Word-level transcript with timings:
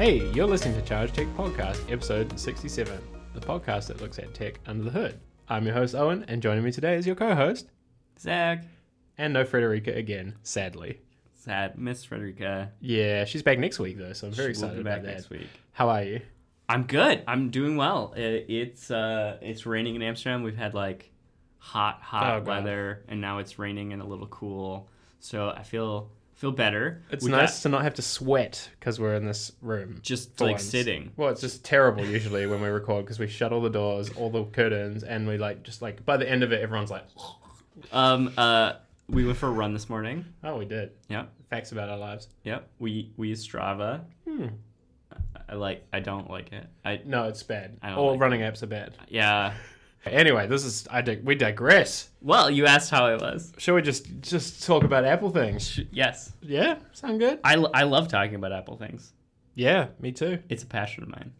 Hey, 0.00 0.30
you're 0.32 0.46
listening 0.46 0.76
to 0.76 0.82
Charge 0.82 1.12
Tech 1.12 1.26
Podcast, 1.36 1.92
episode 1.92 2.40
67, 2.40 2.98
the 3.34 3.40
podcast 3.40 3.88
that 3.88 4.00
looks 4.00 4.18
at 4.18 4.32
tech 4.32 4.58
under 4.66 4.82
the 4.82 4.90
hood. 4.90 5.20
I'm 5.46 5.66
your 5.66 5.74
host, 5.74 5.94
Owen, 5.94 6.24
and 6.26 6.40
joining 6.40 6.64
me 6.64 6.72
today 6.72 6.94
is 6.96 7.06
your 7.06 7.14
co 7.14 7.34
host, 7.34 7.68
Zach. 8.18 8.64
and 9.18 9.34
no 9.34 9.44
Frederica 9.44 9.92
again, 9.94 10.36
sadly. 10.42 11.00
Sad. 11.34 11.76
Miss 11.76 12.02
Frederica. 12.02 12.72
Yeah, 12.80 13.26
she's 13.26 13.42
back 13.42 13.58
next 13.58 13.78
week, 13.78 13.98
though, 13.98 14.14
so 14.14 14.28
I'm 14.28 14.32
very 14.32 14.54
She 14.54 14.60
excited 14.62 14.78
about 14.78 15.02
that. 15.02 15.16
next 15.16 15.28
week. 15.28 15.48
How 15.72 15.90
are 15.90 16.02
you? 16.02 16.22
I'm 16.70 16.84
good. 16.84 17.22
I'm 17.28 17.50
doing 17.50 17.76
well. 17.76 18.14
It, 18.16 18.46
it's 18.48 18.90
uh, 18.90 19.36
it's 19.42 19.66
raining 19.66 19.96
in 19.96 20.02
Amsterdam. 20.02 20.42
We've 20.42 20.56
had 20.56 20.72
like 20.72 21.10
hot, 21.58 22.00
hot 22.00 22.40
Oh, 22.40 22.40
weather, 22.42 23.04
and 23.08 23.20
now 23.20 23.36
it's 23.36 23.58
raining 23.58 23.92
and 23.92 24.00
a 24.00 24.06
little 24.06 24.28
cool. 24.28 24.88
So 25.18 25.50
I 25.50 25.62
feel 25.62 26.10
feel 26.40 26.52
better. 26.52 27.02
It's 27.10 27.24
We 27.24 27.30
nice 27.30 27.58
got 27.58 27.62
to 27.62 27.68
not 27.68 27.82
have 27.82 27.94
to 27.94 28.02
sweat 28.02 28.70
because 28.78 28.98
we're 28.98 29.14
in 29.14 29.26
this 29.26 29.52
room. 29.60 29.98
just 30.02 30.40
like 30.40 30.52
once. 30.54 30.64
sitting. 30.64 31.12
Well, 31.16 31.28
it's 31.28 31.42
just 31.42 31.64
terrible 31.64 32.04
usually 32.04 32.46
when 32.46 32.62
we 32.62 32.68
record 32.68 33.04
because 33.04 33.18
we 33.18 33.28
shut 33.28 33.52
all 33.52 33.60
the 33.60 33.68
doors, 33.70 34.08
all 34.16 34.30
the 34.30 34.44
curtains, 34.44 35.02
and 35.04 35.28
we 35.28 35.36
like 35.36 35.62
just 35.62 35.82
like 35.82 36.04
by 36.06 36.16
the 36.16 36.28
end 36.28 36.42
of 36.42 36.50
it, 36.52 36.60
everyone's 36.62 36.90
like, 36.90 37.04
Um. 37.92 38.32
Uh. 38.36 38.72
We 39.08 39.24
went 39.26 39.38
for 39.38 39.48
a 39.48 39.50
run 39.52 39.72
this 39.72 39.88
morning. 39.88 40.24
"Oh, 40.44 40.56
we 40.56 40.64
did." 40.66 40.92
Yep. 41.08 41.32
Facts 41.50 41.72
about 41.72 41.88
our 41.88 41.98
lives. 41.98 42.28
Yep. 42.44 42.68
We 42.78 43.12
we 43.16 43.28
use 43.28 43.46
Strava. 43.46 44.02
Hmm. 44.28 44.46
I 45.48 45.54
like. 45.56 45.84
I 45.92 45.98
don't 46.00 46.30
like 46.30 46.52
it. 46.52 46.66
I 46.84 47.00
No, 47.04 47.24
it's 47.24 47.42
bad. 47.42 47.76
All 47.82 48.12
like 48.12 48.20
running 48.20 48.40
apps 48.42 48.62
are 48.62 48.66
bad. 48.68 48.96
yeah. 49.08 49.54
Anyway, 50.06 50.46
this 50.46 50.64
is 50.64 50.88
I 50.90 51.02
dig- 51.02 51.24
we 51.24 51.34
digress. 51.34 52.08
Well, 52.22 52.50
you 52.50 52.64
asked 52.66 52.90
how 52.90 53.06
it 53.12 53.20
was. 53.20 53.52
Shall 53.58 53.74
we 53.74 53.82
just 53.82 54.06
just 54.22 54.64
talk 54.66 54.82
about 54.84 55.04
Apple 55.04 55.30
things? 55.30 55.68
Sh- 55.68 55.80
Yes. 55.92 56.32
Yeah, 56.42 56.78
sound 56.92 57.20
good. 57.20 57.38
I, 57.44 57.54
I 57.74 57.82
love 57.82 58.08
talking 58.08 58.34
about 58.36 58.52
Apple 58.52 58.76
things. 58.76 59.12
Yeah, 59.54 59.88
me 60.00 60.12
too. 60.12 60.38
It's 60.48 60.62
a 60.62 60.66
passion 60.66 61.02
of 61.02 61.10
mine. 61.10 61.32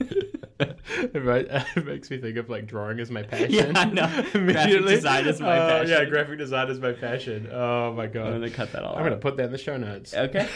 it, 0.60 1.24
ma- 1.24 1.34
it 1.76 1.84
makes 1.84 2.10
me 2.10 2.18
think 2.18 2.36
of 2.36 2.48
like 2.48 2.66
drawing 2.66 3.00
as 3.00 3.10
my 3.10 3.22
passion. 3.22 3.50
Yeah, 3.52 3.72
I 3.74 3.84
know. 3.86 4.06
Graphic 4.32 4.86
design 4.86 5.26
is 5.26 5.40
my 5.40 5.56
passion. 5.56 5.92
Oh, 5.94 5.98
Yeah, 6.00 6.04
graphic 6.04 6.38
design 6.38 6.70
is 6.70 6.78
my 6.80 6.92
passion. 6.92 7.48
Oh 7.52 7.92
my 7.92 8.04
I'm 8.04 8.12
god. 8.12 8.32
gonna 8.32 8.50
cut 8.50 8.72
that 8.72 8.82
all. 8.84 8.96
I'm 8.96 9.02
gonna 9.04 9.16
put 9.16 9.36
that 9.38 9.46
in 9.46 9.52
the 9.52 9.58
show 9.58 9.76
notes. 9.76 10.14
Okay. 10.14 10.48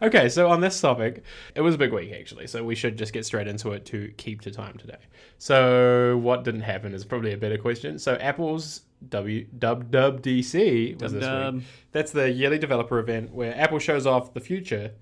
Okay, 0.00 0.28
so 0.30 0.48
on 0.48 0.60
this 0.60 0.80
topic, 0.80 1.24
it 1.54 1.60
was 1.60 1.74
a 1.74 1.78
big 1.78 1.92
week 1.92 2.12
actually, 2.12 2.46
so 2.46 2.64
we 2.64 2.74
should 2.74 2.96
just 2.96 3.12
get 3.12 3.26
straight 3.26 3.46
into 3.48 3.72
it 3.72 3.84
to 3.86 4.12
keep 4.16 4.40
to 4.42 4.50
time 4.50 4.78
today. 4.78 4.96
So, 5.38 6.16
what 6.18 6.42
didn't 6.44 6.62
happen 6.62 6.94
is 6.94 7.04
probably 7.04 7.32
a 7.32 7.36
better 7.36 7.58
question. 7.58 7.98
So, 7.98 8.14
Apple's 8.14 8.82
W 9.10 9.46
WWDC 9.58 11.00
was 11.02 11.12
this 11.12 11.52
week. 11.54 11.64
That's 11.92 12.12
the 12.12 12.30
yearly 12.30 12.58
developer 12.58 12.98
event 12.98 13.34
where 13.34 13.54
Apple 13.58 13.78
shows 13.78 14.06
off 14.06 14.32
the 14.32 14.40
future 14.40 14.92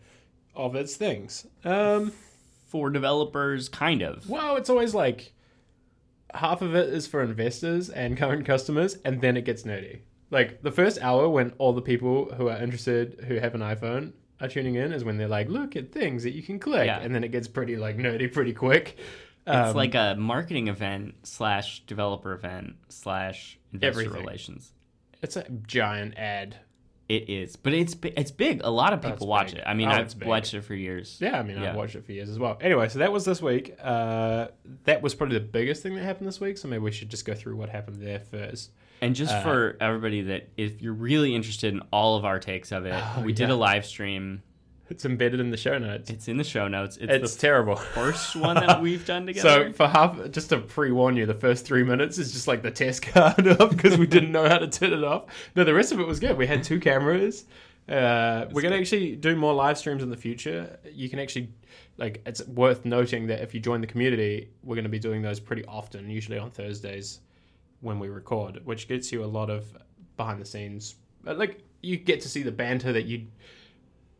of 0.56 0.74
its 0.74 0.96
things. 0.96 1.46
Um, 1.64 2.12
For 2.72 2.88
developers, 2.90 3.68
kind 3.68 4.00
of. 4.02 4.28
well, 4.28 4.56
it's 4.56 4.70
always 4.70 4.94
like 4.94 5.34
half 6.34 6.62
of 6.62 6.74
it 6.74 6.88
is 6.88 7.06
for 7.06 7.22
investors 7.22 7.90
and 7.90 8.16
current 8.16 8.46
customers, 8.46 8.96
and 9.04 9.20
then 9.20 9.36
it 9.36 9.44
gets 9.44 9.64
nerdy. 9.64 10.00
Like 10.30 10.62
the 10.62 10.70
first 10.72 10.98
hour 11.02 11.28
when 11.28 11.50
all 11.58 11.74
the 11.74 11.82
people 11.82 12.32
who 12.34 12.48
are 12.48 12.56
interested 12.56 13.24
who 13.28 13.34
have 13.34 13.54
an 13.54 13.60
iPhone 13.60 14.12
are 14.40 14.48
tuning 14.48 14.76
in 14.76 14.92
is 14.94 15.04
when 15.04 15.18
they're 15.18 15.28
like, 15.28 15.50
look 15.50 15.76
at 15.76 15.92
things 15.92 16.22
that 16.22 16.32
you 16.32 16.42
can 16.42 16.58
click, 16.58 16.86
Yeah. 16.86 17.00
and 17.00 17.14
then 17.14 17.22
it 17.24 17.28
gets 17.30 17.46
pretty 17.46 17.76
like 17.76 17.98
nerdy 17.98 18.32
pretty 18.32 18.54
quick. 18.54 18.96
It's 19.46 19.70
Um, 19.70 19.76
like 19.76 19.94
a 19.94 20.14
marketing 20.18 20.68
event 20.68 21.14
slash 21.24 21.84
developer 21.86 22.32
event 22.32 22.76
slash 22.88 23.58
investor 23.72 24.00
Everything. 24.00 24.20
relations. 24.24 24.72
it's 25.20 25.36
a 25.36 25.44
giant 25.66 26.16
ad. 26.16 26.56
It 27.12 27.28
is, 27.28 27.56
but 27.56 27.74
it's 27.74 27.94
it's 28.16 28.30
big. 28.30 28.62
A 28.64 28.70
lot 28.70 28.94
of 28.94 29.00
people 29.02 29.16
it's 29.16 29.26
watch 29.26 29.50
big. 29.50 29.58
it. 29.58 29.64
I 29.66 29.74
mean, 29.74 29.88
Oh, 29.88 29.92
I've 29.92 30.14
watched 30.24 30.54
it 30.54 30.62
for 30.62 30.74
years. 30.74 31.18
Yeah, 31.20 31.38
I 31.38 31.42
mean, 31.42 31.58
I've 31.58 31.74
watched 31.76 31.94
it 31.94 32.06
for 32.06 32.12
years 32.12 32.30
as 32.30 32.38
well. 32.38 32.56
Anyway, 32.60 32.88
so 32.88 33.00
that 33.00 33.12
was 33.12 33.26
this 33.26 33.42
week. 33.42 33.76
Uh, 33.82 34.48
that 34.84 35.02
was 35.02 35.14
probably 35.14 35.38
the 35.38 35.44
biggest 35.44 35.82
thing 35.82 35.94
that 35.96 36.04
happened 36.04 36.26
this 36.26 36.40
week. 36.40 36.56
So 36.56 36.68
maybe 36.68 36.82
we 36.82 36.90
should 36.90 37.10
just 37.10 37.26
go 37.26 37.34
through 37.34 37.56
what 37.56 37.68
happened 37.68 38.00
there 38.00 38.20
first. 38.20 38.70
And 39.02 39.14
just 39.14 39.34
Uh, 39.34 39.42
for 39.42 39.76
everybody 39.80 40.22
that 40.22 40.48
if 40.56 40.80
you're 40.80 40.94
really 40.94 41.34
interested 41.34 41.74
in 41.74 41.82
all 41.92 42.16
of 42.16 42.24
our 42.24 42.38
takes 42.38 42.72
of 42.72 42.86
it, 42.86 42.94
Oh, 43.16 43.22
we 43.22 43.34
did 43.34 43.50
a 43.50 43.56
live 43.56 43.84
stream. 43.84 44.42
It's 44.92 45.06
embedded 45.06 45.40
in 45.40 45.48
the 45.50 45.56
show 45.56 45.78
notes. 45.78 46.10
It's 46.10 46.28
in 46.28 46.36
the 46.36 46.44
show 46.44 46.68
notes. 46.68 46.98
It's, 47.00 47.10
It's 47.10 47.34
the 47.34 47.40
terrible. 47.40 47.76
first 47.76 48.36
one 48.48 48.56
that 48.56 48.82
we've 48.82 49.06
done 49.06 49.24
together. 49.24 49.68
So 49.68 49.72
for 49.72 49.88
half, 49.88 50.30
just 50.30 50.50
to 50.50 50.58
pre-warn 50.58 51.16
you, 51.16 51.24
the 51.24 51.32
first 51.32 51.64
three 51.64 51.82
minutes 51.82 52.18
is 52.18 52.30
just 52.30 52.46
like 52.46 52.60
the 52.62 52.70
test 52.70 53.00
card 53.14 53.48
up 53.48 53.70
because 53.70 53.96
we 53.96 54.06
didn't 54.06 54.32
know 54.32 54.46
how 54.46 54.58
to 54.58 54.68
turn 54.68 54.92
it 54.92 55.02
off. 55.02 55.24
No, 55.56 55.64
the 55.64 55.72
rest 55.72 55.92
of 55.92 55.98
it 56.00 56.06
was 56.06 56.20
good. 56.20 56.36
We 56.36 56.46
had 56.46 56.62
two 56.62 56.78
cameras. 56.78 57.46
Uh, 57.88 58.44
we're 58.52 58.60
gonna 58.60 58.76
good. 58.76 58.82
actually 58.82 59.16
do 59.16 59.34
more 59.34 59.54
live 59.54 59.78
streams 59.78 60.02
in 60.02 60.10
the 60.10 60.16
future. 60.16 60.78
You 60.92 61.08
can 61.08 61.18
actually, 61.18 61.48
like, 61.96 62.20
it's 62.26 62.46
worth 62.46 62.84
noting 62.84 63.28
that 63.28 63.40
if 63.40 63.54
you 63.54 63.60
join 63.60 63.80
the 63.80 63.86
community, 63.86 64.50
we're 64.62 64.76
gonna 64.76 64.90
be 64.90 64.98
doing 64.98 65.22
those 65.22 65.40
pretty 65.40 65.64
often, 65.64 66.10
usually 66.10 66.38
on 66.38 66.50
Thursdays 66.50 67.20
when 67.80 67.98
we 67.98 68.08
record, 68.10 68.60
which 68.66 68.88
gets 68.88 69.10
you 69.10 69.24
a 69.24 69.26
lot 69.26 69.48
of 69.48 69.64
behind 70.18 70.38
the 70.38 70.44
scenes. 70.44 70.96
Like, 71.24 71.62
you 71.80 71.96
get 71.96 72.20
to 72.20 72.28
see 72.28 72.42
the 72.42 72.52
banter 72.52 72.92
that 72.92 73.06
you 73.06 73.26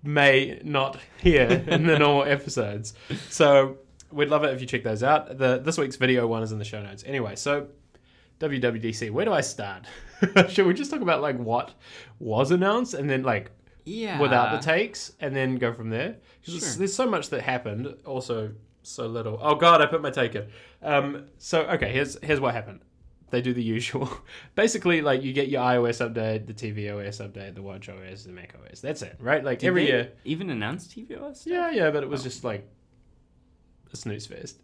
may 0.03 0.61
not 0.65 0.99
hear 1.19 1.43
in 1.67 1.87
the 1.87 1.99
normal 1.99 2.25
episodes. 2.25 2.95
So 3.31 3.79
we'd 4.11 4.29
love 4.29 4.45
it 4.45 4.53
if 4.55 4.61
you 4.61 4.67
check 4.67 4.83
those 4.83 5.03
out. 5.03 5.39
The 5.39 5.59
this 5.59 5.79
week's 5.79 5.97
video 5.97 6.27
one 6.27 6.43
is 6.43 6.53
in 6.53 6.59
the 6.59 6.65
show 6.65 6.83
notes. 6.83 7.05
Anyway, 7.07 7.37
so 7.37 7.69
WWDC, 8.41 9.11
where 9.11 9.25
do 9.25 9.33
I 9.33 9.41
start? 9.41 9.87
Should 10.49 10.67
we 10.67 10.75
just 10.75 10.91
talk 10.91 11.01
about 11.01 11.23
like 11.23 11.39
what 11.39 11.75
was 12.19 12.51
announced 12.51 12.95
and 12.95 13.09
then 13.09 13.23
like 13.23 13.51
yeah, 13.85 14.21
without 14.21 14.53
the 14.61 14.65
takes 14.65 15.13
and 15.21 15.35
then 15.35 15.57
go 15.57 15.73
from 15.73 15.91
there? 15.91 16.17
'Cause 16.45 16.55
there's- 16.55 16.73
Sure. 16.73 16.79
there's 16.79 16.95
so 16.95 17.07
much 17.09 17.31
that 17.31 17.43
happened, 17.43 17.95
also 18.05 18.53
so 18.83 19.07
little. 19.07 19.39
Oh 19.41 19.55
god, 19.55 19.81
I 19.81 19.87
put 19.87 20.03
my 20.03 20.11
take 20.11 20.35
in. 20.35 20.47
Um, 20.83 21.25
so 21.39 21.63
okay, 21.63 21.93
here's 21.93 22.19
here's 22.23 22.41
what 22.41 22.55
happened. 22.55 22.81
They 23.33 23.41
do 23.41 23.55
the 23.55 23.63
usual. 23.63 24.11
Basically, 24.55 25.01
like 25.01 25.23
you 25.23 25.33
get 25.33 25.49
your 25.49 25.63
iOS 25.63 26.07
update, 26.07 26.47
the 26.47 26.53
tvOS 26.53 27.27
update, 27.27 27.55
the 27.55 27.63
watchOS, 27.63 28.27
the 28.27 28.33
macOS. 28.33 28.81
That's 28.81 29.01
it, 29.01 29.17
right? 29.19 29.43
Like 29.43 29.61
Did 29.61 29.69
every 29.69 29.87
they 29.87 29.91
year. 29.91 30.13
even 30.25 30.51
announce 30.51 30.87
tvOS? 30.87 31.47
Yeah, 31.47 31.71
yeah, 31.71 31.91
but 31.91 32.03
it 32.03 32.11
was 32.11 32.21
oh. 32.21 32.25
just 32.25 32.45
like 32.45 32.69
a 33.91 33.97
snooze 33.97 34.27
fest. 34.27 34.61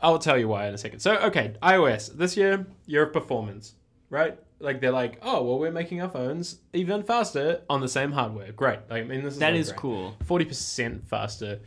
I'll 0.00 0.18
tell 0.18 0.38
you 0.38 0.48
why 0.48 0.68
in 0.68 0.74
a 0.74 0.78
second. 0.78 1.00
So, 1.00 1.16
okay, 1.16 1.52
iOS 1.62 2.16
this 2.16 2.34
year, 2.34 2.66
year 2.86 3.02
of 3.02 3.12
performance, 3.12 3.74
right? 4.08 4.38
Like 4.58 4.80
they're 4.80 4.90
like, 4.90 5.18
oh 5.20 5.42
well, 5.42 5.58
we're 5.58 5.70
making 5.70 6.00
our 6.00 6.08
phones 6.08 6.60
even 6.72 7.02
faster 7.02 7.60
on 7.68 7.82
the 7.82 7.88
same 7.88 8.12
hardware. 8.12 8.52
Great. 8.52 8.78
Like, 8.88 9.02
I 9.02 9.06
mean, 9.06 9.22
this 9.22 9.34
is 9.34 9.40
that 9.40 9.54
is 9.54 9.68
great. 9.68 9.80
cool. 9.80 10.16
Forty 10.24 10.46
percent 10.46 11.06
faster. 11.06 11.60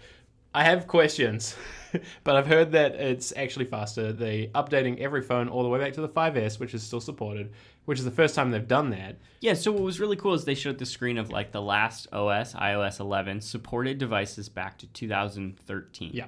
I 0.55 0.63
have 0.63 0.87
questions, 0.87 1.55
but 2.23 2.35
I've 2.35 2.47
heard 2.47 2.71
that 2.73 2.95
it's 2.95 3.33
actually 3.35 3.65
faster. 3.65 4.11
They 4.11 4.47
updating 4.53 4.99
every 4.99 5.21
phone 5.21 5.49
all 5.49 5.63
the 5.63 5.69
way 5.69 5.79
back 5.79 5.93
to 5.93 6.01
the 6.01 6.09
5S, 6.09 6.59
which 6.59 6.73
is 6.73 6.83
still 6.83 7.01
supported, 7.01 7.51
which 7.85 7.99
is 7.99 8.05
the 8.05 8.11
first 8.11 8.35
time 8.35 8.51
they've 8.51 8.67
done 8.67 8.89
that. 8.91 9.17
Yeah, 9.39 9.53
so 9.53 9.71
what 9.71 9.81
was 9.81 9.99
really 9.99 10.15
cool 10.15 10.33
is 10.33 10.45
they 10.45 10.55
showed 10.55 10.77
the 10.77 10.85
screen 10.85 11.17
of 11.17 11.29
like 11.29 11.51
the 11.51 11.61
last 11.61 12.07
OS, 12.11 12.53
iOS 12.53 12.99
11, 12.99 13.41
supported 13.41 13.97
devices 13.97 14.49
back 14.49 14.77
to 14.79 14.87
2013. 14.87 16.11
Yeah. 16.13 16.25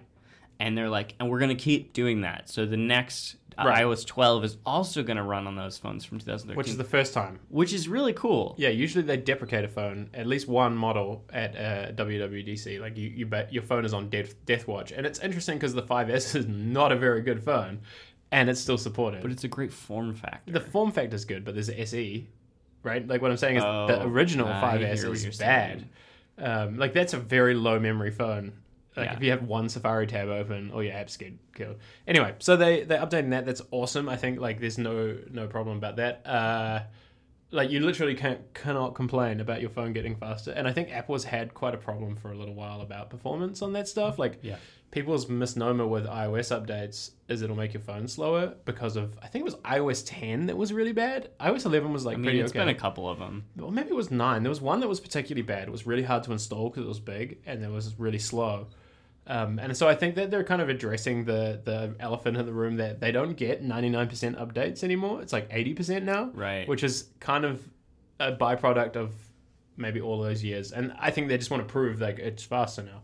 And 0.60 0.78
they're 0.78 0.90
like, 0.90 1.16
and 1.20 1.30
we're 1.30 1.40
going 1.40 1.56
to 1.56 1.62
keep 1.64 1.94
doing 1.94 2.22
that. 2.22 2.50
So 2.50 2.66
the 2.66 2.78
next 2.78 3.36
Right. 3.58 3.84
iOS 3.84 4.06
12 4.06 4.44
is 4.44 4.58
also 4.66 5.04
going 5.04 5.18
to 5.18 5.24
run 5.24 5.48
on 5.48 5.56
those 5.56 5.78
phones 5.78 6.06
from 6.06 6.20
2013, 6.20 6.58
Which 6.58 6.68
is 6.68 6.78
the 6.78 6.84
first 6.84 7.14
time. 7.14 7.40
which 7.50 7.74
is 7.74 7.88
really 7.88 8.14
cool. 8.14 8.56
Yeah, 8.58 8.70
usually 8.70 9.04
they 9.04 9.18
deprecate 9.18 9.64
a 9.66 9.68
phone, 9.68 10.10
at 10.14 10.26
least 10.28 10.48
one 10.48 10.76
model 10.76 11.24
at 11.32 11.56
uh, 11.56 11.92
WWDC. 11.94 12.80
Like 12.80 12.98
you, 12.98 13.10
you 13.10 13.26
bet 13.26 13.54
your 13.54 13.64
phone 13.64 13.86
is 13.86 13.94
on 13.94 14.10
death, 14.10 14.34
death 14.46 14.68
watch, 14.68 14.92
and 14.92 15.06
it's 15.06 15.20
interesting 15.20 15.58
because 15.58 15.74
the 15.74 15.84
5S 15.84 16.36
is 16.36 16.48
not 16.48 16.92
a 16.92 16.96
very 16.96 17.22
good 17.22 17.44
phone, 17.44 17.82
and 18.32 18.50
it's 18.50 18.60
still 18.60 18.78
supported. 18.78 19.22
But 19.22 19.32
it's 19.32 19.44
a 19.44 19.48
great 19.50 19.72
form 19.74 20.14
factor. 20.16 20.52
the 20.52 20.60
form 20.62 20.92
factor 20.92 21.16
is 21.16 21.26
good, 21.26 21.46
but 21.46 21.54
there's 21.54 21.70
SE, 21.70 22.28
right? 22.84 23.08
Like 23.08 23.22
what 23.22 23.30
I'm 23.32 23.38
saying 23.38 23.58
is 23.58 23.64
the 23.64 24.02
Oh, 24.02 24.08
original 24.08 24.48
I 24.48 24.78
5S 24.80 24.94
is 24.94 25.06
what 25.06 25.14
is 25.18 25.38
bad. 25.38 25.88
Um, 26.40 26.78
like 26.78 26.94
that's 26.94 27.14
a 27.14 27.18
very 27.20 27.54
low 27.54 27.80
memory 27.80 28.10
phone. 28.10 28.54
Like 28.96 29.08
Yeah. 29.10 29.14
if 29.16 29.24
you 29.24 29.32
have 29.32 29.44
one 29.44 29.70
Safari 29.70 30.08
tab 30.08 30.28
open, 30.30 30.72
all 30.72 30.84
your 30.84 30.94
apps 30.94 31.18
get 31.18 31.34
killed. 31.56 31.78
Anyway, 32.08 32.36
so 32.40 32.56
they 32.56 32.84
they're 32.84 33.02
updating 33.02 33.32
that. 33.32 33.46
That's 33.46 33.62
awesome. 33.72 34.08
I 34.10 34.18
think 34.18 34.40
like 34.40 34.60
there's 34.60 34.78
no 34.78 35.18
no 35.32 35.48
problem 35.48 35.78
about 35.78 35.96
that. 35.98 36.26
Uh, 36.28 36.82
like 37.52 37.70
you 37.70 37.80
literally 37.82 38.16
can't 38.16 38.42
cannot 38.54 38.96
complain 38.96 39.40
about 39.40 39.62
your 39.62 39.70
phone 39.70 39.94
getting 39.94 40.16
faster. 40.16 40.52
And 40.52 40.68
I 40.68 40.74
think 40.74 40.92
Apple's 40.92 41.24
had 41.24 41.54
quite 41.54 41.74
a 41.76 41.78
problem 41.78 42.16
for 42.16 42.32
a 42.32 42.36
little 42.36 42.56
while 42.56 42.82
about 42.82 43.10
performance 43.10 43.62
on 43.62 43.74
that 43.74 43.88
stuff. 43.88 44.18
Like 44.18 44.40
Yeah. 44.42 44.56
people's 44.90 45.30
misnomer 45.30 45.86
with 45.86 46.06
iOS 46.08 46.50
updates 46.52 47.12
is 47.28 47.44
it'll 47.44 47.56
make 47.56 47.74
your 47.74 47.82
phone 47.84 48.08
slower 48.08 48.56
because 48.66 48.96
of 48.96 49.16
I 49.22 49.28
think 49.28 49.42
it 49.44 49.46
was 49.46 49.56
iOS 49.58 50.04
10 50.06 50.48
that 50.48 50.58
was 50.58 50.74
really 50.74 50.94
bad. 50.94 51.30
iOS 51.40 51.66
11 51.66 51.94
was 51.94 52.06
like 52.06 52.16
I 52.16 52.18
mean, 52.18 52.24
pretty 52.26 52.40
it's 52.40 52.52
okay. 52.52 52.60
been 52.60 52.70
a 52.70 52.76
couple 52.76 53.08
of 53.08 53.20
them. 53.20 53.46
Well, 53.56 53.70
maybe 53.70 53.90
it 53.90 53.96
was 53.96 54.10
nine. 54.10 54.42
There 54.42 54.50
was 54.50 54.62
one 54.62 54.80
that 54.80 54.88
was 54.90 55.00
particularly 55.00 55.44
bad. 55.44 55.68
It 55.68 55.72
was 55.72 55.86
really 55.86 56.04
hard 56.04 56.24
to 56.24 56.32
install 56.32 56.70
because 56.72 56.86
it 56.86 56.90
was 56.90 57.00
big 57.00 57.38
and 57.46 57.64
it 57.64 57.70
was 57.70 57.94
really 58.00 58.20
slow. 58.20 58.68
Um, 59.26 59.58
and 59.58 59.76
so 59.78 59.88
I 59.88 59.96
think 59.96 60.16
that 60.16 60.32
they're 60.32 60.44
kind 60.44 60.62
of 60.62 60.68
addressing 60.70 61.24
the 61.26 61.62
the 61.64 61.96
elephant 62.00 62.36
in 62.38 62.46
the 62.46 62.52
room 62.54 62.76
that 62.78 63.00
they 63.00 63.12
don't 63.12 63.36
get 63.36 63.64
99% 63.64 64.10
updates 64.38 64.84
anymore. 64.84 65.22
It's 65.22 65.32
like 65.32 65.50
80% 65.50 66.04
now, 66.04 66.32
Right. 66.34 66.68
which 66.68 66.84
is 66.84 67.10
kind 67.22 67.46
of 67.46 67.62
a 68.20 68.34
byproduct 68.34 68.96
of 68.98 69.14
maybe 69.78 70.02
all 70.02 70.22
those 70.22 70.44
years. 70.44 70.72
And 70.74 70.94
I 71.00 71.10
think 71.12 71.30
they 71.30 71.38
just 71.38 71.50
want 71.52 71.66
to 71.66 71.72
prove 71.72 72.02
like 72.02 72.20
it's 72.20 72.44
faster 72.44 72.84
now. 72.84 73.02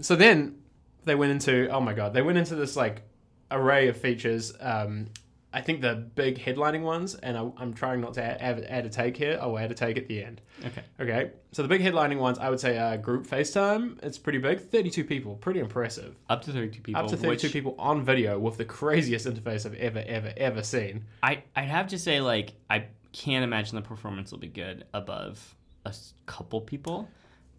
so 0.00 0.14
then 0.16 0.56
they 1.04 1.14
went 1.14 1.32
into 1.32 1.68
oh 1.68 1.80
my 1.80 1.94
god, 1.94 2.14
they 2.14 2.22
went 2.22 2.38
into 2.38 2.54
this 2.54 2.76
like 2.76 3.02
array 3.50 3.88
of 3.88 3.96
features. 3.96 4.52
Um, 4.60 5.08
I 5.54 5.60
think 5.60 5.80
the 5.80 5.94
big 5.94 6.38
headlining 6.38 6.82
ones, 6.82 7.14
and 7.14 7.38
I, 7.38 7.48
I'm 7.58 7.72
trying 7.74 8.00
not 8.00 8.14
to 8.14 8.22
add, 8.22 8.38
add, 8.40 8.66
add 8.68 8.86
a 8.86 8.88
take 8.88 9.16
here. 9.16 9.38
I'll 9.40 9.56
add 9.56 9.70
a 9.70 9.74
take 9.74 9.96
at 9.96 10.08
the 10.08 10.22
end. 10.22 10.40
Okay. 10.66 10.82
Okay, 11.00 11.30
so 11.52 11.62
the 11.62 11.68
big 11.68 11.80
headlining 11.80 12.18
ones, 12.18 12.40
I 12.40 12.50
would 12.50 12.58
say, 12.58 12.76
uh, 12.76 12.96
group 12.96 13.24
FaceTime. 13.24 14.02
It's 14.02 14.18
pretty 14.18 14.38
big, 14.38 14.60
32 14.60 15.04
people, 15.04 15.36
pretty 15.36 15.60
impressive. 15.60 16.16
Up 16.28 16.42
to 16.42 16.52
32 16.52 16.82
people. 16.82 17.00
Up 17.00 17.08
to 17.08 17.16
32 17.16 17.28
which 17.28 17.52
people 17.52 17.76
on 17.78 18.04
video 18.04 18.36
with 18.36 18.56
the 18.56 18.64
craziest 18.64 19.26
interface 19.26 19.64
I've 19.64 19.74
ever, 19.74 20.02
ever, 20.04 20.34
ever 20.36 20.64
seen. 20.64 21.04
I, 21.22 21.44
I'd 21.54 21.68
have 21.68 21.86
to 21.88 21.98
say, 22.00 22.20
like, 22.20 22.54
I 22.68 22.86
can't 23.12 23.44
imagine 23.44 23.76
the 23.76 23.82
performance 23.82 24.32
will 24.32 24.40
be 24.40 24.48
good 24.48 24.84
above 24.92 25.54
a 25.84 25.94
couple 26.26 26.60
people. 26.62 27.08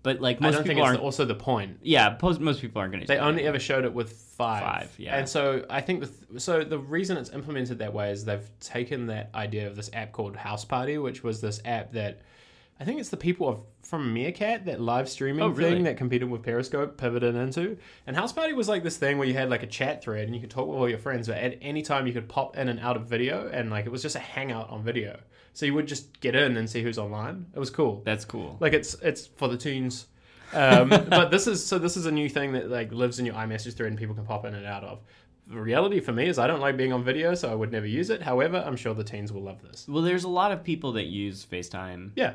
But, 0.06 0.22
like, 0.22 0.38
I 0.38 0.46
most 0.46 0.54
don't 0.54 0.64
think 0.64 0.76
people 0.78 0.84
it's 0.84 0.90
aren't. 0.92 1.02
also 1.02 1.26
the 1.26 1.36
point. 1.36 1.80
yeah, 1.82 2.10
post, 2.12 2.40
most 2.40 2.62
people 2.62 2.80
aren't 2.80 2.94
going 2.94 3.02
to 3.02 3.08
They 3.08 3.18
only 3.18 3.44
ever 3.44 3.60
showed 3.60 3.84
it 3.84 3.94
with 3.94 4.14
five. 4.14 4.64
Five, 4.64 4.96
yeah. 4.98 5.18
And 5.18 5.28
so 5.28 5.66
I 5.70 5.82
think 5.82 6.00
the 6.02 6.08
th- 6.08 6.42
so 6.42 6.64
the 6.64 6.80
reason 6.80 7.18
it's 7.18 7.32
implemented 7.32 7.80
that 7.80 7.94
way 7.94 8.12
is 8.12 8.24
they've 8.24 8.48
taken 8.60 9.08
that 9.08 9.30
idea 9.36 9.68
of 9.68 9.76
this 9.76 9.90
app 9.94 10.12
called 10.14 10.36
Houseparty, 10.38 11.02
which 11.04 11.24
was 11.24 11.42
this 11.42 11.60
app 11.66 11.92
that 11.94 12.22
I 12.80 12.84
think 12.84 13.00
it's 13.00 13.10
the 13.10 13.18
people 13.18 13.48
of 13.50 13.60
from 13.84 14.14
Meerkat 14.14 14.66
that 14.66 14.82
live 14.82 15.08
streaming 15.08 15.42
Oh, 15.44 15.48
really? 15.48 15.76
thing 15.76 15.84
that 15.84 15.96
competed 15.96 16.30
with 16.30 16.42
Periscope 16.44 16.98
pivoted 16.98 17.36
into. 17.36 17.78
And 18.08 18.18
Houseparty 18.18 18.54
was 18.56 18.68
like 18.68 18.84
this 18.84 18.98
thing 18.98 19.18
where 19.18 19.28
you 19.28 19.34
had 19.36 19.50
like 19.50 19.64
a 19.64 19.68
chat 19.68 20.04
thread 20.04 20.26
and 20.26 20.36
you 20.36 20.42
could 20.42 20.50
talk 20.50 20.68
with 20.68 20.78
all 20.78 20.90
your 20.90 20.98
friends, 20.98 21.28
but 21.28 21.38
at 21.38 21.58
any 21.62 21.82
time 21.84 22.06
you 22.08 22.12
could 22.14 22.28
pop 22.28 22.58
in 22.58 22.68
and 22.68 22.80
out 22.80 22.98
of 22.98 23.06
video, 23.08 23.48
and 23.48 23.70
like 23.70 23.86
it 23.86 23.92
was 23.92 24.02
just 24.02 24.16
a 24.16 24.20
hangout 24.20 24.70
on 24.70 24.84
video. 24.84 25.20
So 25.56 25.66
you 25.66 25.74
would 25.74 25.88
just 25.88 26.20
get 26.20 26.36
in 26.36 26.58
and 26.58 26.70
see 26.70 26.84
who's 26.84 26.98
online. 27.00 27.48
It 27.56 27.60
was 27.60 27.70
cool. 27.70 28.02
That's 28.06 28.26
cool. 28.26 28.58
Like 28.60 28.74
it's 28.74 28.94
it's 28.96 29.26
for 29.26 29.48
the 29.48 29.58
teens. 29.58 30.06
Um, 30.54 30.90
but 31.10 31.32
this 31.32 31.48
is 31.48 31.66
so 31.66 31.80
this 31.80 31.96
is 31.98 32.06
a 32.06 32.12
new 32.12 32.30
thing 32.30 32.52
that 32.54 32.70
like 32.70 32.92
lives 32.92 33.20
in 33.20 33.26
your 33.26 33.36
iMessage 33.36 33.74
thread 33.76 33.90
and 33.90 33.98
people 33.98 34.14
can 34.16 34.26
pop 34.26 34.46
in 34.46 34.54
and 34.54 34.66
out 34.66 34.84
of. 34.84 35.00
The 35.48 35.56
reality 35.60 36.00
for 36.02 36.12
me 36.12 36.28
is 36.28 36.38
I 36.40 36.46
don't 36.48 36.60
like 36.60 36.76
being 36.76 36.92
on 36.92 37.04
video, 37.04 37.36
so 37.36 37.50
I 37.52 37.56
would 37.56 37.72
never 37.72 37.86
use 37.88 38.10
it. 38.10 38.22
However, 38.22 38.62
I'm 38.66 38.76
sure 38.76 38.94
the 38.94 39.04
teens 39.04 39.32
will 39.32 39.44
love 39.44 39.62
this. 39.62 39.88
Well, 39.88 40.04
there's 40.04 40.24
a 40.26 40.30
lot 40.30 40.52
of 40.52 40.64
people 40.64 40.92
that 40.94 41.06
use 41.06 41.46
FaceTime. 41.50 42.12
Yeah, 42.16 42.34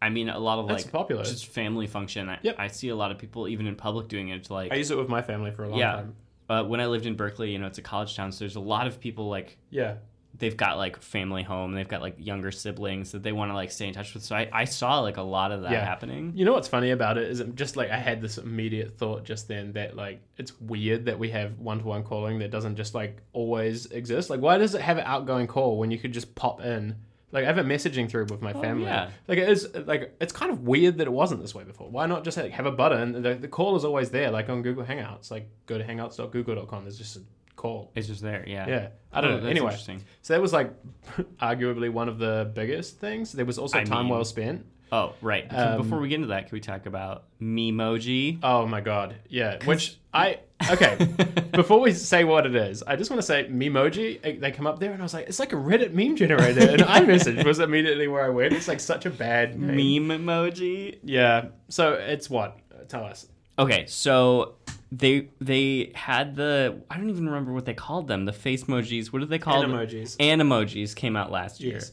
I 0.00 0.08
mean, 0.08 0.28
a 0.28 0.38
lot 0.38 0.58
of 0.58 0.68
That's 0.68 0.84
like 0.84 0.92
popular. 0.92 1.24
just 1.24 1.46
family 1.46 1.86
function. 1.86 2.28
I, 2.30 2.38
Yep. 2.42 2.56
I 2.58 2.68
see 2.68 2.88
a 2.90 2.96
lot 2.96 3.10
of 3.10 3.18
people 3.18 3.46
even 3.48 3.66
in 3.66 3.74
public 3.76 4.08
doing 4.08 4.28
it. 4.28 4.48
Like 4.50 4.72
I 4.72 4.76
use 4.76 4.90
it 4.90 4.96
with 4.96 5.08
my 5.08 5.20
family 5.20 5.50
for 5.50 5.64
a 5.64 5.68
long 5.68 5.78
Yeah. 5.80 5.92
time. 5.92 6.14
uh, 6.48 6.62
when 6.64 6.80
I 6.80 6.86
lived 6.86 7.06
in 7.06 7.14
Berkeley, 7.16 7.50
you 7.52 7.58
know, 7.58 7.66
it's 7.66 7.78
a 7.78 7.82
college 7.82 8.14
town, 8.16 8.30
so 8.32 8.38
there's 8.40 8.56
a 8.56 8.60
lot 8.60 8.86
of 8.86 9.00
people 9.00 9.28
like 9.28 9.58
Yeah, 9.70 9.96
they've 10.36 10.56
got 10.56 10.76
like 10.78 11.00
family 11.00 11.42
home, 11.42 11.72
they've 11.72 11.88
got 11.88 12.02
like 12.02 12.16
younger 12.18 12.50
siblings 12.50 13.12
that 13.12 13.22
they 13.22 13.32
want 13.32 13.50
to 13.50 13.54
like 13.54 13.70
stay 13.70 13.86
in 13.86 13.94
touch 13.94 14.14
with. 14.14 14.22
So 14.24 14.34
I, 14.34 14.48
I 14.52 14.64
saw 14.64 15.00
like 15.00 15.16
a 15.16 15.22
lot 15.22 15.52
of 15.52 15.62
that 15.62 15.72
Yeah. 15.72 15.84
happening. 15.84 16.32
you 16.34 16.44
know 16.44 16.52
what's 16.52 16.68
funny 16.68 16.90
about 16.90 17.18
it 17.18 17.30
is 17.30 17.40
it 17.40 17.54
just 17.54 17.76
like 17.76 17.90
I 17.90 17.98
had 17.98 18.20
this 18.20 18.38
immediate 18.38 18.98
thought 18.98 19.24
just 19.24 19.46
then 19.48 19.72
that 19.74 19.94
like 19.96 20.20
it's 20.36 20.58
weird 20.60 21.04
that 21.06 21.18
we 21.18 21.30
have 21.30 21.58
one 21.58 21.78
to 21.78 21.84
one 21.84 22.02
calling 22.02 22.40
that 22.40 22.50
doesn't 22.50 22.76
just 22.76 22.94
like 22.94 23.18
always 23.32 23.86
exist. 23.86 24.28
Like, 24.30 24.40
why 24.40 24.58
does 24.58 24.74
it 24.74 24.80
have 24.80 24.98
an 24.98 25.04
outgoing 25.06 25.46
call 25.46 25.78
when 25.78 25.90
you 25.90 25.98
could 25.98 26.12
just 26.12 26.34
pop 26.34 26.60
in? 26.60 26.96
Like 27.30 27.44
I 27.44 27.46
have 27.48 27.58
a 27.58 27.64
messaging 27.64 28.08
through 28.08 28.26
with 28.26 28.42
my 28.42 28.52
oh, 28.52 28.60
family. 28.60 28.84
Oh, 28.86 28.88
yeah. 28.88 29.10
Like 29.26 29.38
it 29.38 29.48
is 29.48 29.68
like 29.86 30.14
it's 30.20 30.32
kind 30.32 30.52
of 30.52 30.60
weird 30.62 30.98
that 30.98 31.06
it 31.06 31.12
wasn't 31.12 31.42
this 31.42 31.54
way 31.54 31.64
before. 31.64 31.88
Why 31.90 32.06
not 32.06 32.22
just 32.24 32.36
like, 32.36 32.52
have 32.52 32.66
a 32.66 32.70
button? 32.72 33.22
The, 33.22 33.34
the 33.34 33.48
call 33.48 33.74
is 33.76 33.84
always 33.84 34.10
there, 34.10 34.30
like 34.30 34.48
on 34.48 34.62
Google 34.62 34.84
Hangouts. 34.84 35.30
Like 35.32 35.48
go 35.66 35.76
to 35.78 35.84
hangouts.google.com. 35.84 36.84
There's 36.84 36.98
just 36.98 37.16
a 37.16 37.22
call. 37.64 37.90
It's 37.94 38.06
just 38.08 38.20
there, 38.20 38.44
yeah. 38.46 38.66
Yeah, 38.68 38.88
I 39.12 39.20
don't 39.22 39.32
Oh, 39.32 39.40
know. 39.40 39.46
Anyway, 39.48 39.74
so 40.22 40.34
that 40.34 40.40
was 40.42 40.52
like 40.52 40.70
arguably 41.40 41.90
one 41.90 42.08
of 42.08 42.18
the 42.18 42.50
biggest 42.54 42.98
things. 43.00 43.32
There 43.32 43.46
was 43.46 43.58
also 43.58 43.78
I 43.78 43.84
time 43.84 44.04
mean- 44.04 44.08
well 44.14 44.24
spent. 44.24 44.66
Oh, 44.92 45.14
right. 45.22 45.46
Um, 45.52 45.78
Before 45.82 45.98
we 45.98 46.08
get 46.08 46.16
into 46.16 46.28
that, 46.28 46.46
can 46.46 46.54
we 46.54 46.60
talk 46.60 46.86
about 46.86 47.24
Memoji? 47.40 48.38
Oh 48.44 48.66
my 48.66 48.80
god, 48.80 49.16
yeah. 49.28 49.58
Which 49.64 49.96
I 50.12 50.38
okay. 50.70 50.96
Before 51.52 51.80
we 51.80 51.92
say 51.92 52.22
what 52.24 52.46
it 52.46 52.54
is, 52.54 52.82
I 52.84 52.94
just 52.94 53.10
want 53.10 53.20
to 53.20 53.26
say 53.26 53.48
Memoji. 53.50 54.40
They 54.40 54.50
come 54.52 54.66
up 54.66 54.78
there, 54.78 54.92
and 54.92 55.00
I 55.00 55.04
was 55.04 55.14
like, 55.14 55.26
it's 55.26 55.38
like 55.40 55.52
a 55.52 55.56
Reddit 55.56 55.92
meme 55.94 56.16
generator. 56.16 56.70
And 56.70 56.82
iMessage 56.82 57.44
was 57.44 57.58
immediately 57.60 58.06
where 58.08 58.24
I 58.24 58.28
went. 58.28 58.52
It's 58.52 58.68
like 58.68 58.78
such 58.78 59.06
a 59.06 59.10
bad 59.10 59.58
name. 59.58 60.06
Meme 60.06 60.20
emoji. 60.26 60.98
Yeah. 61.02 61.46
So 61.70 61.94
it's 61.94 62.28
what? 62.28 62.58
Tell 62.88 63.04
us. 63.04 63.26
Okay, 63.58 63.86
so 63.86 64.56
they 64.96 65.28
they 65.40 65.90
had 65.94 66.36
the 66.36 66.80
I 66.90 66.96
don't 66.96 67.10
even 67.10 67.26
remember 67.26 67.52
what 67.52 67.64
they 67.64 67.74
called 67.74 68.06
them. 68.08 68.24
The 68.26 68.32
face 68.32 68.64
emojis. 68.64 69.12
What 69.12 69.18
did 69.20 69.28
they 69.28 69.38
call 69.38 69.60
them? 69.60 69.72
Animojis. 69.72 70.16
Animojis 70.18 70.94
came 70.94 71.16
out 71.16 71.32
last 71.32 71.60
year 71.60 71.74
Yes. 71.74 71.92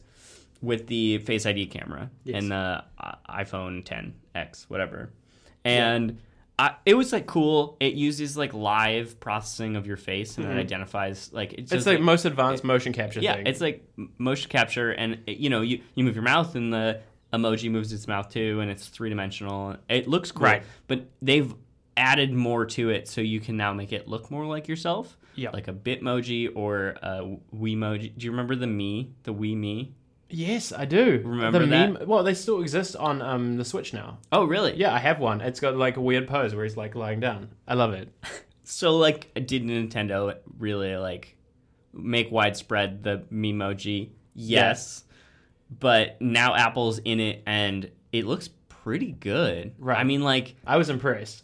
with 0.60 0.86
the 0.86 1.18
Face 1.18 1.44
ID 1.46 1.66
camera 1.66 2.10
Yes. 2.24 2.42
and 2.42 2.50
the 2.52 2.84
uh, 2.98 3.14
iPhone 3.28 3.82
10x, 3.84 4.66
whatever. 4.68 5.10
And 5.64 6.18
I, 6.58 6.76
it 6.86 6.94
was 6.94 7.12
like 7.12 7.26
cool. 7.26 7.76
It 7.80 7.94
uses 7.94 8.36
like 8.36 8.52
live 8.54 9.18
processing 9.18 9.74
of 9.74 9.86
your 9.86 9.96
face 9.96 10.36
and 10.38 10.46
it 10.46 10.58
identifies 10.58 11.32
like 11.32 11.52
it's, 11.54 11.62
It's 11.62 11.72
just 11.72 11.86
like 11.86 12.00
most 12.00 12.24
advanced 12.24 12.62
motion 12.62 12.92
capture 12.92 13.20
yeah, 13.20 13.34
thing. 13.36 13.46
it's 13.46 13.60
like 13.60 13.84
motion 14.18 14.48
capture, 14.50 14.90
and 14.90 15.18
it- 15.26 15.38
you 15.38 15.50
know, 15.50 15.62
you 15.62 15.80
you 15.94 16.04
move 16.04 16.14
your 16.14 16.22
mouth, 16.24 16.54
and 16.54 16.72
the 16.72 17.00
emoji 17.32 17.70
moves 17.70 17.92
its 17.92 18.06
mouth 18.06 18.28
too, 18.28 18.60
and 18.60 18.70
it's 18.70 18.86
three 18.88 19.08
dimensional. 19.08 19.76
It 19.88 20.06
looks 20.06 20.30
cool, 20.30 20.44
Right. 20.44 20.62
but 20.86 21.06
they've 21.22 21.52
added 21.96 22.32
more 22.32 22.64
to 22.66 22.90
it, 22.90 23.08
so 23.08 23.20
you 23.20 23.40
can 23.40 23.56
now 23.56 23.72
make 23.72 23.92
it 23.92 24.08
look 24.08 24.30
more 24.30 24.46
like 24.46 24.68
yourself. 24.68 25.16
Yeah. 25.34 25.48
like 25.50 25.66
a 25.68 25.72
Bitmoji 25.72 26.50
or 26.54 26.88
a 27.02 27.36
Weemoji. 27.56 28.12
Do 28.18 28.24
you 28.26 28.30
remember 28.32 28.54
the 28.54 28.66
me, 28.66 29.14
the 29.22 29.32
Wii 29.32 29.56
Me? 29.56 29.94
yes, 30.34 30.72
I 30.72 30.84
do. 30.86 31.20
Remember 31.24 31.58
the 31.60 31.66
that? 31.66 31.92
meme. 31.92 32.08
Well, 32.08 32.22
they 32.22 32.32
still 32.34 32.60
exist 32.62 32.96
on 32.96 33.20
um 33.22 33.56
the 33.56 33.64
Switch 33.64 33.92
now. 33.94 34.18
Oh, 34.30 34.44
really? 34.44 34.74
Yeah, 34.76 34.92
I 34.94 34.98
have 34.98 35.18
one. 35.20 35.40
It's 35.42 35.60
got 35.60 35.76
like 35.76 35.96
a 35.98 36.00
weird 36.00 36.26
pose 36.28 36.54
where 36.54 36.64
he's 36.64 36.76
like 36.76 36.94
lying 36.94 37.20
down. 37.20 37.50
I 37.68 37.74
love 37.74 37.92
it. 37.94 38.08
So, 38.64 38.96
like, 38.96 39.34
did 39.34 39.64
Nintendo 39.64 40.36
really 40.58 40.96
like 40.96 41.36
make 41.92 42.30
widespread 42.30 43.02
the 43.02 43.24
Memoji? 43.30 44.10
Yes, 44.34 45.04
but 45.80 46.20
now 46.22 46.54
Apple's 46.54 46.98
in 47.00 47.18
it, 47.20 47.42
and 47.44 47.90
it 48.12 48.24
looks 48.24 48.48
pretty 48.68 49.12
good. 49.12 49.74
Right. 49.78 49.98
I 49.98 50.04
mean, 50.04 50.22
like. 50.22 50.54
I 50.66 50.76
was 50.76 50.88
impressed. 50.90 51.42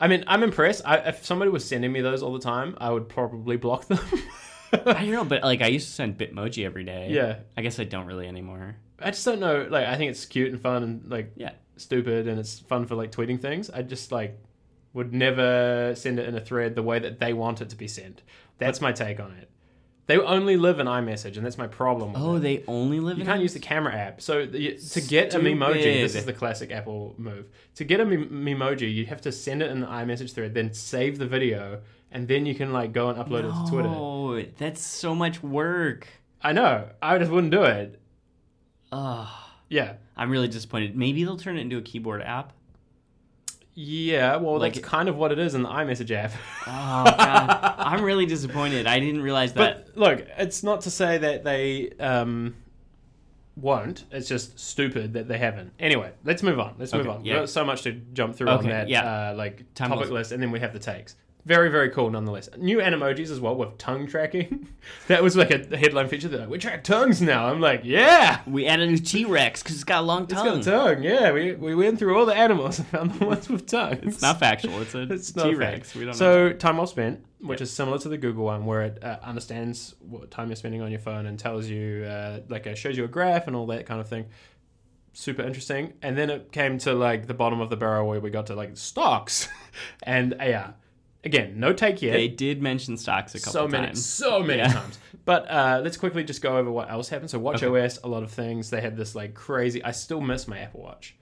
I 0.00 0.08
mean, 0.08 0.24
I'm 0.26 0.42
impressed. 0.42 0.82
I, 0.84 0.96
if 0.96 1.24
somebody 1.26 1.50
was 1.50 1.64
sending 1.64 1.92
me 1.92 2.00
those 2.00 2.22
all 2.22 2.32
the 2.32 2.38
time, 2.40 2.74
I 2.80 2.90
would 2.90 3.08
probably 3.08 3.56
block 3.58 3.86
them. 3.86 3.98
I 4.72 4.78
don't 5.04 5.10
know, 5.10 5.24
but 5.24 5.42
like 5.42 5.60
I 5.60 5.66
used 5.66 5.88
to 5.88 5.92
send 5.92 6.16
Bitmoji 6.16 6.64
every 6.64 6.84
day. 6.84 7.08
yeah, 7.10 7.40
I 7.56 7.62
guess 7.62 7.78
I 7.78 7.84
don't 7.84 8.06
really 8.06 8.26
anymore. 8.26 8.76
I 8.98 9.10
just 9.10 9.24
don't 9.24 9.40
know. 9.40 9.66
Like, 9.68 9.86
I 9.86 9.96
think 9.96 10.10
it's 10.10 10.24
cute 10.24 10.50
and 10.52 10.60
fun 10.60 10.82
and 10.82 11.10
like 11.10 11.32
Yeah. 11.36 11.52
stupid, 11.76 12.26
and 12.28 12.38
it's 12.38 12.60
fun 12.60 12.86
for 12.86 12.94
like 12.94 13.12
tweeting 13.12 13.40
things. 13.40 13.68
I 13.68 13.82
just 13.82 14.10
like 14.12 14.38
would 14.94 15.12
never 15.12 15.92
send 15.96 16.18
it 16.18 16.26
in 16.28 16.34
a 16.34 16.40
thread 16.40 16.76
the 16.76 16.82
way 16.82 16.98
that 16.98 17.20
they 17.20 17.32
want 17.34 17.60
it 17.60 17.68
to 17.70 17.76
be 17.76 17.86
sent. 17.88 18.22
That's 18.58 18.80
my 18.80 18.92
take 18.92 19.20
on 19.20 19.32
it. 19.32 19.49
They 20.10 20.18
only 20.18 20.56
live 20.56 20.80
in 20.80 20.88
iMessage, 20.88 21.36
and 21.36 21.46
that's 21.46 21.56
my 21.56 21.68
problem. 21.68 22.14
With 22.14 22.22
Oh, 22.22 22.34
it. 22.34 22.40
they 22.40 22.64
only 22.66 22.98
live 22.98 23.16
You 23.16 23.22
in 23.22 23.28
can't 23.28 23.40
use 23.40 23.52
the 23.52 23.60
camera 23.60 23.94
app. 23.94 24.20
So 24.20 24.44
the, 24.44 24.76
to 24.76 25.00
get 25.00 25.32
a 25.34 25.38
Memoji, 25.38 26.00
this 26.02 26.16
is 26.16 26.24
the 26.24 26.32
classic 26.32 26.72
Apple 26.72 27.14
move. 27.16 27.46
To 27.76 27.84
get 27.84 28.00
a 28.00 28.04
Memoji, 28.04 28.92
you 28.92 29.06
have 29.06 29.20
to 29.20 29.30
send 29.30 29.62
it 29.62 29.70
in 29.70 29.78
the 29.80 29.86
iMessage 29.86 30.32
thread, 30.34 30.52
then 30.52 30.72
save 30.74 31.18
the 31.18 31.26
video, 31.28 31.82
and 32.10 32.26
then 32.26 32.44
you 32.44 32.56
can 32.56 32.72
like 32.72 32.92
go 32.92 33.08
and 33.08 33.18
upload 33.24 33.44
it 33.44 33.64
to 33.64 33.70
Twitter. 33.70 33.88
Oh, 33.88 34.42
that's 34.58 34.80
so 34.82 35.14
much 35.14 35.44
work. 35.44 36.08
I 36.42 36.52
know. 36.54 36.88
I 37.00 37.16
just 37.18 37.30
wouldn't 37.30 37.52
do 37.52 37.62
it. 37.62 38.00
Ugh. 38.90 39.28
Yeah. 39.68 39.92
I'm 40.16 40.30
really 40.30 40.48
disappointed. 40.48 40.96
Maybe 40.96 41.22
they'll 41.22 41.36
turn 41.36 41.56
it 41.56 41.60
into 41.60 41.78
a 41.78 41.82
keyboard 41.82 42.20
app. 42.22 42.52
Yeah, 43.74 44.36
well, 44.36 44.58
Like- 44.58 44.74
that's 44.74 44.84
kind 44.84 45.08
of 45.08 45.16
what 45.16 45.32
it 45.32 45.38
is 45.38 45.54
in 45.54 45.62
the 45.62 45.68
iMessage 45.68 46.10
app. 46.10 46.32
Oh 46.66 47.04
god, 47.04 47.74
I'm 47.78 48.02
really 48.02 48.26
disappointed. 48.26 48.86
I 48.86 49.00
didn't 49.00 49.22
realize 49.22 49.52
that. 49.54 49.86
But 49.86 49.96
look, 49.96 50.26
it's 50.36 50.62
not 50.62 50.82
to 50.82 50.90
say 50.90 51.18
that 51.18 51.44
they 51.44 51.90
um, 52.00 52.56
won't. 53.56 54.04
It's 54.10 54.28
just 54.28 54.58
stupid 54.58 55.14
that 55.14 55.28
they 55.28 55.38
haven't. 55.38 55.72
Anyway, 55.78 56.12
let's 56.24 56.42
move 56.42 56.58
on. 56.58 56.74
Let's 56.78 56.92
move 56.92 57.08
on. 57.08 57.24
yeah. 57.24 57.34
We've 57.34 57.42
got 57.42 57.50
so 57.50 57.64
much 57.64 57.82
to 57.82 57.92
jump 57.92 58.36
through 58.36 58.48
on 58.48 58.66
that 58.66 58.88
yeah. 58.88 59.30
uh, 59.30 59.34
like 59.36 59.72
Time 59.74 59.90
topic 59.90 60.10
list, 60.10 60.32
and 60.32 60.42
then 60.42 60.50
we 60.50 60.60
have 60.60 60.72
the 60.72 60.78
takes. 60.78 61.16
Very, 61.46 61.70
very 61.70 61.88
cool 61.90 62.10
nonetheless. 62.10 62.50
New 62.58 62.78
emojis 62.78 63.30
as 63.30 63.40
well 63.40 63.56
with 63.56 63.78
tongue 63.78 64.06
tracking. 64.06 64.68
that 65.08 65.22
was 65.22 65.36
like 65.36 65.50
a 65.50 65.76
headline 65.76 66.08
feature. 66.08 66.28
They're 66.28 66.40
like, 66.40 66.50
we 66.50 66.58
track 66.58 66.84
tongues 66.84 67.22
now. 67.22 67.46
I'm 67.46 67.60
like, 67.60 67.80
yeah. 67.84 68.40
we 68.46 68.66
added 68.66 68.90
a 68.90 68.98
T 68.98 69.24
Rex 69.24 69.62
because 69.62 69.76
it's 69.76 69.84
got 69.84 70.00
a 70.00 70.02
long 70.06 70.24
It's 70.24 70.34
tongue. 70.34 70.44
got 70.44 70.66
a 70.66 70.70
tongue. 70.94 71.02
Yeah, 71.02 71.32
we, 71.32 71.54
we 71.54 71.74
went 71.74 71.98
through 71.98 72.18
all 72.18 72.26
the 72.26 72.34
animals 72.34 72.78
and 72.78 72.88
found 72.88 73.12
the 73.14 73.24
ones 73.24 73.48
with 73.48 73.66
tongues. 73.66 74.00
It's 74.02 74.22
not 74.22 74.38
factual. 74.38 74.80
It's 74.82 74.94
a 74.94 75.02
It's 75.12 75.32
T 75.32 75.54
Rex. 75.54 75.94
We 75.94 76.00
don't 76.02 76.08
know. 76.08 76.12
so 76.12 76.52
time 76.52 76.76
well 76.76 76.86
spent, 76.86 77.24
which 77.40 77.60
is 77.62 77.72
similar 77.72 77.98
to 78.00 78.08
the 78.10 78.18
Google 78.18 78.44
one, 78.44 78.66
where 78.66 78.82
it 78.82 79.02
uh, 79.02 79.18
understands 79.22 79.94
what 80.00 80.30
time 80.30 80.48
you're 80.48 80.56
spending 80.56 80.82
on 80.82 80.90
your 80.90 81.00
phone 81.00 81.24
and 81.26 81.38
tells 81.38 81.66
you, 81.66 82.04
uh, 82.04 82.40
like, 82.48 82.66
uh, 82.66 82.74
shows 82.74 82.96
you 82.98 83.04
a 83.04 83.08
graph 83.08 83.46
and 83.46 83.56
all 83.56 83.66
that 83.68 83.86
kind 83.86 84.00
of 84.00 84.08
thing. 84.08 84.26
Super 85.12 85.42
interesting. 85.42 85.94
And 86.02 86.16
then 86.16 86.30
it 86.30 86.52
came 86.52 86.78
to 86.78 86.92
like 86.94 87.26
the 87.26 87.34
bottom 87.34 87.60
of 87.60 87.70
the 87.70 87.76
barrel 87.76 88.06
where 88.06 88.20
we 88.20 88.30
got 88.30 88.46
to 88.48 88.54
like 88.54 88.76
stocks 88.76 89.48
and 90.02 90.34
AR. 90.40 90.74
Again, 91.24 91.60
no 91.60 91.72
take 91.72 92.00
yet. 92.00 92.12
They 92.14 92.28
did 92.28 92.62
mention 92.62 92.96
stocks 92.96 93.34
a 93.34 93.40
couple 93.40 93.52
times. 93.52 93.62
so 93.62 93.68
many, 93.68 93.86
times. 93.88 94.06
so 94.06 94.42
many 94.42 94.58
Yeah. 94.62 94.72
times. 94.72 94.98
But 95.26 95.50
uh, 95.50 95.80
let's 95.84 95.96
quickly 95.98 96.24
just 96.24 96.40
go 96.40 96.56
over 96.56 96.70
what 96.70 96.90
else 96.90 97.08
happened. 97.10 97.28
So 97.30 97.46
Okay. 97.46 97.66
WatchOS, 97.66 98.02
a 98.04 98.08
lot 98.08 98.22
of 98.22 98.30
things. 98.30 98.70
They 98.70 98.80
had 98.80 98.96
this 98.96 99.14
like 99.14 99.34
crazy. 99.34 99.84
I 99.84 99.90
still 99.90 100.20
miss 100.22 100.48
my 100.48 100.58
Apple 100.60 100.80
Watch. 100.82 101.16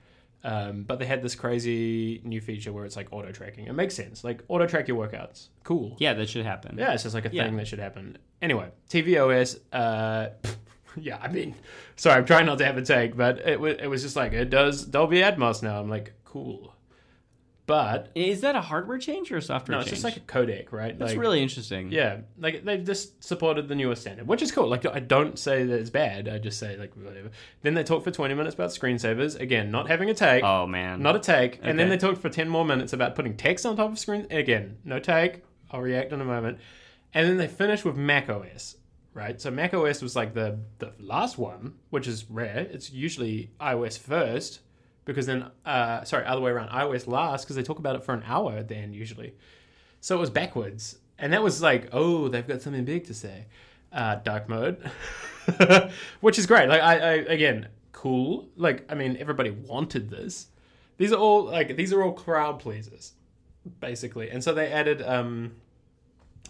Um, 0.45 0.85
but 0.85 1.01
they 1.01 1.05
had 1.05 1.21
this 1.21 1.35
crazy 1.35 2.21
new 2.25 2.41
feature 2.41 2.73
where 2.73 2.85
it's 2.85 2.95
like 2.97 3.13
auto 3.13 3.33
tracking. 3.33 3.67
It 3.67 3.73
makes 3.73 3.95
sense. 3.97 4.23
Like 4.23 4.45
auto 4.47 4.67
track 4.69 4.87
your 4.87 5.05
workouts. 5.05 5.49
Cool. 5.65 5.97
Yeah, 5.99 6.15
that 6.15 6.29
should 6.29 6.47
happen. 6.47 6.77
Yeah, 6.79 6.93
it's 6.93 7.03
just 7.03 7.15
like 7.17 7.25
a 7.25 7.31
Yeah. 7.33 7.45
thing 7.45 7.57
that 7.57 7.67
should 7.67 7.81
happen. 7.81 8.19
Anyway, 8.41 8.69
tvOS. 8.89 9.59
Uh, 9.73 10.29
yeah, 10.97 11.19
I 11.21 11.27
mean, 11.27 11.57
sorry, 11.97 12.19
I'm 12.19 12.25
trying 12.25 12.47
not 12.47 12.59
to 12.59 12.65
have 12.67 12.79
a 12.79 12.83
take, 12.83 13.17
but 13.17 13.41
it 13.41 13.59
was 13.59 13.79
it 13.81 13.89
was 13.89 14.03
just 14.03 14.15
like 14.15 14.33
it 14.33 14.49
does 14.49 14.85
Dolby 14.85 15.19
Atmos 15.23 15.61
now. 15.61 15.81
I'm 15.81 15.91
like, 15.91 16.13
cool, 16.25 16.73
but 17.69 18.11
Is 18.15 18.41
that 18.41 18.57
a 18.57 18.63
hardware 18.63 18.97
change 18.97 19.31
or 19.31 19.37
a 19.37 19.43
software 19.43 19.77
change? 19.77 19.77
no, 19.77 19.81
it's 19.81 20.03
change? 20.03 20.03
just 20.03 20.05
like 20.05 20.17
a 20.17 20.21
codec, 20.21 20.73
right? 20.73 20.99
That's 20.99 21.13
like, 21.13 21.21
really 21.21 21.43
interesting. 21.43 21.93
yeah, 21.93 22.21
like 22.39 22.65
they've 22.65 22.83
just 22.83 23.23
supported 23.23 23.69
the 23.69 23.75
newest 23.75 24.01
standard, 24.01 24.27
which 24.27 24.41
is 24.41 24.51
cool. 24.51 24.69
Like 24.69 24.87
I 24.87 25.01
don't 25.01 25.39
say 25.39 25.65
that 25.65 25.79
it's 25.79 25.91
bad. 25.91 26.29
I 26.29 26.39
just 26.39 26.59
say 26.59 26.79
like 26.79 26.95
whatever. 26.97 27.31
Then 27.61 27.75
they 27.75 27.85
talk 27.85 28.05
for 28.05 28.11
20 28.11 28.33
minutes 28.33 28.55
about 28.55 28.71
screensavers. 28.71 29.39
Again, 29.39 29.71
not 29.71 29.87
having 29.87 30.09
a 30.09 30.15
take. 30.15 30.43
Oh 30.43 30.67
man. 30.67 31.03
Not 31.03 31.15
a 31.15 31.19
take. 31.19 31.61
And 31.63 31.79
then 31.79 31.91
they 31.91 31.99
talked 31.99 32.23
for 32.23 32.31
10 32.31 32.49
more 32.49 32.65
minutes 32.65 32.95
about 32.95 33.15
putting 33.15 33.37
text 33.37 33.67
on 33.67 33.77
top 33.77 33.93
of 33.93 33.99
screen. 33.99 34.27
Again, 34.31 34.79
no 34.83 34.99
take. 34.99 35.43
I'll 35.71 35.83
react 35.83 36.11
in 36.15 36.23
a 36.23 36.25
moment. 36.25 36.59
And 37.13 37.29
then 37.29 37.37
they 37.37 37.49
finished 37.49 37.85
with 37.85 37.97
Mac 37.97 38.31
OS, 38.31 38.77
right? 39.13 39.39
So 39.39 39.51
Mac 39.51 39.75
OS 39.75 40.01
was 40.01 40.17
like 40.17 40.33
the, 40.33 40.59
the 40.79 40.95
last 40.99 41.37
one, 41.37 41.75
which 41.91 42.09
is 42.09 42.31
rare. 42.31 42.67
It's 42.71 42.91
usually 42.91 43.51
iOS 43.61 43.99
first 43.99 44.61
because 45.09 45.25
then, 45.25 45.51
uh, 45.65 46.05
sorry, 46.05 46.27
other 46.27 46.43
way 46.43 46.51
around, 46.51 46.69
iOS 46.69 47.07
last 47.07 47.45
because 47.45 47.57
they 47.57 47.63
talk 47.63 47.79
about 47.79 47.97
it 47.97 48.05
for 48.05 48.13
an 48.13 48.23
hour 48.27 48.53
at 48.53 48.69
the 48.69 48.77
end 48.77 48.95
usually. 48.95 49.33
So 50.03 50.15
it 50.15 50.21
was 50.21 50.29
backwards. 50.29 50.99
And 51.19 51.33
that 51.33 51.43
was 51.43 51.63
like, 51.63 51.89
oh, 51.93 52.29
they've 52.29 52.47
got 52.47 52.61
something 52.61 52.85
big 52.85 53.07
to 53.07 53.15
say. 53.15 53.47
Uh, 53.91 54.17
dark 54.17 54.51
mode, 54.51 54.77
which 56.21 56.39
is 56.39 56.45
great. 56.45 56.69
Like, 56.69 56.83
I, 56.83 56.99
I, 56.99 57.13
again, 57.13 57.69
cool. 57.93 58.51
Like, 58.55 58.85
I 58.93 58.95
mean, 58.95 59.17
everybody 59.19 59.49
wanted 59.49 60.11
this. 60.11 60.49
These 60.99 61.11
are 61.11 61.19
all 61.19 61.45
like 61.45 61.75
these 61.75 61.91
are 61.95 62.03
all 62.03 62.13
crowd 62.13 62.59
pleasers, 62.59 63.15
basically. 63.81 64.29
And 64.29 64.45
so 64.45 64.53
they 64.53 64.71
added 64.71 65.01
um 65.01 65.53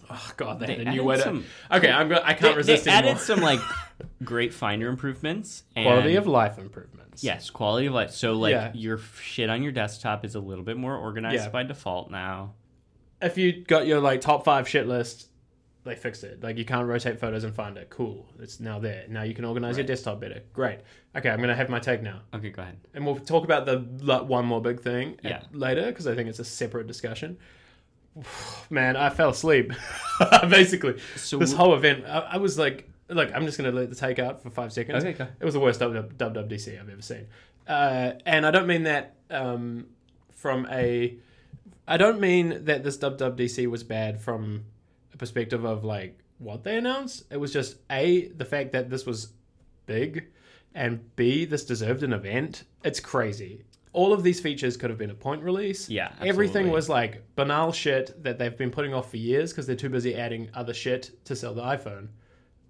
Oh 0.09 0.31
god, 0.37 0.59
they, 0.59 0.65
They 0.65 0.75
had 0.75 0.87
a 0.87 0.91
new 0.91 1.03
way 1.03 1.17
to 1.17 1.21
some- 1.21 1.45
Okay, 1.71 1.91
I'm 1.91 2.09
go- 2.09 2.21
I 2.23 2.33
can't 2.33 2.53
they 2.53 2.57
resist 2.57 2.87
anymore. 2.87 3.11
added 3.11 3.21
some 3.21 3.41
like 3.41 3.59
great 4.23 4.53
finder 4.53 4.87
improvements. 4.89 5.63
And 5.75 5.85
quality 5.85 6.15
of 6.15 6.25
life 6.27 6.57
improvements. 6.57 7.23
Yes, 7.23 7.49
quality 7.49 7.87
of 7.87 7.93
life. 7.93 8.11
So 8.11 8.33
like 8.33 8.51
Yeah. 8.51 8.71
your 8.73 8.97
shit 9.21 9.49
on 9.49 9.61
your 9.63 9.71
desktop 9.71 10.25
is 10.25 10.35
a 10.35 10.39
little 10.39 10.63
bit 10.63 10.77
more 10.77 10.95
organized 10.95 11.43
Yeah. 11.43 11.49
by 11.49 11.63
default 11.63 12.09
now. 12.11 12.53
If 13.21 13.37
you 13.37 13.63
got 13.65 13.85
your 13.87 13.99
like 13.99 14.21
top 14.21 14.45
5 14.45 14.67
shit 14.67 14.87
list, 14.87 15.27
they 15.83 15.95
fixed 15.95 16.23
it. 16.23 16.41
Like 16.41 16.57
you 16.57 16.65
can't 16.65 16.87
rotate 16.87 17.19
photos 17.19 17.43
and 17.43 17.53
find 17.53 17.77
it. 17.77 17.89
Cool. 17.89 18.25
It's 18.39 18.59
now 18.59 18.79
there. 18.79 19.05
Now 19.09 19.23
you 19.23 19.33
can 19.33 19.45
organize 19.45 19.77
your 19.77 19.85
desktop 19.85 20.19
better. 20.21 20.41
Great. 20.53 20.79
Okay, 21.15 21.29
I'm 21.29 21.37
going 21.37 21.49
to 21.49 21.55
have 21.55 21.69
my 21.69 21.79
take 21.79 22.01
now. 22.01 22.21
Okay, 22.33 22.49
go 22.51 22.61
ahead. 22.61 22.77
and 22.93 23.05
we'll 23.05 23.15
talk 23.17 23.43
about 23.43 23.65
the 23.65 23.85
like, 24.05 24.23
one 24.27 24.45
more 24.45 24.61
big 24.61 24.79
thing 24.81 25.17
at- 25.23 25.31
Yeah. 25.31 25.41
later 25.51 25.85
because 25.87 26.07
I 26.07 26.15
think 26.15 26.29
it's 26.29 26.39
a 26.39 26.45
separate 26.45 26.87
discussion. 26.87 27.37
Man, 28.69 28.95
I 28.95 29.09
fell 29.09 29.29
asleep. 29.29 29.71
Basically, 30.49 30.99
So 31.15 31.37
this 31.37 31.53
whole 31.53 31.73
event, 31.73 32.05
I, 32.05 32.19
I 32.19 32.37
was 32.37 32.57
like, 32.57 32.89
look, 33.09 33.31
I'm 33.33 33.45
just 33.45 33.57
going 33.57 33.69
to 33.71 33.77
let 33.77 33.89
the 33.89 33.95
take 33.95 34.19
out 34.19 34.41
for 34.41 34.49
five 34.49 34.71
seconds. 34.73 35.03
Okay, 35.03 35.13
go. 35.17 35.27
It 35.39 35.45
was 35.45 35.53
the 35.53 35.59
worst 35.59 35.79
WWDC 35.79 36.79
I've 36.79 36.89
ever 36.89 37.01
seen, 37.01 37.27
uh, 37.67 38.13
and 38.25 38.45
I 38.45 38.51
don't 38.51 38.67
mean 38.67 38.83
that 38.83 39.15
um, 39.29 39.87
from 40.35 40.67
a. 40.71 41.17
I 41.87 41.97
don't 41.97 42.19
mean 42.19 42.65
that 42.65 42.83
this 42.83 42.97
WWDC 42.97 43.67
was 43.67 43.83
bad 43.83 44.21
from 44.21 44.65
a 45.13 45.17
perspective 45.17 45.63
of 45.63 45.83
like 45.83 46.19
what 46.37 46.63
they 46.63 46.77
announced. 46.77 47.23
It 47.31 47.37
was 47.37 47.51
just 47.51 47.77
a 47.89 48.27
the 48.27 48.45
fact 48.45 48.71
that 48.73 48.89
this 48.89 49.05
was 49.05 49.33
big, 49.85 50.27
and 50.75 51.15
b 51.15 51.45
this 51.45 51.65
deserved 51.65 52.03
an 52.03 52.13
event. 52.13 52.63
It's 52.83 52.99
crazy. 52.99 53.63
All 53.91 54.13
of 54.13 54.21
these 54.23 54.39
features 54.39 54.77
could 54.77 54.89
have 54.89 54.99
been 54.99 55.09
a 55.09 55.15
point 55.15 55.41
release. 55.43 55.89
Yeah, 55.89 56.11
everything 56.21 56.69
was 56.69 56.89
like 56.89 57.23
banal 57.35 57.71
shit 57.71 58.21
that 58.23 58.37
they've 58.37 58.55
been 58.55 58.71
putting 58.71 58.93
off 58.93 59.09
for 59.09 59.17
years 59.17 59.51
because 59.51 59.65
they're 59.65 59.75
too 59.75 59.89
busy 59.89 60.15
adding 60.15 60.49
other 60.53 60.73
shit 60.73 61.11
to 61.25 61.35
sell 61.35 61.53
the 61.53 61.63
iPhone. 61.63 62.09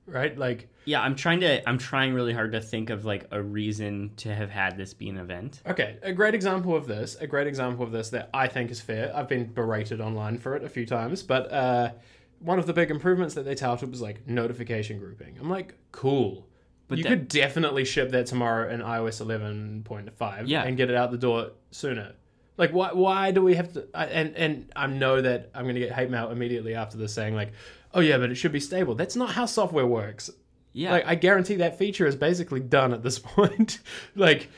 Right? 0.05 0.35
Like, 0.35 0.69
Yeah, 0.85 1.01
I'm 1.01 1.15
trying 1.15 1.41
to. 1.41 1.67
I'm 1.69 1.77
trying 1.77 2.13
really 2.13 2.33
hard 2.33 2.53
to 2.53 2.61
think 2.61 2.89
of 2.89 3.05
like 3.05 3.27
a 3.31 3.41
reason 3.41 4.11
to 4.17 4.33
have 4.33 4.49
had 4.49 4.75
this 4.75 4.93
be 4.93 5.07
an 5.09 5.17
event. 5.17 5.61
Okay, 5.67 5.97
a 6.01 6.13
great 6.13 6.33
example 6.33 6.75
of 6.75 6.87
this, 6.87 7.15
a 7.17 7.27
great 7.27 7.45
example 7.47 7.85
of 7.85 7.91
this 7.91 8.09
that 8.09 8.29
I 8.33 8.47
think 8.47 8.71
is 8.71 8.81
fair. 8.81 9.15
I've 9.15 9.27
been 9.29 9.45
berated 9.53 10.01
online 10.01 10.37
for 10.39 10.55
it 10.55 10.63
a 10.63 10.69
few 10.69 10.85
times, 10.85 11.21
but 11.21 11.51
uh, 11.51 11.91
one 12.39 12.57
of 12.57 12.65
the 12.65 12.73
big 12.73 12.89
improvements 12.89 13.35
that 13.35 13.43
they 13.43 13.55
touted 13.55 13.91
was 13.91 14.01
like 14.01 14.27
notification 14.27 14.97
grouping. 14.99 15.37
I'm 15.39 15.49
like, 15.49 15.75
cool. 15.91 16.47
But 16.89 16.97
you 16.97 17.03
that- 17.05 17.09
could 17.09 17.27
definitely 17.29 17.85
ship 17.85 18.09
that 18.11 18.25
tomorrow 18.25 18.69
in 18.69 18.81
iOS 18.81 19.21
11.5 19.21 20.47
Yeah. 20.47 20.63
and 20.63 20.75
get 20.75 20.89
it 20.89 20.95
out 20.95 21.11
the 21.11 21.17
door 21.17 21.51
sooner. 21.71 22.13
Like, 22.57 22.71
why? 22.71 22.91
Why 22.91 23.31
do 23.31 23.41
we 23.41 23.55
have 23.55 23.71
to? 23.73 23.87
I, 23.93 24.05
and 24.07 24.35
and 24.35 24.71
I 24.75 24.87
know 24.87 25.21
that 25.21 25.49
I'm 25.55 25.63
going 25.63 25.75
to 25.75 25.79
get 25.79 25.93
hate 25.93 26.09
mail 26.09 26.29
immediately 26.29 26.75
after 26.75 26.97
this, 26.97 27.13
saying 27.13 27.33
like, 27.33 27.53
"Oh 27.93 28.01
yeah, 28.01 28.17
but 28.17 28.31
it 28.31 28.35
should 28.35 28.51
be 28.51 28.59
stable." 28.59 28.95
That's 28.95 29.15
not 29.15 29.29
how 29.29 29.45
software 29.45 29.85
works. 29.87 30.29
Yeah, 30.73 30.91
Like 30.91 31.05
I 31.07 31.15
guarantee 31.15 31.55
that 31.55 31.77
feature 31.77 32.05
is 32.05 32.17
basically 32.17 32.59
done 32.59 32.91
at 32.93 33.01
this 33.01 33.17
point. 33.35 33.79
like, 34.13 34.49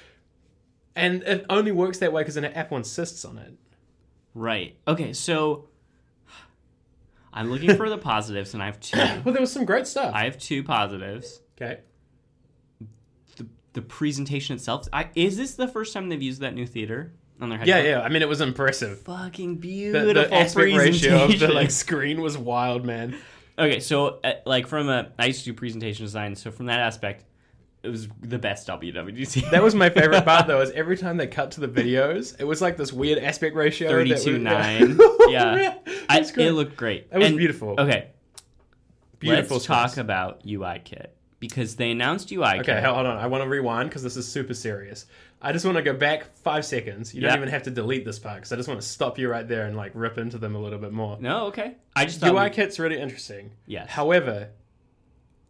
and 0.95 1.21
it 1.23 1.45
only 1.49 1.71
works 1.71 1.99
that 1.99 2.11
way 2.11 2.21
because 2.23 2.37
an 2.37 2.45
Apple 2.45 2.77
insists 2.77 3.23
on 3.23 3.37
it. 3.37 3.53
right. 4.33 4.75
Okay, 4.87 5.13
so 5.13 5.67
I'm 7.33 7.49
looking 7.51 7.75
for 7.75 7.89
the 7.89 7.97
positives, 8.11 8.53
and 8.53 8.63
I 8.63 8.65
have 8.65 8.79
two. 8.79 8.97
Well, 8.97 9.33
there 9.33 9.41
was 9.41 9.51
some 9.51 9.65
great 9.65 9.85
stuff. 9.87 10.13
I 10.15 10.23
have 10.25 10.37
two 10.39 10.63
positives. 10.63 11.39
okay. 11.61 11.81
The 13.73 13.81
the 13.81 13.87
presentation 13.87 14.55
itself. 14.55 14.87
I, 14.91 15.09
is 15.15 15.37
this 15.37 15.55
the 15.55 15.67
first 15.67 15.93
time 15.93 16.09
they've 16.09 16.21
used 16.21 16.41
that 16.41 16.53
new 16.53 16.67
theater 16.67 17.13
on 17.39 17.49
their 17.49 17.57
head 17.57 17.67
Yeah, 17.67 17.81
yeah. 17.81 18.01
I 18.01 18.09
mean, 18.09 18.21
it 18.21 18.27
was 18.29 18.41
impressive. 18.41 18.99
Fucking 19.01 19.55
beautiful 19.57 20.13
the 20.13 20.33
aspect 20.33 20.75
ratio 20.75 21.23
of 21.25 21.39
the 21.39 21.47
like 21.49 21.71
screen 21.83 22.21
was 22.21 22.37
wild, 22.37 22.85
man. 22.85 23.15
Okay, 23.57 23.79
so 23.79 24.19
uh, 24.23 24.33
like 24.45 24.67
from 24.67 24.89
a, 24.89 25.11
I 25.19 25.27
used 25.27 25.39
to 25.39 25.45
do 25.45 25.53
presentation 25.53 26.05
design, 26.05 26.35
so 26.35 26.51
from 26.51 26.65
that 26.67 26.79
aspect, 26.79 27.25
it 27.83 27.89
was 27.89 28.07
the 28.21 28.37
best 28.37 28.67
WWDC. 28.67 29.49
That 29.51 29.63
was 29.63 29.73
my 29.75 29.89
favorite 29.89 30.23
part 30.25 30.47
though. 30.47 30.61
Is 30.65 30.71
every 30.71 30.97
time 30.97 31.17
they 31.17 31.27
cut 31.27 31.51
to 31.51 31.61
the 31.61 31.67
videos, 31.67 32.39
it 32.39 32.43
was 32.43 32.61
like 32.61 32.77
this 32.77 32.93
weird 32.93 33.19
aspect 33.19 33.55
ratio. 33.55 33.89
that 33.89 34.09
was- 34.09 34.23
32 34.23 34.37
9. 34.37 34.99
Yeah. 35.29 35.75
I, 36.09 36.19
it 36.19 36.51
looked 36.51 36.75
great. 36.77 37.07
It 37.11 37.17
was 37.17 37.27
And- 37.27 37.37
beautiful. 37.37 37.75
Okay, 37.79 38.09
Beautiful. 39.19 39.57
let's 39.57 39.65
talk 39.65 39.97
about 39.97 40.41
UI 40.45 40.81
Kit 40.83 41.15
because 41.41 41.75
they 41.75 41.89
announced 41.89 42.31
UI 42.31 42.59
Okay, 42.59 42.79
hold 42.81 43.05
on. 43.05 43.17
I 43.17 43.25
want 43.25 43.43
to 43.43 43.49
rewind 43.49 43.89
because 43.89 44.03
this 44.03 44.15
is 44.15 44.27
super 44.27 44.53
serious. 44.53 45.07
I 45.41 45.51
just 45.51 45.65
want 45.65 45.75
to 45.75 45.81
go 45.81 45.91
back 45.91 46.25
five 46.35 46.63
seconds. 46.63 47.15
You 47.15 47.21
don't 47.21 47.35
even 47.35 47.49
have 47.49 47.63
to 47.63 47.71
delete 47.71 48.05
this 48.05 48.19
part 48.19 48.35
because 48.35 48.53
I 48.53 48.55
just 48.57 48.69
want 48.69 48.79
to 48.79 48.87
stop 48.87 49.17
you 49.17 49.27
right 49.27 49.47
there 49.47 49.65
and 49.65 49.75
like 49.75 49.91
rip 49.95 50.19
into 50.19 50.37
them 50.37 50.55
a 50.55 50.59
little 50.59 50.77
bit 50.77 50.93
more. 50.93 51.17
No, 51.19 51.47
okay. 51.47 51.77
I 51.95 52.05
just 52.05 52.19
thought 52.19 52.31
UI 52.33 52.43
we- 52.45 52.49
kit's 52.51 52.79
really 52.79 52.99
interesting. 53.01 53.49
Yes. 53.65 53.89
However, 53.89 54.49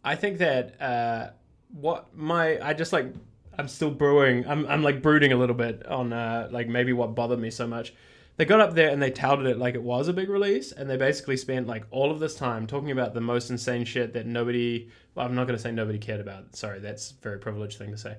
I 0.02 0.16
think 0.16 0.38
that 0.38 0.80
uh, 0.80 1.30
what 1.72 2.16
my 2.16 2.58
I 2.66 2.72
just 2.72 2.94
like 2.94 3.12
I'm 3.58 3.68
still 3.68 3.90
brewing. 3.90 4.46
I'm 4.48 4.66
I'm 4.66 4.82
like 4.82 5.02
brooding 5.02 5.32
a 5.32 5.36
little 5.36 5.54
bit 5.54 5.86
on 5.86 6.14
uh, 6.14 6.48
like 6.50 6.68
maybe 6.68 6.94
what 6.94 7.14
bothered 7.14 7.38
me 7.38 7.50
so 7.50 7.66
much. 7.66 7.92
They 8.38 8.44
got 8.46 8.60
up 8.60 8.74
there 8.74 8.88
and 8.88 9.00
they 9.02 9.10
touted 9.10 9.46
it 9.46 9.58
like 9.58 9.74
it 9.74 9.82
was 9.82 10.08
a 10.08 10.12
big 10.12 10.28
release, 10.30 10.72
and 10.72 10.88
they 10.88 10.96
basically 10.96 11.36
spent 11.36 11.66
like 11.66 11.84
all 11.90 12.10
of 12.10 12.18
this 12.18 12.34
time 12.34 12.66
talking 12.66 12.90
about 12.90 13.12
the 13.14 13.20
most 13.20 13.50
insane 13.50 13.84
shit 13.84 14.14
that 14.14 14.26
nobody. 14.26 14.88
Well, 15.14 15.26
I'm 15.26 15.34
not 15.34 15.46
going 15.46 15.56
to 15.56 15.62
say 15.62 15.70
nobody 15.72 15.98
cared 15.98 16.20
about. 16.20 16.56
Sorry, 16.56 16.78
that's 16.80 17.10
a 17.10 17.14
very 17.22 17.38
privileged 17.38 17.78
thing 17.78 17.90
to 17.90 17.98
say. 17.98 18.16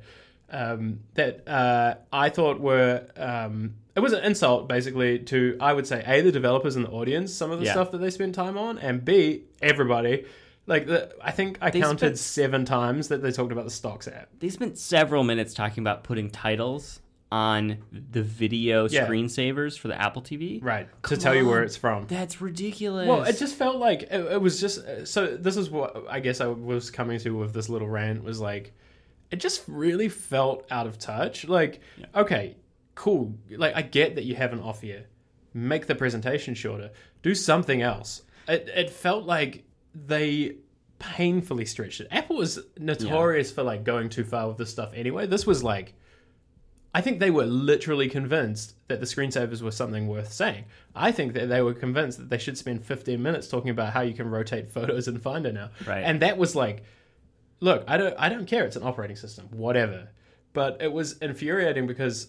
Um, 0.51 1.00
that 1.15 1.48
uh, 1.48 1.96
I 2.12 2.29
thought 2.29 2.60
were 2.60 3.08
um, 3.17 3.74
it 3.96 4.01
was 4.01 4.13
an 4.13 4.24
insult 4.24 4.70
basically 4.70 5.17
to 5.20 5.58
I 5.60 5.74
would 5.74 5.88
say 5.88 6.03
a 6.05 6.22
the 6.22 6.32
developers 6.32 6.75
and 6.75 6.86
the 6.86 6.91
audience 6.91 7.34
some 7.34 7.50
of 7.50 7.60
the 7.60 7.65
Yeah. 7.65 7.72
stuff 7.72 7.89
that 7.91 7.98
they 7.98 8.12
spent 8.12 8.36
time 8.36 8.58
on, 8.58 8.77
and 8.77 9.03
b 9.03 9.43
everybody. 9.63 10.25
Like 10.67 10.86
the, 10.86 11.12
I 11.22 11.32
think 11.32 11.58
I 11.60 11.72
They 11.72 11.82
counted 11.82 11.98
spent- 12.00 12.20
seven 12.20 12.65
times 12.65 13.08
that 13.08 13.22
they 13.24 13.32
talked 13.32 13.51
about 13.51 13.65
the 13.65 13.72
stocks 13.72 14.08
app. 14.08 14.29
They 14.39 14.50
spent 14.50 14.77
several 14.77 15.24
minutes 15.24 15.53
talking 15.55 15.82
about 15.84 16.03
putting 16.03 16.29
titles 16.29 17.00
on 17.33 17.79
the 17.91 18.21
video 18.21 18.87
Yeah. 18.87 19.07
screensavers 19.07 19.77
for 19.77 19.87
the 19.87 19.99
Apple 19.99 20.21
TV. 20.21 20.59
Right. 20.61 20.87
To 20.87 21.09
Come 21.09 21.17
tell 21.17 21.33
you 21.33 21.47
where 21.47 21.63
it's 21.63 21.75
from. 21.75 22.05
That's 22.05 22.39
ridiculous. 22.41 23.07
Well, 23.07 23.23
it 23.23 23.39
just 23.39 23.55
felt 23.55 23.77
like 23.77 24.03
it, 24.03 24.11
it 24.33 24.39
was 24.39 24.61
just 24.61 24.85
uh, 24.85 25.03
so. 25.03 25.35
This 25.35 25.57
is 25.57 25.71
what 25.71 26.05
I 26.07 26.19
guess 26.19 26.41
I 26.41 26.45
was 26.47 26.91
coming 26.91 27.17
to 27.21 27.31
with 27.35 27.51
this 27.51 27.69
little 27.69 27.89
rant 27.89 28.23
was 28.23 28.39
like, 28.39 28.71
it 29.31 29.37
just 29.37 29.63
really 29.67 30.09
felt 30.09 30.67
out 30.69 30.85
of 30.85 30.99
touch. 30.99 31.47
Like, 31.47 31.81
Yeah. 31.97 32.05
okay, 32.15 32.55
cool. 32.93 33.33
Like, 33.49 33.75
I 33.75 33.81
get 33.81 34.13
that 34.15 34.25
you 34.25 34.35
have 34.35 34.53
an 34.53 34.59
off 34.59 34.83
year. 34.83 35.07
Make 35.55 35.87
the 35.87 35.95
presentation 35.95 36.53
shorter. 36.53 36.91
Do 37.23 37.33
something 37.33 37.81
else. 37.81 38.21
It 38.47 38.69
it 38.75 38.89
felt 38.91 39.25
like 39.25 39.63
they 39.95 40.57
painfully 40.99 41.65
stretched 41.65 41.99
it. 42.01 42.07
Apple 42.11 42.35
was 42.37 42.59
notorious 42.77 43.51
for 43.51 43.63
like 43.63 43.83
going 43.83 44.09
too 44.09 44.23
far 44.23 44.47
with 44.49 44.57
this 44.57 44.69
stuff 44.69 44.91
anyway. 44.93 45.25
This 45.25 45.47
was 45.47 45.63
like. 45.63 45.95
I 46.95 47.01
think 47.01 47.19
they 47.19 47.31
were 47.31 47.45
literally 47.45 48.07
convinced 48.07 48.75
that 48.88 49.00
the 49.00 49.05
screensavers 49.07 49.62
were 49.63 49.71
something 49.71 50.07
worth 50.07 50.31
saying. 50.31 50.65
I 50.95 51.12
think 51.12 51.33
that 51.33 51.47
they 51.50 51.62
were 51.63 51.73
convinced 51.73 52.19
that 52.19 52.29
they 52.29 52.38
should 52.38 52.57
spend 52.57 52.85
15 52.85 53.21
minutes 53.21 53.47
talking 53.47 53.71
about 53.71 53.93
how 53.93 54.01
you 54.01 54.13
can 54.13 54.29
rotate 54.29 54.69
photos 54.69 55.07
in 55.07 55.19
Finder 55.19 55.51
now. 55.51 55.71
Right. 55.88 56.01
And 56.03 56.21
that 56.21 56.38
was 56.38 56.55
like, 56.55 56.83
look, 57.62 57.83
I 57.88 57.97
don't, 57.97 58.13
I 58.19 58.29
don't 58.29 58.45
care. 58.45 58.65
It's 58.65 58.75
an 58.75 58.83
operating 58.83 59.15
system, 59.15 59.47
whatever. 59.51 60.09
But 60.53 60.81
it 60.81 60.91
was 60.93 61.17
infuriating 61.17 61.88
because 61.88 62.27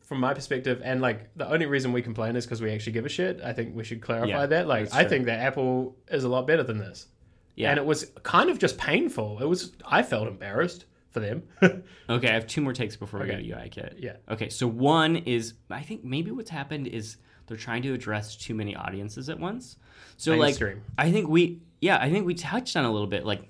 from 0.00 0.20
my 0.20 0.32
perspective, 0.32 0.80
and 0.84 1.00
like 1.00 1.34
the 1.34 1.48
only 1.50 1.66
reason 1.66 1.92
we 1.92 2.00
complain 2.02 2.36
is 2.36 2.44
because 2.46 2.62
we 2.62 2.70
actually 2.70 2.92
give 2.92 3.06
a 3.06 3.08
shit. 3.08 3.40
I 3.42 3.52
think 3.52 3.74
we 3.74 3.82
should 3.82 4.00
clarify 4.00 4.28
Yeah, 4.28 4.46
that. 4.46 4.68
Like, 4.68 4.94
I 4.94 5.00
true. 5.00 5.08
think 5.10 5.26
that 5.26 5.40
Apple 5.40 5.96
is 6.08 6.22
a 6.22 6.28
lot 6.28 6.46
better 6.46 6.62
than 6.62 6.78
this. 6.78 7.08
Yeah. 7.56 7.70
And 7.70 7.78
it 7.78 7.84
was 7.84 8.12
kind 8.22 8.48
of 8.48 8.58
just 8.60 8.78
painful. 8.78 9.40
It 9.40 9.46
was. 9.46 9.72
I 9.84 10.02
felt 10.02 10.28
embarrassed 10.28 10.84
for 11.14 11.20
them. 11.20 11.44
Okay, 12.10 12.28
I 12.28 12.32
have 12.34 12.46
two 12.46 12.60
more 12.60 12.74
takes 12.74 12.96
before 12.96 13.20
we 13.20 13.26
Okay. 13.30 13.36
go 13.48 13.54
to 13.56 13.62
UI 13.62 13.68
kit. 13.70 13.96
Yeah. 13.98 14.16
Okay, 14.28 14.50
so 14.50 14.66
one 14.66 15.16
is 15.16 15.54
I 15.70 15.80
think 15.80 16.04
maybe 16.04 16.30
what's 16.32 16.50
happened 16.50 16.86
is 16.88 17.16
they're 17.46 17.56
trying 17.56 17.80
to 17.82 17.94
address 17.94 18.36
too 18.36 18.54
many 18.54 18.76
audiences 18.76 19.30
at 19.30 19.38
once. 19.40 19.76
So 20.18 20.34
like. 20.34 20.60
I 20.98 21.10
think 21.10 21.28
we 21.30 21.60
yeah, 21.80 21.96
I 21.98 22.10
think 22.10 22.26
we 22.26 22.34
touched 22.34 22.76
on 22.76 22.84
a 22.84 22.92
little 22.92 23.06
bit 23.06 23.24
like 23.24 23.48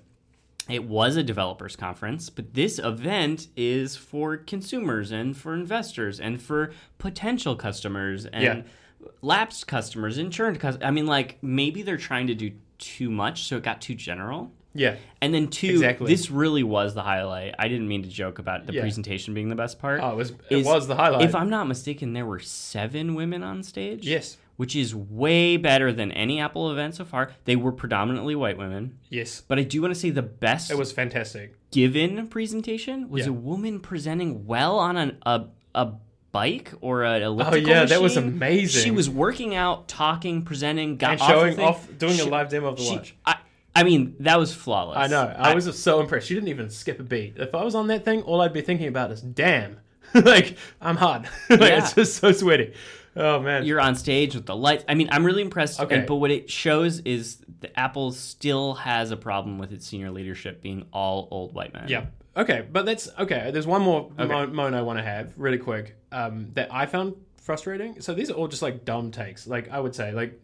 it 0.69 0.85
was 0.85 1.15
a 1.17 1.23
developers 1.23 1.75
conference, 1.75 2.29
but 2.29 2.53
this 2.53 2.79
event 2.79 3.49
is 3.57 3.95
for 3.97 4.37
consumers 4.37 5.11
and 5.11 5.35
for 5.35 5.53
investors 5.53 6.19
and 6.21 6.41
for 6.41 6.71
potential 6.97 7.55
customers 7.55 8.25
and 8.25 8.43
Yeah. 8.43 9.07
lapsed 9.21 9.67
customers, 9.67 10.17
insurance 10.17 10.57
customers. 10.59 10.87
I 10.87 10.91
mean 10.91 11.07
like 11.07 11.37
maybe 11.41 11.81
they're 11.81 11.97
trying 11.97 12.27
to 12.27 12.35
do 12.35 12.51
too 12.77 13.09
much 13.09 13.43
so 13.47 13.57
it 13.57 13.63
got 13.63 13.81
too 13.81 13.95
general. 13.95 14.51
Yeah. 14.75 14.97
And 15.21 15.33
then 15.33 15.47
two, 15.47 15.69
Exactly. 15.71 16.05
this 16.11 16.29
really 16.29 16.61
was 16.63 16.93
the 16.93 17.01
highlight. 17.01 17.55
I 17.57 17.67
didn't 17.67 17.87
mean 17.87 18.03
to 18.03 18.09
joke 18.09 18.37
about 18.37 18.67
the 18.67 18.73
Yeah. 18.73 18.81
presentation 18.81 19.33
being 19.33 19.49
the 19.49 19.55
best 19.55 19.79
part. 19.79 20.01
Oh, 20.03 20.11
it 20.11 20.15
was. 20.15 20.31
It 20.51 20.57
Is- 20.59 20.65
was 20.65 20.87
the 20.87 20.95
highlight. 20.95 21.23
If 21.23 21.33
I'm 21.33 21.49
not 21.49 21.67
mistaken, 21.67 22.13
there 22.13 22.25
were 22.27 22.39
seven 22.39 23.15
women 23.15 23.41
on 23.41 23.63
stage. 23.63 24.05
yes. 24.05 24.37
Which 24.57 24.73
is 24.73 24.95
way 24.95 25.57
better 25.57 25.91
than 25.91 26.13
any 26.13 26.39
Apple 26.39 26.71
event 26.71 26.95
so 26.95 27.03
far. 27.03 27.31
They 27.43 27.57
were 27.57 27.73
predominantly 27.73 28.35
white 28.35 28.57
women. 28.57 28.97
Yes. 29.09 29.41
But 29.45 29.59
I 29.59 29.63
do 29.63 29.81
want 29.81 29.93
to 29.93 29.99
say 29.99 30.11
the 30.11 30.21
best 30.21 30.71
It 30.71 30.77
was 30.77 30.93
fantastic. 30.93 31.55
given 31.71 32.27
presentation 32.27 33.09
was 33.09 33.25
Yeah. 33.25 33.31
a 33.31 33.33
woman 33.33 33.81
presenting 33.81 34.45
well 34.45 34.79
on 34.79 34.95
an, 34.95 35.17
a, 35.25 35.43
a 35.73 35.91
bike 36.31 36.71
or 36.79 37.03
an 37.03 37.21
elliptical. 37.21 37.53
Oh 37.53 37.57
elliptical 37.57 37.69
yeah, 37.69 37.85
that 37.85 38.01
was 38.01 38.15
amazing. 38.15 38.81
She 38.83 38.91
was 38.91 39.09
working 39.09 39.55
out, 39.55 39.89
talking, 39.89 40.41
presenting, 40.43 40.95
got 40.95 41.11
and 41.13 41.21
off 41.21 41.27
the 41.27 41.33
showing 41.33 41.59
off, 41.59 41.89
doing 41.97 42.13
She- 42.13 42.21
a 42.21 42.25
live 42.25 42.49
demo 42.49 42.67
of 42.69 42.77
the 42.77 42.83
she- 42.83 42.95
watch. 42.95 43.15
I, 43.25 43.34
I 43.75 43.83
mean, 43.83 44.15
that 44.21 44.39
was 44.39 44.53
flawless. 44.53 44.97
I 44.97 45.07
know. 45.07 45.25
I, 45.37 45.53
was 45.53 45.77
so 45.77 45.99
impressed. 45.99 46.27
She 46.27 46.33
didn't 46.33 46.49
even 46.49 46.69
skip 46.69 46.99
a 46.99 47.03
beat. 47.03 47.33
If 47.37 47.53
I 47.53 47.63
was 47.63 47.75
on 47.75 47.87
that 47.87 48.05
thing, 48.05 48.21
all 48.21 48.39
I'd 48.41 48.53
be 48.53 48.61
thinking 48.61 48.87
about 48.87 49.11
is, 49.11 49.21
damn, 49.21 49.79
like 50.13 50.57
I'm 50.81 50.95
hot. 50.95 51.25
like 51.49 51.59
Yeah. 51.59 51.79
it's 51.79 51.93
just 51.93 52.15
so 52.17 52.31
sweaty. 52.31 52.73
Oh 53.17 53.39
man. 53.39 53.65
you're 53.65 53.79
on 53.79 53.95
stage 53.95 54.35
with 54.35 54.45
the 54.45 54.55
lights. 54.55 54.83
I 54.89 54.93
mean, 54.93 55.07
I'm 55.11 55.25
really 55.25 55.41
impressed. 55.41 55.79
Okay. 55.79 55.99
And, 55.99 56.07
but 56.07 56.15
what 56.15 56.31
it 56.31 56.49
shows 56.49 56.99
is 57.01 57.37
that 57.61 57.77
Apple 57.79 58.11
still 58.11 58.73
has 58.75 59.11
a 59.11 59.17
problem 59.17 59.57
with 59.57 59.71
its 59.71 59.87
senior 59.87 60.11
leadership 60.11 60.61
being 60.61 60.85
all 60.91 61.27
old 61.31 61.53
white 61.53 61.73
men. 61.73 61.85
Yeah. 61.87 62.05
Okay, 62.37 62.65
but 62.69 62.85
that's 62.85 63.07
okay. 63.19 63.51
There's 63.51 63.67
one 63.67 63.81
more 63.81 64.11
Okay. 64.19 64.27
mo- 64.27 64.47
moan 64.47 64.73
I 64.73 64.81
want 64.81 64.99
to 64.99 65.03
have 65.03 65.31
really 65.37 65.57
quick 65.57 65.95
um, 66.11 66.49
that 66.55 66.73
I 66.73 66.85
found 66.85 67.15
frustrating. 67.41 68.01
So 68.01 68.13
these 68.13 68.29
are 68.29 68.33
all 68.33 68.49
just 68.49 68.61
like 68.61 68.83
dumb 68.83 69.11
takes. 69.11 69.47
Like 69.47 69.69
I 69.69 69.79
would 69.79 69.95
say, 69.95 70.11
like 70.11 70.37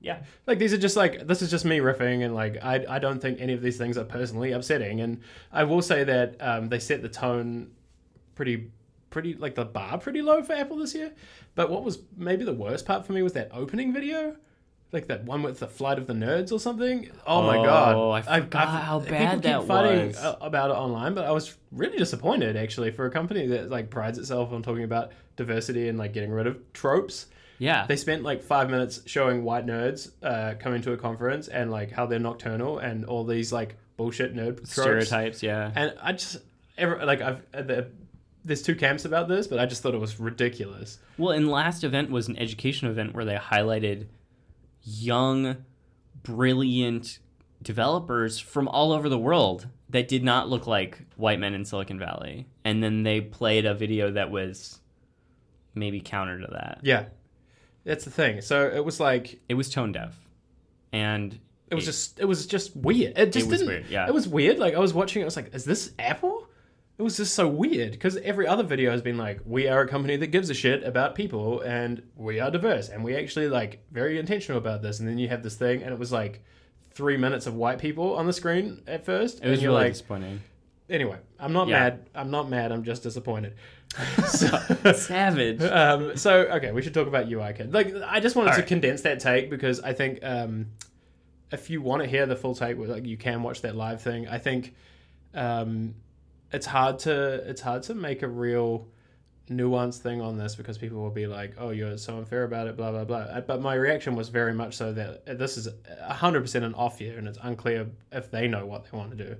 Yeah. 0.00 0.22
like 0.46 0.58
these 0.58 0.72
are 0.72 0.78
just 0.78 0.96
like 0.96 1.26
this 1.26 1.42
is 1.42 1.50
just 1.50 1.64
me 1.64 1.78
riffing, 1.78 2.24
and 2.24 2.34
like 2.34 2.58
I 2.62 2.84
I 2.88 2.98
don't 2.98 3.20
think 3.20 3.40
any 3.40 3.52
of 3.52 3.62
these 3.62 3.76
things 3.78 3.98
are 3.98 4.04
personally 4.04 4.52
upsetting. 4.52 5.00
And 5.00 5.20
I 5.52 5.64
will 5.64 5.82
say 5.82 6.04
that 6.04 6.36
um, 6.40 6.68
they 6.68 6.78
set 6.78 7.02
the 7.02 7.08
tone 7.08 7.70
pretty 8.34 8.70
pretty 9.10 9.34
like 9.34 9.54
the 9.54 9.64
bar 9.64 9.98
pretty 9.98 10.22
low 10.22 10.42
for 10.42 10.52
Apple 10.52 10.76
this 10.76 10.94
year. 10.94 11.12
But 11.54 11.70
what 11.70 11.82
was 11.82 11.98
maybe 12.16 12.44
the 12.44 12.52
worst 12.52 12.86
part 12.86 13.04
for 13.06 13.12
me 13.12 13.22
was 13.22 13.32
that 13.32 13.50
opening 13.52 13.92
video. 13.92 14.36
Like 14.90 15.08
that 15.08 15.24
one 15.24 15.42
with 15.42 15.58
the 15.58 15.66
flight 15.68 15.98
of 15.98 16.06
the 16.06 16.14
nerds 16.14 16.50
or 16.50 16.58
something. 16.58 17.10
Oh, 17.26 17.42
my 17.42 17.58
Oh, 17.58 17.64
god! 17.64 18.24
I 18.26 18.40
forgot 18.40 18.68
how 18.68 19.00
people 19.00 19.18
bad 19.18 19.32
keep 19.34 19.42
that 19.42 19.64
fighting 19.66 20.06
was. 20.08 20.36
about 20.40 20.70
it 20.70 20.74
online, 20.74 21.12
but 21.12 21.26
I 21.26 21.30
was 21.32 21.54
really 21.72 21.98
disappointed 21.98 22.56
actually 22.56 22.90
for 22.92 23.04
a 23.04 23.10
company 23.10 23.46
that 23.48 23.68
like 23.68 23.90
prides 23.90 24.16
itself 24.16 24.50
on 24.50 24.62
talking 24.62 24.84
about 24.84 25.12
diversity 25.36 25.88
and 25.90 25.98
like 25.98 26.14
getting 26.14 26.30
rid 26.30 26.46
of 26.46 26.56
tropes. 26.72 27.26
Yeah. 27.58 27.86
They 27.86 27.96
spent 27.96 28.22
like 28.22 28.42
five 28.42 28.70
minutes 28.70 29.00
showing 29.06 29.44
white 29.44 29.66
nerds 29.66 30.10
uh, 30.22 30.54
coming 30.58 30.82
to 30.82 30.92
a 30.92 30.96
conference 30.96 31.48
and 31.48 31.70
like 31.70 31.90
how 31.90 32.06
they're 32.06 32.18
nocturnal 32.18 32.78
and 32.78 33.04
all 33.04 33.24
these 33.24 33.52
like 33.52 33.76
bullshit 33.96 34.34
nerd 34.34 34.56
tropes. 34.56 34.72
Stereotypes, 34.72 35.42
yeah. 35.42 35.72
And 35.74 35.94
I 36.00 36.12
just 36.12 36.38
ever 36.76 37.04
like 37.04 37.20
I've 37.20 37.42
uh, 37.52 37.62
the, 37.62 37.90
there's 38.44 38.62
two 38.62 38.76
camps 38.76 39.04
about 39.04 39.28
this, 39.28 39.46
but 39.46 39.58
I 39.58 39.66
just 39.66 39.82
thought 39.82 39.94
it 39.94 40.00
was 40.00 40.18
ridiculous. 40.18 40.98
Well, 41.18 41.32
and 41.32 41.48
last 41.50 41.84
event 41.84 42.10
was 42.10 42.28
an 42.28 42.38
education 42.38 42.88
event 42.88 43.14
where 43.14 43.24
they 43.24 43.36
highlighted 43.36 44.06
young, 44.82 45.64
brilliant 46.22 47.18
developers 47.60 48.38
from 48.38 48.68
all 48.68 48.92
over 48.92 49.08
the 49.08 49.18
world 49.18 49.66
that 49.90 50.08
did 50.08 50.22
not 50.22 50.48
look 50.48 50.66
like 50.66 51.04
white 51.16 51.40
men 51.40 51.54
in 51.54 51.64
Silicon 51.64 51.98
Valley. 51.98 52.46
And 52.64 52.82
then 52.82 53.02
they 53.02 53.20
played 53.20 53.66
a 53.66 53.74
video 53.74 54.12
that 54.12 54.30
was 54.30 54.80
maybe 55.74 56.00
counter 56.00 56.40
to 56.40 56.46
that. 56.52 56.80
Yeah, 56.82 57.06
that's 57.88 58.04
the 58.04 58.10
thing. 58.10 58.40
So 58.42 58.68
it 58.68 58.84
was 58.84 59.00
like 59.00 59.40
It 59.48 59.54
was 59.54 59.68
tone 59.70 59.92
deaf. 59.92 60.14
And 60.92 61.38
it 61.70 61.74
was 61.74 61.84
just 61.84 62.18
it 62.20 62.24
was 62.24 62.46
just 62.46 62.74
weird. 62.76 63.18
It 63.18 63.32
just 63.32 63.48
was 63.48 63.58
didn't. 63.60 63.68
weird, 63.74 63.86
yeah. 63.90 64.06
it 64.06 64.14
was 64.14 64.26
weird. 64.28 64.58
Like 64.58 64.74
I 64.74 64.78
was 64.78 64.94
watching, 64.94 65.20
it, 65.20 65.24
I 65.24 65.26
was 65.26 65.36
like, 65.36 65.54
is 65.54 65.64
this 65.64 65.92
Apple? 65.98 66.46
It 66.98 67.02
was 67.02 67.16
just 67.16 67.34
so 67.34 67.46
weird 67.46 67.92
because 67.92 68.16
every 68.18 68.46
other 68.46 68.62
video 68.64 68.90
has 68.90 69.02
been 69.02 69.18
like, 69.18 69.40
we 69.44 69.68
are 69.68 69.82
a 69.82 69.88
company 69.88 70.16
that 70.16 70.28
gives 70.28 70.50
a 70.50 70.54
shit 70.54 70.82
about 70.82 71.14
people 71.14 71.60
and 71.60 72.02
we 72.16 72.40
are 72.40 72.50
diverse 72.50 72.88
and 72.88 73.04
we 73.04 73.14
actually 73.16 73.48
like 73.48 73.84
very 73.92 74.18
intentional 74.18 74.58
about 74.58 74.82
this. 74.82 74.98
And 74.98 75.08
then 75.08 75.18
you 75.18 75.28
have 75.28 75.42
this 75.42 75.54
thing, 75.56 75.82
and 75.82 75.92
it 75.92 75.98
was 75.98 76.10
like 76.10 76.42
three 76.90 77.16
minutes 77.16 77.46
of 77.46 77.54
white 77.54 77.78
people 77.78 78.16
on 78.16 78.26
the 78.26 78.32
screen 78.32 78.82
at 78.86 79.04
first. 79.04 79.40
it 79.44 79.48
was 79.48 79.62
really 79.62 79.74
like, 79.74 79.92
disappointing. 79.92 80.40
anyway, 80.90 81.18
I'm 81.38 81.52
not 81.52 81.68
Yeah. 81.68 81.78
mad. 81.80 82.08
I'm 82.14 82.30
not 82.32 82.48
mad. 82.50 82.72
I'm 82.72 82.82
just 82.82 83.02
disappointed. 83.04 83.54
so, 84.28 84.92
Savage. 84.92 85.60
um, 85.62 86.16
so 86.16 86.40
okay, 86.42 86.72
we 86.72 86.82
should 86.82 86.94
talk 86.94 87.08
about 87.08 87.28
UI 87.30 87.52
Kit. 87.52 87.72
Like, 87.72 87.94
I 88.06 88.20
just 88.20 88.36
wanted 88.36 88.50
All 88.50 88.54
to 88.56 88.60
right. 88.60 88.68
condense 88.68 89.02
that 89.02 89.18
take 89.20 89.50
because 89.50 89.80
I 89.80 89.92
think 89.92 90.20
um, 90.22 90.66
if 91.50 91.70
you 91.70 91.80
want 91.82 92.02
to 92.02 92.08
hear 92.08 92.26
the 92.26 92.36
full 92.36 92.54
take, 92.54 92.76
like 92.78 93.06
you 93.06 93.16
can 93.16 93.42
watch 93.42 93.62
that 93.62 93.74
live 93.74 94.02
thing. 94.02 94.28
I 94.28 94.38
think 94.38 94.74
um, 95.34 95.94
it's 96.52 96.66
hard 96.66 96.98
to 97.00 97.34
it's 97.48 97.60
hard 97.60 97.82
to 97.84 97.94
make 97.94 98.22
a 98.22 98.28
real 98.28 98.86
nuanced 99.50 100.00
thing 100.00 100.20
on 100.20 100.36
this 100.36 100.54
because 100.54 100.76
people 100.78 100.98
will 101.00 101.10
be 101.10 101.26
like, 101.26 101.54
"Oh, 101.58 101.70
you're 101.70 101.96
so 101.98 102.18
unfair 102.18 102.44
about 102.44 102.66
it," 102.68 102.76
blah 102.76 102.90
blah 102.92 103.04
blah. 103.04 103.16
Uh, 103.16 103.40
But 103.40 103.62
my 103.62 103.74
reaction 103.74 104.14
was 104.14 104.28
very 104.28 104.52
much 104.52 104.76
so 104.76 104.92
that 104.92 105.22
uh, 105.26 105.34
this 105.34 105.56
is 105.56 105.68
hundred 106.08 106.42
percent 106.42 106.64
an 106.64 106.74
off 106.74 107.00
year, 107.00 107.18
and 107.18 107.26
it's 107.26 107.38
unclear 107.42 107.88
if 108.12 108.30
they 108.30 108.46
know 108.46 108.66
what 108.66 108.84
they 108.84 108.96
want 108.96 109.16
to 109.16 109.16
do. 109.16 109.36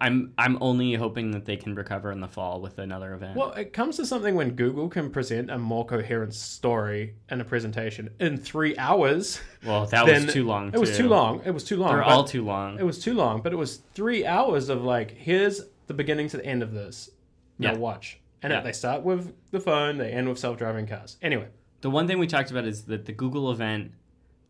I'm 0.00 0.32
I'm 0.38 0.58
only 0.60 0.94
hoping 0.94 1.30
that 1.32 1.44
they 1.44 1.56
can 1.56 1.74
recover 1.74 2.10
in 2.12 2.20
the 2.20 2.28
fall 2.28 2.60
with 2.60 2.78
another 2.78 3.14
event. 3.14 3.36
Well, 3.36 3.52
it 3.52 3.72
comes 3.72 3.96
to 3.96 4.06
something 4.06 4.34
when 4.34 4.50
Google 4.50 4.88
can 4.88 5.10
present 5.10 5.50
a 5.50 5.58
more 5.58 5.84
coherent 5.86 6.34
story 6.34 7.14
and 7.28 7.40
a 7.40 7.44
presentation 7.44 8.10
in 8.20 8.36
three 8.36 8.76
hours. 8.78 9.40
Well, 9.64 9.86
that 9.86 10.06
was 10.06 10.32
too 10.32 10.44
long. 10.46 10.72
It 10.72 10.78
was 10.80 10.90
too 10.96 11.04
too 11.04 11.08
long. 11.08 11.42
It 11.44 11.50
was 11.52 11.64
too 11.64 11.76
long. 11.76 11.92
They're 11.92 12.02
all 12.04 12.24
too 12.24 12.44
long. 12.44 12.78
It 12.78 12.84
was 12.84 12.98
too 12.98 13.14
long, 13.14 13.42
but 13.42 13.52
it 13.52 13.56
was 13.56 13.78
three 13.94 14.24
hours 14.26 14.68
of 14.68 14.82
like, 14.82 15.10
here's 15.12 15.62
the 15.86 15.94
beginning 15.94 16.28
to 16.28 16.36
the 16.38 16.46
end 16.46 16.62
of 16.62 16.72
this. 16.72 17.10
Now 17.58 17.72
Yeah. 17.72 17.78
watch. 17.78 18.20
And 18.42 18.52
Yeah. 18.52 18.60
they 18.60 18.72
start 18.72 19.02
with 19.02 19.34
the 19.50 19.60
phone, 19.60 19.96
they 19.98 20.10
end 20.10 20.28
with 20.28 20.38
self-driving 20.38 20.86
cars. 20.86 21.16
Anyway, 21.22 21.48
The 21.80 21.90
one 21.90 22.06
thing 22.06 22.18
we 22.18 22.26
talked 22.26 22.50
about 22.50 22.64
is 22.64 22.84
that 22.84 23.04
the 23.06 23.12
Google 23.12 23.50
event 23.50 23.92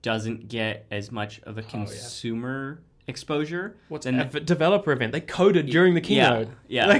doesn't 0.02 0.48
get 0.48 0.86
as 0.90 1.10
much 1.10 1.40
of 1.40 1.58
a 1.58 1.62
Oh, 1.62 1.64
yeah. 1.74 1.84
Exposure. 3.06 3.76
what's 3.88 4.04
than 4.04 4.20
a 4.20 4.24
developer 4.40 4.92
event? 4.92 5.12
They 5.12 5.20
coded 5.20 5.66
during 5.66 5.94
the 5.94 6.00
keynote. 6.00 6.48
yeah. 6.68 6.86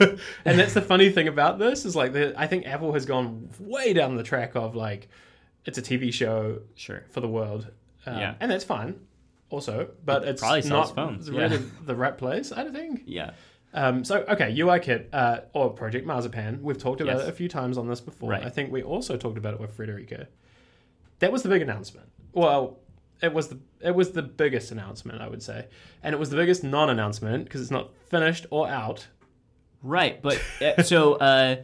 Like, 0.00 0.18
and 0.46 0.58
that's 0.58 0.72
the 0.72 0.80
funny 0.80 1.10
thing 1.10 1.28
about 1.28 1.58
this 1.58 1.84
is 1.84 1.94
like, 1.94 2.14
the, 2.14 2.32
I 2.34 2.46
think 2.46 2.66
Apple 2.66 2.94
has 2.94 3.04
gone 3.04 3.50
way 3.58 3.92
down 3.92 4.16
the 4.16 4.22
track 4.22 4.54
of 4.54 4.74
like, 4.74 5.08
it's 5.66 5.76
a 5.76 5.82
TV 5.82 6.10
show 6.12 6.60
Sure. 6.74 7.04
for 7.10 7.20
the 7.20 7.28
world. 7.28 7.68
Um, 8.06 8.16
Yeah. 8.18 8.34
And 8.40 8.50
that's 8.50 8.64
fine 8.64 8.98
also, 9.50 9.90
but 10.04 10.24
it's 10.24 10.40
probably 10.40 10.62
not 10.68 10.94
phones, 10.94 11.28
it's 11.28 11.36
really 11.36 11.58
the 11.84 11.94
right 11.94 12.16
place, 12.16 12.50
I 12.50 12.62
don't 12.64 12.72
think. 12.72 13.02
Yeah. 13.04 13.32
Um, 13.74 14.02
so 14.04 14.24
okay, 14.28 14.52
UIKit 14.56 15.06
uh, 15.12 15.40
or 15.52 15.70
Project 15.70 16.04
Marzipan. 16.06 16.60
We've 16.62 16.78
talked 16.78 17.00
about 17.00 17.18
Yes. 17.18 17.26
it 17.26 17.28
a 17.28 17.32
few 17.32 17.48
times 17.48 17.76
on 17.78 17.86
this 17.88 18.00
before. 18.00 18.30
Right. 18.30 18.42
I 18.44 18.48
think 18.48 18.72
we 18.72 18.82
also 18.82 19.16
talked 19.16 19.38
about 19.38 19.54
it 19.54 19.60
with 19.60 19.74
Frederica. 19.74 20.26
That 21.20 21.30
was 21.30 21.42
the 21.42 21.48
big 21.50 21.62
announcement. 21.62 22.08
Well, 22.32 22.79
it 23.22 23.32
was 23.32 23.48
the 23.48 23.58
it 23.80 23.94
was 23.94 24.10
the 24.12 24.22
biggest 24.22 24.70
announcement 24.72 25.20
I 25.20 25.28
would 25.28 25.42
say, 25.42 25.66
and 26.02 26.14
it 26.14 26.18
was 26.18 26.30
the 26.30 26.36
biggest 26.36 26.64
non-announcement 26.64 27.44
because 27.44 27.60
it's 27.60 27.70
not 27.70 27.90
finished 28.08 28.46
or 28.50 28.68
out. 28.68 29.06
Right, 29.82 30.20
but 30.20 30.40
uh, 30.60 30.82
so 30.82 31.14
uh, 31.14 31.56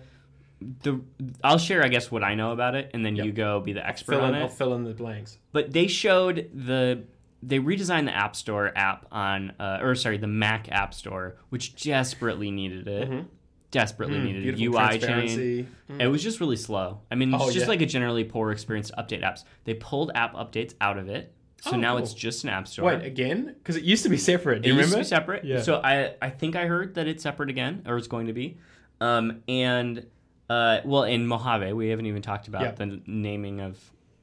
the 0.83 1.01
I'll 1.45 1.59
share, 1.59 1.85
I 1.85 1.89
guess, 1.89 2.11
what 2.11 2.25
I 2.25 2.35
know 2.35 2.53
about 2.53 2.75
it, 2.75 2.91
and 2.95 3.05
then 3.05 3.15
Yep. 3.17 3.27
you 3.27 3.33
go 3.33 3.61
be 3.61 3.73
the 3.75 3.87
expert 3.87 4.13
Fill 4.17 4.25
on 4.25 4.35
in, 4.35 4.43
I'll 4.43 4.49
fill 4.49 4.75
in 4.75 4.85
the 4.85 4.95
blanks. 4.95 5.39
But 5.53 5.73
they 5.73 5.87
showed 5.87 6.51
the 6.55 7.05
they 7.43 7.59
redesigned 7.59 8.07
the 8.07 8.17
App 8.17 8.35
Store 8.35 8.73
app 8.75 9.07
on, 9.13 9.53
uh, 9.61 9.79
or 9.83 9.95
sorry, 9.95 10.17
the 10.17 10.27
Mac 10.27 10.71
App 10.73 10.95
Store, 10.95 11.37
which 11.51 11.77
desperately 11.83 12.51
needed 12.51 12.89
it. 12.89 13.25
Desperately 13.71 14.19
needed 14.19 14.43
Mm-hmm. 14.45 14.57
Beautiful 14.57 14.81
a 14.81 14.93
UI 14.93 14.99
change. 14.99 15.67
Mm. 15.91 16.01
It 16.01 16.07
was 16.09 16.23
just 16.23 16.41
really 16.41 16.57
slow. 16.57 17.01
I 17.11 17.15
mean, 17.17 17.35
it's 17.35 17.43
Oh, 17.43 17.47
just 17.51 17.65
yeah. 17.67 17.69
like 17.69 17.83
a 17.83 17.87
generally 17.87 18.25
poor 18.25 18.51
experience 18.53 18.89
to 18.89 18.95
update 18.97 19.23
apps. 19.23 19.45
They 19.65 19.75
pulled 19.75 20.13
app 20.15 20.35
updates 20.35 20.75
out 20.81 20.97
of 20.99 21.09
it, 21.11 21.35
so 21.61 21.73
Oh, 21.73 21.77
now 21.77 21.95
cool. 21.95 22.03
it's 22.03 22.15
just 22.15 22.45
an 22.45 22.51
app 22.51 22.69
store. 22.69 22.87
Wait 22.87 23.05
again? 23.05 23.55
Because 23.59 23.77
it 23.77 23.83
used 23.85 24.03
to 24.05 24.09
be 24.09 24.17
separate. 24.17 24.63
Do 24.63 24.69
it 24.69 24.73
you 24.73 24.79
used 24.79 24.91
to 24.91 24.97
remember? 24.97 25.05
be 25.05 25.09
separate. 25.09 25.45
Yeah. 25.45 25.63
So 25.63 25.81
I 25.83 26.15
I 26.23 26.31
think 26.31 26.55
I 26.57 26.67
heard 26.67 26.95
that 26.97 27.07
it's 27.09 27.23
separate 27.23 27.51
again, 27.51 27.83
or 27.87 27.97
it's 27.97 28.09
going 28.09 28.27
to 28.27 28.33
be. 28.33 28.59
Um, 29.01 29.43
and 29.49 30.07
Uh, 30.49 30.81
well, 30.85 31.03
in 31.03 31.27
Mojave, 31.27 31.73
we 31.73 31.89
haven't 31.89 32.07
even 32.07 32.23
talked 32.23 32.47
about 32.47 32.63
Yeah. 32.63 32.71
the 32.71 33.01
naming 33.07 33.61
of 33.61 33.79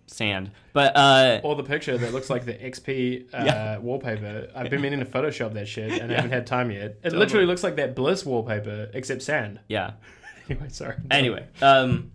sand, 0.07 0.51
but 0.71 0.95
uh, 0.95 1.41
Or 1.43 1.55
the 1.57 1.63
picture 1.63 1.97
that 1.97 2.13
looks 2.13 2.29
like 2.29 2.45
the 2.45 2.53
XP 2.53 3.25
uh, 3.33 3.43
Yeah. 3.45 3.77
wallpaper. 3.79 4.47
I've 4.55 4.69
been 4.69 4.79
meaning 4.81 4.99
to 4.99 5.05
Photoshop 5.05 5.53
that 5.55 5.67
shit 5.67 5.91
and 5.91 6.09
Yeah. 6.11 6.15
haven't 6.17 6.31
had 6.31 6.47
time 6.47 6.71
yet. 6.71 6.81
It 6.83 7.03
Totally. 7.03 7.19
literally 7.19 7.45
looks 7.45 7.61
like 7.63 7.75
that 7.75 7.93
Bliss 7.95 8.25
wallpaper, 8.25 8.89
except 8.93 9.21
sand. 9.21 9.59
yeah. 9.67 9.91
Anyway, 10.49 10.67
sorry. 10.69 10.95
Anyway, 11.09 11.45
um, 11.61 12.11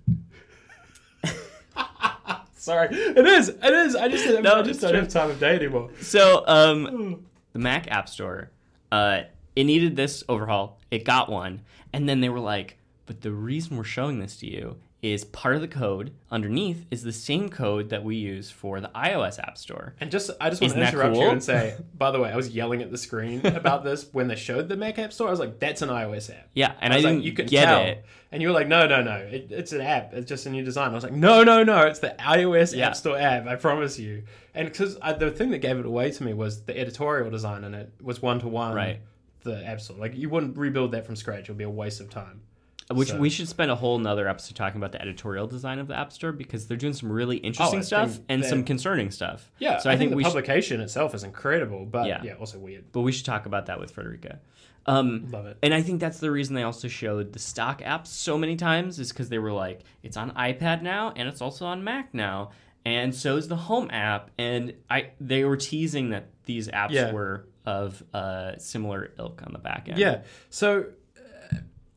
Sorry. 2.62 2.88
It 2.94 3.26
is. 3.26 3.48
It 3.48 3.64
is. 3.72 3.94
I 3.96 4.08
just, 4.08 4.42
No, 4.42 4.56
I 4.56 4.62
just 4.62 4.80
don't 4.80 4.90
true. 4.90 5.00
have 5.00 5.08
time 5.08 5.30
of 5.30 5.38
day 5.40 5.54
anymore. 5.56 5.90
so 6.00 6.44
um, 6.46 7.24
the 7.52 7.58
Mac 7.58 7.90
App 7.90 8.08
Store, 8.08 8.50
uh, 8.92 9.22
it 9.56 9.64
needed 9.64 9.96
this 9.96 10.22
overhaul. 10.28 10.78
It 10.90 11.04
got 11.04 11.30
one, 11.30 11.62
and 11.92 12.08
then 12.08 12.20
they 12.20 12.28
were 12.28 12.40
like, 12.40 12.76
"But 13.06 13.20
the 13.22 13.32
reason 13.32 13.76
we're 13.76 13.84
showing 13.84 14.18
this 14.20 14.36
to 14.38 14.46
you 14.46 14.76
is 15.00 15.24
part 15.24 15.54
of 15.54 15.60
the 15.60 15.68
code 15.68 16.12
underneath 16.30 16.84
is 16.90 17.04
the 17.04 17.12
same 17.12 17.48
code 17.48 17.88
that 17.90 18.02
we 18.02 18.16
use 18.16 18.50
for 18.50 18.80
the 18.80 18.88
iOS 18.88 19.38
App 19.38 19.56
Store." 19.56 19.94
And 20.00 20.10
just, 20.10 20.30
I 20.40 20.50
just 20.50 20.60
want 20.60 20.72
Isn't 20.72 20.80
to 20.82 20.88
interrupt 20.88 21.16
you 21.16 21.28
and 21.28 21.42
say, 21.42 21.76
by 21.96 22.10
the 22.10 22.18
way, 22.20 22.30
I 22.30 22.36
was 22.36 22.50
yelling 22.50 22.82
at 22.82 22.90
the 22.90 22.98
screen 22.98 23.44
about 23.46 23.84
this 23.84 24.08
when 24.12 24.28
they 24.28 24.36
showed 24.36 24.68
the 24.68 24.76
Mac 24.76 24.98
App 24.98 25.12
Store. 25.12 25.28
I 25.28 25.30
was 25.30 25.40
like, 25.40 25.58
that's 25.60 25.82
an 25.82 25.88
iOS 25.88 26.30
app. 26.30 26.48
Yeah, 26.54 26.72
and 26.80 26.92
I, 26.92 26.96
was 26.96 27.04
didn't 27.04 27.18
like, 27.18 27.24
you 27.26 27.32
can 27.32 27.46
get 27.46 27.64
tell. 27.66 27.82
it. 27.84 28.04
And 28.30 28.42
you 28.42 28.48
were 28.48 28.54
like, 28.54 28.68
no, 28.68 28.86
no, 28.86 29.02
no. 29.02 29.16
It, 29.16 29.46
it's 29.50 29.72
an 29.72 29.80
app. 29.80 30.12
It's 30.12 30.28
just 30.28 30.44
a 30.44 30.50
new 30.50 30.62
design. 30.62 30.90
I 30.90 30.94
was 30.94 31.02
like, 31.04 31.14
no, 31.14 31.42
no, 31.44 31.62
no. 31.64 31.86
It's 31.86 32.00
the 32.00 32.14
iOS 32.18 32.76
Yeah. 32.76 32.88
App 32.88 32.96
Store 32.96 33.16
app. 33.16 33.46
I 33.46 33.56
promise 33.56 33.98
you. 33.98 34.24
And 34.54 34.68
because 34.68 34.96
the 35.18 35.30
thing 35.30 35.50
that 35.52 35.58
gave 35.58 35.78
it 35.78 35.86
away 35.86 36.10
to 36.10 36.22
me 36.24 36.34
was 36.34 36.64
the 36.64 36.76
editorial 36.78 37.30
design 37.30 37.64
in 37.64 37.72
it 37.74 37.90
was 38.02 38.20
one 38.20 38.40
to 38.40 38.48
one. 38.48 38.74
Right. 38.74 39.00
The 39.44 39.64
App 39.64 39.80
Store. 39.80 39.96
Like, 39.96 40.14
you 40.14 40.28
wouldn't 40.28 40.58
rebuild 40.58 40.92
that 40.92 41.06
from 41.06 41.16
scratch. 41.16 41.42
It 41.44 41.48
would 41.48 41.58
be 41.58 41.64
a 41.64 41.70
waste 41.70 42.00
of 42.00 42.10
time. 42.10 42.42
Which 42.90 43.08
So- 43.10 43.18
we 43.18 43.28
should 43.28 43.48
spend 43.48 43.70
a 43.70 43.74
whole 43.74 43.98
nother 43.98 44.26
episode 44.28 44.54
talking 44.56 44.78
about 44.80 44.92
the 44.92 45.02
editorial 45.02 45.46
design 45.46 45.78
of 45.78 45.88
the 45.88 45.96
App 45.98 46.10
Store 46.12 46.32
because 46.32 46.66
they're 46.66 46.76
doing 46.78 46.94
some 46.94 47.12
really 47.12 47.36
interesting 47.36 47.80
Oh, 47.80 47.82
stuff 47.82 48.12
think 48.12 48.24
and 48.30 48.44
some 48.44 48.64
concerning 48.64 49.10
stuff. 49.10 49.50
Yeah. 49.58 49.78
So 49.78 49.90
I, 49.90 49.92
I, 49.92 49.96
think, 49.96 50.10
think, 50.10 50.16
we 50.16 50.22
the 50.22 50.30
should, 50.30 50.34
publication 50.36 50.80
itself 50.80 51.14
is 51.14 51.22
incredible, 51.22 51.84
but 51.84 52.06
Yeah. 52.06 52.22
yeah, 52.24 52.32
also 52.34 52.58
weird. 52.58 52.84
but 52.92 53.02
we 53.02 53.12
should 53.12 53.26
talk 53.26 53.44
about 53.44 53.66
that 53.66 53.78
with 53.78 53.90
Frederica. 53.90 54.38
Um, 54.86 55.28
Love 55.30 55.44
it. 55.46 55.58
and 55.62 55.74
I 55.74 55.82
think 55.82 56.00
that's 56.00 56.18
the 56.18 56.30
reason 56.30 56.54
they 56.54 56.62
also 56.62 56.88
showed 56.88 57.34
the 57.34 57.38
stock 57.38 57.82
apps 57.82 58.06
so 58.06 58.38
many 58.38 58.56
times 58.56 58.98
is 58.98 59.10
because 59.12 59.28
they 59.28 59.38
were 59.38 59.52
like, 59.52 59.82
it's 60.02 60.16
on 60.16 60.30
iPad 60.30 60.80
now 60.80 61.12
and 61.14 61.28
it's 61.28 61.42
also 61.42 61.66
on 61.66 61.84
Mac 61.84 62.14
now, 62.14 62.52
and 62.86 63.14
so 63.14 63.36
is 63.36 63.48
the 63.48 63.56
Home 63.56 63.90
app. 63.90 64.30
And 64.38 64.72
I 64.88 65.10
they 65.20 65.44
were 65.44 65.58
teasing 65.58 66.08
that 66.10 66.28
these 66.46 66.68
apps 66.68 66.92
Yeah. 66.92 67.12
were 67.12 67.44
of 67.66 68.02
uh, 68.14 68.56
similar 68.56 69.10
ilk 69.18 69.42
on 69.44 69.52
the 69.52 69.58
back 69.58 69.88
end. 69.90 69.98
Yeah. 69.98 70.22
So, 70.48 70.86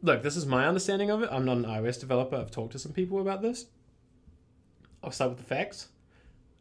look, 0.02 0.24
this 0.24 0.36
is 0.36 0.46
my 0.46 0.68
understanding 0.68 1.10
of 1.10 1.24
it. 1.24 1.30
I'm 1.32 1.46
not 1.46 1.58
an 1.58 1.66
iOS 1.66 2.00
developer. 2.00 2.36
I've 2.36 2.52
talked 2.52 2.74
to 2.74 2.80
some 2.80 2.92
people 2.92 3.22
about 3.22 3.42
this. 3.42 3.66
I'll 5.04 5.12
start 5.12 5.32
with 5.32 5.40
the 5.40 5.46
facts. 5.46 5.90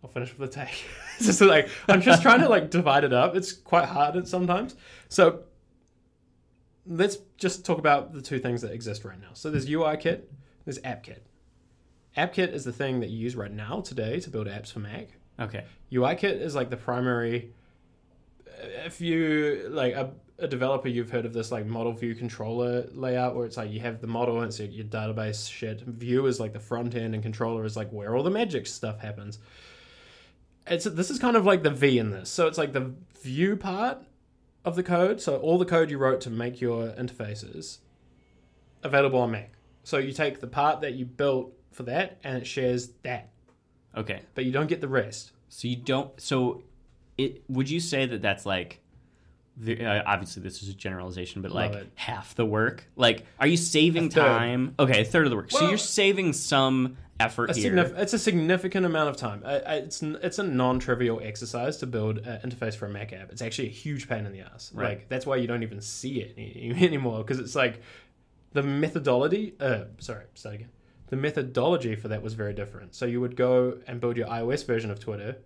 I'll 0.03 0.11
finish 0.11 0.37
with 0.37 0.51
the 0.51 0.61
take. 0.61 0.85
it's 1.17 1.27
just 1.27 1.41
like 1.41 1.69
I'm 1.89 2.01
just 2.01 2.23
trying 2.23 2.41
to 2.41 2.49
like 2.49 2.71
divide 2.71 3.05
it 3.05 3.13
up. 3.13 3.37
It's 3.37 3.53
quite 3.53 3.87
hard 3.87 4.17
at 4.17 4.27
sometimes. 4.27 4.77
So 5.09 5.41
let's 6.87 7.19
just 7.37 7.65
talk 7.65 7.79
about 7.79 8.13
the 8.13 8.23
two 8.23 8.39
things 8.39 8.63
that 8.63 8.73
exist 8.73 9.05
right 9.05 9.21
now. 9.21 9.31
So 9.35 9.51
there's 9.51 9.67
UIKit, 9.67 10.23
there's 10.65 10.79
AppKit. 10.81 11.21
AppKit 12.17 12.53
is 12.53 12.65
the 12.65 12.73
thing 12.73 13.01
that 13.01 13.11
you 13.11 13.19
use 13.19 13.37
right 13.37 13.53
now 13.53 13.81
today 13.81 14.21
to 14.21 14.31
build 14.31 14.47
apps 14.47 14.73
for 14.73 14.81
Mac. 14.81 15.09
Okay. 15.39 15.65
UIKit 15.93 16.41
is 16.41 16.55
like 16.55 16.71
the 16.71 16.77
primary. 16.77 17.53
If 18.85 19.01
you 19.01 19.69
like 19.71 19.95
a, 19.95 20.13
a 20.41 20.49
developer, 20.49 20.89
you've 20.89 21.11
heard 21.11 21.27
of 21.27 21.33
this 21.33 21.51
like 21.53 21.67
model 21.67 21.93
view 21.93 22.15
controller 22.15 22.87
layout 22.93 23.37
where 23.37 23.47
it's 23.47 23.57
like 23.57 23.71
you 23.71 23.81
have 23.81 24.01
the 24.01 24.07
model 24.07 24.39
and 24.39 24.47
it's 24.49 24.59
your- 24.59 24.69
your 24.69 24.85
database 24.87 25.51
shit. 25.51 25.81
View 25.83 26.27
is 26.27 26.41
like 26.41 26.53
the 26.53 26.61
front 26.61 26.95
end, 26.95 27.15
and 27.15 27.23
controller 27.23 27.65
is 27.65 27.77
like 27.77 27.91
where 27.91 28.17
all 28.17 28.23
the 28.23 28.31
magic 28.31 28.67
stuff 28.67 29.01
happens. 29.01 29.39
It's 30.67 30.85
this 30.85 31.11
is 31.11 31.19
kind 31.19 31.37
of 31.37 31.45
like 31.45 31.63
the 31.63 31.71
V 31.71 31.99
in 31.99 32.11
this. 32.11 32.29
So 32.31 32.47
it's 32.47 32.59
like 32.59 32.73
the 32.73 32.93
view 33.23 33.57
part 33.57 33.99
of 34.65 34.77
the 34.77 34.83
code. 34.83 35.21
So 35.21 35.37
all 35.39 35.59
the 35.59 35.65
code 35.65 35.91
you 35.91 35.99
wrote 35.99 36.21
to 36.23 36.31
make 36.31 36.61
your 36.61 36.89
interfaces 36.93 37.79
available 38.83 39.19
on 39.21 39.31
Mac. 39.31 39.53
So 39.83 39.99
you 39.99 40.13
take 40.13 40.41
the 40.41 40.47
part 40.47 40.81
that 40.83 40.95
you 40.95 41.05
built 41.07 41.53
for 41.73 41.83
that, 41.85 42.19
and 42.25 42.37
it 42.37 42.47
shares 42.47 42.89
that, 43.03 43.31
Okay. 43.97 44.21
but 44.35 44.45
you 44.45 44.53
don't 44.53 44.67
get 44.67 44.81
the 44.81 44.89
rest. 44.89 45.33
So 45.49 45.67
you 45.69 45.77
don't. 45.77 46.21
So, 46.21 46.63
it 47.17 47.43
would 47.49 47.69
you 47.71 47.81
say 47.81 48.07
that 48.07 48.23
that's 48.23 48.45
like, 48.47 48.81
the, 49.57 49.85
uh, 49.85 50.03
obviously 50.07 50.43
this 50.43 50.63
is 50.63 50.69
a 50.69 50.75
generalization, 50.75 51.43
but 51.43 51.51
Love 51.51 51.73
like 51.73 51.83
it. 51.83 51.93
half 51.95 52.35
the 52.35 52.47
work? 52.47 52.85
Like, 52.97 53.25
are 53.39 53.47
you 53.47 53.57
saving 53.57 54.09
time? 54.09 54.75
Okay, 54.79 55.03
a 55.03 55.05
third 55.05 55.27
of 55.27 55.31
the 55.31 55.37
work. 55.37 55.51
so 55.51 55.69
you're 55.69 55.77
saving 55.79 56.33
some 56.33 56.97
effort 57.19 57.55
here. 57.55 57.73
signif- 57.73 57.99
it's 57.99 58.15
a 58.15 58.19
significant 58.19 58.87
amount 58.87 59.11
of 59.11 59.17
time. 59.17 59.43
I, 59.45 59.55
I, 59.59 59.75
it's 59.75 60.03
it's 60.03 60.39
a 60.39 60.43
non-trivial 60.43 61.21
exercise 61.23 61.77
to 61.79 61.87
build 61.87 62.19
an 62.19 62.51
interface 62.51 62.75
for 62.75 62.87
a 62.87 62.89
Mac 62.91 63.13
app. 63.13 63.31
It's 63.31 63.43
actually 63.43 63.69
a 63.69 63.73
huge 63.73 64.09
pain 64.09 64.25
in 64.25 64.33
the 64.33 64.41
ass. 64.41 64.71
Right. 64.75 64.89
Like 64.91 65.09
that's 65.09 65.27
why 65.27 65.37
you 65.37 65.47
don't 65.47 65.63
even 65.63 65.81
see 65.83 66.21
it 66.21 66.35
any- 66.39 66.75
anymore 66.87 67.19
because 67.19 67.39
it's 67.39 67.55
like 67.55 67.81
the 68.53 68.63
methodology. 68.63 69.55
Uh, 69.61 69.85
sorry, 69.99 70.25
start 70.35 70.55
again. 70.57 70.71
The 71.09 71.17
methodology 71.17 71.97
for 71.97 72.09
that 72.09 72.23
was 72.23 72.35
very 72.35 72.55
different. 72.55 72.95
So 72.95 73.05
you 73.05 73.21
would 73.21 73.35
go 73.37 73.79
and 73.89 74.01
build 74.01 74.17
your 74.17 74.29
iOS 74.29 74.65
version 74.65 74.91
of 74.91 75.01
Twitter, 75.01 75.37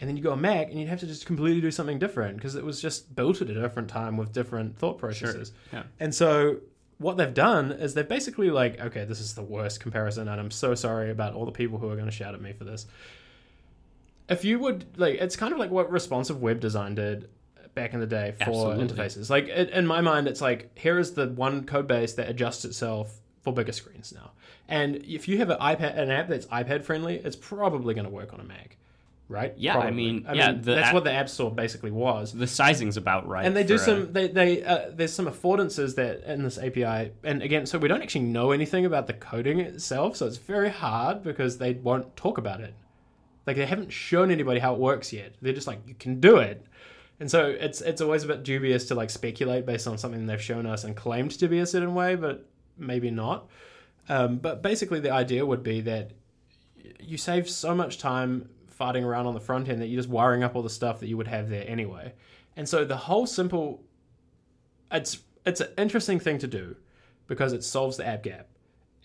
and 0.00 0.08
then 0.08 0.16
you 0.16 0.22
go 0.22 0.32
on 0.32 0.40
Mac, 0.40 0.70
and 0.70 0.78
you'd 0.78 0.88
have 0.88 1.00
to 1.00 1.06
just 1.06 1.26
completely 1.26 1.60
do 1.60 1.70
something 1.70 1.98
different 1.98 2.36
because 2.36 2.54
it 2.54 2.64
was 2.64 2.80
just 2.80 3.14
built 3.14 3.40
at 3.40 3.48
a 3.48 3.54
different 3.54 3.88
time 3.88 4.16
with 4.16 4.32
different 4.32 4.78
thought 4.78 4.98
processes. 4.98 5.52
Yeah. 5.72 5.84
And 6.00 6.14
so 6.14 6.58
what 6.98 7.16
they've 7.16 7.34
done 7.34 7.72
is 7.72 7.94
they've 7.94 8.08
basically 8.08 8.50
like, 8.50 8.80
okay, 8.80 9.04
this 9.04 9.20
is 9.20 9.34
the 9.34 9.42
worst 9.42 9.80
comparison, 9.80 10.28
and 10.28 10.40
I'm 10.40 10.50
so 10.50 10.74
sorry 10.74 11.10
about 11.10 11.34
all 11.34 11.44
the 11.44 11.52
people 11.52 11.78
who 11.78 11.88
are 11.90 11.96
going 11.96 12.06
to 12.06 12.12
shout 12.12 12.34
at 12.34 12.40
me 12.40 12.52
for 12.52 12.64
this. 12.64 12.86
If 14.28 14.44
you 14.44 14.58
would 14.58 14.98
like, 14.98 15.16
it's 15.16 15.36
kind 15.36 15.52
of 15.52 15.58
like 15.58 15.70
what 15.70 15.90
responsive 15.90 16.40
web 16.40 16.60
design 16.60 16.94
did 16.94 17.28
back 17.74 17.92
in 17.92 18.00
the 18.00 18.06
day 18.06 18.32
for 18.38 18.44
Absolutely. 18.44 18.86
interfaces. 18.86 19.30
Like 19.30 19.48
it, 19.48 19.70
in 19.70 19.86
my 19.86 20.00
mind, 20.00 20.28
it's 20.28 20.40
like 20.40 20.76
here 20.78 20.98
is 20.98 21.12
the 21.12 21.28
one 21.28 21.66
code 21.66 21.86
base 21.86 22.14
that 22.14 22.28
adjusts 22.28 22.64
itself 22.64 23.20
for 23.42 23.52
bigger 23.52 23.72
screens 23.72 24.12
now. 24.14 24.30
And 24.68 24.96
if 25.04 25.28
you 25.28 25.38
have 25.38 25.50
an 25.50 25.58
iPad, 25.58 25.98
an 25.98 26.10
app 26.10 26.28
that's 26.28 26.46
iPad 26.46 26.84
friendly, 26.84 27.16
it's 27.16 27.36
probably 27.36 27.92
going 27.92 28.06
to 28.06 28.10
work 28.10 28.32
on 28.32 28.40
a 28.40 28.44
Mac, 28.44 28.78
right? 29.28 29.54
Yeah, 29.56 29.72
I 29.72 29.80
Probably. 29.82 29.92
mean, 29.96 30.26
yeah, 30.34 30.52
that's 30.52 30.88
app- 30.88 30.94
what 30.94 31.04
the 31.04 31.12
App 31.12 31.28
Store 31.28 31.50
basically 31.50 31.90
was 31.90 32.32
The 32.32 32.46
sizing's 32.46 32.96
about 32.96 33.26
right. 33.26 33.44
and 33.46 33.56
they 33.56 33.64
do 33.64 33.76
for 33.78 33.82
a- 33.82 33.86
some 33.86 34.12
they 34.12 34.28
they 34.28 34.62
uh, 34.62 34.90
there's 34.92 35.12
some 35.12 35.26
affordances 35.26 35.94
that 35.96 36.22
in 36.30 36.42
this 36.44 36.58
API 36.58 37.12
and 37.22 37.42
again 37.42 37.66
so 37.66 37.78
we 37.78 37.88
don't 37.88 38.02
actually 38.02 38.26
know 38.26 38.52
anything 38.52 38.84
about 38.84 39.06
the 39.06 39.14
coding 39.14 39.60
itself 39.60 40.16
so 40.16 40.26
it's 40.26 40.36
very 40.36 40.68
hard 40.70 41.22
because 41.22 41.58
they 41.58 41.72
won't 41.74 42.14
talk 42.16 42.38
about 42.38 42.60
it 42.60 42.74
like 43.46 43.56
they 43.56 43.66
haven't 43.66 43.92
shown 43.92 44.30
anybody 44.30 44.60
how 44.60 44.74
it 44.74 44.80
works 44.80 45.12
yet 45.12 45.34
they're 45.42 45.52
just 45.54 45.66
like 45.66 45.80
you 45.86 45.94
can 45.94 46.20
do 46.20 46.36
it 46.36 46.64
and 47.20 47.30
so 47.30 47.46
it's 47.46 47.80
it's 47.80 48.00
always 48.00 48.24
a 48.24 48.26
bit 48.26 48.42
dubious 48.42 48.86
to 48.86 48.94
like 48.94 49.08
speculate 49.10 49.64
based 49.64 49.86
on 49.86 49.96
something 49.98 50.26
they've 50.26 50.40
shown 50.42 50.66
us 50.66 50.84
and 50.84 50.96
claimed 50.96 51.30
to 51.30 51.48
be 51.48 51.60
a 51.60 51.66
certain 51.66 51.94
way 51.94 52.14
but 52.14 52.46
maybe 52.76 53.10
not 53.10 53.48
um, 54.08 54.36
but 54.36 54.62
basically 54.62 55.00
the 55.00 55.10
idea 55.10 55.46
would 55.46 55.62
be 55.62 55.80
that 55.80 56.10
you 57.00 57.16
save 57.16 57.48
so 57.48 57.74
much 57.74 57.96
time 57.98 58.48
farting 58.78 59.04
around 59.04 59.26
on 59.26 59.34
the 59.34 59.40
front 59.40 59.68
end 59.68 59.80
that 59.80 59.86
you're 59.86 59.98
just 59.98 60.08
wiring 60.08 60.42
up 60.42 60.54
all 60.56 60.62
the 60.62 60.70
stuff 60.70 61.00
that 61.00 61.06
you 61.08 61.16
would 61.16 61.28
have 61.28 61.48
there 61.48 61.64
anyway. 61.66 62.12
And 62.56 62.68
so 62.68 62.84
the 62.84 62.96
whole 62.96 63.26
simple 63.26 63.82
it's 64.92 65.18
it's 65.46 65.60
an 65.60 65.68
interesting 65.76 66.18
thing 66.18 66.38
to 66.38 66.46
do 66.46 66.76
because 67.26 67.52
it 67.52 67.62
solves 67.64 67.96
the 67.96 68.06
app 68.06 68.22
gap. 68.22 68.48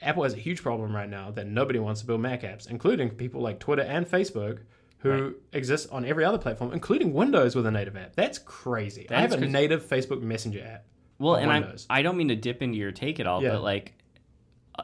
Apple 0.02 0.24
has 0.24 0.34
a 0.34 0.38
huge 0.38 0.62
problem 0.64 0.96
right 0.96 1.10
now 1.10 1.32
that 1.32 1.48
nobody 1.48 1.80
wants 1.80 2.00
to 2.02 2.08
build 2.08 2.22
Mac 2.22 2.44
apps, 2.44 2.70
including 2.70 3.10
people 3.10 3.42
like 3.42 3.60
Twitter 3.60 3.82
and 3.82 4.06
Facebook 4.10 4.60
who 5.00 5.10
Right. 5.12 5.34
exist 5.54 5.88
on 5.92 6.04
every 6.06 6.24
other 6.26 6.38
platform, 6.38 6.74
including 6.74 7.14
Windows 7.14 7.56
with 7.56 7.66
a 7.66 7.72
native 7.72 7.96
app. 7.98 8.16
That's 8.16 8.38
crazy. 8.38 9.08
I 9.10 9.22
have 9.22 9.32
a 9.34 9.38
crazy. 9.38 9.52
native 9.52 9.84
Facebook 9.86 10.22
Messenger 10.22 10.62
app. 10.66 10.86
Well, 11.20 11.36
and 11.36 11.52
I 11.52 11.74
I 11.90 12.02
don't 12.02 12.16
mean 12.18 12.30
to 12.30 12.36
dip 12.36 12.62
into 12.62 12.78
your 12.78 12.92
take 12.92 13.20
at 13.20 13.28
all, 13.28 13.42
Yeah. 13.44 13.52
but 13.52 13.64
like 13.64 13.94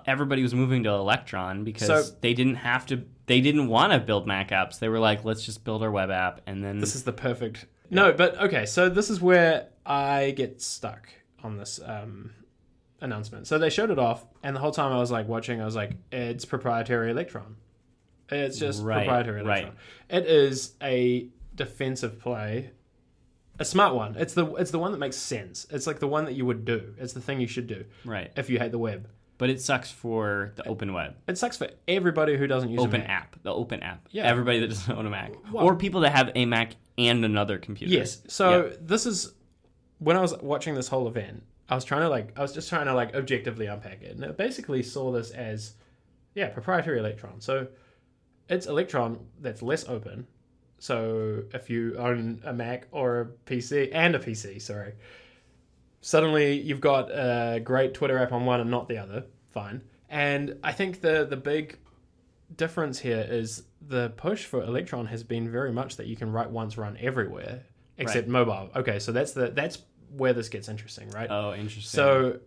everybody 0.06 0.42
was 0.42 0.54
moving 0.54 0.84
to 0.84 0.90
Electron 0.90 1.64
because 1.64 1.88
So- 2.10 2.16
they 2.22 2.34
didn't 2.34 2.56
have 2.56 2.86
to. 2.88 3.04
They 3.28 3.42
didn't 3.42 3.68
want 3.68 3.92
to 3.94 4.00
build 4.00 4.28
Mac 4.28 4.50
apps. 4.50 4.80
They 4.80 4.90
were 4.90 5.00
like, 5.00 5.26
let's 5.26 5.46
just 5.46 5.64
build 5.64 5.82
our 5.84 5.92
web 5.92 6.12
app, 6.12 6.42
and 6.46 6.64
then 6.64 6.80
This 6.80 6.96
is 6.96 7.04
the 7.04 7.14
perfect. 7.14 7.66
No, 7.90 8.12
but 8.12 8.40
okay. 8.40 8.66
So 8.66 8.90
this 8.90 9.10
is 9.10 9.20
where 9.20 9.68
I 9.86 10.32
get 10.32 10.62
stuck 10.62 11.10
on 11.44 11.58
this 11.58 11.80
um, 11.84 12.32
announcement. 13.02 13.48
So 13.48 13.58
they 13.58 13.70
showed 13.70 13.92
it 13.92 14.00
off, 14.00 14.26
and 14.44 14.56
the 14.56 14.60
whole 14.60 14.72
time 14.72 14.92
I 14.92 14.98
was 14.98 15.12
like 15.12 15.28
watching, 15.28 15.62
I 15.62 15.66
was 15.66 15.76
like, 15.76 15.92
"It's 16.12 16.46
proprietary 16.46 17.12
Electron. 17.12 17.58
It's 18.30 18.58
just 18.58 18.84
Right, 18.84 19.06
proprietary 19.06 19.44
right. 19.44 19.64
Electron. 19.64 19.78
It 20.10 20.26
is 20.26 20.74
a 20.82 21.28
defensive 21.54 22.20
play, 22.20 22.72
a 23.60 23.66
smart 23.66 23.96
one. 23.96 24.16
It's 24.18 24.34
the 24.34 24.54
it's 24.56 24.72
the 24.72 24.80
one 24.80 24.92
that 24.92 24.98
makes 24.98 25.16
sense. 25.18 25.68
It's 25.70 25.88
like 25.88 26.00
the 26.00 26.08
one 26.08 26.26
that 26.26 26.34
you 26.34 26.46
would 26.46 26.66
do. 26.66 26.96
It's 26.98 27.14
the 27.14 27.22
thing 27.22 27.40
you 27.40 27.48
should 27.48 27.68
do 27.68 27.86
right. 28.04 28.32
if 28.36 28.50
you 28.50 28.60
hate 28.60 28.72
the 28.72 28.80
web. 28.80 29.08
But 29.38 29.50
it 29.50 29.60
sucks 29.60 29.92
for 29.92 30.54
the 30.56 30.66
open 30.68 30.94
web, 30.94 31.16
It 31.28 31.38
sucks 31.38 31.58
for 31.58 31.68
everybody 31.90 32.38
who 32.38 32.48
doesn't 32.48 32.70
use 32.70 32.80
a 32.80 32.84
open 32.84 33.02
app, 33.02 33.36
the 33.44 33.54
open 33.54 33.84
app. 33.84 34.08
Yeah. 34.12 34.24
Everybody 34.24 34.60
that 34.60 34.68
doesn't 34.70 34.96
own 34.98 35.06
a 35.06 35.10
Mac, 35.10 35.34
Well- 35.52 35.66
or 35.66 35.76
people 35.76 36.02
that 36.02 36.12
have 36.16 36.32
a 36.36 36.46
Mac 36.46 36.76
and 36.98 37.26
another 37.26 37.58
computer. 37.58 37.94
Yes. 37.94 38.22
So 38.28 38.72
this 38.80 39.06
is 39.06 39.34
when 40.00 40.16
I 40.16 40.22
was 40.22 40.34
watching 40.38 40.74
this 40.76 40.88
whole 40.88 41.08
event. 41.08 41.44
I 41.68 41.76
was 41.76 41.84
trying 41.84 42.02
to 42.02 42.10
like 42.10 42.38
I 42.38 42.42
was 42.42 42.54
just 42.54 42.70
trying 42.70 42.86
to 42.86 42.94
like 42.94 43.14
objectively 43.16 43.66
unpack 43.66 44.04
it, 44.04 44.16
and 44.16 44.24
I 44.24 44.30
basically 44.32 44.84
saw 44.84 45.12
this 45.12 45.32
as 45.32 45.74
yeah 46.34 46.48
proprietary 46.50 47.00
Electron. 47.00 47.42
So 47.42 47.68
it's 48.48 48.68
Electron 48.68 49.20
that's 49.42 49.62
less 49.62 49.88
open. 49.90 50.28
So 50.80 51.44
if 51.54 51.70
you 51.70 51.96
own 51.98 52.42
a 52.46 52.54
Mac 52.54 52.88
or 52.92 53.22
a 53.22 53.26
PC 53.52 53.90
and 53.94 54.16
a 54.16 54.20
PC, 54.20 54.62
sorry, 54.62 54.94
suddenly 56.06 56.62
you've 56.62 56.82
got 56.82 57.10
a 57.10 57.60
great 57.60 57.96
Twitter 57.96 58.20
app 58.20 58.32
on 58.32 58.46
one 58.46 58.62
and 58.62 58.70
not 58.70 58.88
the 58.88 59.00
other. 59.00 59.26
Fine. 59.50 59.82
And 60.08 60.60
I 60.64 60.72
think 60.72 61.02
the 61.02 61.26
the 61.26 61.36
big 61.36 61.80
difference 62.56 63.00
here 63.00 63.26
is 63.28 63.64
the 63.82 64.10
push 64.16 64.46
for 64.46 64.62
Electron 64.62 65.08
has 65.08 65.24
been 65.24 65.52
very 65.52 65.72
much 65.72 65.98
that 65.98 66.06
you 66.06 66.16
can 66.16 66.32
write 66.32 66.52
once, 66.52 66.78
run 66.78 66.96
everywhere, 67.02 67.64
except 67.98 68.28
mobile. 68.28 68.70
Okay, 68.76 69.00
so 69.00 69.12
that's 69.12 69.32
the 69.32 69.50
that's 69.50 69.80
where 70.16 70.34
this 70.34 70.48
gets 70.48 70.70
interesting, 70.70 71.10
right? 71.10 71.28
Oh, 71.30 71.56
interesting. 71.56 71.82
So 71.82 72.40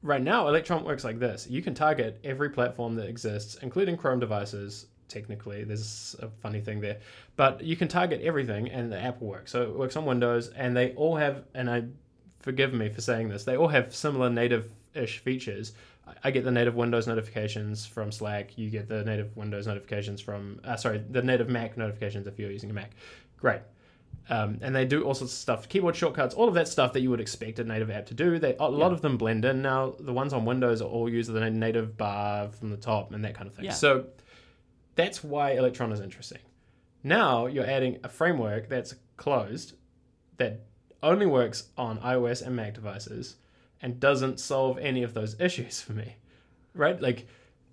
right 0.00 0.22
now, 0.22 0.48
Electron 0.48 0.82
works 0.82 1.04
like 1.04 1.18
this: 1.18 1.46
you 1.46 1.60
can 1.60 1.74
target 1.74 2.18
every 2.24 2.48
platform 2.48 2.94
that 2.94 3.06
exists, 3.06 3.58
including 3.60 3.98
Chrome 3.98 4.18
devices. 4.18 4.86
Technically, 5.08 5.64
there's 5.64 6.16
a 6.20 6.28
funny 6.28 6.62
thing 6.62 6.80
there, 6.80 7.00
but 7.36 7.62
you 7.62 7.76
can 7.76 7.88
target 7.88 8.22
everything, 8.22 8.70
and 8.70 8.90
the 8.90 8.98
app 8.98 9.20
will 9.20 9.28
work. 9.28 9.46
So 9.46 9.62
it 9.64 9.78
works 9.78 9.94
on 9.94 10.06
Windows, 10.06 10.48
and 10.48 10.74
they 10.74 10.94
all 10.94 11.16
have. 11.16 11.44
And 11.52 11.68
I 11.68 11.82
forgive 12.44 12.74
me 12.74 12.90
for 12.90 13.00
saying 13.00 13.30
this, 13.30 13.44
they 13.44 13.56
all 13.56 13.68
have 13.68 13.94
similar 13.94 14.28
native-ish 14.28 15.18
features. 15.20 15.72
I 16.22 16.30
get 16.30 16.44
the 16.44 16.50
native 16.50 16.74
Windows 16.74 17.06
notifications 17.06 17.86
from 17.86 18.12
Slack. 18.12 18.58
You 18.58 18.68
get 18.68 18.86
the 18.86 19.02
native 19.02 19.34
Windows 19.34 19.66
notifications 19.66 20.20
from, 20.20 20.60
uh, 20.62 20.76
sorry, 20.76 21.02
the 21.10 21.22
native 21.22 21.48
Mac 21.48 21.78
notifications 21.78 22.26
if 22.26 22.38
you're 22.38 22.50
using 22.50 22.68
a 22.68 22.74
Mac. 22.74 22.90
Great. 23.38 23.62
Um, 24.28 24.58
and 24.60 24.76
they 24.76 24.84
do 24.84 25.02
all 25.04 25.14
sorts 25.14 25.32
of 25.32 25.38
stuff, 25.38 25.68
keyboard 25.70 25.96
shortcuts, 25.96 26.34
all 26.34 26.46
of 26.46 26.54
that 26.54 26.68
stuff 26.68 26.92
that 26.92 27.00
you 27.00 27.08
would 27.10 27.20
expect 27.20 27.58
a 27.58 27.64
native 27.64 27.90
app 27.90 28.04
to 28.06 28.14
do. 28.14 28.38
They 28.38 28.54
a 28.58 28.68
lot 28.68 28.88
Yeah. 28.88 28.92
of 28.94 29.00
them 29.00 29.16
blend 29.16 29.46
in 29.46 29.62
now. 29.62 29.94
The 29.98 30.12
ones 30.12 30.34
on 30.34 30.44
Windows 30.44 30.82
are 30.82 30.88
all 30.88 31.08
use 31.08 31.26
the 31.26 31.50
native 31.50 31.96
bar 31.96 32.48
from 32.50 32.68
the 32.70 32.76
top 32.76 33.12
and 33.14 33.24
that 33.24 33.34
kind 33.34 33.46
of 33.48 33.54
thing. 33.54 33.64
Yeah. 33.64 33.72
So 33.72 34.06
that's 34.94 35.24
why 35.24 35.52
Electron 35.52 35.90
is 35.92 36.00
interesting. 36.00 36.40
Now 37.02 37.46
you're 37.46 37.66
adding 37.66 37.98
a 38.04 38.08
framework 38.10 38.68
that's 38.68 38.94
closed 39.16 39.74
that 40.36 40.60
only 41.04 41.26
works 41.26 41.68
on 41.76 41.98
iOS 41.98 42.44
and 42.44 42.56
Mac 42.56 42.74
devices 42.74 43.36
and 43.82 44.00
doesn't 44.00 44.40
solve 44.40 44.78
any 44.78 45.02
of 45.02 45.14
those 45.14 45.38
issues 45.40 45.80
for 45.80 45.92
me. 45.92 46.16
Right? 46.74 47.00
Like 47.00 47.26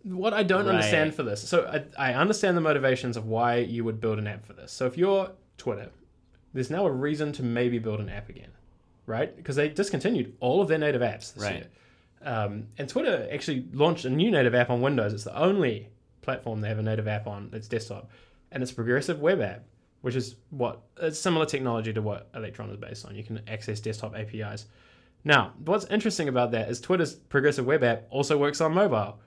what 0.04 0.34
I 0.34 0.44
don't 0.44 0.66
Right. 0.66 0.76
understand 0.76 1.16
for 1.16 1.24
this. 1.24 1.48
So 1.48 1.66
I, 1.98 2.10
I 2.12 2.14
understand 2.14 2.58
the 2.58 2.62
motivations 2.62 3.18
of 3.18 3.26
why 3.28 3.58
you 3.58 3.84
would 3.84 4.00
build 4.02 4.20
an 4.20 4.28
app 4.28 4.46
for 4.46 4.54
this. 4.54 4.72
So 4.72 4.86
if 4.86 4.98
you're 4.98 5.32
Twitter, 5.58 5.90
there's 6.54 6.70
now 6.70 6.86
a 6.86 6.92
reason 6.92 7.32
to 7.34 7.44
maybe 7.44 7.80
build 7.80 8.00
an 8.00 8.10
app 8.10 8.30
again, 8.30 8.52
right? 9.06 9.36
Because 9.36 9.56
they 9.56 9.70
discontinued 9.70 10.36
all 10.40 10.62
of 10.62 10.68
their 10.68 10.78
native 10.80 11.02
apps 11.02 11.34
this 11.34 11.44
Right. 11.44 11.56
year. 11.56 11.68
Um, 12.24 12.68
and 12.78 12.88
Twitter 12.90 13.28
actually 13.32 13.66
launched 13.74 14.06
a 14.06 14.10
new 14.10 14.30
native 14.30 14.54
app 14.54 14.70
on 14.70 14.82
Windows. 14.82 15.14
It's 15.14 15.24
the 15.24 15.36
only 15.38 15.88
platform 16.22 16.62
they 16.62 16.68
have 16.68 16.78
a 16.80 16.84
native 16.84 17.08
app 17.08 17.26
on 17.26 17.50
that's 17.52 17.68
desktop, 17.68 18.10
and 18.52 18.62
it's 18.62 18.72
a 18.72 18.76
progressive 18.76 19.20
web 19.20 19.42
app, 19.42 19.64
which 20.02 20.16
is 20.16 20.36
what 20.50 20.82
it's 21.02 21.20
similar 21.20 21.46
technology 21.46 21.94
to 21.94 22.02
what 22.02 22.30
Electron 22.36 22.70
is 22.70 22.78
based 22.78 23.06
on. 23.06 23.16
You 23.16 23.24
can 23.24 23.42
access 23.48 23.80
desktop 23.80 24.16
APIs. 24.16 24.66
Now, 25.24 25.54
what's 25.66 25.86
interesting 25.86 26.28
about 26.28 26.52
that 26.52 26.70
is 26.70 26.82
Twitter's 26.82 27.14
progressive 27.14 27.66
web 27.66 27.84
app 27.84 28.08
also 28.10 28.38
works 28.38 28.60
on 28.62 28.74
mobile 28.74 29.20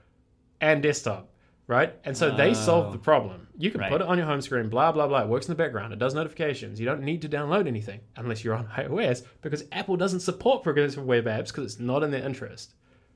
and 0.59 0.83
desktop, 0.83 1.29
right? 1.67 1.93
And 2.03 2.17
so 2.17 2.35
they 2.35 2.49
Oh. 2.49 2.53
solved 2.53 2.93
the 2.93 2.99
oh. 2.99 3.01
problem. 3.01 3.47
You 3.57 3.71
can 3.71 3.79
Right. 3.79 3.89
put 3.91 4.01
it 4.01 4.07
on 4.07 4.17
your 4.17 4.27
home 4.27 4.41
screen, 4.41 4.67
blah 4.67 4.91
blah 4.91 5.07
blah. 5.07 5.21
It 5.21 5.29
works 5.29 5.47
in 5.47 5.53
the 5.53 5.63
background. 5.63 5.93
It 5.93 5.99
does 5.99 6.13
notifications. 6.13 6.79
You 6.79 6.85
don't 6.85 7.01
need 7.03 7.21
to 7.21 7.29
download 7.29 7.67
anything 7.67 8.01
unless 8.17 8.43
you're 8.43 8.55
on 8.55 8.67
iOS 8.77 9.23
because 9.41 9.63
Apple 9.71 9.95
doesn't 9.95 10.19
support 10.19 10.63
progressive 10.63 11.05
web 11.05 11.25
apps 11.25 11.47
because 11.47 11.63
it's 11.63 11.79
not 11.79 12.03
in 12.03 12.11
their 12.11 12.23
interest. 12.25 12.73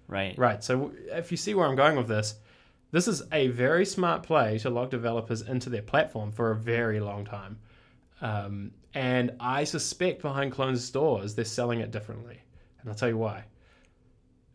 right. 0.07 0.35
Right. 0.37 0.63
So 0.63 0.91
if 1.11 1.29
you 1.31 1.37
see 1.37 1.53
where 1.53 1.67
I'm 1.67 1.75
going 1.75 1.97
with 1.97 2.07
this, 2.07 2.35
this 2.91 3.07
is 3.07 3.23
a 3.31 3.47
very 3.47 3.85
smart 3.85 4.23
play 4.23 4.57
to 4.59 4.69
lock 4.69 4.89
developers 4.89 5.41
into 5.41 5.69
their 5.69 5.81
platform 5.81 6.31
for 6.31 6.51
a 6.51 6.55
very 6.55 6.99
long 6.99 7.25
time. 7.25 7.57
Um, 8.21 8.71
and 8.93 9.31
I 9.39 9.63
suspect 9.63 10.21
behind 10.21 10.51
closed 10.51 10.91
doors, 10.93 11.35
they're 11.35 11.45
selling 11.45 11.79
it 11.79 11.91
differently. 11.91 12.39
And 12.81 12.89
I'll 12.89 12.95
tell 12.95 13.09
you 13.09 13.17
why. 13.17 13.45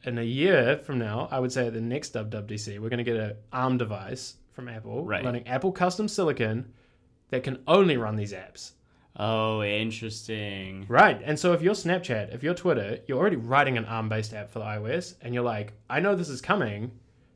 In 0.04 0.18
a 0.18 0.22
year 0.22 0.76
from 0.78 0.98
now, 0.98 1.28
I 1.30 1.38
would 1.38 1.52
say 1.52 1.66
at 1.66 1.72
the 1.72 1.80
next 1.80 2.12
WWDC, 2.14 2.78
we're 2.78 2.90
going 2.90 2.98
to 2.98 3.04
get 3.04 3.16
an 3.16 3.36
ARM 3.52 3.78
device 3.78 4.34
from 4.52 4.68
Apple 4.68 5.04
Right. 5.04 5.24
running 5.24 5.46
Apple 5.48 5.72
custom 5.72 6.08
silicon 6.08 6.72
that 7.30 7.42
can 7.42 7.62
only 7.66 7.96
run 7.96 8.16
these 8.16 8.32
apps. 8.32 8.72
Oh, 9.16 9.62
interesting. 9.62 10.86
Right. 10.88 11.20
And 11.24 11.38
so 11.38 11.52
if 11.52 11.62
you're 11.62 11.74
Snapchat, 11.74 12.34
if 12.34 12.42
you're 12.42 12.54
Twitter, 12.54 12.98
you're 13.06 13.18
already 13.18 13.36
writing 13.36 13.78
an 13.78 13.84
ARM 13.84 14.08
based 14.08 14.34
app 14.34 14.50
for 14.50 14.58
the 14.58 14.64
iOS, 14.64 15.14
and 15.22 15.32
you're 15.32 15.44
like, 15.44 15.72
I 15.88 16.00
know 16.00 16.16
this 16.16 16.28
is 16.28 16.40
coming, 16.40 16.90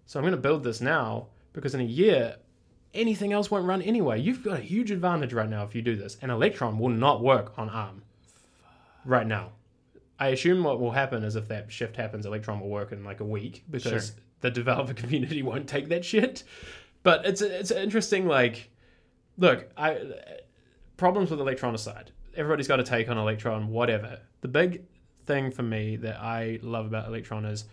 so 0.08 0.18
I'm 0.18 0.22
going 0.24 0.32
to 0.32 0.38
build 0.40 0.64
this 0.64 0.80
now 0.80 1.26
because 1.52 1.74
in 1.74 1.82
a 1.82 1.84
year, 1.84 2.36
anything 2.94 3.34
else 3.34 3.50
won't 3.50 3.66
run 3.66 3.82
anyway. 3.82 4.18
You've 4.18 4.42
got 4.42 4.58
a 4.58 4.62
huge 4.62 4.90
advantage 4.90 5.34
right 5.34 5.48
now 5.50 5.64
if 5.64 5.74
you 5.74 5.82
do 5.82 5.96
this. 5.96 6.16
And 6.22 6.30
Electron 6.32 6.78
will 6.78 6.88
not 6.88 7.22
work 7.22 7.52
on 7.58 7.68
ARM 7.68 8.02
right 9.04 9.26
now. 9.26 9.50
I 10.18 10.28
assume 10.28 10.64
what 10.64 10.80
will 10.80 10.92
happen 10.92 11.22
is 11.24 11.36
if 11.36 11.46
that 11.48 11.70
shift 11.70 11.94
happens, 11.94 12.24
Electron 12.24 12.58
will 12.58 12.70
work 12.70 12.90
in 12.90 13.04
like 13.04 13.20
a 13.20 13.24
week 13.24 13.64
because 13.70 14.06
Sure. 14.06 14.22
the 14.40 14.50
developer 14.50 14.94
community 15.02 15.42
won't 15.42 15.68
take 15.68 15.90
that 15.90 16.06
shit. 16.06 16.42
But 17.02 17.26
it's 17.26 17.42
it's 17.42 17.70
interesting. 17.70 18.26
Like, 18.26 18.70
look, 19.36 19.68
I 19.76 20.00
problems 20.96 21.30
with 21.30 21.38
Electron 21.38 21.74
aside, 21.74 22.12
everybody's 22.34 22.66
got 22.66 22.80
a 22.80 22.82
take 22.82 23.10
on 23.10 23.18
Electron, 23.18 23.68
whatever. 23.68 24.20
The 24.40 24.48
big 24.48 24.84
thing 25.26 25.50
for 25.50 25.62
me 25.62 25.96
that 25.96 26.18
I 26.18 26.60
love 26.62 26.86
about 26.86 27.06
Electron 27.08 27.44
is 27.44 27.66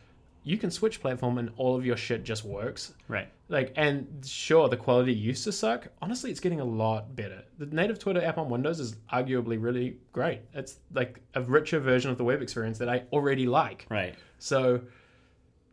you 0.45 0.57
can 0.57 0.69
switch 0.69 1.01
platform 1.01 1.39
and 1.39 1.49
all 1.57 1.75
of 1.75 1.85
your 1.85 1.97
shit 1.97 2.23
just 2.23 2.45
works. 2.45 2.93
Right. 3.07 3.27
Like, 3.49 3.73
and 3.75 4.23
sure, 4.23 4.69
the 4.69 4.77
quality 4.77 5.11
used 5.11 5.43
to 5.45 5.51
suck. 5.51 5.87
Honestly, 6.03 6.29
it's 6.29 6.39
getting 6.39 6.59
a 6.59 6.65
lot 6.65 7.15
better. 7.15 7.43
The 7.57 7.65
native 7.65 7.97
Twitter 7.97 8.23
app 8.23 8.37
on 8.37 8.47
Windows 8.49 8.79
is 8.79 8.95
arguably 9.11 9.61
really 9.61 9.97
great. 10.13 10.41
It's 10.53 10.77
like 10.93 11.19
a 11.33 11.41
richer 11.41 11.79
version 11.79 12.11
of 12.11 12.19
the 12.19 12.23
web 12.23 12.43
experience 12.43 12.77
that 12.77 12.87
I 12.87 13.03
already 13.11 13.47
like. 13.47 13.87
Right. 13.89 14.13
So, 14.37 14.81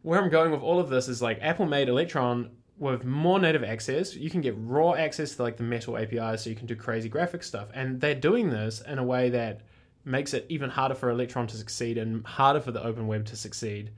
where 0.01 0.21
I'm 0.21 0.31
going 0.31 0.51
with 0.51 0.63
all 0.63 0.81
of 0.81 0.89
this 0.89 1.07
is 1.07 1.21
like 1.21 1.39
Apple 1.43 1.67
made 1.67 1.91
Electron 1.91 2.51
with 2.79 3.05
more 3.05 3.39
native 3.39 3.63
access. 3.63 4.17
You 4.17 4.31
can 4.31 4.41
get 4.41 4.55
raw 4.57 4.95
access 4.95 5.37
to 5.37 5.43
like 5.43 5.59
the 5.59 5.65
Metal 5.65 5.99
API, 5.99 6.39
so 6.39 6.49
you 6.49 6.57
can 6.57 6.67
do 6.67 6.75
crazy 6.75 7.11
graphic 7.11 7.43
stuff. 7.43 7.69
And 7.75 8.01
they're 8.01 8.15
doing 8.15 8.49
this 8.49 8.81
in 8.81 8.99
a 8.99 9.05
way 9.05 9.29
that 9.31 9.61
makes 10.07 10.33
it 10.33 10.47
even 10.49 10.71
harder 10.71 10.95
for 10.95 11.11
Electron 11.11 11.47
to 11.49 11.57
succeed 11.59 11.99
and 11.99 12.27
harder 12.27 12.61
for 12.61 12.73
the 12.73 12.83
open 12.83 13.07
web 13.07 13.27
to 13.27 13.37
succeed, 13.37 13.91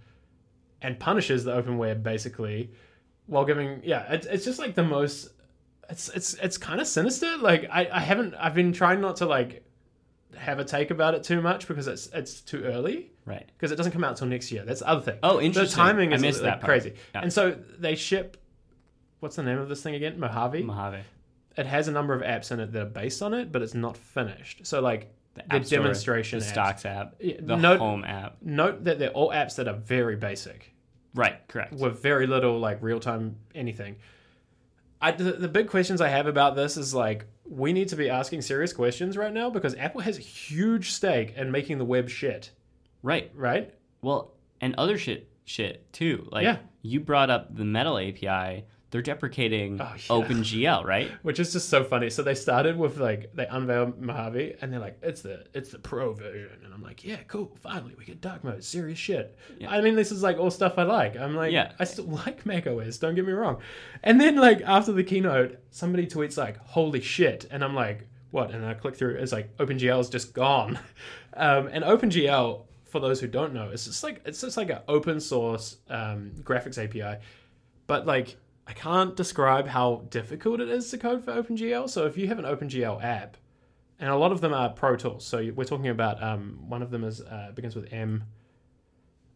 and 0.84 0.98
punishes 1.00 1.42
the 1.44 1.52
open 1.52 1.78
web 1.78 2.02
basically, 2.02 2.70
while 3.26 3.44
giving 3.44 3.80
yeah, 3.84 4.12
it's 4.12 4.26
it's 4.26 4.44
just 4.44 4.58
like 4.58 4.74
the 4.74 4.84
most. 4.84 5.30
It's 5.90 6.08
it's 6.10 6.34
it's 6.34 6.56
kind 6.58 6.80
of 6.80 6.86
sinister. 6.86 7.36
Like 7.38 7.68
I, 7.70 7.88
I 7.92 8.00
haven't 8.00 8.34
I've 8.34 8.54
been 8.54 8.72
trying 8.72 9.00
not 9.00 9.16
to 9.16 9.26
like 9.26 9.64
have 10.36 10.58
a 10.58 10.64
take 10.64 10.90
about 10.90 11.14
it 11.14 11.22
too 11.24 11.40
much 11.40 11.68
because 11.68 11.86
it's 11.86 12.08
it's 12.12 12.40
too 12.40 12.64
early 12.64 13.10
Right. 13.26 13.46
because 13.56 13.70
it 13.72 13.76
doesn't 13.76 13.92
come 13.92 14.02
out 14.04 14.16
till 14.16 14.26
next 14.26 14.50
year. 14.52 14.64
That's 14.64 14.80
the 14.80 14.88
other 14.88 15.00
thing. 15.02 15.18
Oh, 15.22 15.40
interesting 15.40 15.78
The 15.78 15.82
timing 15.90 16.12
I 16.12 16.16
is 16.16 16.22
missed 16.22 16.42
like, 16.42 16.52
that 16.52 16.60
part. 16.60 16.68
crazy. 16.70 16.94
Yeah. 17.14 17.20
And 17.22 17.32
so 17.32 17.56
they 17.78 17.94
ship. 17.94 18.36
What's 19.20 19.36
the 19.36 19.42
name 19.42 19.58
of 19.58 19.68
this 19.68 19.82
thing 19.82 19.94
again? 19.94 20.18
Mojave. 20.20 20.62
Mojave. 20.62 20.98
it 21.56 21.66
has 21.66 21.88
a 21.88 21.92
number 21.92 22.12
of 22.14 22.22
apps 22.22 22.50
in 22.52 22.60
it 22.60 22.72
that 22.72 22.82
are 22.82 22.86
based 22.86 23.22
on 23.22 23.32
it, 23.32 23.52
but 23.52 23.62
it's 23.62 23.74
not 23.74 23.96
finished. 23.96 24.66
So 24.66 24.80
like 24.80 25.12
The, 25.34 25.42
the 25.50 25.64
Store, 25.64 25.78
demonstration 25.78 26.38
the 26.40 26.44
apps. 26.44 26.48
stocks 26.50 26.84
app, 26.84 27.18
the 27.20 27.56
note- 27.56 27.78
home 27.78 28.04
app. 28.04 28.36
Note 28.42 28.84
that 28.84 28.98
they're 28.98 29.10
all 29.10 29.30
apps 29.30 29.56
that 29.56 29.68
are 29.68 29.74
very 29.76 30.16
basic 30.16 30.73
Right. 31.14 31.46
Correct. 31.48 31.72
with 31.74 32.02
very 32.02 32.26
little 32.26 32.58
like 32.58 32.82
real 32.82 33.00
time 33.00 33.36
anything. 33.54 33.96
I, 35.00 35.12
the, 35.12 35.32
the 35.32 35.48
big 35.48 35.68
questions 35.68 36.00
I 36.00 36.08
have 36.08 36.26
about 36.26 36.56
this 36.56 36.76
is 36.76 36.94
like 36.94 37.26
we 37.46 37.72
need 37.72 37.88
to 37.88 37.96
be 37.96 38.08
asking 38.08 38.42
serious 38.42 38.72
questions 38.72 39.16
right 39.16 39.32
now 39.32 39.50
because 39.50 39.74
Apple 39.74 40.00
has 40.00 40.16
a 40.16 40.22
huge 40.22 40.90
stake 40.92 41.34
in 41.36 41.50
making 41.50 41.78
the 41.78 41.84
web 41.84 42.08
shit, 42.08 42.50
Right. 43.02 43.30
right? 43.34 43.74
Well, 44.00 44.32
and 44.60 44.74
other 44.76 44.96
shit 44.96 45.28
shit 45.44 45.92
too. 45.92 46.26
Like 46.32 46.44
Yeah. 46.44 46.56
you 46.82 47.00
brought 47.00 47.28
up 47.30 47.54
the 47.54 47.64
Metal 47.66 47.98
API. 47.98 48.64
They're 48.94 49.02
deprecating 49.02 49.80
Oh, 49.80 49.92
yeah. 49.96 49.98
OpenGL, 50.06 50.84
right? 50.84 51.10
which 51.22 51.40
is 51.40 51.52
just 51.52 51.68
so 51.68 51.82
funny. 51.82 52.10
So 52.10 52.22
they 52.22 52.36
started 52.36 52.78
with 52.78 52.98
like 52.98 53.34
they 53.34 53.44
unveiled 53.44 54.00
Mojave, 54.00 54.54
and 54.60 54.72
they're 54.72 54.78
like, 54.78 54.98
"It's 55.02 55.20
the 55.22 55.46
it's 55.52 55.70
the 55.70 55.80
pro 55.80 56.12
version," 56.12 56.60
and 56.64 56.72
I'm 56.72 56.80
like, 56.80 57.04
"Yeah, 57.04 57.16
cool. 57.26 57.50
Finally, 57.60 57.96
we 57.98 58.04
get 58.04 58.20
dark 58.20 58.44
mode, 58.44 58.62
serious 58.62 58.96
shit." 59.00 59.36
Yeah. 59.58 59.68
I 59.72 59.80
mean, 59.80 59.96
this 59.96 60.12
is 60.12 60.22
like 60.22 60.38
all 60.38 60.48
stuff 60.52 60.74
I 60.78 60.84
like. 60.84 61.16
I'm 61.16 61.34
like, 61.34 61.50
Yeah. 61.50 61.72
I 61.80 61.82
still 61.82 62.04
like 62.24 62.46
Mac 62.46 62.68
OS. 62.68 62.98
Don't 62.98 63.16
get 63.16 63.26
me 63.26 63.32
wrong. 63.32 63.58
And 64.04 64.20
then 64.20 64.36
like 64.36 64.60
after 64.60 64.92
the 64.92 65.02
keynote, 65.02 65.58
somebody 65.72 66.06
tweets 66.06 66.38
like, 66.38 66.58
"Holy 66.58 67.00
shit!" 67.00 67.46
and 67.50 67.64
I'm 67.64 67.74
like, 67.74 68.06
"What?" 68.30 68.52
And 68.52 68.64
I 68.64 68.74
click 68.74 68.94
through. 68.94 69.16
It's 69.16 69.32
like 69.32 69.56
OpenGL 69.56 69.98
is 70.02 70.08
just 70.08 70.34
gone, 70.34 70.78
um, 71.36 71.66
and 71.66 71.82
OpenGL. 71.82 72.62
For 72.86 73.00
those 73.00 73.18
who 73.18 73.26
don't 73.26 73.52
know, 73.54 73.70
it's 73.72 73.86
just 73.86 74.04
like 74.04 74.20
it's 74.24 74.40
just 74.40 74.56
like 74.56 74.70
an 74.70 74.78
open 74.86 75.18
source 75.18 75.78
um, 75.90 76.30
graphics 76.44 76.78
API, 76.78 77.20
but 77.88 78.06
like 78.06 78.36
I 78.66 78.72
can't 78.72 79.14
describe 79.14 79.68
how 79.68 80.04
difficult 80.08 80.60
it 80.60 80.68
is 80.68 80.90
to 80.90 80.98
code 80.98 81.24
for 81.24 81.32
OpenGL. 81.32 81.88
So 81.90 82.06
if 82.06 82.16
you 82.16 82.28
have 82.28 82.38
an 82.38 82.44
OpenGL 82.46 83.02
app, 83.02 83.36
and 83.98 84.10
a 84.10 84.16
lot 84.16 84.32
of 84.32 84.40
them 84.40 84.52
are 84.52 84.70
Pro 84.70 84.96
Tools, 84.96 85.24
so 85.26 85.50
we're 85.54 85.64
talking 85.64 85.88
about 85.88 86.22
um, 86.22 86.64
one 86.68 86.82
of 86.82 86.90
them 86.90 87.04
is 87.04 87.20
uh, 87.20 87.52
begins 87.54 87.76
with 87.76 87.92
M. 87.92 88.24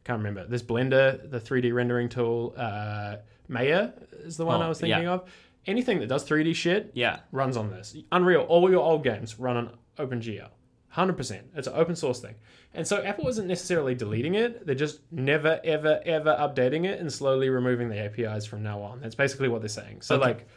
can't 0.05 0.19
remember. 0.19 0.47
There's 0.47 0.63
Blender, 0.63 1.31
the 1.31 1.39
3D 1.41 1.73
rendering 1.73 2.09
tool. 2.09 2.55
Uh, 2.57 3.17
Maya 3.49 3.91
is 4.25 4.37
the 4.37 4.45
one 4.45 4.61
Oh, 4.61 4.65
I 4.65 4.69
was 4.69 4.81
thinking 4.81 5.05
yeah. 5.05 5.13
of. 5.13 5.31
Anything 5.67 6.01
that 6.01 6.09
does 6.09 6.25
3D 6.25 6.55
shit 6.55 6.91
Yeah. 6.95 7.21
runs 7.31 7.57
on 7.57 7.71
this. 7.71 7.97
Unreal, 8.11 8.43
all 8.43 8.71
your 8.71 8.81
old 8.83 9.05
games 9.05 9.39
run 9.39 9.57
on 9.57 9.77
OpenGL. 9.99 10.49
100%. 10.97 11.41
It's 11.55 11.67
an 11.69 11.75
open 11.77 11.95
source 11.95 12.21
thing. 12.21 12.35
And 12.75 12.87
so 12.87 13.03
Apple 13.03 13.27
isn't 13.29 13.47
necessarily 13.47 13.95
deleting 13.95 14.35
it. 14.35 14.65
They're 14.67 14.75
just 14.75 15.01
never, 15.11 15.59
ever, 15.65 16.01
ever 16.05 16.37
updating 16.39 16.85
it 16.85 17.01
and 17.01 17.13
slowly 17.13 17.49
removing 17.49 17.89
the 17.89 17.99
APIs 17.99 18.45
from 18.47 18.63
now 18.63 18.81
on. 18.83 19.01
That's 19.01 19.15
basically 19.15 19.49
what 19.49 19.63
they're 19.63 19.69
saying. 19.69 20.03
So, 20.03 20.17
Okay. 20.17 20.25
like, 20.25 20.49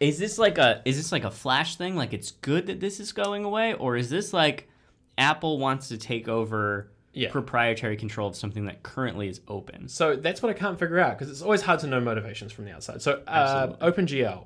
Is 0.00 0.18
this 0.18 0.36
like 0.38 0.58
a 0.58 0.82
is 0.84 0.96
this 0.96 1.12
like 1.12 1.24
a 1.24 1.30
flash 1.30 1.76
thing? 1.76 1.94
Like 1.96 2.12
it's 2.12 2.32
good 2.32 2.66
that 2.66 2.80
this 2.80 2.98
is 3.00 3.12
going 3.12 3.44
away, 3.44 3.74
or 3.74 3.96
is 3.96 4.10
this 4.10 4.32
like 4.32 4.68
Apple 5.16 5.58
wants 5.58 5.88
to 5.88 5.96
take 5.96 6.26
over 6.28 6.90
Yeah. 7.12 7.30
proprietary 7.30 7.96
control 7.96 8.28
of 8.28 8.34
something 8.36 8.64
that 8.66 8.82
currently 8.82 9.28
is 9.28 9.40
open? 9.46 9.88
So 9.88 10.16
that's 10.16 10.42
what 10.42 10.50
I 10.50 10.52
can't 10.58 10.78
figure 10.78 10.98
out 10.98 11.16
because 11.16 11.30
it's 11.30 11.40
always 11.42 11.62
hard 11.62 11.78
to 11.80 11.86
know 11.86 12.00
motivations 12.00 12.50
from 12.52 12.64
the 12.64 12.72
outside. 12.72 13.00
So 13.00 13.22
uh, 13.28 13.68
OpenGL, 13.80 14.44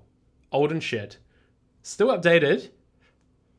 old 0.52 0.70
and 0.70 0.82
shit, 0.82 1.16
still 1.82 2.08
updated. 2.08 2.68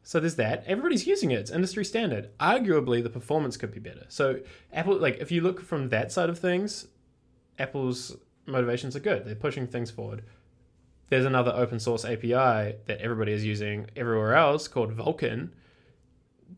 So 0.03 0.19
there's 0.19 0.35
that. 0.35 0.63
Everybody's 0.65 1.05
using 1.05 1.31
it. 1.31 1.39
It's 1.39 1.51
industry 1.51 1.85
standard. 1.85 2.29
Arguably, 2.39 3.03
the 3.03 3.09
performance 3.09 3.57
could 3.57 3.71
be 3.71 3.79
better. 3.79 4.05
So 4.07 4.39
Apple, 4.73 4.97
like, 4.97 5.17
if 5.19 5.31
you 5.31 5.41
look 5.41 5.61
from 5.61 5.89
that 5.89 6.11
side 6.11 6.29
of 6.29 6.39
things, 6.39 6.87
Apple's 7.59 8.15
motivations 8.45 8.95
are 8.95 9.01
good. 9.01 9.25
They're 9.25 9.35
pushing 9.35 9.67
things 9.67 9.91
forward. 9.91 10.23
There's 11.09 11.25
another 11.25 11.51
open 11.53 11.79
source 11.79 12.05
API 12.05 12.75
that 12.85 12.99
everybody 12.99 13.33
is 13.33 13.43
using 13.43 13.87
everywhere 13.95 14.35
else 14.35 14.67
called 14.67 14.95
Vulkan 14.95 15.49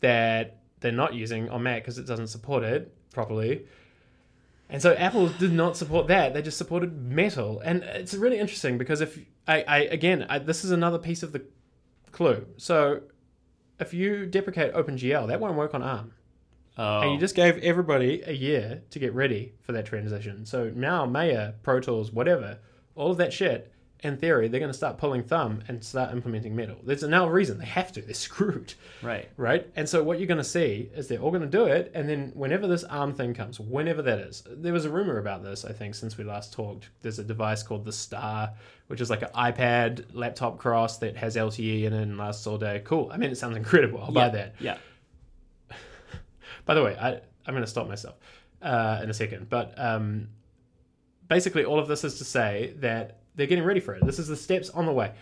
that 0.01 0.61
they're 0.79 0.91
not 0.91 1.13
using 1.13 1.49
on 1.49 1.63
Mac 1.63 1.83
because 1.83 1.97
it 1.97 2.05
doesn't 2.05 2.27
support 2.27 2.63
it 2.63 2.93
properly. 3.13 3.65
And 4.69 4.81
so 4.81 4.93
Apple 4.93 5.29
did 5.29 5.51
not 5.51 5.75
support 5.75 6.07
that; 6.07 6.33
they 6.33 6.41
just 6.41 6.57
supported 6.57 7.01
Metal, 7.01 7.59
and 7.59 7.83
it's 7.83 8.13
really 8.13 8.39
interesting 8.39 8.77
because 8.77 9.01
if 9.01 9.19
I, 9.47 9.63
I 9.63 9.77
again, 9.79 10.25
I, 10.29 10.39
this 10.39 10.63
is 10.63 10.71
another 10.71 10.97
piece 10.97 11.23
of 11.23 11.33
the 11.33 11.43
clue. 12.11 12.45
So 12.55 13.01
if 13.81 13.93
you 13.93 14.25
deprecate 14.25 14.73
OpenGL, 14.73 15.27
that 15.27 15.39
won't 15.39 15.55
work 15.55 15.73
on 15.73 15.81
ARM, 15.81 16.13
Oh, 16.77 17.01
and 17.01 17.11
you 17.11 17.17
oh. 17.17 17.19
just 17.19 17.35
gave 17.35 17.57
everybody 17.57 18.21
a 18.25 18.31
year 18.31 18.81
to 18.91 18.99
get 18.99 19.13
ready 19.13 19.53
for 19.61 19.73
that 19.73 19.85
transition. 19.85 20.45
So 20.45 20.71
now 20.73 21.05
Maya, 21.05 21.53
Pro 21.63 21.79
Tools, 21.79 22.11
whatever, 22.11 22.59
all 22.95 23.11
of 23.11 23.17
that 23.17 23.33
shit. 23.33 23.71
In 24.03 24.17
theory, 24.17 24.47
they're 24.47 24.59
going 24.59 24.71
to 24.71 24.77
start 24.77 24.97
pulling 24.97 25.21
thumb 25.21 25.61
and 25.67 25.83
start 25.83 26.11
implementing 26.11 26.55
Metal. 26.55 26.77
There's 26.83 27.03
now 27.03 27.27
a 27.27 27.31
reason 27.31 27.59
they 27.59 27.65
have 27.65 27.91
to. 27.93 28.01
They're 28.01 28.13
screwed 28.15 28.73
right. 29.03 29.29
right? 29.37 29.69
And 29.75 29.87
so 29.87 30.01
what 30.01 30.17
you're 30.17 30.27
going 30.27 30.39
to 30.39 30.43
see 30.43 30.89
is 30.95 31.07
they're 31.07 31.19
all 31.19 31.29
going 31.29 31.43
to 31.43 31.47
do 31.47 31.65
it, 31.65 31.91
and 31.93 32.09
then 32.09 32.31
whenever 32.33 32.67
this 32.67 32.83
ARM 32.83 33.13
thing 33.13 33.35
comes, 33.35 33.59
whenever 33.59 34.01
that 34.01 34.17
is, 34.17 34.43
there 34.47 34.73
was 34.73 34.85
a 34.85 34.89
rumor 34.89 35.19
about 35.19 35.43
this. 35.43 35.65
I 35.65 35.71
think 35.71 35.93
since 35.93 36.17
we 36.17 36.23
last 36.23 36.51
talked, 36.51 36.89
there's 37.03 37.19
a 37.19 37.23
device 37.23 37.61
called 37.61 37.85
the 37.85 37.91
Star, 37.91 38.51
which 38.87 39.01
is 39.01 39.11
like 39.11 39.21
an 39.21 39.29
iPad 39.35 40.05
laptop 40.13 40.57
cross 40.57 40.97
that 40.97 41.15
has 41.17 41.35
LTE 41.35 41.83
in 41.83 41.93
it 41.93 42.01
and 42.01 42.17
lasts 42.17 42.47
all 42.47 42.57
day. 42.57 42.81
Cool. 42.83 43.09
I 43.13 43.17
mean, 43.17 43.29
it 43.29 43.37
sounds 43.37 43.55
incredible. 43.55 44.01
I'll 44.01 44.11
buy 44.11 44.29
that. 44.29 44.55
Yeah. 44.59 44.77
By 46.65 46.73
the 46.73 46.83
way, 46.83 46.97
I, 46.99 47.21
I'm 47.45 47.53
going 47.53 47.61
to 47.61 47.67
stop 47.67 47.87
myself 47.87 48.15
uh, 48.63 48.99
in 49.03 49.11
a 49.11 49.13
second, 49.13 49.47
but 49.49 49.73
um, 49.77 50.29
basically, 51.27 51.65
all 51.65 51.79
of 51.79 51.87
this 51.87 52.03
is 52.03 52.17
to 52.17 52.23
say 52.23 52.73
that 52.77 53.20
they're 53.35 53.47
getting 53.47 53.63
ready 53.63 53.79
for 53.79 53.93
it. 53.95 54.05
This 54.05 54.19
is 54.19 54.27
the 54.27 54.35
steps 54.35 54.69
on 54.69 54.85
the 54.85 54.91
way. 54.91 55.13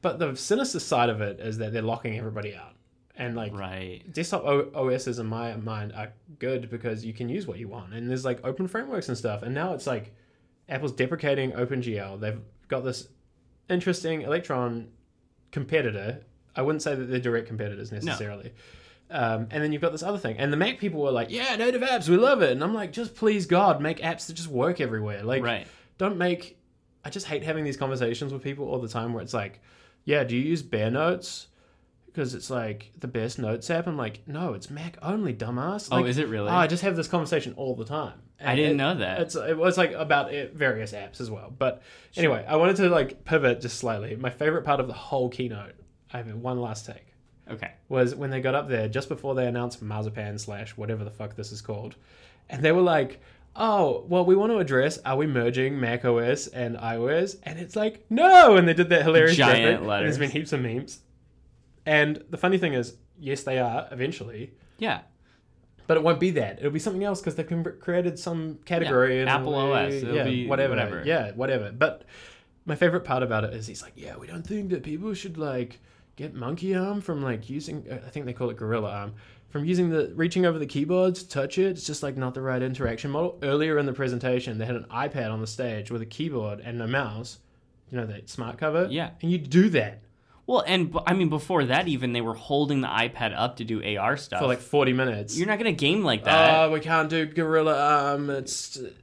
But 0.00 0.18
the 0.18 0.34
sinister 0.36 0.78
side 0.80 1.08
of 1.10 1.20
it 1.20 1.40
is 1.40 1.58
that 1.58 1.72
they're 1.72 1.82
locking 1.82 2.16
everybody 2.18 2.54
out. 2.54 2.74
And 3.16 3.34
like 3.34 3.52
Right. 3.52 4.02
desktop 4.12 4.44
o- 4.44 4.70
OSs 4.74 5.18
in 5.18 5.26
my 5.26 5.56
mind 5.56 5.92
are 5.92 6.12
good 6.38 6.70
because 6.70 7.04
you 7.04 7.12
can 7.12 7.28
use 7.28 7.46
what 7.48 7.58
you 7.58 7.66
want, 7.66 7.92
and 7.92 8.08
there's 8.08 8.24
like 8.24 8.38
open 8.46 8.68
frameworks 8.68 9.08
and 9.08 9.18
stuff. 9.18 9.42
And 9.42 9.52
now 9.54 9.74
it's 9.74 9.88
like 9.88 10.14
Apple's 10.68 10.92
deprecating 10.92 11.50
OpenGL. 11.52 12.20
They've 12.20 12.40
got 12.68 12.84
this 12.84 13.08
interesting 13.68 14.22
Electron 14.22 14.88
competitor. 15.50 16.20
I 16.54 16.62
wouldn't 16.62 16.82
say 16.82 16.94
that 16.94 17.04
they're 17.04 17.20
direct 17.20 17.46
competitors 17.48 17.90
necessarily. 17.92 18.52
Um, 19.10 19.48
and 19.50 19.62
then 19.62 19.72
you've 19.72 19.80
got 19.82 19.92
this 19.92 20.02
other 20.02 20.18
thing, 20.18 20.36
and 20.38 20.52
the 20.52 20.56
Mac 20.56 20.78
people 20.78 21.00
were 21.00 21.10
like, 21.10 21.30
"Yeah, 21.30 21.56
native 21.56 21.80
apps, 21.82 22.08
we 22.08 22.16
love 22.16 22.42
it." 22.42 22.52
And 22.52 22.62
I'm 22.62 22.74
like, 22.74 22.92
"Just 22.92 23.14
please 23.16 23.46
God, 23.46 23.80
make 23.80 23.98
apps 24.00 24.26
that 24.26 24.34
just 24.34 24.48
work 24.48 24.80
everywhere. 24.80 25.22
Like, 25.24 25.42
Right. 25.42 25.66
don't 25.96 26.18
make." 26.18 26.57
I 27.04 27.10
just 27.10 27.26
hate 27.26 27.42
having 27.42 27.64
these 27.64 27.76
conversations 27.76 28.32
with 28.32 28.42
people 28.42 28.66
all 28.68 28.78
the 28.80 28.88
time 28.88 29.12
where 29.12 29.22
it's 29.22 29.34
like, 29.34 29.60
"Yeah, 30.04 30.24
do 30.24 30.36
you 30.36 30.42
use 30.42 30.62
Bear 30.62 30.90
Notes?" 30.90 31.48
Because 32.06 32.34
it's 32.34 32.50
like 32.50 32.90
the 32.98 33.06
best 33.06 33.38
notes 33.38 33.70
app. 33.70 33.86
I'm 33.86 33.96
like, 33.96 34.26
no, 34.26 34.54
it's 34.54 34.70
Mac 34.70 34.96
only, 35.02 35.32
dumbass. 35.32 35.88
Oh, 35.92 35.96
Like, 36.00 36.06
is 36.06 36.18
it 36.18 36.26
really? 36.28 36.48
Oh, 36.50 36.54
I 36.54 36.66
just 36.66 36.82
have 36.82 36.96
this 36.96 37.06
conversation 37.06 37.52
all 37.56 37.76
the 37.76 37.84
time. 37.84 38.14
I 38.44 38.56
didn't 38.56 38.72
it- 38.72 38.76
know 38.76 38.94
that. 38.96 39.20
It's 39.20 39.36
it 39.36 39.56
was 39.56 39.78
like 39.78 39.92
about 39.92 40.32
it, 40.34 40.54
various 40.54 40.92
apps 40.92 41.20
as 41.20 41.30
well. 41.30 41.52
But 41.56 41.82
anyway, 42.16 42.44
I 42.48 42.56
wanted 42.56 42.76
to 42.76 42.88
like 42.88 43.24
pivot 43.24 43.60
just 43.60 43.78
slightly. 43.78 44.16
My 44.16 44.30
favorite 44.30 44.64
part 44.64 44.80
of 44.80 44.88
the 44.88 44.94
whole 44.94 45.28
keynote, 45.28 45.74
I 46.12 46.16
have 46.16 46.34
one 46.34 46.60
last 46.60 46.86
take, 46.86 47.14
Okay. 47.48 47.70
was 47.88 48.14
when 48.16 48.30
they 48.30 48.40
got 48.40 48.54
up 48.56 48.68
there 48.68 48.88
just 48.88 49.08
before 49.08 49.34
they 49.36 49.46
announced 49.46 49.80
Marzipan 49.82 50.38
slash 50.38 50.76
whatever 50.76 51.04
the 51.04 51.10
fuck 51.12 51.36
this 51.36 51.52
is 51.52 51.60
called, 51.60 51.94
and 52.48 52.62
they 52.64 52.72
were 52.72 52.82
like. 52.82 53.20
Oh 53.60 54.04
well, 54.08 54.24
we 54.24 54.36
want 54.36 54.52
to 54.52 54.58
address: 54.58 54.98
Are 55.04 55.16
we 55.16 55.26
merging 55.26 55.80
Mac 55.80 56.04
OS 56.04 56.46
and 56.46 56.76
iOS? 56.76 57.36
And 57.42 57.58
it's 57.58 57.74
like 57.74 58.06
no, 58.08 58.56
and 58.56 58.68
they 58.68 58.72
did 58.74 58.88
that 58.90 59.02
hilarious 59.02 59.36
Giant 59.36 59.84
letters. 59.84 60.16
There's 60.16 60.18
been 60.18 60.30
heaps 60.30 60.52
of 60.52 60.60
memes, 60.60 61.00
and 61.84 62.22
the 62.30 62.36
funny 62.36 62.56
thing 62.58 62.74
is, 62.74 62.96
yes, 63.18 63.42
they 63.42 63.58
are 63.58 63.88
eventually, 63.90 64.52
Yeah. 64.78 65.00
but 65.88 65.96
it 65.96 66.04
won't 66.04 66.20
be 66.20 66.30
that. 66.32 66.58
It'll 66.60 66.70
be 66.70 66.78
something 66.78 67.02
else 67.02 67.20
because 67.20 67.34
they've 67.34 67.78
created 67.80 68.16
some 68.18 68.60
category. 68.64 69.20
Yeah, 69.22 69.34
Apple 69.34 69.54
OS. 69.56 69.92
It'll 69.94 70.14
yeah, 70.14 70.22
be 70.24 70.46
whatever. 70.46 70.70
whatever. 70.76 71.02
Yeah, 71.04 71.32
whatever. 71.32 71.72
But 71.72 72.04
my 72.64 72.76
favorite 72.76 73.04
part 73.04 73.24
about 73.24 73.42
it 73.42 73.54
is 73.54 73.66
he's 73.66 73.82
like, 73.82 73.94
yeah, 73.96 74.16
we 74.16 74.28
don't 74.28 74.46
think 74.46 74.70
that 74.70 74.84
people 74.84 75.12
should 75.14 75.36
like 75.36 75.80
get 76.14 76.32
monkey 76.34 76.76
arm 76.76 77.00
from 77.00 77.22
like 77.22 77.50
using. 77.50 77.86
uh, 77.90 77.94
I 78.06 78.10
think 78.10 78.26
they 78.26 78.32
call 78.32 78.50
it 78.50 78.56
gorilla 78.56 78.90
arm 78.90 79.14
from 79.50 79.64
using 79.64 79.90
the 79.90 80.12
reaching 80.14 80.44
over 80.46 80.58
the 80.58 80.66
keyboard 80.66 81.14
to 81.16 81.28
touch 81.28 81.58
it. 81.58 81.66
It's 81.70 81.86
just 81.86 82.02
like 82.02 82.16
not 82.16 82.34
the 82.34 82.42
right 82.42 82.62
interaction 82.62 83.10
model. 83.10 83.38
Earlier 83.42 83.78
in 83.78 83.86
the 83.86 83.92
presentation, 83.92 84.58
they 84.58 84.66
had 84.66 84.76
an 84.76 84.86
iPad 84.90 85.30
on 85.32 85.40
the 85.40 85.46
stage 85.46 85.90
with 85.90 86.02
a 86.02 86.06
keyboard 86.06 86.60
and 86.60 86.80
a 86.82 86.86
mouse. 86.88 87.38
You 87.90 87.96
know 87.98 88.06
that 88.06 88.28
smart 88.28 88.58
cover. 88.58 88.86
Yeah. 88.90 89.10
and 89.22 89.30
you 89.32 89.38
do 89.38 89.70
that 89.70 90.02
Well, 90.46 90.62
and 90.66 90.92
b- 90.92 90.98
I 91.06 91.14
mean, 91.14 91.30
before 91.30 91.64
that, 91.64 91.88
even 91.88 92.12
they 92.12 92.20
were 92.20 92.34
holding 92.34 92.82
the 92.82 92.88
iPad 92.88 93.32
up 93.34 93.56
to 93.56 93.64
do 93.64 93.82
AR 93.96 94.16
stuff. 94.18 94.40
for 94.40 94.46
like 94.46 94.60
forty 94.60 94.92
minutes. 94.92 95.38
You're 95.38 95.46
not 95.48 95.58
gonna 95.58 95.72
game 95.72 96.02
like 96.04 96.24
that. 96.24 96.64
Oh, 96.64 96.70
we 96.70 96.80
can't 96.80 97.08
do 97.08 97.24
gorilla 97.24 97.76
arm. 97.78 98.28
It's 98.28 98.76
uh, 98.76 98.82
the 98.82 98.88
it's 98.88 98.98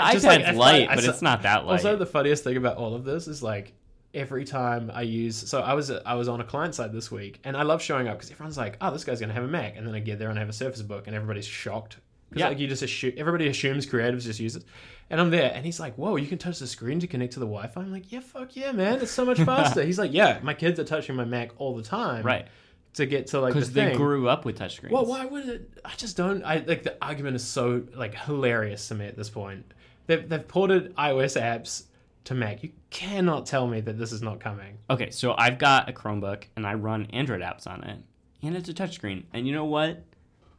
iPad's 0.00 0.12
just 0.22 0.24
like- 0.24 0.56
light, 0.56 0.88
but 0.94 1.04
it's 1.04 1.22
not 1.22 1.42
that 1.42 1.64
light. 1.66 1.72
Also, 1.74 1.94
the 1.96 2.06
funniest 2.06 2.42
thing 2.42 2.56
about 2.56 2.76
all 2.78 2.94
of 2.96 3.04
this 3.04 3.28
is 3.28 3.40
like 3.42 3.72
every 4.14 4.44
time 4.44 4.90
I 4.94 5.02
use. 5.02 5.36
So 5.36 5.60
I 5.60 5.74
was 5.74 5.90
I 5.90 6.14
was 6.14 6.28
on 6.28 6.40
a 6.40 6.44
client 6.44 6.74
side 6.74 6.92
this 6.92 7.10
week, 7.10 7.40
and 7.44 7.56
I 7.56 7.62
love 7.62 7.82
showing 7.82 8.08
up 8.08 8.16
because 8.18 8.30
everyone's 8.30 8.56
like, 8.56 8.76
"Oh, 8.80 8.90
this 8.92 9.04
guy's 9.04 9.20
gonna 9.20 9.32
have 9.34 9.44
a 9.44 9.48
Mac," 9.48 9.76
and 9.76 9.86
then 9.86 9.94
I 9.94 10.00
get 10.00 10.18
there 10.18 10.30
and 10.30 10.38
I 10.38 10.40
have 10.40 10.48
a 10.48 10.52
Surface 10.54 10.82
Book, 10.82 11.06
and 11.06 11.14
everybody's 11.16 11.46
shocked. 11.46 11.98
Because 12.30 12.40
Yeah. 12.40 12.48
like 12.48 12.58
you 12.58 12.66
just 12.66 12.82
assume 12.82 13.12
everybody 13.16 13.48
assumes 13.48 13.86
creatives 13.86 14.22
just 14.22 14.40
use 14.40 14.56
it, 14.56 14.64
and 15.10 15.20
I'm 15.20 15.30
there, 15.30 15.52
and 15.54 15.64
he's 15.64 15.78
like, 15.78 15.94
"Whoa, 15.96 16.16
you 16.16 16.26
can 16.26 16.38
touch 16.38 16.58
the 16.58 16.66
screen 16.66 16.98
to 17.00 17.06
connect 17.06 17.34
to 17.34 17.40
the 17.40 17.46
Wi-Fi." 17.46 17.80
I'm 17.80 17.92
like, 17.92 18.10
"Yeah, 18.10 18.20
fuck 18.20 18.56
yeah, 18.56 18.72
man, 18.72 19.00
it's 19.00 19.10
so 19.12 19.24
much 19.24 19.38
faster." 19.52 19.82
he's 19.84 19.98
like, 19.98 20.12
"Yeah, 20.12 20.38
my 20.42 20.54
kids 20.54 20.80
are 20.80 20.84
touching 20.84 21.14
my 21.16 21.24
Mac 21.24 21.50
all 21.58 21.76
the 21.76 21.82
time, 21.82 22.24
right. 22.24 22.46
to 22.94 23.06
get 23.06 23.26
to 23.28 23.40
like 23.40 23.52
the 23.52 23.60
Because 23.60 23.72
they 23.72 23.86
thing." 23.88 23.96
grew 23.96 24.28
up 24.28 24.44
with 24.44 24.58
touchscreens. 24.58 24.90
Well, 24.90 25.04
why 25.06 25.24
would 25.26 25.48
it? 25.48 25.78
I 25.84 25.92
just 25.96 26.16
don't. 26.16 26.42
I 26.44 26.64
like 26.66 26.82
the 26.82 26.96
argument 27.02 27.36
is 27.36 27.44
so 27.44 27.82
like 27.94 28.14
hilarious 28.16 28.88
to 28.88 28.94
me 28.94 29.06
at 29.06 29.16
this 29.16 29.30
point. 29.30 29.64
They've 30.06 30.28
they've 30.28 30.46
ported 30.48 30.94
iOS 30.96 31.40
apps 31.40 31.84
to 32.24 32.34
Mac. 32.34 32.62
You 32.62 32.70
cannot 32.90 33.46
tell 33.46 33.66
me 33.66 33.80
that 33.80 33.98
this 33.98 34.12
is 34.12 34.22
not 34.22 34.40
coming. 34.40 34.78
Okay, 34.90 35.10
so 35.10 35.34
I've 35.36 35.58
got 35.58 35.88
a 35.88 35.92
Chromebook 35.92 36.44
and 36.56 36.66
I 36.66 36.74
run 36.74 37.06
Android 37.12 37.40
apps 37.42 37.66
on 37.66 37.84
it, 37.84 37.98
and 38.42 38.56
it's 38.56 38.68
a 38.68 38.74
touchscreen. 38.74 39.24
And 39.32 39.46
you 39.46 39.52
know 39.52 39.64
what? 39.66 40.02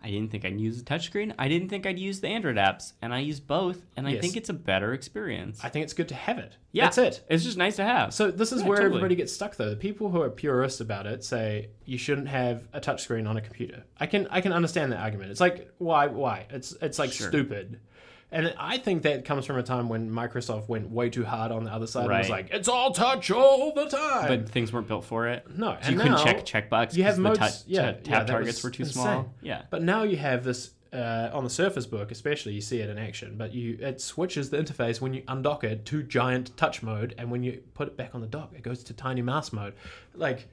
I 0.03 0.09
didn't 0.11 0.29
think 0.29 0.45
I'd 0.45 0.59
use 0.61 0.77
the 0.77 0.83
touchscreen. 0.83 1.33
I 1.39 1.47
didn't 1.47 1.69
think 1.69 1.87
I'd 1.87 1.97
use 1.97 2.21
the 2.21 2.27
Android 2.27 2.57
apps, 2.57 2.93
and 3.01 3.11
I 3.11 3.19
use 3.21 3.39
both, 3.39 3.87
and 3.97 4.05
I 4.07 4.11
Yes. 4.11 4.21
think 4.21 4.37
it's 4.37 4.49
a 4.49 4.53
better 4.53 4.93
experience. 4.93 5.59
I 5.63 5.69
think 5.69 5.81
it's 5.83 5.93
good 5.93 6.09
to 6.09 6.15
have 6.15 6.37
it. 6.37 6.57
yeah, 6.71 6.83
that's 6.83 6.99
it. 6.99 7.23
It's 7.27 7.43
just 7.43 7.57
nice 7.57 7.77
to 7.77 7.83
have. 7.83 8.13
So 8.13 8.29
this 8.29 8.51
is 8.51 8.61
Yeah, 8.61 8.67
where 8.67 8.77
totally. 8.77 8.97
everybody 8.97 9.15
gets 9.15 9.33
stuck 9.33 9.55
though. 9.55 9.71
The 9.71 9.75
people 9.75 10.11
who 10.11 10.21
are 10.21 10.29
purists 10.29 10.79
about 10.79 11.07
it 11.07 11.23
say 11.23 11.69
you 11.85 11.97
shouldn't 11.97 12.27
have 12.27 12.67
a 12.71 12.79
touchscreen 12.79 13.27
on 13.27 13.35
a 13.37 13.41
computer. 13.41 13.83
I 13.99 14.05
can 14.05 14.27
I 14.29 14.41
can 14.41 14.53
understand 14.53 14.91
that 14.91 14.99
argument. 14.99 15.31
It's 15.31 15.41
like 15.41 15.71
why 15.79 16.05
why? 16.05 16.45
It's 16.51 16.73
it's 16.83 16.99
like 16.99 17.11
Sure. 17.11 17.29
stupid. 17.29 17.79
And 18.31 18.53
I 18.57 18.77
think 18.79 19.03
that 19.03 19.23
comes 19.23 19.45
from 19.45 19.57
a 19.57 19.63
time 19.63 19.87
when 19.87 20.09
Microsoft 20.09 20.67
went 20.67 20.89
way 20.89 21.09
too 21.09 21.23
hard 21.23 21.51
on 21.51 21.63
the 21.63 21.71
other 21.71 21.87
side 21.87 22.05
and 22.09 22.17
was 22.17 22.29
like, 22.29 22.49
it's 22.51 22.67
all 22.67 22.91
touch 22.91 23.31
all 23.31 23.71
the 23.73 23.85
time. 23.87 24.27
but 24.27 24.49
things 24.49 24.73
weren't 24.73 24.87
built 24.87 25.05
for 25.05 25.27
it. 25.27 25.45
no, 25.55 25.77
So 25.81 25.87
and 25.87 25.95
you 25.95 26.01
couldn't 26.01 26.17
check 26.25 26.45
checkbox. 26.45 26.95
you 26.97 27.03
have 27.03 27.11
'cause 27.13 27.17
the 27.17 27.21
modes- 27.21 27.63
yeah, 27.67 27.81
ta- 27.81 27.87
yeah, 27.87 27.93
tab 27.93 28.27
that 28.27 28.27
targets 28.33 28.63
were 28.63 28.71
too 28.71 28.83
insane. 28.83 29.03
small. 29.03 29.33
Yeah, 29.41 29.61
But 29.69 29.83
now 29.83 30.03
you 30.03 30.17
have 30.17 30.43
this 30.43 30.71
uh, 30.91 31.29
on 31.33 31.43
the 31.43 31.49
Surface 31.49 31.85
Book, 31.85 32.09
especially. 32.11 32.53
You 32.53 32.61
see 32.61 32.79
it 32.79 32.89
in 32.89 32.97
action, 32.97 33.35
but 33.37 33.53
you 33.53 33.77
it 33.81 33.99
switches 33.99 34.49
the 34.49 34.57
interface 34.57 35.01
when 35.01 35.13
you 35.13 35.23
undock 35.23 35.63
it 35.65 35.85
to 35.87 36.01
giant 36.03 36.55
touch 36.55 36.81
mode, 36.81 37.13
and 37.17 37.29
when 37.29 37.43
you 37.43 37.61
put 37.73 37.87
it 37.89 37.97
back 37.97 38.15
on 38.15 38.21
the 38.21 38.27
dock, 38.27 38.53
it 38.55 38.63
goes 38.63 38.81
to 38.85 38.93
tiny 38.93 39.21
mouse 39.21 39.51
mode. 39.51 39.73
Like, 40.13 40.47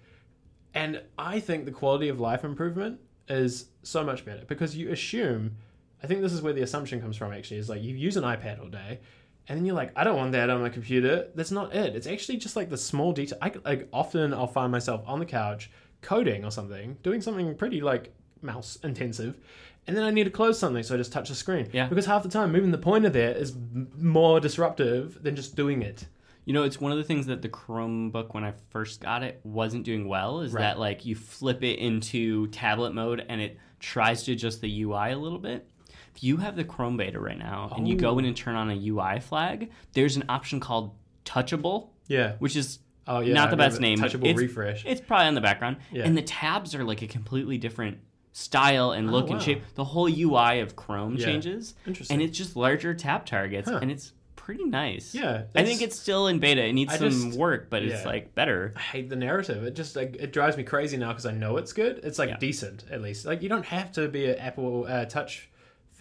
and 0.74 1.00
I 1.16 1.38
think 1.38 1.64
the 1.64 1.70
quality 1.70 2.08
of 2.08 2.18
life 2.18 2.42
improvement 2.44 2.98
is 3.28 3.66
so 3.84 4.02
much 4.02 4.24
better 4.24 4.42
because 4.48 4.76
you 4.76 4.90
assume 4.90 5.56
I 6.02 6.06
think 6.06 6.20
this 6.20 6.32
is 6.32 6.42
where 6.42 6.52
the 6.52 6.62
assumption 6.62 7.00
comes 7.00 7.16
from. 7.16 7.32
Actually, 7.32 7.58
is 7.58 7.68
like 7.68 7.82
you 7.82 7.94
use 7.94 8.16
an 8.16 8.24
iPad 8.24 8.60
all 8.60 8.68
day, 8.68 9.00
and 9.48 9.58
then 9.58 9.64
you're 9.66 9.74
like, 9.76 9.92
I 9.96 10.04
don't 10.04 10.16
want 10.16 10.32
that 10.32 10.50
on 10.50 10.60
my 10.60 10.68
computer. 10.68 11.28
That's 11.34 11.50
not 11.50 11.74
it. 11.74 11.94
It's 11.94 12.06
actually 12.06 12.38
just 12.38 12.56
like 12.56 12.70
the 12.70 12.76
small 12.78 13.12
detail. 13.12 13.38
I 13.40 13.52
like 13.64 13.88
often 13.92 14.32
I'll 14.34 14.46
find 14.46 14.72
myself 14.72 15.02
on 15.06 15.18
the 15.18 15.26
couch 15.26 15.70
coding 16.00 16.44
or 16.44 16.50
something, 16.50 16.96
doing 17.02 17.20
something 17.20 17.54
pretty 17.54 17.80
like 17.80 18.12
mouse 18.42 18.76
intensive, 18.82 19.38
and 19.86 19.96
then 19.96 20.04
I 20.04 20.10
need 20.10 20.24
to 20.24 20.30
close 20.30 20.58
something, 20.58 20.82
so 20.82 20.94
I 20.94 20.98
just 20.98 21.12
touch 21.12 21.28
the 21.28 21.34
screen. 21.34 21.68
Yeah. 21.72 21.86
Because 21.86 22.06
half 22.06 22.22
the 22.24 22.28
time 22.28 22.50
moving 22.52 22.70
the 22.72 22.78
pointer 22.78 23.08
there 23.10 23.32
is 23.32 23.54
more 23.96 24.40
disruptive 24.40 25.22
than 25.22 25.36
just 25.36 25.54
doing 25.54 25.82
it. 25.82 26.06
You 26.44 26.52
know, 26.52 26.64
it's 26.64 26.80
one 26.80 26.90
of 26.90 26.98
the 26.98 27.04
things 27.04 27.26
that 27.26 27.40
the 27.40 27.48
Chromebook, 27.48 28.34
when 28.34 28.42
I 28.42 28.54
first 28.70 29.00
got 29.00 29.22
it, 29.22 29.40
wasn't 29.44 29.84
doing 29.84 30.08
well. 30.08 30.40
Is 30.40 30.52
Right. 30.52 30.62
that 30.62 30.78
like 30.80 31.04
you 31.06 31.14
flip 31.14 31.62
it 31.62 31.78
into 31.78 32.48
tablet 32.48 32.94
mode 32.94 33.24
and 33.28 33.40
it 33.40 33.58
tries 33.78 34.24
to 34.24 34.32
adjust 34.32 34.60
the 34.60 34.82
UI 34.82 35.12
a 35.12 35.16
little 35.18 35.38
bit. 35.38 35.68
If 36.14 36.22
you 36.22 36.36
have 36.38 36.56
the 36.56 36.64
Chrome 36.64 36.96
beta 36.96 37.18
right 37.18 37.38
now 37.38 37.72
and 37.76 37.88
you 37.88 37.96
go 37.96 38.10
Oh. 38.10 38.18
in 38.18 38.24
and 38.24 38.36
turn 38.36 38.54
on 38.54 38.70
a 38.70 38.74
UI 38.74 39.20
flag, 39.20 39.70
there's 39.94 40.16
an 40.16 40.24
option 40.28 40.60
called 40.60 40.92
Touchable, 41.24 41.88
Yeah. 42.08 42.32
which 42.38 42.56
is 42.56 42.78
Oh 43.06 43.20
yeah. 43.20 43.32
not 43.34 43.50
the 43.50 43.56
best 43.56 43.80
name. 43.80 43.98
Touchable 43.98 44.24
It's- 44.26 44.36
refresh. 44.38 44.84
It's 44.86 45.00
probably 45.00 45.26
on 45.26 45.34
the 45.34 45.40
background. 45.40 45.78
Yeah. 45.90 46.04
And 46.04 46.16
the 46.16 46.22
tabs 46.22 46.74
are 46.74 46.84
like 46.84 47.02
a 47.02 47.06
completely 47.06 47.58
different 47.58 47.98
style 48.32 48.92
and 48.92 49.10
look 49.10 49.24
Oh, 49.24 49.28
wow. 49.28 49.34
and 49.34 49.42
shape. 49.42 49.62
The 49.74 49.84
whole 49.84 50.08
UI 50.08 50.60
of 50.60 50.76
Chrome 50.76 51.16
Yeah. 51.16 51.24
changes. 51.26 51.74
Interesting. 51.86 52.14
And 52.14 52.22
it's 52.22 52.36
just 52.36 52.56
larger 52.56 52.94
tab 52.94 53.24
targets 53.26 53.68
Huh. 53.68 53.78
and 53.82 53.90
it's 53.90 54.12
pretty 54.36 54.64
nice. 54.64 55.14
Yeah, 55.14 55.42
I 55.54 55.64
think 55.64 55.82
it's 55.82 55.96
still 55.98 56.26
in 56.26 56.40
beta. 56.40 56.64
It 56.64 56.72
needs 56.72 56.92
I 56.92 56.96
some 56.96 57.10
just- 57.10 57.38
work, 57.38 57.70
but 57.70 57.82
it's 57.84 58.04
like 58.04 58.34
better. 58.34 58.72
I 58.76 58.80
hate 58.80 59.08
the 59.08 59.16
narrative. 59.16 59.62
It 59.64 59.74
just 59.76 59.94
like 59.94 60.16
it 60.18 60.32
drives 60.32 60.56
me 60.56 60.64
crazy 60.64 60.96
now 60.96 61.08
because 61.08 61.26
I 61.26 61.32
know 61.32 61.58
it's 61.58 61.72
good. 61.72 62.00
It's 62.02 62.18
like 62.18 62.30
Yeah. 62.30 62.38
decent 62.38 62.84
at 62.90 63.00
least. 63.02 63.24
Like 63.24 63.42
you 63.42 63.48
don't 63.48 63.66
have 63.66 63.92
to 63.92 64.08
be 64.08 64.26
an 64.26 64.38
Apple 64.38 64.86
uh, 64.88 65.04
Touch 65.04 65.48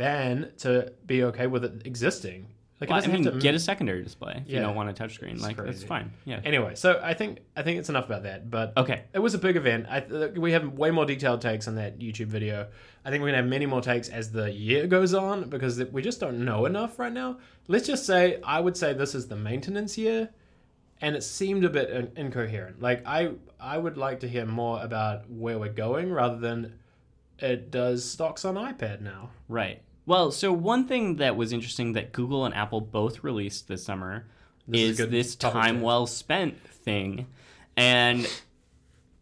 fan 0.01 0.51
to 0.59 0.91
be 1.05 1.23
okay 1.25 1.47
with 1.47 1.63
it 1.65 1.81
existing. 1.85 2.47
Like 2.79 2.89
Well, 2.89 2.97
it 2.97 3.07
I 3.07 3.11
mean, 3.11 3.23
to 3.25 3.31
get 3.33 3.53
a 3.53 3.59
secondary 3.59 4.03
display 4.03 4.41
if 4.43 4.49
you 4.49 4.55
Yeah. 4.55 4.61
don't 4.63 4.75
want 4.75 4.89
a 4.89 4.93
touchscreen. 5.03 5.39
Like 5.39 5.55
that's 5.55 5.69
crazy. 5.69 5.85
fine. 5.85 6.11
Yeah. 6.25 6.39
Anyway, 6.43 6.73
so 6.73 6.99
I 7.03 7.13
think 7.13 7.41
I 7.55 7.61
think 7.61 7.77
it's 7.77 7.89
enough 7.89 8.05
about 8.07 8.23
that. 8.23 8.49
But 8.49 8.73
Okay. 8.75 9.03
it 9.13 9.19
was 9.19 9.35
a 9.35 9.37
big 9.37 9.55
event. 9.55 9.85
I 9.87 9.99
th- 9.99 10.31
we 10.31 10.53
have 10.53 10.67
way 10.73 10.89
more 10.89 11.05
detailed 11.05 11.41
takes 11.41 11.67
on 11.67 11.75
that 11.75 11.99
YouTube 11.99 12.25
video. 12.25 12.67
I 13.05 13.11
think 13.11 13.21
we're 13.21 13.27
gonna 13.29 13.37
have 13.43 13.45
many 13.57 13.67
more 13.67 13.81
takes 13.81 14.09
as 14.09 14.31
the 14.31 14.51
year 14.51 14.87
goes 14.87 15.13
on 15.13 15.47
because 15.49 15.83
we 15.91 16.01
just 16.01 16.19
don't 16.19 16.43
know 16.43 16.65
enough 16.65 16.97
right 16.97 17.13
now. 17.13 17.37
Let's 17.67 17.85
just 17.85 18.03
say 18.07 18.39
I 18.43 18.59
would 18.59 18.75
say 18.75 18.93
this 18.93 19.13
is 19.13 19.27
the 19.27 19.35
maintenance 19.35 19.95
year, 19.99 20.29
and 21.01 21.15
it 21.15 21.21
seemed 21.21 21.63
a 21.63 21.69
bit 21.69 21.87
in- 21.91 22.11
incoherent. 22.15 22.81
Like 22.81 23.03
I 23.05 23.33
I 23.59 23.77
would 23.77 23.95
like 23.95 24.21
to 24.21 24.27
hear 24.27 24.47
more 24.47 24.81
about 24.83 25.29
where 25.29 25.59
we're 25.59 25.71
going 25.87 26.11
rather 26.11 26.37
than 26.39 26.79
it 27.37 27.69
does 27.69 28.03
stocks 28.09 28.43
on 28.43 28.55
iPad 28.55 29.01
now. 29.01 29.29
Right. 29.47 29.83
Well, 30.05 30.31
so 30.31 30.51
one 30.51 30.87
thing 30.87 31.17
that 31.17 31.35
was 31.35 31.53
interesting 31.53 31.93
that 31.93 32.11
Google 32.11 32.45
and 32.45 32.53
Apple 32.55 32.81
both 32.81 33.23
released 33.23 33.67
this 33.67 33.83
summer 33.83 34.25
This 34.67 34.81
is 34.81 34.99
is, 34.99 35.09
this 35.09 35.35
time 35.35 35.77
to- 35.79 35.83
well 35.85 36.07
spent 36.07 36.59
thing. 36.67 37.27
And 37.77 38.27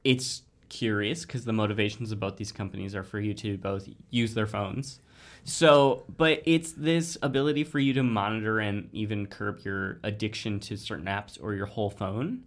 it's 0.03 0.43
curious 0.69 1.25
because 1.25 1.45
the 1.45 1.53
motivations 1.53 2.11
of 2.11 2.19
both 2.19 2.37
these 2.37 2.51
companies 2.51 2.95
are 2.95 3.03
for 3.03 3.19
you 3.19 3.33
to 3.35 3.57
both 3.57 3.89
use 4.09 4.33
their 4.33 4.47
phones. 4.47 4.99
So, 5.43 6.03
but 6.17 6.41
it's 6.45 6.73
this 6.73 7.17
ability 7.21 7.63
for 7.63 7.79
you 7.79 7.93
to 7.93 8.03
monitor 8.03 8.59
and 8.59 8.89
even 8.93 9.25
curb 9.25 9.59
your 9.63 9.99
addiction 10.03 10.59
to 10.61 10.77
certain 10.77 11.05
apps 11.05 11.37
or 11.41 11.53
your 11.53 11.65
whole 11.65 11.89
phone. 11.89 12.43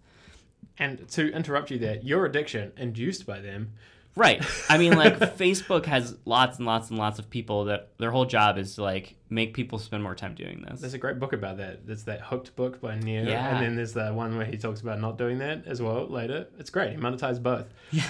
And 0.78 1.09
to 1.11 1.33
interrupt 1.33 1.70
you 1.70 1.78
there, 1.78 1.97
your 2.03 2.26
addiction 2.26 2.72
induced 2.76 3.26
by 3.26 3.41
them. 3.41 3.72
Right. 4.14 4.44
I 4.68 4.76
mean, 4.78 4.94
like 4.94 5.18
Facebook 5.38 5.86
has 5.86 6.16
lots 6.26 6.58
and 6.58 6.66
lots 6.66 6.90
and 6.90 6.98
lots 6.98 7.18
of 7.18 7.30
people 7.30 7.64
that 7.66 7.90
their 7.98 8.10
whole 8.10 8.26
job 8.26 8.58
is 8.58 8.74
to 8.74 8.82
like 8.82 9.16
make 9.30 9.54
people 9.54 9.78
spend 9.78 10.02
more 10.02 10.14
time 10.14 10.34
doing 10.34 10.64
this. 10.68 10.80
There's 10.80 10.92
a 10.94 10.98
great 10.98 11.18
book 11.18 11.32
about 11.32 11.56
that. 11.56 11.86
There's 11.86 12.04
that 12.04 12.20
Hooked 12.20 12.54
book 12.54 12.80
by 12.80 12.96
Nir, 12.98 13.24
Yeah. 13.26 13.54
and 13.56 13.64
then 13.64 13.74
there's 13.76 13.94
the 13.94 14.12
one 14.12 14.36
where 14.36 14.44
he 14.44 14.58
talks 14.58 14.82
about 14.82 15.00
not 15.00 15.16
doing 15.16 15.38
that 15.38 15.66
as 15.66 15.80
well 15.80 16.06
later. 16.06 16.46
It's 16.58 16.68
great. 16.70 16.90
He 16.92 16.96
monetized 16.98 17.42
both. 17.42 17.66
Yeah. 17.90 18.04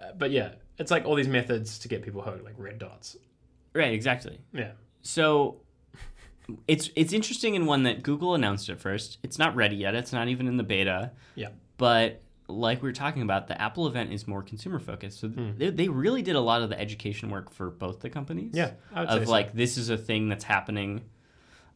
Uh, 0.00 0.12
but 0.16 0.30
yeah, 0.30 0.52
it's 0.78 0.90
like 0.92 1.04
all 1.06 1.16
these 1.16 1.26
methods 1.28 1.78
to 1.80 1.88
get 1.88 2.02
people 2.02 2.22
hooked, 2.22 2.44
like 2.44 2.54
red 2.56 2.78
dots. 2.78 3.16
Right. 3.74 3.92
Exactly. 3.92 4.38
Yeah. 4.52 4.72
So 5.02 5.60
it's 6.66 6.90
it's 6.96 7.12
interesting 7.12 7.54
in 7.56 7.66
one 7.66 7.82
that 7.82 8.02
Google 8.02 8.34
announced 8.34 8.68
it 8.70 8.80
first. 8.80 9.18
It's 9.22 9.38
not 9.38 9.54
ready 9.56 9.76
yet. 9.76 9.94
It's 9.94 10.12
not 10.12 10.28
even 10.28 10.46
in 10.46 10.56
the 10.56 10.62
beta. 10.62 11.10
Yeah. 11.34 11.48
But 11.76 12.22
like 12.48 12.82
we 12.82 12.88
were 12.88 12.92
talking 12.94 13.22
about, 13.22 13.46
the 13.48 13.60
Apple 13.60 13.86
event 13.86 14.12
is 14.12 14.26
more 14.26 14.42
consumer 14.42 14.78
focused. 14.78 15.20
So 15.20 15.28
they, 15.28 15.70
they 15.70 15.88
really 15.88 16.22
did 16.22 16.34
a 16.34 16.40
lot 16.40 16.62
of 16.62 16.70
the 16.70 16.80
education 16.80 17.28
work 17.30 17.50
for 17.50 17.70
both 17.70 18.00
the 18.00 18.08
companies. 18.10 18.52
Yeah, 18.54 18.72
I 18.92 19.00
would 19.00 19.10
say 19.10 19.16
Of 19.18 19.24
so. 19.26 19.30
like 19.30 19.52
this 19.54 19.76
is 19.76 19.90
a 19.90 19.96
thing 19.98 20.28
that's 20.28 20.44
happening. 20.44 21.02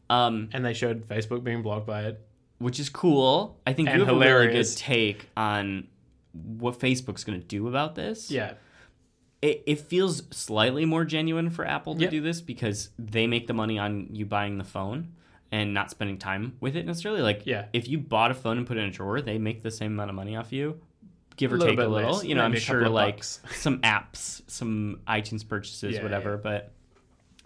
Um, 0.09 0.49
And 0.53 0.65
they 0.65 0.73
showed 0.73 1.07
Facebook 1.07 1.43
being 1.43 1.61
blocked 1.61 1.85
by 1.87 2.03
it. 2.05 2.27
which 2.57 2.79
is 2.79 2.89
cool. 2.89 3.59
I 3.67 3.73
think 3.73 3.89
And 3.89 3.99
you 3.99 4.05
have 4.05 4.15
a 4.15 4.19
really 4.19 4.47
good 4.47 4.67
take 4.77 5.29
on 5.37 5.87
what 6.33 6.79
Facebook's 6.79 7.23
going 7.23 7.39
to 7.39 7.45
do 7.45 7.67
about 7.67 7.93
this. 7.95 8.31
Yeah. 8.31 8.53
It, 9.41 9.63
it 9.67 9.79
feels 9.81 10.23
slightly 10.31 10.85
more 10.85 11.03
genuine 11.05 11.49
for 11.49 11.65
Apple 11.65 11.95
to 11.95 12.01
Yep. 12.01 12.09
do 12.11 12.21
this 12.21 12.41
because 12.41 12.89
they 12.97 13.27
make 13.27 13.45
the 13.47 13.53
money 13.53 13.77
on 13.77 14.07
you 14.11 14.25
buying 14.25 14.57
the 14.57 14.63
phone 14.63 15.13
and 15.53 15.71
not 15.73 15.91
spending 15.91 16.17
time 16.17 16.57
with 16.59 16.75
it 16.75 16.83
necessarily. 16.85 17.21
Like, 17.21 17.43
Yeah. 17.45 17.65
if 17.73 17.87
you 17.87 17.99
bought 17.99 18.31
a 18.31 18.33
phone 18.33 18.57
and 18.57 18.65
put 18.65 18.75
it 18.77 18.79
in 18.81 18.89
a 18.89 18.91
drawer, 18.91 19.21
they 19.21 19.37
make 19.37 19.61
the 19.61 19.69
same 19.71 19.91
amount 19.93 20.09
of 20.09 20.15
money 20.15 20.35
off 20.35 20.51
you, 20.51 20.79
give 21.37 21.53
or 21.53 21.59
take 21.59 21.77
a 21.77 21.85
little. 21.87 22.13
less, 22.13 22.23
You 22.25 22.33
know, 22.35 22.43
I'm 22.43 22.55
sure 22.55 22.89
like 22.89 23.17
bucks. 23.17 23.39
some 23.53 23.79
apps, 23.81 24.41
some 24.47 25.01
iTunes 25.07 25.47
purchases, 25.47 25.95
Yeah, 25.95 26.01
whatever, 26.03 26.31
yeah. 26.31 26.37
but 26.41 26.71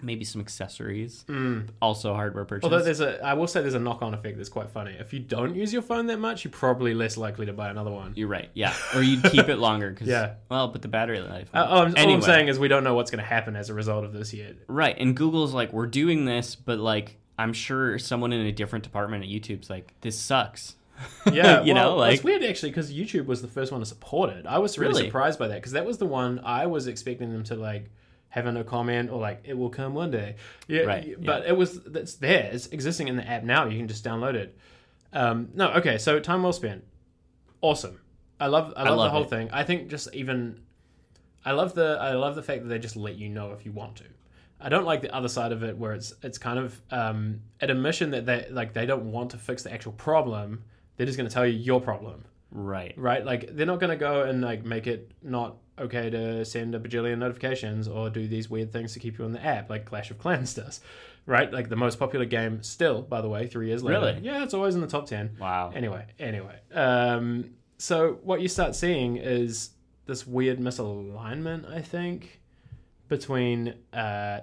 maybe 0.02 0.24
some 0.24 0.40
accessories, 0.40 1.26
Mm. 1.28 1.70
also 1.82 2.14
hardware 2.14 2.46
purchases. 2.46 2.72
Although 2.72 2.86
there's 2.86 3.02
a, 3.02 3.22
I 3.26 3.34
will 3.34 3.48
say 3.48 3.62
there's 3.62 3.74
a 3.74 3.80
knock-on 3.80 4.14
effect 4.14 4.38
that's 4.38 4.48
quite 4.48 4.70
funny. 4.70 4.92
If 4.98 5.12
you 5.12 5.20
don't 5.20 5.56
use 5.56 5.74
your 5.74 5.82
phone 5.82 6.06
that 6.06 6.20
much, 6.20 6.44
you're 6.46 6.52
probably 6.52 6.94
less 6.94 7.18
likely 7.18 7.48
to 7.48 7.54
buy 7.54 7.70
another 7.70 7.90
one. 7.92 8.14
You're 8.16 8.28
right. 8.28 8.50
Yeah. 8.54 8.74
Or 8.96 9.02
you'd 9.02 9.24
keep 9.24 9.50
it 9.50 9.58
longer 9.58 9.90
because, 9.90 10.08
Yeah. 10.18 10.36
well, 10.50 10.68
but 10.70 10.82
the 10.82 10.88
battery 10.88 11.20
life. 11.20 11.50
Uh, 11.54 11.58
all, 11.70 11.82
I'm, 11.82 11.88
all 11.90 11.98
Anyway. 11.98 12.14
I'm 12.14 12.22
saying 12.22 12.48
is 12.48 12.58
we 12.60 12.68
don't 12.70 12.84
know 12.86 12.94
what's 12.94 13.10
going 13.12 13.24
to 13.24 13.28
happen 13.30 13.56
as 13.56 13.70
a 13.70 13.74
result 13.74 14.06
of 14.06 14.14
this 14.14 14.34
yet. 14.34 14.56
Right. 14.68 14.96
And 14.98 15.14
Google's 15.16 15.54
like, 15.54 15.74
we're 15.74 15.88
doing 15.88 16.26
this, 16.26 16.56
but 16.56 16.78
like, 16.80 17.18
I'm 17.38 17.54
sure 17.54 18.00
someone 18.00 18.34
in 18.34 18.46
a 18.46 18.52
different 18.52 18.84
department 18.84 19.24
at 19.24 19.30
YouTube's 19.30 19.70
like, 19.70 19.94
this 20.02 20.18
sucks. 20.20 20.76
Yeah, 21.32 21.62
you 21.64 21.74
well, 21.76 21.92
know, 21.92 21.96
like, 21.98 22.16
it's 22.16 22.24
weird 22.24 22.44
actually 22.44 22.72
because 22.72 22.92
YouTube 22.92 23.28
was 23.28 23.42
the 23.44 23.48
first 23.48 23.72
one 23.72 23.82
to 23.82 23.86
support 23.86 24.32
it. 24.32 24.46
I 24.48 24.58
was 24.58 24.80
really, 24.80 24.94
Really? 24.94 25.06
surprised 25.06 25.38
by 25.38 25.48
that 25.50 25.56
because 25.56 25.74
that 25.74 25.86
was 25.86 26.00
the 26.00 26.08
one 26.08 26.40
I 26.44 26.66
was 26.66 26.88
expecting 26.88 27.32
them 27.32 27.44
to 27.46 27.56
like 27.56 27.92
have 28.30 28.48
a 28.48 28.52
no 28.52 28.64
comment 28.64 29.12
or 29.12 29.20
like 29.20 29.42
it 29.44 29.56
will 29.56 29.70
come 29.70 29.94
one 29.94 30.10
day. 30.10 30.36
Yeah, 30.68 30.82
Right, 30.82 31.16
But 31.24 31.46
it 31.46 31.56
was 31.56 31.80
that's 31.84 32.16
there. 32.16 32.50
It's 32.52 32.66
existing 32.68 33.10
in 33.10 33.16
the 33.16 33.28
app 33.28 33.44
now. 33.44 33.68
You 33.68 33.78
can 33.78 33.88
just 33.88 34.04
download 34.04 34.34
it. 34.34 34.58
Um, 35.14 35.50
no, 35.54 35.70
okay. 35.74 35.98
So 36.00 36.20
time 36.20 36.42
well 36.42 36.52
spent. 36.54 36.84
Awesome. 37.62 38.00
I 38.40 38.48
love 38.48 38.74
I 38.76 38.84
love, 38.84 38.98
love 38.98 39.06
the 39.08 39.12
whole 39.12 39.24
it. 39.24 39.30
thing. 39.30 39.50
I 39.52 39.64
think 39.64 39.90
just 39.90 40.14
even 40.16 40.62
I 41.46 41.52
love 41.52 41.76
the 41.76 41.98
I 42.02 42.14
love 42.14 42.36
the 42.36 42.44
fact 42.44 42.64
that 42.64 42.70
they 42.70 42.80
just 42.80 42.96
let 42.96 43.18
you 43.18 43.30
know 43.30 43.52
if 43.52 43.66
you 43.66 43.72
want 43.72 43.98
to. 43.98 44.04
I 44.60 44.70
don't 44.70 44.86
like 44.86 45.02
the 45.02 45.14
other 45.14 45.28
side 45.30 45.52
of 45.52 45.64
it 45.64 45.78
where 45.78 45.94
it's 45.94 46.14
it's 46.24 46.38
kind 46.38 46.58
of 46.58 46.82
um, 46.92 47.42
an 47.62 47.70
admission 47.70 48.12
that 48.12 48.26
they 48.26 48.48
like 48.50 48.74
they 48.74 48.86
don't 48.86 49.12
want 49.12 49.32
to 49.32 49.38
fix 49.38 49.64
the 49.64 49.74
actual 49.74 49.92
problem. 49.94 50.64
They're 50.96 51.06
just 51.06 51.18
going 51.18 51.30
to 51.30 51.34
tell 51.34 51.46
you 51.46 51.58
your 51.58 51.80
problem, 51.80 52.26
right. 52.52 52.94
right? 52.98 53.24
Like 53.24 53.56
they're 53.56 53.68
not 53.68 53.80
going 53.80 53.92
to 53.92 53.98
go 53.98 54.24
and 54.24 54.42
like 54.42 54.66
make 54.66 54.88
it 54.88 55.12
not 55.22 55.58
okay 55.80 56.10
to 56.10 56.44
send 56.44 56.74
a 56.74 56.80
bajillion 56.80 57.20
notifications 57.20 57.88
or 57.88 58.10
do 58.10 58.28
these 58.28 58.50
weird 58.50 58.74
things 58.74 58.94
to 58.94 59.00
keep 59.00 59.20
you 59.20 59.26
on 59.26 59.32
the 59.32 59.46
app, 59.46 59.70
like 59.70 59.86
Clash 59.86 60.10
of 60.10 60.18
Clans 60.18 60.56
does, 60.56 60.82
right? 61.28 61.54
Like 61.54 61.70
the 61.70 61.76
most 61.76 62.00
popular 62.00 62.26
game 62.26 62.64
still, 62.64 63.04
by 63.04 63.22
the 63.22 63.30
way, 63.30 63.46
three 63.46 63.68
years 63.68 63.84
later. 63.84 64.00
Really? 64.00 64.20
Yeah, 64.24 64.44
it's 64.44 64.56
always 64.56 64.74
in 64.74 64.82
the 64.82 64.88
top 64.88 65.06
ten. 65.06 65.38
Wow. 65.40 65.72
Anyway, 65.76 66.06
anyway. 66.18 66.60
Um, 66.74 67.52
so 67.78 68.18
what 68.24 68.42
you 68.42 68.48
start 68.48 68.76
seeing 68.76 69.18
is 69.18 69.70
this 70.08 70.26
weird 70.26 70.58
misalignment, 70.58 71.72
I 71.72 71.82
think, 71.82 72.42
between 73.08 73.74
uh, 73.94 74.42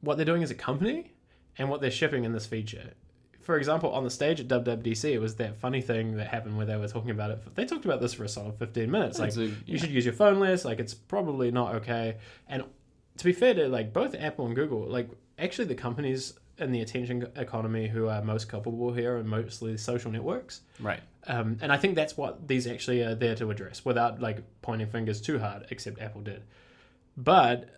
what 0.00 0.16
they're 0.16 0.26
doing 0.26 0.42
as 0.42 0.50
a 0.50 0.54
company 0.54 1.12
and 1.58 1.68
what 1.68 1.80
they're 1.80 1.90
shipping 1.90 2.24
in 2.24 2.32
this 2.32 2.46
feature. 2.46 2.90
For 3.40 3.58
example, 3.58 3.92
on 3.92 4.04
the 4.04 4.10
stage 4.10 4.40
at 4.40 4.48
WWDC, 4.48 5.12
it 5.12 5.18
was 5.18 5.34
that 5.36 5.56
funny 5.56 5.82
thing 5.82 6.16
that 6.16 6.28
happened 6.28 6.56
where 6.56 6.64
they 6.64 6.76
were 6.76 6.88
talking 6.88 7.10
about 7.10 7.30
it. 7.30 7.54
They 7.54 7.66
talked 7.66 7.84
about 7.84 8.00
this 8.00 8.14
for 8.14 8.24
a 8.24 8.28
solid 8.28 8.58
15 8.58 8.90
minutes. 8.90 9.18
Like, 9.18 9.36
a- 9.36 9.52
you 9.66 9.78
should 9.78 9.90
use 9.90 10.04
your 10.04 10.14
phone 10.14 10.40
less. 10.40 10.64
Like, 10.64 10.80
it's 10.80 10.94
probably 10.94 11.50
not 11.50 11.74
okay. 11.76 12.16
And 12.48 12.64
to 13.18 13.24
be 13.24 13.32
fair 13.32 13.54
to 13.54 13.68
like 13.68 13.92
both 13.92 14.14
Apple 14.14 14.46
and 14.46 14.56
Google, 14.56 14.86
like 14.86 15.08
actually 15.38 15.66
the 15.66 15.74
companies 15.74 16.34
in 16.58 16.72
the 16.72 16.80
attention 16.80 17.26
economy 17.36 17.88
who 17.88 18.08
are 18.08 18.22
most 18.22 18.48
culpable 18.48 18.92
here 18.92 19.18
are 19.18 19.24
mostly 19.24 19.76
social 19.76 20.10
networks. 20.10 20.60
Right. 20.80 21.00
Um, 21.26 21.58
and 21.60 21.72
I 21.72 21.76
think 21.76 21.96
that's 21.96 22.16
what 22.16 22.46
these 22.46 22.66
actually 22.66 23.02
are 23.02 23.14
there 23.14 23.34
to 23.36 23.50
address 23.50 23.84
without 23.84 24.20
like 24.20 24.38
pointing 24.62 24.86
fingers 24.86 25.20
too 25.20 25.38
hard, 25.38 25.66
except 25.70 26.00
Apple 26.00 26.20
did. 26.22 26.44
But 27.16 27.68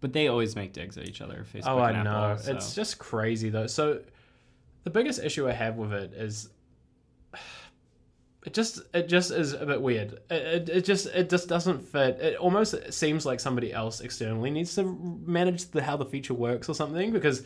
But 0.00 0.12
they 0.12 0.28
always 0.28 0.56
make 0.56 0.72
digs 0.72 0.96
at 0.96 1.06
each 1.06 1.20
other, 1.20 1.44
Facebook 1.52 1.66
oh, 1.66 1.78
I 1.78 1.90
and 1.90 2.04
know. 2.04 2.36
So- 2.40 2.52
It's 2.52 2.74
just 2.74 2.98
crazy 2.98 3.50
though. 3.50 3.66
So 3.66 4.00
the 4.84 4.90
biggest 4.90 5.22
issue 5.22 5.48
I 5.48 5.52
have 5.52 5.76
with 5.76 5.92
it 5.92 6.12
is 6.14 6.48
it 8.46 8.54
just 8.54 8.80
it 8.94 9.08
just 9.08 9.30
is 9.30 9.52
a 9.52 9.66
bit 9.66 9.82
weird. 9.82 10.14
It, 10.30 10.68
it, 10.68 10.68
it 10.68 10.84
just 10.84 11.06
it 11.06 11.28
just 11.28 11.48
doesn't 11.48 11.80
fit. 11.82 12.18
It 12.20 12.36
almost 12.36 12.92
seems 12.92 13.26
like 13.26 13.40
somebody 13.40 13.72
else 13.72 14.00
externally 14.00 14.50
needs 14.50 14.74
to 14.76 14.84
manage 15.26 15.66
the 15.66 15.82
how 15.82 15.96
the 15.96 16.06
feature 16.06 16.34
works 16.34 16.68
or 16.68 16.74
something 16.74 17.12
because 17.12 17.42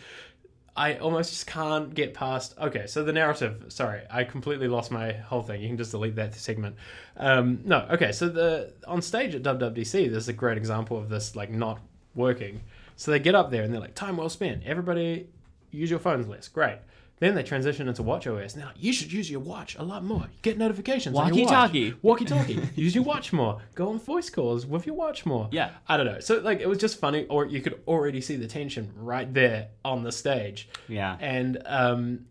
I 0.77 0.95
almost 0.97 1.31
just 1.31 1.47
can't 1.47 1.95
get 1.95 2.15
past. 2.15 2.55
Okay, 2.59 2.87
so 2.87 3.05
the 3.05 3.13
narrative. 3.13 3.67
Sorry, 3.69 4.03
I 4.11 4.25
completely 4.25 4.67
lost 4.67 4.91
my 4.91 5.13
whole 5.13 5.43
thing. 5.43 5.61
You 5.63 5.69
can 5.69 5.77
just 5.77 5.93
delete 5.93 6.17
that 6.17 6.35
segment. 6.35 6.77
Um, 7.17 7.61
no, 7.65 7.87
okay. 7.93 8.11
So 8.13 8.29
the 8.29 8.73
on 8.87 9.01
stage 9.01 9.35
at 9.35 9.43
WWDC, 9.43 10.11
there's 10.11 10.29
a 10.29 10.33
great 10.33 10.57
example 10.57 10.97
of 10.99 11.09
this 11.09 11.37
like 11.37 11.51
not 11.51 11.81
working. 12.15 12.61
So 12.97 13.11
they 13.11 13.19
get 13.19 13.35
up 13.35 13.51
there 13.51 13.63
and 13.63 13.73
they're 13.73 13.81
like, 13.81 13.95
"Time 13.95 14.17
well 14.17 14.29
spent. 14.29 14.63
Everybody 14.65 15.29
use 15.71 15.91
your 15.91 15.99
phones 15.99 16.29
less. 16.29 16.49
Great." 16.49 16.79
Then 17.21 17.37
they 17.37 17.45
transition 17.45 17.87
into 17.89 18.03
watch 18.03 18.27
OS. 18.27 18.57
Now 18.57 18.73
you 18.77 18.93
should 18.93 19.13
use 19.13 19.31
your 19.31 19.41
watch 19.41 19.77
a 19.77 19.83
lot 19.85 20.05
more. 20.05 20.23
You 20.23 20.39
get 20.43 20.59
notifications. 20.59 21.17
on 21.17 21.33
your 21.33 21.45
watch. 21.47 21.53
Walkie-talkie. 21.55 21.95
Walkie-talkie. 22.03 22.61
use 22.75 22.95
your 22.95 23.05
watch 23.05 23.33
more. 23.33 23.61
Go 23.77 23.89
on 23.91 24.01
voice 24.01 24.29
calls 24.31 24.67
with 24.67 24.85
your 24.85 24.97
watch 24.97 25.25
more. 25.25 25.49
Yeah. 25.53 25.71
I 25.89 25.97
don't 25.97 26.07
know. 26.07 26.19
So 26.21 26.39
like 26.41 26.61
it 26.61 26.69
was 26.69 26.79
just 26.79 26.99
funny, 26.99 27.25
or 27.27 27.47
you 27.47 27.61
could 27.61 27.81
already 27.87 28.21
see 28.21 28.35
the 28.37 28.49
tension 28.49 28.93
right 28.97 29.33
there 29.33 29.69
on 29.85 30.03
the 30.03 30.11
stage, 30.13 30.69
Yeah. 30.89 31.17
and 31.21 31.63
um, 31.67 32.27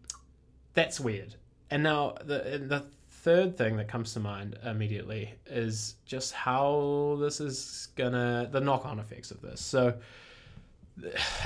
that's 0.74 1.00
weird. 1.00 1.36
And 1.72 1.82
now 1.84 2.16
the 2.24 2.62
the 2.68 2.86
third 3.24 3.58
thing 3.58 3.78
that 3.78 3.88
comes 3.88 4.14
to 4.14 4.20
mind 4.20 4.58
immediately 4.66 5.34
is 5.46 5.96
just 6.06 6.34
how 6.34 7.18
this 7.22 7.40
is 7.40 7.88
gonna 7.96 8.50
the 8.52 8.60
knock 8.60 8.86
on 8.86 9.00
effects 9.00 9.32
of 9.32 9.42
this. 9.42 9.62
So 9.62 9.98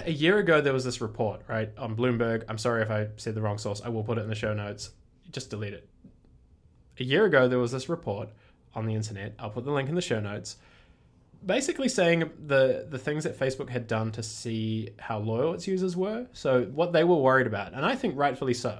a 0.03 0.11
year 0.11 0.39
ago 0.39 0.59
there 0.59 0.73
was 0.73 0.83
this 0.83 1.01
report 1.01 1.41
right 1.47 1.69
on 1.77 1.95
Bloomberg. 1.95 2.43
I'm 2.49 2.57
sorry 2.57 2.81
if 2.81 2.89
I 2.89 3.09
said 3.17 3.35
the 3.35 3.41
wrong 3.41 3.59
source. 3.59 3.81
I 3.85 3.89
will 3.89 4.03
put 4.03 4.17
it 4.17 4.21
in 4.21 4.29
the 4.29 4.35
show 4.35 4.55
notes. 4.55 4.89
Just 5.31 5.51
delete 5.51 5.73
it. 5.73 5.87
A 6.99 7.03
year 7.03 7.25
ago 7.25 7.47
there 7.47 7.59
was 7.59 7.71
this 7.71 7.89
report 7.89 8.29
on 8.73 8.87
the 8.87 8.95
internet. 8.95 9.35
I'll 9.37 9.51
put 9.51 9.63
the 9.63 9.71
link 9.71 9.87
in 9.87 9.93
the 9.93 10.01
show 10.01 10.19
notes. 10.19 10.57
Basically 11.45 11.89
saying 11.89 12.31
the 12.47 12.87
the 12.89 12.97
things 12.97 13.23
that 13.23 13.37
Facebook 13.37 13.69
had 13.69 13.85
done 13.85 14.11
to 14.13 14.23
see 14.23 14.89
how 14.97 15.19
loyal 15.19 15.53
its 15.53 15.67
users 15.67 15.95
were. 15.95 16.25
So 16.33 16.63
what 16.63 16.91
they 16.91 17.03
were 17.03 17.17
worried 17.17 17.45
about, 17.45 17.73
and 17.73 17.85
I 17.85 17.95
think 17.95 18.17
rightfully 18.17 18.55
so, 18.55 18.79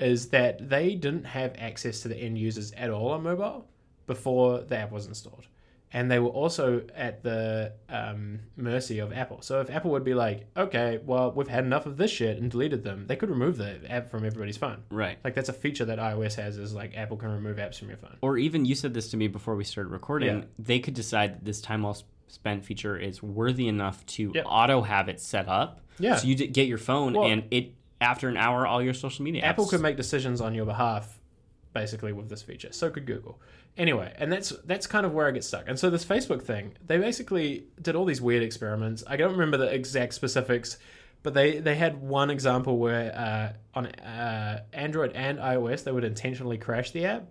is 0.00 0.28
that 0.30 0.68
they 0.68 0.94
didn't 0.94 1.24
have 1.24 1.54
access 1.58 2.00
to 2.02 2.08
the 2.08 2.16
end 2.16 2.38
users 2.38 2.72
at 2.72 2.90
all 2.90 3.10
on 3.10 3.22
mobile 3.22 3.66
before 4.06 4.60
the 4.62 4.76
app 4.76 4.90
was 4.92 5.06
installed. 5.06 5.46
And 5.92 6.08
they 6.08 6.20
were 6.20 6.28
also 6.30 6.82
at 6.94 7.24
the 7.24 7.72
um, 7.88 8.38
mercy 8.56 9.00
of 9.00 9.12
Apple. 9.12 9.42
So 9.42 9.60
if 9.60 9.70
Apple 9.70 9.90
would 9.90 10.04
be 10.04 10.14
like, 10.14 10.46
okay, 10.56 11.00
well, 11.04 11.32
we've 11.32 11.48
had 11.48 11.64
enough 11.64 11.84
of 11.84 11.96
this 11.96 12.12
shit 12.12 12.38
and 12.38 12.48
deleted 12.48 12.84
them, 12.84 13.06
they 13.08 13.16
could 13.16 13.28
remove 13.28 13.56
the 13.56 13.80
app 13.90 14.08
from 14.08 14.24
everybody's 14.24 14.56
phone. 14.56 14.84
Right. 14.90 15.18
Like 15.24 15.34
that's 15.34 15.48
a 15.48 15.52
feature 15.52 15.84
that 15.86 15.98
iOS 15.98 16.36
has 16.36 16.58
is 16.58 16.72
like 16.74 16.96
Apple 16.96 17.16
can 17.16 17.30
remove 17.30 17.56
apps 17.56 17.76
from 17.80 17.88
your 17.88 17.96
phone. 17.98 18.16
Or 18.20 18.38
even 18.38 18.64
you 18.64 18.76
said 18.76 18.94
this 18.94 19.10
to 19.10 19.16
me 19.16 19.26
before 19.26 19.56
we 19.56 19.64
started 19.64 19.90
recording. 19.90 20.38
Yeah. 20.38 20.44
They 20.60 20.78
could 20.78 20.94
decide 20.94 21.34
that 21.34 21.44
this 21.44 21.60
time 21.60 21.82
well 21.82 21.96
spent 22.28 22.64
feature 22.64 22.96
is 22.96 23.20
worthy 23.20 23.66
enough 23.66 24.06
to 24.06 24.30
Yep. 24.32 24.44
auto 24.48 24.82
have 24.82 25.08
it 25.08 25.20
set 25.20 25.48
up. 25.48 25.80
Yeah. 25.98 26.14
So 26.16 26.28
you 26.28 26.36
get 26.36 26.68
your 26.68 26.78
phone 26.78 27.14
Well- 27.14 27.26
and 27.26 27.42
it 27.50 27.74
after 28.00 28.28
an 28.28 28.36
hour 28.36 28.66
all 28.66 28.82
your 28.82 28.94
social 28.94 29.24
media. 29.24 29.42
Apple 29.42 29.66
apps- 29.66 29.70
could 29.70 29.80
make 29.80 29.96
decisions 29.96 30.40
on 30.40 30.54
your 30.54 30.64
behalf, 30.66 31.20
basically 31.74 32.12
with 32.12 32.28
this 32.28 32.42
feature. 32.42 32.72
So 32.72 32.90
could 32.90 33.06
Google. 33.06 33.40
Anyway, 33.76 34.12
and 34.18 34.32
that's 34.32 34.50
that's 34.64 34.86
kind 34.86 35.06
of 35.06 35.12
where 35.12 35.26
I 35.28 35.30
get 35.30 35.44
stuck. 35.44 35.64
And 35.68 35.78
so 35.78 35.90
this 35.90 36.04
Facebook 36.04 36.42
thing, 36.42 36.74
they 36.86 36.98
basically 36.98 37.66
did 37.80 37.94
all 37.94 38.04
these 38.04 38.20
weird 38.20 38.42
experiments. 38.42 39.04
I 39.06 39.16
don't 39.16 39.32
remember 39.32 39.56
the 39.58 39.72
exact 39.72 40.14
specifics, 40.14 40.78
but 41.22 41.34
they 41.34 41.60
they 41.60 41.76
had 41.76 42.00
one 42.00 42.30
example 42.30 42.78
where 42.78 43.14
uh, 43.14 43.52
on 43.78 43.86
uh, 43.86 44.64
Android 44.72 45.12
and 45.14 45.38
iOS 45.38 45.84
they 45.84 45.92
would 45.92 46.04
intentionally 46.04 46.58
crash 46.58 46.90
the 46.90 47.04
app. 47.06 47.24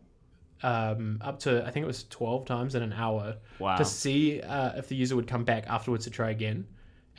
Um, 0.61 1.19
up 1.21 1.39
to 1.41 1.65
I 1.65 1.71
think 1.71 1.85
it 1.85 1.87
was 1.87 2.03
twelve 2.05 2.45
times 2.45 2.75
in 2.75 2.83
an 2.83 2.91
hour 2.93 3.37
Wow. 3.59 3.77
to 3.77 3.85
see 3.85 4.41
uh, 4.41 4.73
if 4.77 4.89
the 4.89 4.95
user 4.95 5.15
would 5.15 5.27
come 5.27 5.43
back 5.45 5.65
afterwards 5.67 6.03
to 6.05 6.09
try 6.11 6.31
again. 6.31 6.67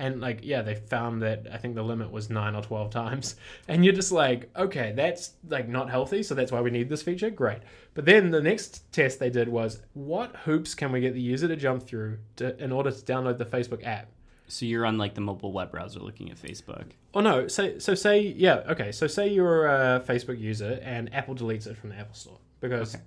And 0.00 0.20
like, 0.20 0.40
yeah, 0.42 0.62
they 0.62 0.74
found 0.74 1.20
that 1.22 1.46
I 1.52 1.58
think 1.58 1.74
the 1.74 1.82
limit 1.82 2.10
was 2.10 2.30
nine 2.30 2.54
or 2.56 2.62
twelve 2.62 2.90
times. 2.90 3.36
And 3.68 3.84
you're 3.84 3.94
just 3.94 4.10
like, 4.10 4.50
okay, 4.56 4.92
that's 4.96 5.32
like 5.48 5.68
not 5.68 5.90
healthy, 5.90 6.22
so 6.22 6.34
that's 6.34 6.50
why 6.50 6.60
we 6.62 6.70
need 6.70 6.88
this 6.88 7.02
feature. 7.02 7.30
Great. 7.30 7.58
But 7.94 8.04
then 8.06 8.30
the 8.30 8.40
next 8.40 8.90
test 8.92 9.18
they 9.20 9.30
did 9.30 9.48
was 9.48 9.82
what 9.92 10.34
hoops 10.44 10.74
can 10.74 10.90
we 10.90 11.00
get 11.00 11.12
the 11.14 11.20
user 11.20 11.46
to 11.48 11.54
jump 11.56 11.82
through 11.82 12.18
to, 12.36 12.56
in 12.64 12.72
order 12.72 12.90
to 12.90 13.00
download 13.12 13.38
the 13.38 13.44
Facebook 13.44 13.84
app? 13.86 14.08
So 14.48 14.64
you're 14.66 14.84
on 14.86 14.98
like 14.98 15.14
the 15.14 15.20
mobile 15.20 15.52
web 15.52 15.70
browser 15.70 16.00
looking 16.00 16.30
at 16.30 16.36
Facebook. 16.36 16.86
Oh 17.14 17.20
no, 17.20 17.46
so 17.46 17.78
so 17.78 17.94
say 17.94 18.20
yeah, 18.20 18.62
okay, 18.70 18.90
so 18.92 19.06
say 19.06 19.28
you're 19.28 19.66
a 19.66 20.00
Facebook 20.00 20.40
user 20.40 20.80
and 20.82 21.14
Apple 21.14 21.34
deletes 21.36 21.66
it 21.68 21.76
from 21.76 21.90
the 21.90 21.96
Apple 21.96 22.14
Store 22.14 22.38
because 22.60 22.94
Okay. 22.96 23.04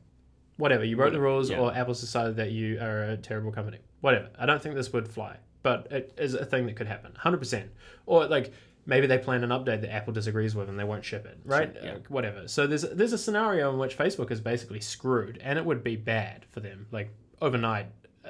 whatever 0.58 0.84
you 0.86 0.96
broke 0.96 1.12
the 1.14 1.20
rules 1.20 1.50
Yeah. 1.50 1.60
or 1.60 1.74
Apple's 1.76 2.00
decided 2.02 2.36
that 2.38 2.52
you 2.52 2.80
are 2.80 3.04
a 3.06 3.18
terrible 3.18 3.52
company. 3.52 3.80
Whatever. 4.02 4.30
I 4.38 4.46
don't 4.46 4.62
think 4.62 4.76
this 4.76 4.94
would 4.94 5.08
fly, 5.08 5.36
but 5.64 5.88
it 5.92 6.14
is 6.18 6.34
a 6.36 6.46
thing 6.46 6.66
that 6.68 6.76
could 6.76 6.88
happen, 6.88 7.14
hundred 7.16 7.38
percent. 7.38 7.72
Or 8.06 8.28
like 8.28 8.54
maybe 8.86 9.08
they 9.08 9.18
plan 9.18 9.44
an 9.44 9.50
update 9.50 9.82
that 9.82 9.92
Apple 9.92 10.14
disagrees 10.14 10.56
with 10.56 10.70
and 10.70 10.78
they 10.78 10.84
won't 10.84 11.04
ship 11.06 11.26
it, 11.26 11.40
right? 11.46 11.74
Sure, 11.74 11.84
yeah. 11.84 11.92
Uh, 11.94 12.00
whatever. 12.10 12.48
So 12.48 12.68
there's 12.68 12.84
there's 12.84 13.14
a 13.14 13.18
scenario 13.18 13.72
in 13.72 13.80
which 13.80 13.98
Facebook 13.98 14.30
is 14.30 14.42
basically 14.42 14.82
screwed, 14.82 15.40
and 15.44 15.58
it 15.58 15.66
would 15.66 15.84
be 15.84 15.96
bad 15.96 16.46
for 16.52 16.60
them, 16.60 16.88
like 16.92 17.14
overnight. 17.42 17.88
Uh, 18.26 18.30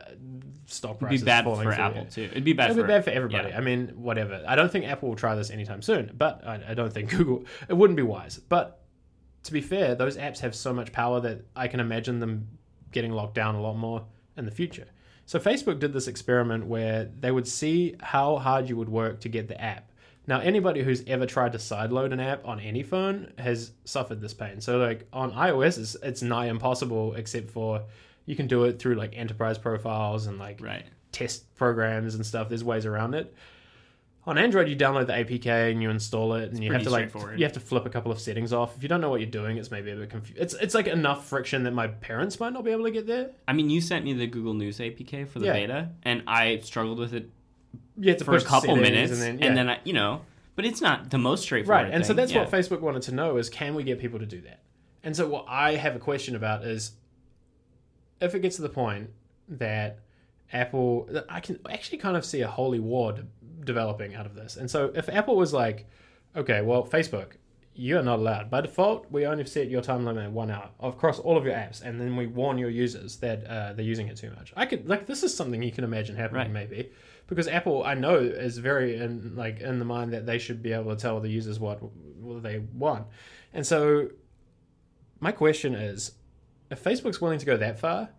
stock 0.65 0.97
It'd 1.03 1.09
be 1.09 1.17
bad 1.19 1.43
falling 1.43 1.67
for. 1.67 1.73
Apple 1.73 2.05
too. 2.05 2.23
It'd 2.23 2.43
be 2.43 2.53
bad 2.53 2.71
It'd 2.71 2.77
for 2.77 2.88
be 2.88 2.88
bad 2.93 3.03
for 3.03 3.11
everybody. 3.11 3.49
yeah. 3.49 3.57
I 3.57 3.61
mean, 3.61 3.89
whatever. 3.89 4.43
I 4.47 4.55
don't 4.55 4.71
think 4.71 4.86
Apple 4.86 5.09
will 5.09 5.15
try 5.15 5.36
this 5.36 5.51
anytime 5.51 5.84
soon, 5.84 6.11
but 6.17 6.41
I, 6.47 6.61
I 6.69 6.73
don't 6.73 6.91
think 6.91 7.09
Google. 7.15 7.45
It 7.69 7.73
wouldn't 7.75 7.97
be 7.97 8.01
wise. 8.03 8.39
But 8.39 8.81
to 9.43 9.53
be 9.53 9.61
fair, 9.61 9.93
those 9.93 10.17
apps 10.17 10.39
have 10.39 10.55
so 10.55 10.73
much 10.73 10.91
power 10.91 11.19
that 11.19 11.45
I 11.55 11.67
can 11.67 11.79
imagine 11.79 12.19
them 12.19 12.47
getting 12.91 13.11
locked 13.11 13.36
down 13.36 13.53
a 13.53 13.61
lot 13.61 13.75
more 13.77 14.03
in 14.36 14.45
the 14.45 14.51
future. 14.51 14.88
So 15.26 15.39
Facebook 15.39 15.80
did 15.80 15.93
this 15.93 16.07
experiment 16.07 16.65
where 16.65 17.09
they 17.19 17.32
would 17.32 17.47
see 17.47 17.95
how 18.01 18.38
hard 18.38 18.67
you 18.69 18.76
would 18.78 18.89
work 18.89 19.21
to 19.21 19.30
get 19.30 19.47
the 19.47 19.59
app. 19.61 19.89
Now, 20.26 20.39
anybody 20.39 20.84
who's 20.84 21.03
ever 21.05 21.26
tried 21.26 21.51
to 21.51 21.57
sideload 21.57 22.13
an 22.13 22.19
app 22.19 22.45
on 22.47 22.59
any 22.59 22.82
phone 22.84 23.34
has 23.38 23.71
suffered 23.84 24.21
this 24.21 24.34
pain. 24.34 24.61
So, 24.61 24.78
like 24.78 25.05
on 25.11 25.34
iOS, 25.34 25.78
it's, 25.78 25.95
it's 26.01 26.21
nigh 26.21 26.47
impossible, 26.47 27.15
except 27.15 27.49
for 27.49 27.84
you 28.26 28.36
can 28.36 28.47
do 28.47 28.63
it 28.63 28.80
through 28.80 28.95
like 28.95 29.17
enterprise 29.17 29.57
profiles 29.57 30.28
and 30.28 30.39
like 30.39 30.61
Right. 30.61 30.86
test 31.11 31.53
programs 31.55 32.15
and 32.15 32.26
stuff. 32.26 32.47
There's 32.47 32.63
ways 32.63 32.86
around 32.86 33.15
it. 33.15 33.34
On 34.26 34.38
Android, 34.38 34.69
you 34.69 34.76
download 34.78 35.07
the 35.07 35.13
APK 35.13 35.69
and 35.71 35.82
you 35.82 35.89
install 35.89 36.34
it, 36.36 36.49
and 36.51 36.63
you 36.63 36.71
have 36.71 36.76
pretty 36.80 36.86
to 36.86 36.89
like 36.91 37.09
straightforward. 37.09 37.39
you 37.39 37.45
have 37.45 37.51
to 37.53 37.59
flip 37.59 37.86
a 37.86 37.89
couple 37.89 38.09
of 38.11 38.19
settings 38.21 38.53
off. 38.53 38.78
If 38.78 38.82
you 38.84 38.88
don't 38.88 39.01
know 39.01 39.09
what 39.09 39.19
you're 39.19 39.30
doing, 39.30 39.57
it's 39.57 39.69
maybe 39.69 39.91
a 39.91 39.95
bit 39.97 40.09
confusing. 40.09 40.41
It's 40.41 40.53
it's 40.55 40.74
like 40.74 40.88
enough 40.88 41.28
friction 41.28 41.63
that 41.63 41.71
my 41.74 41.88
parents 41.88 42.39
might 42.39 42.53
not 42.53 42.63
be 42.63 42.71
able 42.71 42.86
to 42.86 42.91
get 42.91 43.05
there. 43.05 43.32
I 43.47 43.53
mean, 43.53 43.69
you 43.69 43.82
sent 43.82 44.05
me 44.05 44.13
the 44.13 44.28
Google 44.28 44.53
News 44.53 44.80
APK 44.80 45.28
for 45.28 45.39
the 45.39 45.47
Yeah. 45.47 45.53
beta, 45.53 45.89
and 46.03 46.24
I 46.26 46.59
struggled 46.59 46.99
with 46.99 47.13
it 47.13 47.30
You 47.97 48.09
have 48.11 48.19
to 48.19 48.24
for 48.26 48.32
a 48.32 48.36
push 48.36 48.43
the 48.43 48.49
couple 48.49 48.76
minutes, 48.78 49.11
and 49.11 49.21
then, 49.21 49.43
and 49.43 49.57
then 49.57 49.69
I, 49.69 49.80
you 49.84 49.91
know, 49.93 50.21
but 50.55 50.63
it's 50.65 50.80
not 50.80 51.09
the 51.09 51.17
most 51.17 51.43
straightforward. 51.43 51.84
right. 51.88 51.93
And 51.93 52.05
so 52.05 52.13
that's 52.13 52.32
Yeah. 52.32 52.43
what 52.43 52.51
Facebook 52.51 52.80
wanted 52.80 53.01
to 53.03 53.11
know 53.13 53.36
is 53.38 53.49
can 53.49 53.76
we 53.76 53.84
get 53.84 53.99
people 53.99 54.19
to 54.19 54.26
do 54.26 54.39
that? 54.41 54.61
And 55.03 55.15
so 55.17 55.28
what 55.28 55.45
I 55.49 55.76
have 55.76 55.97
a 55.97 55.99
question 55.99 56.34
about 56.34 56.63
is 56.63 56.93
if 58.21 58.34
it 58.34 58.39
gets 58.39 58.55
to 58.55 58.61
the 58.61 58.69
point 58.69 59.09
that 59.49 59.99
Apple, 60.53 61.09
I 61.28 61.41
can 61.41 61.59
actually 61.69 61.97
kind 61.97 62.15
of 62.15 62.24
see 62.24 62.39
a 62.41 62.47
holy 62.47 62.80
war 62.80 63.11
de- 63.11 63.26
developing 63.63 64.15
out 64.15 64.25
of 64.25 64.35
this. 64.35 64.55
And 64.57 64.69
so 64.69 64.91
if 64.95 65.09
Apple 65.09 65.35
was 65.35 65.53
like, 65.53 65.85
okay, 66.35 66.61
well, 66.61 66.83
Facebook, 66.85 67.33
you 67.75 67.97
are 67.97 68.03
not 68.03 68.19
allowed. 68.19 68.51
By 68.51 68.61
default, 68.61 69.11
we 69.11 69.25
only 69.25 69.45
set 69.45 69.67
your 69.69 69.81
time 69.81 70.05
limit 70.05 70.25
at 70.25 70.31
one 70.31 70.51
hour 70.51 70.69
across 70.79 71.17
all 71.19 71.37
of 71.37 71.45
your 71.45 71.55
apps, 71.55 71.81
and 71.81 71.99
then 71.99 72.15
we 72.15 72.27
warn 72.27 72.57
your 72.59 72.69
users 72.69 73.17
that 73.17 73.45
uh, 73.47 73.73
they're 73.73 73.83
using 73.85 74.07
it 74.07 74.17
too 74.17 74.29
much. 74.37 74.53
I 74.55 74.65
could 74.67 74.87
like 74.87 75.07
this 75.07 75.23
is 75.23 75.35
something 75.35 75.61
you 75.63 75.71
can 75.71 75.83
imagine 75.83 76.15
happening 76.15 76.53
Right. 76.53 76.69
maybe 76.69 76.91
because 77.25 77.47
Apple, 77.47 77.83
I 77.83 77.95
know, 77.95 78.17
is 78.17 78.59
very 78.59 78.97
in 78.97 79.35
like 79.35 79.59
in 79.61 79.79
the 79.79 79.85
mind 79.85 80.13
that 80.13 80.25
they 80.27 80.37
should 80.37 80.61
be 80.61 80.71
able 80.71 80.95
to 80.95 81.01
tell 81.01 81.19
the 81.19 81.29
users 81.29 81.59
what, 81.59 81.79
what 81.81 82.43
they 82.43 82.59
want, 82.59 83.07
and 83.53 83.65
so 83.65 84.09
my 85.19 85.31
question 85.31 85.73
is, 85.73 86.11
if 86.69 86.83
Facebook's 86.83 87.21
willing 87.21 87.39
to 87.39 87.45
go 87.45 87.57
that 87.57 87.79
far, 87.79 88.09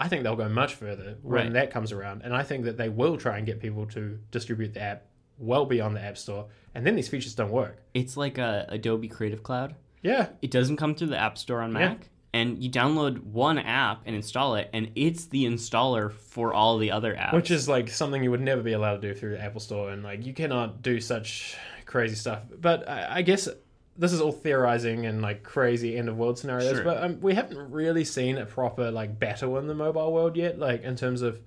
I 0.00 0.08
think 0.08 0.22
they'll 0.24 0.34
go 0.36 0.48
much 0.48 0.74
further 0.74 1.16
when 1.22 1.44
Right. 1.44 1.52
that 1.52 1.70
comes 1.70 1.92
around, 1.92 2.22
and 2.24 2.34
I 2.34 2.42
think 2.42 2.64
that 2.64 2.76
they 2.76 2.88
will 2.88 3.16
try 3.18 3.36
and 3.36 3.46
get 3.46 3.60
people 3.60 3.86
to 3.88 4.18
distribute 4.30 4.74
the 4.74 4.80
app 4.80 5.04
well 5.38 5.64
beyond 5.66 5.94
the 5.96 6.00
App 6.02 6.16
Store, 6.18 6.46
and 6.74 6.86
then 6.86 6.96
these 6.96 7.08
features 7.08 7.34
don't 7.34 7.50
work. 7.50 7.82
it's 7.94 8.16
like 8.16 8.38
a 8.38 8.66
Adobe 8.68 9.08
Creative 9.08 9.42
Cloud. 9.42 9.74
Yeah, 10.02 10.28
It 10.42 10.50
doesn't 10.50 10.76
come 10.78 10.94
through 10.94 11.08
the 11.08 11.18
App 11.18 11.36
Store 11.38 11.60
on 11.60 11.72
Yeah. 11.72 11.78
Mac. 11.90 12.08
And 12.32 12.62
you 12.62 12.70
download 12.70 13.18
one 13.24 13.58
app 13.58 14.02
and 14.06 14.14
install 14.14 14.54
it, 14.54 14.70
and 14.72 14.90
it's 14.94 15.26
the 15.26 15.44
installer 15.46 16.12
for 16.12 16.54
all 16.54 16.78
the 16.78 16.92
other 16.92 17.14
apps. 17.14 17.32
which 17.32 17.50
is 17.50 17.68
like 17.68 17.88
something 17.90 18.22
you 18.22 18.30
would 18.30 18.40
never 18.40 18.62
be 18.62 18.72
allowed 18.72 19.02
to 19.02 19.08
do 19.12 19.14
through 19.18 19.32
the 19.32 19.42
Apple 19.42 19.60
Store, 19.60 19.90
and 19.90 20.02
like 20.04 20.24
you 20.24 20.32
cannot 20.32 20.80
do 20.80 21.00
such 21.00 21.56
crazy 21.86 22.14
stuff. 22.14 22.42
But 22.60 22.88
I, 22.88 23.16
I 23.16 23.22
guess 23.22 23.48
this 23.96 24.12
is 24.12 24.20
all 24.20 24.32
theorizing 24.32 25.06
and 25.06 25.20
like 25.20 25.42
crazy 25.42 25.96
end 25.96 26.08
of 26.08 26.16
world 26.16 26.38
scenarios. 26.38 26.76
Sure. 26.76 26.84
But 26.84 27.02
um, 27.02 27.20
we 27.20 27.34
haven't 27.34 27.70
really 27.70 28.04
seen 28.04 28.38
a 28.38 28.46
proper 28.46 28.90
like 28.90 29.18
battle 29.18 29.58
in 29.58 29.66
the 29.66 29.74
mobile 29.74 30.12
world 30.12 30.36
yet. 30.36 30.58
Like 30.58 30.82
in 30.82 30.96
terms 30.96 31.22
of 31.22 31.40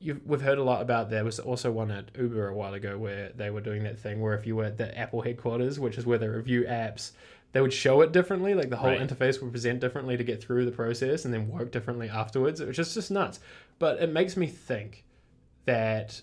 you've, 0.00 0.20
we've 0.26 0.40
heard 0.40 0.58
a 0.58 0.62
lot 0.64 0.82
about 0.82 1.10
there 1.10 1.24
was 1.24 1.38
also 1.38 1.70
one 1.70 1.90
at 1.90 2.10
Uber 2.18 2.48
a 2.48 2.54
while 2.54 2.74
ago 2.74 2.98
where 2.98 3.30
they 3.36 3.50
were 3.50 3.60
doing 3.60 3.84
that 3.84 3.98
thing 3.98 4.20
where 4.20 4.34
if 4.34 4.46
you 4.46 4.56
were 4.56 4.64
at 4.64 4.76
the 4.78 4.96
Apple 4.98 5.22
headquarters, 5.22 5.78
which 5.78 5.96
is 5.98 6.04
where 6.04 6.18
they 6.18 6.28
review 6.28 6.62
apps, 6.64 7.12
they 7.52 7.60
would 7.60 7.72
show 7.72 8.00
it 8.00 8.10
differently. 8.12 8.54
Like 8.54 8.70
the 8.70 8.76
whole 8.78 8.90
Right. 8.90 9.00
interface 9.00 9.40
would 9.40 9.52
present 9.52 9.78
differently 9.80 10.16
to 10.16 10.24
get 10.24 10.42
through 10.42 10.64
the 10.64 10.72
process 10.72 11.24
and 11.24 11.32
then 11.32 11.48
work 11.48 11.70
differently 11.70 12.08
afterwards, 12.08 12.60
which 12.60 12.78
is 12.78 12.94
just 12.94 13.10
nuts. 13.10 13.38
But 13.78 14.02
it 14.02 14.10
makes 14.10 14.36
me 14.36 14.46
think 14.46 15.04
that 15.66 16.22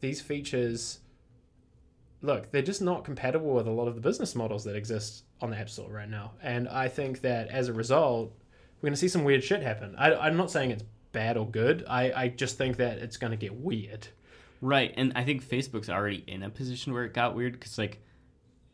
these 0.00 0.20
features 0.22 1.00
look, 2.22 2.50
they're 2.50 2.62
just 2.62 2.82
not 2.82 3.04
compatible 3.04 3.54
with 3.54 3.66
a 3.66 3.70
lot 3.70 3.88
of 3.88 3.94
the 3.94 4.00
business 4.00 4.34
models 4.34 4.64
that 4.64 4.74
exist 4.76 5.24
on 5.40 5.50
the 5.50 5.56
App 5.58 5.68
Store 5.70 5.90
right 5.90 6.08
now. 6.08 6.32
And 6.42 6.68
I 6.68 6.88
think 6.88 7.20
that 7.22 7.48
as 7.48 7.68
a 7.68 7.72
result, 7.72 8.32
we're 8.80 8.88
going 8.88 8.94
to 8.94 8.98
see 9.00 9.08
some 9.08 9.24
weird 9.24 9.42
shit 9.44 9.62
happen. 9.62 9.94
I, 9.96 10.14
I'm 10.14 10.36
not 10.36 10.50
saying 10.50 10.70
it's 10.70 10.84
bad 11.12 11.36
or 11.36 11.48
good. 11.48 11.84
I, 11.88 12.12
I 12.12 12.28
just 12.28 12.58
think 12.58 12.76
that 12.78 12.98
it's 12.98 13.16
going 13.16 13.30
to 13.32 13.36
get 13.36 13.54
weird. 13.54 14.08
Right, 14.60 14.92
and 14.96 15.12
I 15.14 15.22
think 15.24 15.44
Facebook's 15.44 15.88
already 15.88 16.24
in 16.26 16.42
a 16.42 16.50
position 16.50 16.92
where 16.92 17.04
it 17.04 17.14
got 17.14 17.36
weird 17.36 17.52
because 17.52 17.78
like 17.78 18.02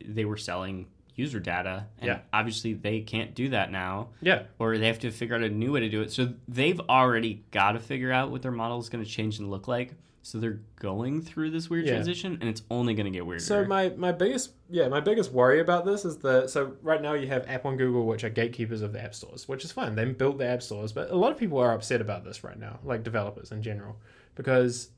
they 0.04 0.24
were 0.24 0.38
selling 0.38 0.86
user 1.14 1.38
data, 1.38 1.86
and 1.98 2.08
Yeah. 2.08 2.18
obviously 2.32 2.72
they 2.72 3.00
can't 3.00 3.34
do 3.34 3.50
that 3.50 3.70
now, 3.70 4.08
Yeah. 4.20 4.44
or 4.58 4.76
they 4.78 4.86
have 4.88 4.98
to 5.00 5.10
figure 5.12 5.36
out 5.36 5.42
a 5.42 5.48
new 5.48 5.72
way 5.72 5.80
to 5.80 5.88
do 5.88 6.00
it. 6.02 6.10
So 6.10 6.32
they've 6.48 6.80
already 6.88 7.44
got 7.52 7.72
to 7.72 7.78
figure 7.80 8.10
out 8.10 8.30
what 8.30 8.42
their 8.42 8.50
model 8.50 8.80
is 8.80 8.88
going 8.88 9.04
to 9.04 9.08
change 9.08 9.38
and 9.38 9.48
look 9.50 9.68
like. 9.68 9.92
So 10.24 10.38
they're 10.38 10.60
going 10.76 11.20
through 11.20 11.50
this 11.50 11.68
weird 11.68 11.84
Yeah. 11.84 11.92
transition, 11.92 12.38
and 12.40 12.48
it's 12.48 12.62
only 12.70 12.94
going 12.94 13.04
to 13.04 13.10
get 13.10 13.26
weirder. 13.26 13.44
So 13.44 13.66
my, 13.66 13.90
my 13.90 14.10
biggest 14.10 14.52
yeah 14.70 14.88
my 14.88 15.00
biggest 15.00 15.30
worry 15.32 15.60
about 15.60 15.84
this 15.84 16.06
is 16.06 16.16
that 16.18 16.48
so 16.48 16.76
right 16.80 17.02
now 17.02 17.12
you 17.12 17.26
have 17.26 17.44
Apple 17.46 17.68
and 17.70 17.78
Google 17.78 18.06
which 18.06 18.24
are 18.24 18.30
gatekeepers 18.30 18.80
of 18.80 18.94
the 18.94 19.02
app 19.02 19.14
stores 19.14 19.46
which 19.46 19.62
is 19.66 19.70
fine 19.70 19.94
they 19.94 20.06
built 20.06 20.38
the 20.38 20.46
app 20.46 20.62
stores 20.62 20.90
but 20.92 21.10
a 21.10 21.14
lot 21.14 21.30
of 21.30 21.36
people 21.38 21.58
are 21.58 21.72
upset 21.72 22.00
about 22.00 22.24
this 22.24 22.42
right 22.42 22.58
now 22.58 22.78
like 22.82 23.02
developers 23.04 23.52
in 23.52 23.62
general 23.62 23.96
because 24.34 24.88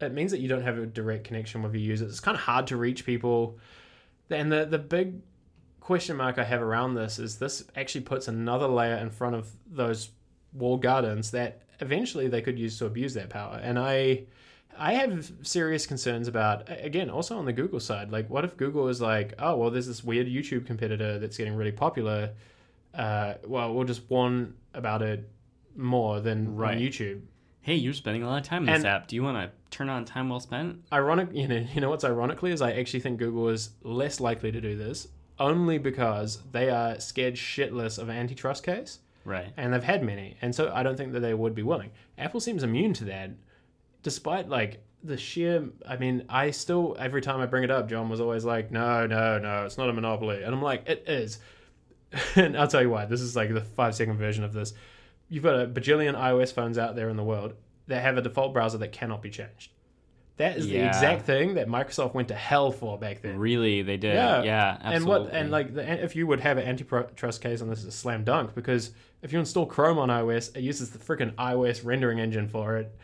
it 0.00 0.12
means 0.12 0.32
that 0.32 0.40
you 0.40 0.48
don't 0.48 0.62
have 0.62 0.76
a 0.78 0.86
direct 0.86 1.22
connection 1.22 1.62
with 1.62 1.72
your 1.72 1.82
users 1.82 2.10
it's 2.10 2.18
kind 2.18 2.34
of 2.36 2.42
hard 2.42 2.66
to 2.66 2.76
reach 2.76 3.06
people 3.06 3.56
and 4.30 4.50
the 4.50 4.64
the 4.64 4.78
big 4.78 5.20
question 5.78 6.16
mark 6.16 6.38
I 6.38 6.44
have 6.44 6.60
around 6.60 6.94
this 6.94 7.20
is 7.20 7.38
this 7.38 7.62
actually 7.76 8.00
puts 8.02 8.26
another 8.26 8.66
layer 8.66 8.96
in 8.96 9.10
front 9.10 9.36
of 9.36 9.48
those 9.70 10.10
walled 10.52 10.82
gardens 10.82 11.30
that 11.30 11.62
eventually 11.78 12.26
they 12.26 12.42
could 12.42 12.58
use 12.58 12.76
to 12.78 12.86
abuse 12.86 13.14
that 13.14 13.30
power 13.30 13.60
and 13.62 13.78
I 13.78 14.24
I 14.78 14.94
have 14.94 15.30
serious 15.42 15.86
concerns 15.86 16.28
about 16.28 16.68
again 16.68 17.10
also 17.10 17.36
on 17.38 17.44
the 17.44 17.52
Google 17.52 17.80
side. 17.80 18.10
Like, 18.10 18.28
what 18.30 18.44
if 18.44 18.56
Google 18.56 18.88
is 18.88 19.00
like, 19.00 19.34
oh 19.38 19.56
well, 19.56 19.70
there's 19.70 19.86
this 19.86 20.02
weird 20.02 20.26
YouTube 20.26 20.66
competitor 20.66 21.18
that's 21.18 21.36
getting 21.36 21.54
really 21.54 21.72
popular. 21.72 22.30
Uh, 22.94 23.34
well, 23.46 23.72
we'll 23.74 23.84
just 23.84 24.08
warn 24.10 24.54
about 24.74 25.02
it 25.02 25.28
more 25.76 26.20
than 26.20 26.54
Right. 26.56 26.76
on 26.76 26.82
YouTube. 26.82 27.22
hey, 27.62 27.74
you're 27.76 27.92
spending 27.94 28.22
a 28.22 28.26
lot 28.28 28.38
of 28.38 28.42
time 28.46 28.68
in 28.68 28.74
this 28.74 28.84
app. 28.84 29.06
Do 29.06 29.14
you 29.16 29.22
want 29.22 29.36
to 29.38 29.50
turn 29.76 29.88
on 29.88 30.04
time 30.04 30.28
well 30.28 30.40
spent? 30.40 30.82
Ironic, 30.92 31.28
you 31.32 31.46
know, 31.48 31.64
you 31.74 31.80
know 31.80 31.90
what's 31.90 32.04
ironically 32.04 32.50
is 32.50 32.60
I 32.60 32.72
actually 32.72 33.00
think 33.00 33.18
Google 33.18 33.48
is 33.48 33.70
less 33.82 34.20
likely 34.20 34.50
to 34.52 34.60
do 34.60 34.76
this 34.76 35.08
only 35.38 35.78
because 35.78 36.40
they 36.50 36.68
are 36.70 36.98
scared 37.00 37.34
shitless 37.36 37.98
of 37.98 38.08
an 38.08 38.16
antitrust 38.16 38.64
case. 38.64 38.98
Right. 39.24 39.52
and 39.56 39.72
they've 39.72 39.84
had 39.84 40.02
many, 40.02 40.36
and 40.42 40.52
so 40.52 40.72
I 40.74 40.82
don't 40.82 40.96
think 40.96 41.12
that 41.12 41.20
they 41.20 41.32
would 41.32 41.54
be 41.54 41.62
willing. 41.62 41.90
Apple 42.18 42.40
seems 42.40 42.64
immune 42.64 42.92
to 42.94 43.04
that, 43.04 43.30
despite 44.02 44.48
like 44.48 44.82
the 45.02 45.16
sheer. 45.16 45.68
I 45.86 45.96
mean, 45.96 46.24
I 46.28 46.50
still 46.50 46.96
every 46.98 47.22
time 47.22 47.40
I 47.40 47.46
bring 47.46 47.64
it 47.64 47.70
up, 47.70 47.88
John 47.88 48.08
was 48.08 48.20
always 48.20 48.44
like, 48.44 48.70
"No, 48.70 49.06
no, 49.06 49.38
no, 49.38 49.64
it's 49.64 49.78
not 49.78 49.88
a 49.88 49.92
monopoly," 49.92 50.42
and 50.42 50.54
I'm 50.54 50.62
like, 50.62 50.88
"It 50.88 51.04
is," 51.06 51.38
and 52.36 52.56
I'll 52.56 52.68
tell 52.68 52.82
you 52.82 52.90
why. 52.90 53.06
This 53.06 53.20
is 53.20 53.36
like 53.36 53.52
the 53.52 53.60
five 53.60 53.94
second 53.94 54.18
version 54.18 54.44
of 54.44 54.52
this. 54.52 54.74
You've 55.28 55.44
got 55.44 55.60
a 55.60 55.66
bajillion 55.66 56.14
iOS 56.14 56.52
phones 56.52 56.78
out 56.78 56.94
there 56.94 57.08
in 57.08 57.16
the 57.16 57.24
world 57.24 57.54
that 57.86 58.02
have 58.02 58.16
a 58.16 58.22
default 58.22 58.52
browser 58.52 58.78
that 58.78 58.92
cannot 58.92 59.22
be 59.22 59.30
changed. 59.30 59.72
That 60.38 60.56
is 60.56 60.66
the 60.66 60.78
exact 60.78 61.26
thing 61.26 61.54
that 61.54 61.68
Microsoft 61.68 62.14
went 62.14 62.28
to 62.28 62.34
hell 62.34 62.72
for 62.72 62.98
back 62.98 63.20
then. 63.20 63.38
Really, 63.38 63.82
they 63.82 63.98
did. 63.98 64.14
Yeah. 64.14 64.42
Yeah. 64.42 64.78
And 64.80 65.04
what 65.04 65.30
and 65.32 65.50
like 65.50 65.74
the, 65.74 66.02
if 66.02 66.16
you 66.16 66.26
would 66.26 66.40
have 66.40 66.56
an 66.56 66.66
antitrust 66.66 67.40
case 67.40 67.60
on 67.60 67.68
this 67.68 67.80
is 67.80 67.86
a 67.86 67.92
slam 67.92 68.24
dunk 68.24 68.54
because 68.54 68.92
if 69.20 69.32
you 69.32 69.38
install 69.38 69.66
Chrome 69.66 69.98
on 69.98 70.08
iOS, 70.08 70.56
it 70.56 70.62
uses 70.62 70.90
the 70.90 70.98
freaking 70.98 71.34
iOS 71.34 71.84
rendering 71.84 72.18
engine 72.18 72.48
for 72.48 72.76
it. 72.78 72.96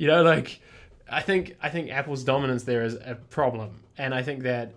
You 0.00 0.06
know, 0.06 0.22
like 0.22 0.62
I 1.10 1.20
think 1.20 1.58
I 1.62 1.68
think 1.68 1.90
Apple's 1.90 2.24
dominance 2.24 2.62
there 2.62 2.82
is 2.84 2.94
a 2.94 3.18
problem, 3.28 3.82
and 3.98 4.14
I 4.14 4.22
think 4.22 4.44
that 4.44 4.72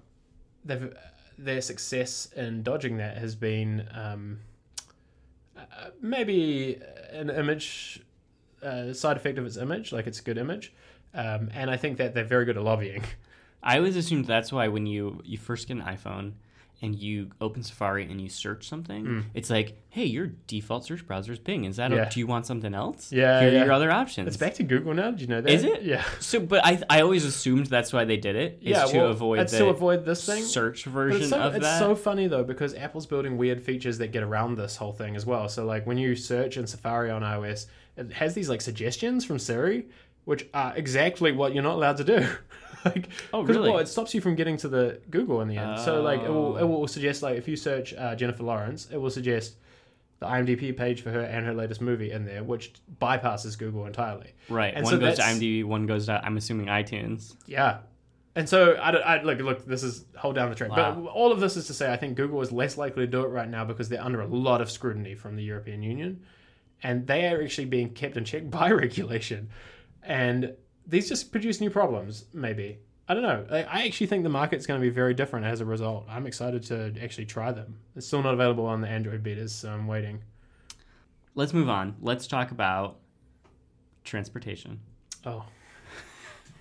they've, 0.66 0.94
their 1.38 1.62
success 1.62 2.28
in 2.36 2.62
dodging 2.62 2.98
that 2.98 3.20
has 3.20 3.34
been 3.34 3.88
um, 3.96 4.40
uh, 5.58 5.62
maybe 6.02 6.78
an 7.14 7.30
image 7.30 8.02
uh, 8.62 8.92
side 8.92 9.16
effect 9.16 9.38
of 9.38 9.46
its 9.46 9.56
image, 9.56 9.94
like 9.94 10.08
it's 10.08 10.20
a 10.20 10.24
good 10.24 10.38
image, 10.38 10.74
um, 11.14 11.50
and 11.54 11.72
I 11.72 11.78
think 11.78 12.00
that 12.00 12.14
they're 12.14 12.26
very 12.26 12.44
good 12.44 12.58
at 12.58 12.64
lobbying. 12.64 13.06
I 13.64 13.78
always 13.78 13.96
assumed 13.96 14.26
that's 14.26 14.52
why 14.52 14.68
when 14.68 14.86
you 14.86 15.22
you 15.24 15.38
first 15.38 15.70
get 15.70 15.78
an 15.78 15.84
iPhone 15.84 16.34
and 16.84 16.94
you 16.96 17.32
open 17.42 17.64
Safari 17.64 18.04
and 18.12 18.20
you 18.22 18.28
search 18.30 18.68
something, 18.68 19.06
Mm. 19.06 19.24
it's 19.34 19.50
like, 19.50 19.78
hey, 19.90 20.04
your 20.04 20.28
default 20.48 20.86
search 20.86 21.08
browser 21.08 21.32
is 21.32 21.40
Bing. 21.40 21.64
Is 21.64 21.78
that? 21.78 21.92
Yeah. 21.92 22.08
A, 22.08 22.10
do 22.10 22.20
you 22.20 22.28
want 22.28 22.46
something 22.46 22.74
else? 22.74 23.12
Yeah, 23.12 23.40
Here 23.40 23.50
yeah. 23.52 23.62
are 23.62 23.66
your 23.66 23.74
other 23.74 23.90
options. 23.90 24.28
It's 24.28 24.38
back 24.38 24.54
to 24.56 24.64
Google 24.64 24.94
now. 24.94 25.12
Did 25.12 25.22
you 25.22 25.28
know 25.28 25.40
that? 25.42 25.50
Is 25.52 25.64
it? 25.64 25.84
Yeah. 25.84 26.04
So, 26.20 26.40
but 26.42 26.64
I 26.66 26.82
I 26.90 27.02
always 27.02 27.24
assumed 27.26 27.68
that's 27.68 27.94
why 27.94 28.04
they 28.06 28.18
did 28.18 28.36
it. 28.36 28.60
Is 28.62 28.70
yeah, 28.72 28.86
to 28.86 28.98
well, 28.98 29.08
avoid 29.12 29.40
it's 29.40 29.58
to 29.58 29.68
avoid 29.70 30.04
this 30.06 30.26
thing. 30.26 30.44
search 30.44 30.84
version 30.86 31.22
it's 31.22 31.30
so, 31.30 31.40
of 31.40 31.56
it's 31.56 31.64
that. 31.66 31.80
so 31.80 31.96
funny 31.96 32.28
though 32.28 32.44
because 32.44 32.76
Apple's 32.76 33.06
building 33.08 33.38
weird 33.38 33.62
features 33.64 33.98
that 34.00 34.12
get 34.12 34.22
around 34.24 34.56
this 34.58 34.76
whole 34.76 34.92
thing 34.94 35.16
as 35.16 35.26
well. 35.26 35.48
So 35.50 35.66
like 35.66 35.88
when 35.88 35.98
you 35.98 36.16
search 36.16 36.58
in 36.58 36.68
Safari 36.68 37.10
on 37.10 37.22
iOS, 37.22 37.68
it 37.96 38.12
has 38.12 38.34
these 38.34 38.50
like 38.50 38.62
suggestions 38.62 39.24
from 39.24 39.40
Siri, 39.40 39.86
which 40.26 40.48
are 40.54 40.76
exactly 40.76 41.32
what 41.32 41.54
you're 41.54 41.64
not 41.64 41.76
allowed 41.76 41.98
to 41.98 42.04
do. 42.04 42.28
like, 42.86 43.08
Oh, 43.34 43.42
really? 43.44 43.70
Well, 43.70 43.80
it 43.80 43.88
stops 43.88 44.14
you 44.14 44.22
from 44.22 44.36
getting 44.36 44.58
to 44.58 44.68
the 44.68 45.00
Google 45.10 45.42
in 45.42 45.48
the 45.48 45.58
end. 45.58 45.80
So 45.82 46.02
like 46.02 46.22
it 46.22 46.30
will 46.30 46.58
it 46.58 46.64
Oh. 46.64 46.68
will 46.68 46.88
suggest 46.88 47.22
like 47.24 47.38
if 47.38 47.48
you 47.48 47.56
search 47.56 47.94
uh, 47.94 48.16
Jennifer 48.16 48.44
Lawrence, 48.44 48.88
it 48.92 48.98
will 48.98 49.10
suggest 49.10 49.56
the 50.20 50.26
IMDb 50.28 50.76
page 50.76 51.02
for 51.02 51.12
her 51.12 51.22
and 51.22 51.46
her 51.46 51.54
latest 51.54 51.82
movie 51.82 52.12
in 52.12 52.24
there, 52.26 52.44
which 52.44 52.74
bypasses 53.02 53.58
Google 53.58 53.86
entirely. 53.86 54.32
right. 54.50 54.74
and 54.74 54.84
one 54.86 54.94
so 54.94 55.00
goes 55.00 55.18
to 55.18 55.22
IMDb, 55.24 55.64
one 55.66 55.86
goes 55.86 56.06
to 56.06 56.24
I'm 56.24 56.38
assuming 56.38 56.68
iTunes. 56.68 57.36
Yeah. 57.46 57.80
And 58.36 58.48
so 58.50 58.80
I, 58.82 58.92
don't- 58.92 59.04
I 59.06 59.22
look 59.22 59.40
look 59.40 59.66
this 59.66 59.84
is 59.84 60.06
hold 60.16 60.36
down 60.36 60.50
the 60.50 60.56
track. 60.56 60.72
Wow. 60.72 60.96
But 60.96 61.10
all 61.12 61.32
of 61.32 61.40
this 61.40 61.56
is 61.58 61.68
to 61.68 61.74
say 61.74 61.92
I 61.92 61.98
think 61.98 62.16
Google 62.16 62.42
is 62.42 62.52
less 62.52 62.78
likely 62.78 63.06
to 63.06 63.12
do 63.12 63.22
it 63.24 63.28
right 63.28 63.50
now 63.50 63.64
because 63.66 63.90
they're 63.90 64.02
under 64.04 64.22
a 64.22 64.28
lot 64.28 64.62
of 64.62 64.72
scrutiny 64.72 65.14
from 65.16 65.36
the 65.36 65.44
European 65.44 65.84
Union 65.84 66.24
and 66.82 67.06
they 67.08 67.28
are 67.28 67.42
actually 67.42 67.66
being 67.66 67.90
kept 67.92 68.18
in 68.18 68.26
check 68.26 68.50
by 68.50 68.72
regulation. 68.72 69.50
And 70.02 70.54
these 70.88 71.10
just 71.10 71.32
produce 71.32 71.62
new 71.62 71.70
problems 71.70 72.26
maybe. 72.34 72.80
I 73.08 73.14
don't 73.14 73.24
know. 73.24 73.46
I, 73.52 73.64
I 73.64 73.86
actually 73.86 74.08
think 74.08 74.24
the 74.24 74.30
market's 74.30 74.66
going 74.66 74.80
to 74.80 74.82
be 74.82 74.90
very 74.90 75.14
different 75.14 75.46
as 75.46 75.60
a 75.60 75.66
result. 75.66 76.06
I'm 76.10 76.26
excited 76.26 76.64
to 76.64 76.94
actually 77.02 77.26
try 77.26 77.52
them. 77.52 77.80
It's 77.96 78.08
still 78.08 78.22
not 78.22 78.34
available 78.34 78.66
on 78.66 78.80
the 78.80 78.88
Android 78.88 79.24
betas, 79.24 79.50
so 79.50 79.70
I'm 79.70 79.88
waiting. 79.88 80.22
Let's 81.36 81.54
move 81.54 81.68
on. 81.68 81.96
Let's 82.00 82.28
talk 82.28 82.52
about 82.52 83.00
transportation. 84.06 84.80
Oh. 85.26 85.46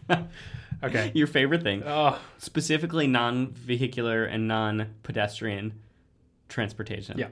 okay. 0.83 1.13
Your 1.15 1.29
favorite 1.29 1.63
thing. 1.63 1.85
Oh, 1.87 2.19
specifically 2.39 3.07
non-vehicular 3.07 4.25
and 4.25 4.49
non-pedestrian 4.49 5.79
transportation. 6.49 7.19
Yeah. 7.19 7.29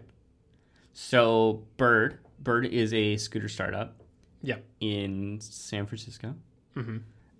So 0.92 1.64
Bird, 1.76 2.18
Bird 2.38 2.66
is 2.66 2.94
a 2.94 3.16
scooter 3.16 3.48
startup. 3.48 3.96
Yeah. 4.42 4.56
In 4.80 5.38
San 5.40 5.86
Francisco, 5.86 6.34
hmm 6.74 6.98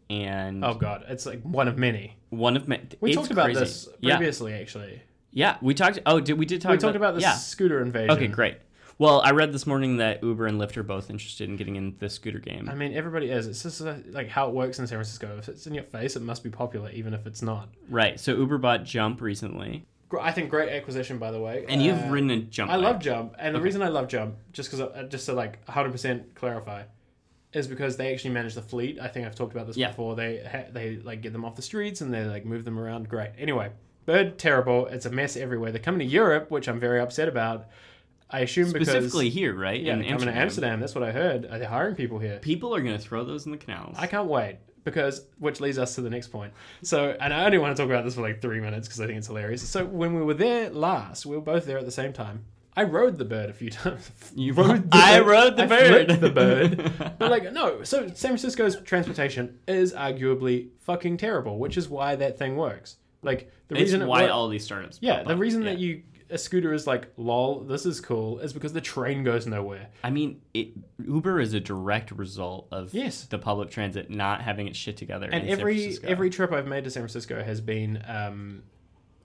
and 0.09 0.65
oh 0.65 0.75
god, 0.75 1.05
it's 1.09 1.25
like 1.27 1.41
one 1.43 1.69
of 1.69 1.79
many. 1.79 2.17
one 2.31 2.57
of 2.57 2.67
many. 2.67 2.83
We 3.01 3.11
it's 3.11 3.17
talked 3.17 3.31
about 3.31 3.45
crazy. 3.45 3.61
this 3.61 3.89
Yeah, 4.01 4.17
previously, 4.17 4.55
actually. 4.55 5.03
yeah. 5.33 5.57
We 5.63 5.73
talked. 5.75 6.01
Oh, 6.05 6.19
did 6.21 6.37
we 6.39 6.47
did 6.47 6.61
talk? 6.61 6.73
we 6.73 6.79
talked 6.79 6.97
about 6.97 7.15
the 7.15 7.21
Yeah. 7.21 7.35
scooter 7.35 7.81
invasion. 7.81 8.11
Okay, 8.17 8.27
great. 8.27 8.57
Well, 8.99 9.23
I 9.23 9.31
read 9.31 9.53
this 9.53 9.67
morning 9.67 9.97
that 9.99 10.23
Uber 10.23 10.47
and 10.47 10.61
Lyft 10.61 10.77
are 10.77 10.83
both 10.83 11.09
interested 11.11 11.49
in 11.49 11.57
getting 11.57 11.77
in 11.77 11.95
the 12.01 12.11
scooter 12.11 12.39
game. 12.41 12.69
I 12.69 12.75
mean, 12.75 12.93
everybody 12.93 13.31
is. 13.31 13.47
It's 13.47 13.63
just 13.63 13.81
uh, 13.81 13.95
like 14.11 14.29
how 14.29 14.49
it 14.49 14.55
works 14.55 14.79
in 14.79 14.87
San 14.89 14.97
Francisco. 14.99 15.37
If 15.39 15.49
it's 15.49 15.67
in 15.67 15.73
your 15.75 15.85
face, 15.85 16.17
it 16.17 16.23
must 16.23 16.43
be 16.45 16.51
popular, 16.51 16.91
even 16.91 17.15
if 17.15 17.25
it's 17.27 17.41
not. 17.41 17.69
right. 17.89 18.19
So 18.21 18.35
Uber 18.37 18.59
bought 18.59 18.85
Jump 18.85 19.21
recently, 19.23 19.87
I 20.21 20.33
think 20.33 20.51
great 20.51 20.71
acquisition, 20.71 21.19
by 21.19 21.31
the 21.31 21.41
way. 21.41 21.65
and 21.69 21.81
you've 21.81 21.97
Uh, 22.03 22.09
ridden 22.11 22.31
a 22.31 22.41
Jump. 22.41 22.71
I 22.71 22.77
bike. 22.77 22.85
love 22.85 22.99
Jump, 23.01 23.37
and 23.39 23.55
the 23.55 23.61
reason 23.61 23.81
I 23.81 23.89
love 23.89 24.09
Jump, 24.09 24.35
just 24.53 24.71
because, 24.71 25.09
just 25.09 25.27
to 25.27 25.33
like 25.35 25.65
100% 25.67 26.35
clarify, 26.35 26.83
is 27.53 27.67
because 27.67 27.97
they 27.97 28.13
actually 28.13 28.31
manage 28.31 28.55
the 28.55 28.63
fleet. 28.63 28.99
I 29.01 29.09
think 29.09 29.27
I've 29.27 29.35
talked 29.35 29.53
about 29.53 29.67
this 29.67 29.77
Yeah. 29.77 29.89
before. 29.89 30.15
They 30.17 30.43
ha- 30.45 30.71
they 30.73 30.97
like 30.99 31.21
get 31.21 31.33
them 31.33 31.45
off 31.45 31.57
the 31.57 31.63
streets 31.63 32.01
and 32.01 32.13
they 32.15 32.25
like 32.25 32.45
move 32.45 32.65
them 32.65 32.79
around. 32.79 33.09
Great. 33.09 33.31
Anyway, 33.39 33.71
Bird 34.07 34.39
terrible. 34.39 34.87
It's 34.87 35.07
a 35.07 35.11
mess 35.11 35.37
everywhere. 35.37 35.73
They're 35.73 35.81
coming 35.83 36.01
to 36.01 36.05
Europe, 36.05 36.51
which 36.51 36.69
I'm 36.69 36.81
very 36.81 37.01
upset 37.01 37.29
about. 37.29 37.67
I 38.33 38.41
assume 38.41 38.73
because 38.73 38.89
specifically 38.89 39.29
here, 39.29 39.55
right? 39.55 39.81
yeah, 39.81 39.97
in 39.97 40.05
coming 40.05 40.27
to 40.27 40.37
Amsterdam. 40.37 40.79
That's 40.81 40.95
what 40.95 41.03
I 41.03 41.11
heard. 41.11 41.47
Are 41.47 41.59
They're 41.59 41.69
hiring 41.69 41.97
people 41.97 42.19
here. 42.21 42.39
People 42.39 42.75
are 42.75 42.81
going 42.81 42.97
to 42.97 43.03
throw 43.03 43.25
those 43.25 43.45
in 43.47 43.53
the 43.53 43.59
canals. 43.59 43.97
I 43.99 44.07
can't 44.07 44.29
wait 44.29 44.59
because 44.85 45.27
which 45.39 45.61
leads 45.61 45.79
us 45.79 45.97
to 45.97 46.01
the 46.01 46.11
next 46.11 46.29
point. 46.29 46.53
So, 46.83 47.17
and 47.21 47.35
I 47.35 47.45
only 47.45 47.59
want 47.59 47.77
to 47.77 47.83
talk 47.83 47.91
about 47.91 48.05
this 48.05 48.15
for 48.15 48.23
like 48.23 48.41
three 48.41 48.61
minutes 48.61 48.87
because 48.87 49.01
I 49.01 49.07
think 49.07 49.19
it's 49.19 49.27
hilarious. 49.27 49.69
So, 49.69 49.85
when 49.85 50.15
we 50.15 50.23
were 50.23 50.35
there 50.35 50.71
last, 50.71 51.27
we 51.27 51.35
were 51.37 51.43
both 51.43 51.67
there 51.67 51.79
at 51.79 51.85
the 51.85 51.91
same 51.91 52.13
time. 52.13 52.45
I 52.77 52.85
rode 52.85 53.19
the 53.19 53.25
bird 53.25 53.51
a 53.51 53.53
few 53.53 53.71
times. 53.71 54.11
You 54.35 54.53
Rode 54.55 54.91
the 54.91 54.97
I 54.97 55.19
bird. 55.21 55.27
rode 55.27 55.57
the 55.57 55.63
I 55.65 55.67
bird. 55.67 56.09
the 56.21 56.31
bird. 56.31 56.93
but 57.19 57.31
like, 57.31 57.53
no. 57.53 57.83
So, 57.83 58.07
San 58.09 58.15
Francisco's 58.31 58.81
transportation 58.83 59.59
is 59.67 59.93
arguably 59.93 60.69
fucking 60.81 61.17
terrible, 61.17 61.59
which 61.59 61.77
is 61.77 61.89
why 61.89 62.17
that 62.17 62.39
thing 62.39 62.57
works. 62.57 62.97
Like 63.23 63.51
the 63.69 63.75
it's 63.75 63.83
reason 63.83 64.03
it 64.03 64.07
why 64.09 64.29
all 64.29 64.49
these 64.49 64.65
startups. 64.65 64.99
yeah, 65.03 65.23
the 65.23 65.35
up. 65.35 65.39
reason 65.39 65.63
Yeah. 65.63 65.71
that 65.73 65.79
you 65.81 66.03
a 66.33 66.39
scooter 66.39 66.73
is 66.73 66.87
like, 66.87 67.09
lol, 67.17 67.59
this 67.65 67.85
is 67.85 68.01
cool, 68.01 68.39
is 68.39 68.53
because 68.53 68.73
the 68.73 68.81
train 68.81 69.25
goes 69.25 69.49
nowhere. 69.49 69.89
I 70.05 70.11
mean, 70.11 70.41
it, 70.55 70.69
Uber 71.05 71.41
is 71.41 71.55
a 71.55 71.61
direct 71.61 72.13
result 72.13 72.69
of 72.71 72.95
Yes. 72.95 73.25
the 73.25 73.37
public 73.37 73.69
transit 73.71 74.11
not 74.11 74.41
having 74.41 74.69
its 74.69 74.79
shit 74.79 74.97
together. 74.97 75.27
And 75.27 75.43
in 75.43 75.51
San 75.51 75.59
every 75.59 75.99
every 76.05 76.31
trip 76.31 76.53
I've 76.53 76.69
made 76.69 76.85
to 76.85 76.91
San 76.91 77.03
Francisco 77.03 77.43
has 77.43 77.61
been, 77.61 78.01
um, 78.07 78.63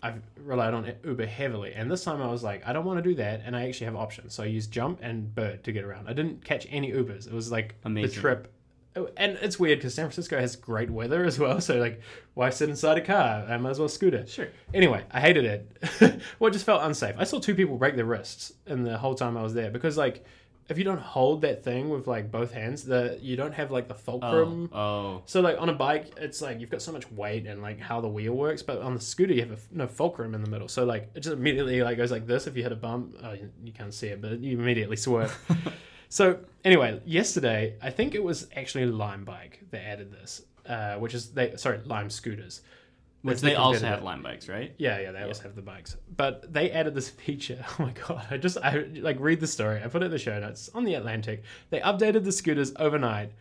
I've 0.05 0.21
relied 0.37 0.73
on 0.73 0.91
Uber 1.03 1.25
heavily. 1.25 1.73
And 1.73 1.89
this 1.89 2.03
time 2.03 2.21
I 2.21 2.27
was 2.27 2.43
like, 2.43 2.65
I 2.67 2.73
don't 2.73 2.85
want 2.85 3.03
to 3.03 3.09
do 3.09 3.15
that, 3.15 3.41
and 3.45 3.55
I 3.55 3.67
actually 3.67 3.85
have 3.85 3.95
options. 3.95 4.33
So 4.33 4.43
I 4.43 4.47
used 4.47 4.71
Jump 4.71 4.99
and 5.01 5.33
Bird 5.33 5.63
to 5.63 5.71
get 5.71 5.83
around. 5.83 6.07
I 6.07 6.13
didn't 6.13 6.43
catch 6.45 6.67
any 6.69 6.91
Ubers. 6.91 7.27
It 7.27 7.33
was 7.33 7.51
like 7.51 7.75
Amazing. 7.83 8.09
the 8.15 8.21
trip. 8.21 8.53
oh, 8.95 9.09
And 9.17 9.37
it's 9.41 9.57
weird 9.59 9.79
because 9.79 9.93
San 9.95 10.05
Francisco 10.05 10.39
has 10.39 10.55
great 10.55 10.89
weather 10.91 11.25
as 11.25 11.39
well. 11.39 11.59
So 11.67 11.77
like, 11.77 12.01
why 12.35 12.49
sit 12.51 12.69
inside 12.69 12.97
a 12.97 13.01
car? 13.01 13.45
I 13.49 13.57
might 13.57 13.71
as 13.71 13.79
well 13.79 13.89
scooter. 13.89 14.25
Sure. 14.27 14.47
Anyway, 14.73 15.03
I 15.11 15.19
hated 15.21 15.45
it. 15.45 16.21
well, 16.39 16.49
it 16.49 16.53
just 16.53 16.65
felt 16.65 16.83
unsafe. 16.83 17.15
I 17.17 17.23
saw 17.23 17.39
two 17.39 17.55
people 17.55 17.77
break 17.77 17.95
their 17.95 18.05
wrists 18.05 18.53
in 18.67 18.83
the 18.83 18.97
whole 18.97 19.15
time 19.15 19.35
I 19.37 19.41
was 19.43 19.53
there 19.53 19.71
because 19.71 19.97
like, 19.97 20.23
if 20.67 20.77
you 20.79 20.83
don't 20.83 20.99
hold 20.99 21.41
that 21.41 21.63
thing 21.63 21.89
with 21.89 22.07
like 22.07 22.31
both 22.31 22.51
hands, 22.51 22.83
the 22.85 23.19
you 23.21 23.35
don't 23.35 23.53
have 23.53 23.69
like 23.71 23.87
the 23.87 23.93
fulcrum. 23.93 24.69
Oh, 24.73 24.79
oh, 24.79 25.21
So 25.25 25.41
like 25.41 25.57
on 25.61 25.69
a 25.69 25.73
bike, 25.73 26.13
it's 26.17 26.41
like 26.41 26.59
you've 26.59 26.71
got 26.71 26.81
so 26.81 26.91
much 26.91 27.11
weight 27.11 27.45
and 27.45 27.61
like 27.61 27.79
how 27.79 28.01
the 28.01 28.07
wheel 28.07 28.33
works, 28.33 28.63
but 28.63 28.81
on 28.81 28.93
the 28.95 28.99
scooter 28.99 29.33
you 29.33 29.41
have 29.41 29.51
a 29.51 29.57
no 29.71 29.87
fulcrum 29.87 30.33
in 30.33 30.43
the 30.43 30.49
middle. 30.49 30.67
So 30.67 30.83
like 30.85 31.09
it 31.13 31.19
just 31.19 31.33
immediately 31.33 31.83
like 31.83 31.97
goes 31.97 32.11
like 32.11 32.25
this. 32.25 32.47
If 32.47 32.57
you 32.57 32.63
hit 32.63 32.71
a 32.71 32.75
bump, 32.75 33.15
oh, 33.23 33.33
you- 33.33 33.51
you 33.63 33.71
can't 33.73 33.93
see 33.93 34.07
it, 34.07 34.21
but 34.21 34.39
you 34.39 34.57
immediately 34.57 34.95
swerve. 34.97 35.31
so 36.09 36.39
anyway, 36.63 36.99
yesterday 37.05 37.75
I 37.81 37.89
think 37.91 38.15
it 38.15 38.23
was 38.23 38.47
actually 38.55 38.85
Lime 38.87 39.23
Bike 39.23 39.61
that 39.71 39.81
added 39.85 40.11
this, 40.11 40.41
uh, 40.67 40.95
which 40.95 41.13
is 41.13 41.29
they 41.29 41.55
sorry 41.57 41.79
Lime 41.85 42.09
scooters. 42.09 42.61
Which 43.25 43.41
they 43.41 43.55
also 43.55 43.87
have 43.87 44.03
Lime 44.03 44.21
bikes, 44.21 44.47
right? 44.47 44.75
Yeah, 44.77 44.99
yeah, 44.99 45.11
they 45.11 45.23
also 45.23 45.43
have 45.43 45.55
the 45.55 45.61
bikes. 45.63 45.97
But 46.15 46.53
they 46.53 46.69
added 46.71 46.93
this 46.93 47.09
feature. 47.09 47.65
Oh 47.79 47.83
my 47.83 47.91
god! 47.91 48.25
I 48.29 48.37
just 48.37 48.57
I 48.57 48.85
like 49.01 49.17
read 49.19 49.39
the 49.39 49.47
story. 49.47 49.81
I 49.83 49.87
put 49.87 50.03
it 50.03 50.05
in 50.05 50.11
the 50.11 50.19
show 50.19 50.39
notes 50.39 50.69
on 50.73 50.83
the 50.85 50.93
Atlantic. 50.93 51.43
They 51.71 51.79
updated 51.79 52.23
the 52.23 52.31
scooters 52.31 52.71
overnight. 52.77 53.31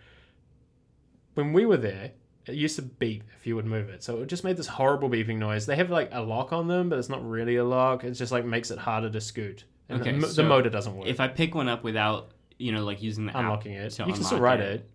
When 1.35 1.53
we 1.53 1.66
were 1.66 1.76
there, 1.76 2.12
it 2.47 2.55
used 2.55 2.76
to 2.76 2.82
beep 2.82 3.24
if 3.37 3.47
you 3.47 3.57
would 3.57 3.66
move 3.66 3.91
it. 3.91 4.03
So 4.03 4.22
it 4.22 4.26
just 4.26 4.43
made 4.43 4.57
this 4.57 4.66
horrible 4.66 5.11
beeping 5.11 5.37
noise. 5.37 5.66
They 5.66 5.76
have 5.76 5.91
like 5.91 6.09
a 6.12 6.22
lock 6.22 6.53
on 6.53 6.66
them, 6.68 6.89
but 6.89 6.99
it's 6.99 7.09
not 7.11 7.28
really 7.28 7.57
a 7.57 7.64
lock. 7.64 8.05
It 8.05 8.12
just 8.12 8.32
like 8.32 8.45
makes 8.45 8.70
it 8.70 8.78
harder 8.78 9.11
to 9.11 9.20
scoot. 9.20 9.64
And 9.89 10.01
Okay, 10.01 10.18
the, 10.18 10.28
so 10.28 10.43
the 10.43 10.49
motor 10.49 10.70
doesn't 10.70 10.97
work. 10.97 11.09
If 11.09 11.20
I 11.20 11.28
pick 11.28 11.55
one 11.55 11.68
up 11.68 11.85
without, 11.85 12.30
you 12.59 12.72
know, 12.72 12.85
like 12.85 13.03
using 13.03 13.26
the 13.26 13.39
unlocking 13.39 13.72
it, 13.72 13.99
you 13.99 14.12
can 14.12 14.24
still 14.24 14.41
ride 14.41 14.61
it. 14.61 14.89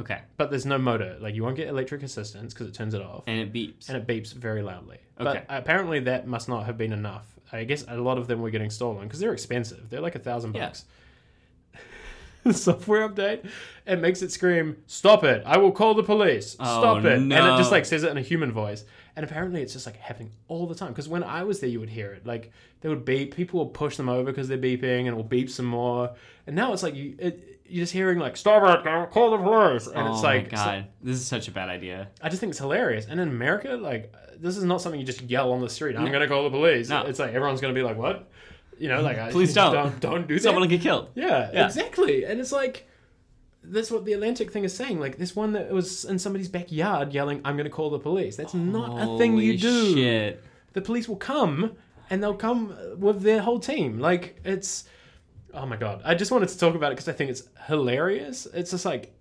Okay, 0.00 0.20
but 0.36 0.50
there's 0.50 0.66
no 0.66 0.78
motor. 0.78 1.16
Like 1.20 1.34
you 1.34 1.42
won't 1.42 1.56
get 1.56 1.68
electric 1.68 2.02
assistance 2.02 2.54
because 2.54 2.68
it 2.68 2.74
turns 2.74 2.94
it 2.94 3.02
off. 3.02 3.24
and 3.26 3.40
it 3.40 3.52
beeps. 3.52 3.88
and 3.88 3.96
it 3.96 4.06
beeps 4.06 4.32
very 4.32 4.62
loudly. 4.62 4.98
Okay. 5.20 5.24
But 5.24 5.46
apparently 5.48 6.00
that 6.00 6.26
must 6.26 6.48
not 6.48 6.66
have 6.66 6.78
been 6.78 6.92
enough. 6.92 7.26
I 7.50 7.64
guess 7.64 7.84
a 7.88 7.96
lot 7.96 8.18
of 8.18 8.26
them 8.28 8.40
were 8.40 8.50
getting 8.50 8.70
stolen 8.70 9.04
because 9.08 9.18
they're 9.20 9.32
expensive. 9.32 9.90
They're 9.90 10.00
like 10.00 10.14
a 10.14 10.20
thousand 10.20 10.52
bucks. 10.52 10.84
Software 12.52 13.06
update 13.08 13.46
it 13.84 13.96
makes 14.00 14.22
it 14.22 14.30
scream, 14.32 14.76
"Stop 14.86 15.24
it! 15.24 15.42
I 15.44 15.58
will 15.58 15.72
call 15.72 15.94
the 15.94 16.02
police! 16.02 16.56
Oh, 16.60 16.64
Stop 16.64 17.04
it!" 17.04 17.12
And 17.18 17.32
it 17.32 17.36
just 17.58 17.70
like 17.72 17.84
says 17.84 18.04
it 18.04 18.10
in 18.10 18.16
a 18.16 18.22
human 18.22 18.52
voice. 18.52 18.84
And 19.16 19.24
apparently 19.24 19.60
it's 19.62 19.72
just 19.72 19.84
like 19.86 19.96
happening 19.96 20.30
all 20.46 20.66
the 20.66 20.74
time. 20.74 20.88
Because 20.90 21.08
when 21.08 21.24
I 21.24 21.42
was 21.42 21.58
there, 21.60 21.68
you 21.68 21.80
would 21.80 21.88
hear 21.90 22.12
it. 22.12 22.24
Like 22.26 22.52
they 22.80 22.88
would 22.88 23.04
beep. 23.04 23.34
People 23.34 23.64
would 23.64 23.74
push 23.74 23.96
them 23.96 24.08
over 24.08 24.24
because 24.30 24.46
they're 24.48 24.56
beeping, 24.56 25.00
and 25.00 25.08
it 25.08 25.14
will 25.14 25.24
beep 25.24 25.50
some 25.50 25.66
more. 25.66 26.14
And 26.46 26.54
now 26.54 26.72
it's 26.72 26.82
like 26.82 26.94
you, 26.94 27.16
it, 27.18 27.57
you're 27.68 27.82
just 27.82 27.92
hearing 27.92 28.18
like, 28.18 28.36
"Stop 28.36 28.62
it! 28.86 29.10
Call 29.10 29.30
the 29.32 29.38
police!" 29.38 29.86
And 29.86 30.08
oh 30.08 30.12
it's 30.12 30.22
like, 30.22 30.50
my 30.52 30.56
god, 30.56 30.86
this 31.02 31.16
is 31.16 31.26
such 31.26 31.48
a 31.48 31.50
bad 31.50 31.68
idea. 31.68 32.08
I 32.22 32.28
just 32.28 32.40
think 32.40 32.50
it's 32.50 32.58
hilarious. 32.58 33.06
And 33.08 33.20
in 33.20 33.28
America, 33.28 33.70
like 33.76 34.12
this 34.38 34.56
is 34.56 34.64
not 34.64 34.80
something 34.80 35.00
you 35.00 35.06
just 35.06 35.22
yell 35.22 35.52
on 35.52 35.60
the 35.60 35.68
street. 35.68 35.96
I'm 35.96 36.04
No. 36.04 36.10
going 36.10 36.22
to 36.22 36.28
call 36.28 36.44
the 36.44 36.50
police. 36.50 36.88
No. 36.88 37.02
It's 37.02 37.18
like 37.18 37.34
everyone's 37.34 37.60
going 37.60 37.74
to 37.74 37.78
be 37.78 37.84
like, 37.84 37.96
"What?" 37.96 38.30
You 38.78 38.88
know, 38.88 39.00
like 39.02 39.30
Please 39.32 39.52
don't. 39.60 39.72
don't 39.72 40.00
don't 40.00 40.28
do 40.28 40.34
that. 40.34 40.42
Someone 40.42 40.62
will 40.62 40.68
get 40.68 40.80
killed. 40.80 41.08
yeah, 41.14 41.50
Yeah. 41.52 41.66
exactly. 41.66 42.24
And 42.24 42.40
it's 42.40 42.52
like 42.52 42.86
that's 43.64 43.90
what 43.90 44.04
the 44.04 44.12
Atlantic 44.12 44.52
thing 44.52 44.64
is 44.64 44.74
saying. 44.74 45.00
Like 45.00 45.18
this 45.18 45.34
one 45.36 45.52
that 45.54 45.70
was 45.70 46.04
in 46.04 46.18
somebody's 46.18 46.48
backyard 46.48 47.12
yelling, 47.12 47.40
"I'm 47.44 47.56
going 47.56 47.64
to 47.64 47.70
call 47.70 47.90
the 47.90 47.98
police." 47.98 48.36
That's 48.36 48.54
not 48.54 49.00
a 49.02 49.18
thing 49.18 49.36
you 49.36 49.58
do. 49.58 49.94
Shit. 49.94 50.42
The 50.74 50.80
police 50.80 51.08
will 51.08 51.16
come, 51.16 51.72
and 52.08 52.22
they'll 52.22 52.34
come 52.34 52.74
with 52.98 53.22
their 53.22 53.40
whole 53.42 53.58
team. 53.58 53.98
Like 53.98 54.40
it's. 54.44 54.84
Oh 55.54 55.66
my 55.66 55.76
god! 55.76 56.02
I 56.04 56.14
just 56.14 56.30
wanted 56.30 56.48
to 56.50 56.58
talk 56.58 56.74
about 56.74 56.92
it 56.92 56.96
because 56.96 57.08
I 57.08 57.12
think 57.12 57.30
it's 57.30 57.42
hilarious. 57.66 58.46
It's 58.46 58.70
just 58.70 58.84
like 58.84 59.12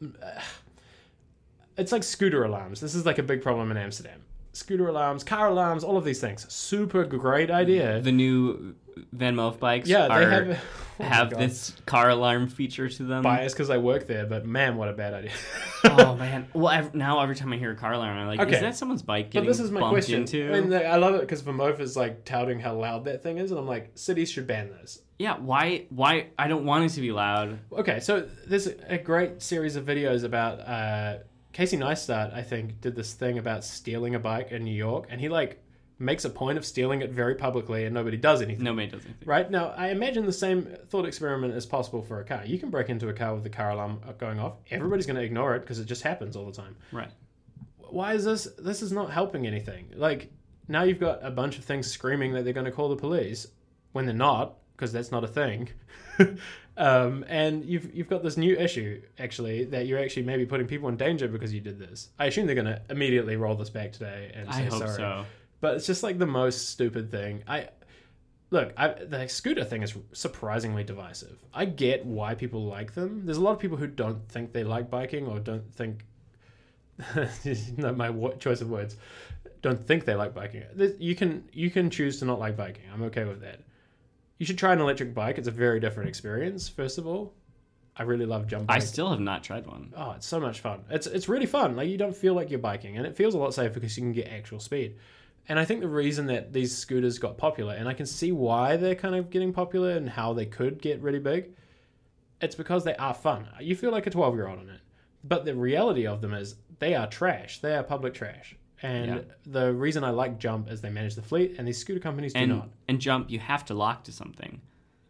it's 1.76 1.92
like 1.92 2.02
scooter 2.02 2.44
alarms. 2.44 2.80
This 2.80 2.94
is 2.94 3.06
like 3.06 3.18
a 3.18 3.22
big 3.22 3.42
problem 3.42 3.70
in 3.70 3.76
Amsterdam. 3.76 4.22
Scooter 4.52 4.88
alarms, 4.88 5.24
car 5.24 5.48
alarms, 5.48 5.82
all 5.82 5.96
of 5.96 6.04
these 6.04 6.20
things. 6.20 6.50
Super 6.52 7.04
great 7.04 7.50
idea. 7.50 8.00
The 8.00 8.12
new 8.12 8.74
VanMoof 9.16 9.58
bikes 9.58 9.88
yeah, 9.88 10.08
they 10.08 10.24
are, 10.24 10.30
have 10.30 10.60
have 11.00 11.30
God. 11.30 11.40
this 11.40 11.72
car 11.86 12.10
alarm 12.10 12.48
feature 12.48 12.88
to 12.88 13.02
them. 13.04 13.22
bias 13.22 13.52
because 13.52 13.70
I 13.70 13.78
work 13.78 14.06
there, 14.06 14.26
but 14.26 14.44
man, 14.46 14.76
what 14.76 14.88
a 14.88 14.92
bad 14.92 15.14
idea. 15.14 15.32
oh 15.84 16.14
man! 16.18 16.46
Well, 16.52 16.90
now 16.94 17.20
every 17.20 17.34
time 17.34 17.52
I 17.52 17.56
hear 17.56 17.72
a 17.72 17.76
car 17.76 17.92
alarm, 17.92 18.16
I'm 18.18 18.26
like, 18.26 18.40
Okay. 18.40 18.54
is 18.54 18.60
that 18.60 18.76
someone's 18.76 19.02
bike 19.02 19.32
But 19.32 19.44
this 19.46 19.60
is 19.60 19.70
my 19.70 19.80
bumped 19.80 19.94
question. 19.94 20.20
into? 20.20 20.52
I, 20.52 20.60
mean, 20.60 20.72
I 20.74 20.96
love 20.96 21.14
it 21.14 21.22
because 21.22 21.42
VanMoof 21.42 21.80
is 21.80 21.96
like 21.96 22.24
touting 22.24 22.60
how 22.60 22.74
loud 22.74 23.04
that 23.06 23.22
thing 23.22 23.38
is, 23.38 23.50
and 23.50 23.58
I'm 23.60 23.66
like, 23.66 23.92
cities 23.94 24.30
should 24.30 24.46
ban 24.46 24.70
this. 24.70 25.00
yeah, 25.18 25.36
why? 25.38 25.86
Why? 25.90 26.26
I 26.38 26.48
don't 26.48 26.64
want 26.64 26.84
it 26.84 26.90
to 26.90 27.00
be 27.00 27.12
loud. 27.12 27.58
Okay, 27.72 28.00
so 28.00 28.28
there's 28.46 28.66
a 28.66 28.98
great 28.98 29.42
series 29.42 29.76
of 29.76 29.84
videos 29.84 30.24
about 30.24 30.60
uh, 30.60 31.18
Casey 31.52 31.76
Neistat. 31.76 32.34
I 32.34 32.42
think 32.42 32.80
did 32.80 32.96
this 32.96 33.12
thing 33.14 33.38
about 33.38 33.64
stealing 33.64 34.14
a 34.14 34.18
bike 34.18 34.52
in 34.52 34.64
New 34.64 34.74
York, 34.74 35.06
and 35.10 35.20
he 35.20 35.28
like 35.28 35.61
makes 36.02 36.24
a 36.24 36.30
point 36.30 36.58
of 36.58 36.66
stealing 36.66 37.00
it 37.00 37.10
very 37.10 37.34
publicly, 37.34 37.84
and 37.84 37.94
nobody 37.94 38.16
does 38.16 38.42
anything. 38.42 38.64
Nobody 38.64 38.88
does 38.88 39.04
anything. 39.04 39.26
Right 39.26 39.50
now, 39.50 39.72
I 39.76 39.88
imagine 39.88 40.26
the 40.26 40.32
same 40.32 40.64
thought 40.88 41.06
experiment 41.06 41.54
is 41.54 41.64
possible 41.64 42.02
for 42.02 42.20
a 42.20 42.24
car. 42.24 42.44
You 42.44 42.58
can 42.58 42.70
break 42.70 42.88
into 42.88 43.08
a 43.08 43.12
car 43.12 43.34
with 43.34 43.44
the 43.44 43.50
car 43.50 43.70
alarm 43.70 44.00
going 44.18 44.38
off. 44.38 44.54
Everybody's 44.70 45.06
going 45.06 45.16
to 45.16 45.22
ignore 45.22 45.54
it 45.54 45.60
because 45.60 45.78
it 45.78 45.86
just 45.86 46.02
happens 46.02 46.36
all 46.36 46.44
the 46.44 46.52
time. 46.52 46.76
Right. 46.90 47.10
Why 47.78 48.14
is 48.14 48.24
this? 48.24 48.48
This 48.58 48.82
is 48.82 48.92
not 48.92 49.10
helping 49.10 49.46
anything. 49.46 49.90
Like 49.94 50.30
now 50.68 50.82
you've 50.82 51.00
got 51.00 51.24
a 51.24 51.30
bunch 51.30 51.58
of 51.58 51.64
things 51.64 51.90
screaming 51.90 52.32
that 52.34 52.44
they're 52.44 52.52
going 52.52 52.66
to 52.66 52.72
call 52.72 52.88
the 52.88 52.96
police 52.96 53.46
when 53.92 54.06
they're 54.06 54.14
not 54.14 54.56
because 54.76 54.92
that's 54.92 55.12
not 55.12 55.24
a 55.24 55.28
thing. 55.28 55.68
um, 56.76 57.24
and 57.28 57.64
you've 57.64 57.94
you've 57.94 58.08
got 58.08 58.22
this 58.22 58.36
new 58.36 58.56
issue 58.56 59.00
actually 59.18 59.64
that 59.66 59.86
you're 59.86 59.98
actually 59.98 60.22
maybe 60.22 60.46
putting 60.46 60.66
people 60.66 60.88
in 60.88 60.96
danger 60.96 61.28
because 61.28 61.52
you 61.52 61.60
did 61.60 61.78
this. 61.78 62.08
I 62.18 62.26
assume 62.26 62.46
they're 62.46 62.54
going 62.54 62.66
to 62.66 62.80
immediately 62.90 63.36
roll 63.36 63.54
this 63.54 63.70
back 63.70 63.92
today 63.92 64.32
and 64.34 64.48
I 64.48 64.58
say 64.58 64.64
hope 64.64 64.78
sorry 64.78 64.96
so. 64.96 65.24
But 65.62 65.76
it's 65.76 65.86
just 65.86 66.02
like 66.02 66.18
the 66.18 66.26
most 66.26 66.70
stupid 66.70 67.10
thing. 67.10 67.44
I 67.46 67.68
look, 68.50 68.74
I, 68.76 68.88
the 68.88 69.28
scooter 69.28 69.64
thing 69.64 69.84
is 69.84 69.94
surprisingly 70.12 70.82
divisive. 70.82 71.38
I 71.54 71.66
get 71.66 72.04
why 72.04 72.34
people 72.34 72.64
like 72.66 72.94
them. 72.94 73.24
There's 73.24 73.38
a 73.38 73.40
lot 73.40 73.52
of 73.52 73.60
people 73.60 73.78
who 73.78 73.86
don't 73.86 74.28
think 74.28 74.52
they 74.52 74.64
like 74.64 74.90
biking 74.90 75.26
or 75.26 75.38
don't 75.38 75.72
think. 75.72 76.04
no, 77.76 77.94
my 77.94 78.10
choice 78.40 78.60
of 78.60 78.70
words. 78.70 78.96
Don't 79.62 79.86
think 79.86 80.04
they 80.04 80.16
like 80.16 80.34
biking. 80.34 80.64
You 80.98 81.14
can 81.14 81.44
you 81.52 81.70
can 81.70 81.90
choose 81.90 82.18
to 82.18 82.24
not 82.24 82.40
like 82.40 82.56
biking. 82.56 82.84
I'm 82.92 83.04
okay 83.04 83.24
with 83.24 83.40
that. 83.42 83.60
You 84.38 84.46
should 84.46 84.58
try 84.58 84.72
an 84.72 84.80
electric 84.80 85.14
bike. 85.14 85.38
It's 85.38 85.46
a 85.46 85.52
very 85.52 85.78
different 85.78 86.08
experience. 86.08 86.68
First 86.68 86.98
of 86.98 87.06
all, 87.06 87.34
I 87.96 88.02
really 88.02 88.26
love 88.26 88.48
jumping. 88.48 88.68
I 88.68 88.80
still 88.80 89.10
have 89.10 89.20
not 89.20 89.44
tried 89.44 89.68
one. 89.68 89.94
Oh, 89.96 90.10
it's 90.16 90.26
so 90.26 90.40
much 90.40 90.58
fun. 90.58 90.82
It's 90.90 91.06
it's 91.06 91.28
really 91.28 91.46
fun. 91.46 91.76
Like 91.76 91.88
you 91.88 91.98
don't 91.98 92.16
feel 92.16 92.34
like 92.34 92.50
you're 92.50 92.58
biking, 92.58 92.96
and 92.96 93.06
it 93.06 93.14
feels 93.14 93.34
a 93.34 93.38
lot 93.38 93.54
safer 93.54 93.74
because 93.74 93.96
you 93.96 94.02
can 94.02 94.12
get 94.12 94.26
actual 94.26 94.58
speed. 94.58 94.96
And 95.48 95.58
I 95.58 95.64
think 95.64 95.80
the 95.80 95.88
reason 95.88 96.26
that 96.26 96.52
these 96.52 96.76
scooters 96.76 97.18
got 97.18 97.36
popular, 97.36 97.74
and 97.74 97.88
I 97.88 97.94
can 97.94 98.06
see 98.06 98.30
why 98.32 98.76
they're 98.76 98.94
kind 98.94 99.14
of 99.14 99.30
getting 99.30 99.52
popular 99.52 99.90
and 99.92 100.08
how 100.08 100.32
they 100.32 100.46
could 100.46 100.80
get 100.80 101.00
really 101.02 101.18
big, 101.18 101.50
it's 102.40 102.54
because 102.54 102.84
they 102.84 102.94
are 102.96 103.14
fun. 103.14 103.48
You 103.60 103.74
feel 103.76 103.90
like 103.90 104.06
a 104.06 104.10
12 104.10 104.34
year 104.34 104.46
old 104.48 104.60
on 104.60 104.68
it. 104.68 104.80
But 105.24 105.44
the 105.44 105.54
reality 105.54 106.06
of 106.06 106.20
them 106.20 106.32
is 106.34 106.56
they 106.78 106.94
are 106.94 107.06
trash. 107.06 107.58
They 107.60 107.74
are 107.74 107.82
public 107.82 108.14
trash. 108.14 108.56
And 108.82 109.06
Yeah. 109.10 109.20
the 109.46 109.72
reason 109.72 110.02
I 110.02 110.10
like 110.10 110.38
Jump 110.38 110.68
is 110.70 110.80
they 110.80 110.90
manage 110.90 111.14
the 111.14 111.22
fleet, 111.22 111.54
and 111.58 111.66
these 111.68 111.78
scooter 111.78 112.00
companies 112.00 112.32
do 112.32 112.40
And 112.40 112.48
not. 112.52 112.68
and 112.88 113.00
jump, 113.00 113.30
you 113.30 113.38
have 113.38 113.64
to 113.66 113.74
lock 113.74 114.02
to 114.04 114.12
something. 114.12 114.60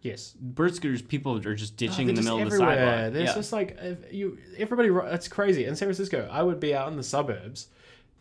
Yes. 0.02 0.34
Bird 0.38 0.74
scooters, 0.74 1.00
people 1.00 1.36
are 1.46 1.54
just 1.54 1.74
Oh, 1.74 1.76
ditching 1.76 2.06
they're 2.08 2.10
in 2.10 2.16
the 2.16 2.22
middle 2.22 2.40
everywhere. 2.40 2.68
of 2.70 2.74
the 2.76 2.84
sidewalk. 2.84 3.12
There's 3.14 3.28
yeah. 3.28 3.34
just 3.34 3.52
like 3.52 3.78
if 3.80 4.12
you 4.12 4.38
everybody. 4.58 4.88
It's 5.14 5.28
crazy 5.28 5.64
in 5.64 5.76
San 5.76 5.86
Francisco. 5.86 6.28
I 6.30 6.42
would 6.42 6.58
be 6.60 6.74
out 6.74 6.88
in 6.88 6.96
the 6.96 7.02
suburbs. 7.02 7.68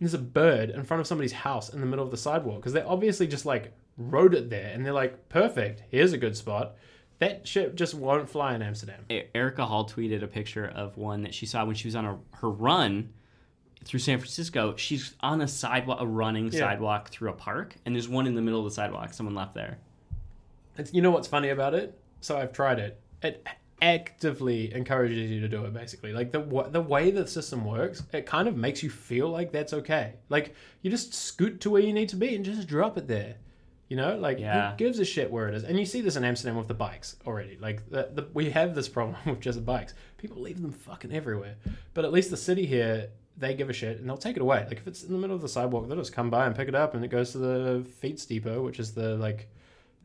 And 0.02 0.08
there's 0.10 0.16
a 0.16 0.24
bird 0.24 0.72
in 0.72 0.84
front 0.84 1.00
of 1.00 1.06
somebody's 1.06 1.32
house 1.32 1.70
in 1.70 1.80
the 1.80 1.86
middle 1.86 2.04
of 2.04 2.10
the 2.10 2.18
sidewalk 2.18 2.56
because 2.58 2.74
they 2.74 2.82
obviously 2.82 3.28
just 3.28 3.46
like 3.46 3.72
wrote 3.98 4.34
it 4.34 4.50
there 4.50 4.72
and 4.74 4.84
they're 4.84 4.94
like, 4.94 5.30
perfect. 5.30 5.84
Here's 5.92 6.12
a 6.12 6.18
good 6.18 6.36
spot. 6.36 6.74
That 7.20 7.48
shit 7.48 7.76
just 7.76 7.94
won't 7.94 8.28
fly 8.28 8.56
in 8.56 8.64
Amsterdam. 8.64 9.06
E- 9.12 9.26
Erika 9.36 9.64
Hall 9.64 9.88
tweeted 9.88 10.24
a 10.24 10.28
picture 10.28 10.66
of 10.66 10.98
one 10.98 11.22
that 11.22 11.36
she 11.36 11.46
saw 11.46 11.64
when 11.66 11.76
she 11.76 11.88
was 11.88 11.96
on 11.96 12.06
a, 12.06 12.18
her 12.38 12.50
run 12.50 13.14
through 13.86 14.00
San 14.00 14.18
Francisco. 14.18 14.76
She's 14.76 15.14
on 15.20 15.40
a 15.40 15.48
sidewalk, 15.48 16.00
a 16.02 16.08
running 16.08 16.46
Yeah. 16.52 16.62
sidewalk 16.62 17.10
through 17.10 17.30
a 17.30 17.34
park, 17.34 17.76
and 17.86 17.94
there's 17.94 18.10
one 18.10 18.26
in 18.26 18.34
the 18.34 18.42
middle 18.42 18.58
of 18.60 18.66
the 18.66 18.72
sidewalk. 18.72 19.14
Someone 19.14 19.36
left 19.36 19.54
there. 19.54 19.78
It's, 20.80 20.92
you 20.96 21.04
know 21.04 21.12
what's 21.12 21.28
funny 21.28 21.50
about 21.50 21.76
it? 21.76 21.96
So 22.22 22.40
I've 22.40 22.54
tried 22.54 22.80
it. 22.80 23.00
It 23.22 23.46
actively 23.82 24.74
encourages 24.74 25.30
you 25.32 25.40
to 25.42 25.48
do 25.48 25.66
it. 25.66 25.74
Basically, 25.74 26.14
like 26.14 26.32
the 26.32 26.40
wa- 26.40 26.70
the 26.70 26.82
way 26.82 27.12
the 27.12 27.28
system 27.28 27.66
works, 27.66 28.04
it 28.14 28.26
kind 28.26 28.48
of 28.48 28.56
makes 28.56 28.84
you 28.84 28.90
feel 28.90 29.30
like 29.30 29.52
that's 29.52 29.74
okay. 29.74 30.14
Like 30.30 30.56
you 30.82 30.92
just 30.92 31.14
scoot 31.14 31.62
to 31.62 31.70
where 31.70 31.82
you 31.82 31.94
need 31.94 32.10
to 32.10 32.16
be 32.16 32.36
and 32.36 32.46
just 32.46 32.68
drop 32.68 32.98
it 32.98 33.08
there. 33.08 33.36
You 33.90 33.98
know, 33.98 34.16
like 34.18 34.40
Yeah. 34.40 34.72
who 34.72 34.78
gives 34.78 35.00
a 35.00 35.06
shit 35.06 35.30
where 35.30 35.50
it 35.50 35.56
is? 35.56 35.64
And 35.66 35.78
you 35.78 35.86
see 35.86 36.00
this 36.02 36.16
in 36.16 36.24
Amsterdam 36.24 36.56
with 36.58 36.70
the 36.70 36.74
bikes 36.74 37.18
already. 37.28 37.58
Like 37.60 37.90
the, 37.90 38.10
the, 38.14 38.28
we 38.34 38.50
have 38.52 38.74
this 38.74 38.88
problem 38.88 39.18
with 39.26 39.42
just 39.42 39.58
the 39.58 39.64
bikes. 39.64 39.94
People 40.18 40.42
leave 40.42 40.62
them 40.62 40.72
fucking 40.72 41.12
everywhere. 41.12 41.56
But 41.94 42.06
at 42.06 42.14
least 42.14 42.30
the 42.30 42.38
city 42.38 42.66
here, 42.66 43.10
they 43.38 43.54
give 43.54 43.70
a 43.70 43.74
shit 43.74 44.00
and 44.00 44.08
they'll 44.08 44.16
take 44.18 44.38
it 44.38 44.42
away. 44.42 44.64
Like 44.66 44.78
if 44.78 44.88
it's 44.88 45.04
in 45.04 45.12
the 45.12 45.20
middle 45.20 45.36
of 45.36 45.42
the 45.42 45.50
sidewalk, 45.50 45.88
they'll 45.90 45.98
just 45.98 46.14
come 46.14 46.30
by 46.30 46.46
and 46.46 46.56
pick 46.56 46.70
it 46.70 46.76
up 46.76 46.94
and 46.96 47.04
it 47.04 47.10
goes 47.10 47.32
to 47.34 47.38
the 47.40 47.86
Fietsdepot, 48.02 48.64
which 48.64 48.80
is 48.80 48.94
the 48.94 49.16
like, 49.18 49.50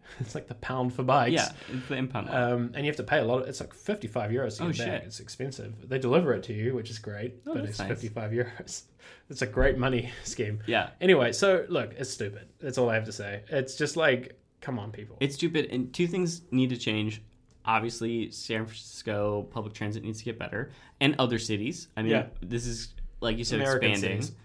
it's 0.21 0.35
like 0.35 0.47
the 0.49 0.55
pound 0.55 0.93
for 0.95 1.03
bikes. 1.03 1.33
Yeah, 1.33 1.49
it's 1.73 1.89
the 1.89 1.97
impound. 1.97 2.29
Um, 2.31 2.73
and 2.75 2.85
you 2.85 2.91
have 2.91 2.97
to 2.97 3.03
pay 3.03 3.19
a 3.19 3.25
lot. 3.25 3.43
Of, 3.43 3.49
it's 3.49 3.61
like 3.61 3.75
fifty-five 3.75 4.31
euros 4.31 4.59
to 4.59 4.65
Oh, 4.65 4.67
get 4.69 4.79
back. 4.79 4.87
shit. 5.01 5.03
It's 5.05 5.21
expensive. 5.21 5.89
They 5.89 5.99
deliver 5.99 6.33
it 6.35 6.43
to 6.45 6.53
you, 6.53 6.75
which 6.75 6.91
is 6.91 6.99
great, 6.99 7.35
Oh, 7.47 7.55
but 7.55 7.65
it's 7.65 7.79
nice. 7.79 7.89
fifty-five 7.89 8.31
euros. 8.33 8.83
It's 9.31 9.43
a 9.43 9.47
great 9.47 9.77
money 9.79 10.11
scheme. 10.25 10.61
yeah, 10.67 10.91
Anyway, 11.01 11.33
so 11.33 11.65
look, 11.69 11.93
it's 11.97 12.11
stupid. 12.11 12.49
That's 12.61 12.77
all 12.79 12.91
I 12.91 12.95
have 12.95 13.05
to 13.05 13.13
say. 13.13 13.43
It's 13.49 13.77
just 13.77 13.97
like, 13.97 14.37
come 14.61 14.79
on, 14.81 14.91
people. 14.91 15.17
it's 15.21 15.35
stupid. 15.37 15.67
And 15.71 15.93
two 15.95 16.07
things 16.09 16.43
need 16.51 16.71
to 16.71 16.77
change. 16.77 17.23
Obviously, 17.65 18.31
San 18.33 18.67
Francisco 18.67 19.43
public 19.51 19.75
transit 19.75 20.03
needs 20.05 20.19
to 20.19 20.25
get 20.25 20.39
better, 20.39 20.71
and 21.01 21.15
other 21.21 21.39
cities. 21.39 21.89
I 21.97 22.03
mean, 22.03 22.13
Yeah. 22.13 22.27
this 22.41 22.67
is 22.67 22.95
like 23.21 23.39
you 23.39 23.45
said, 23.45 23.61
American 23.61 23.91
expanding. 23.93 24.23
cities. 24.23 24.37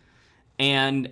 And 0.60 1.12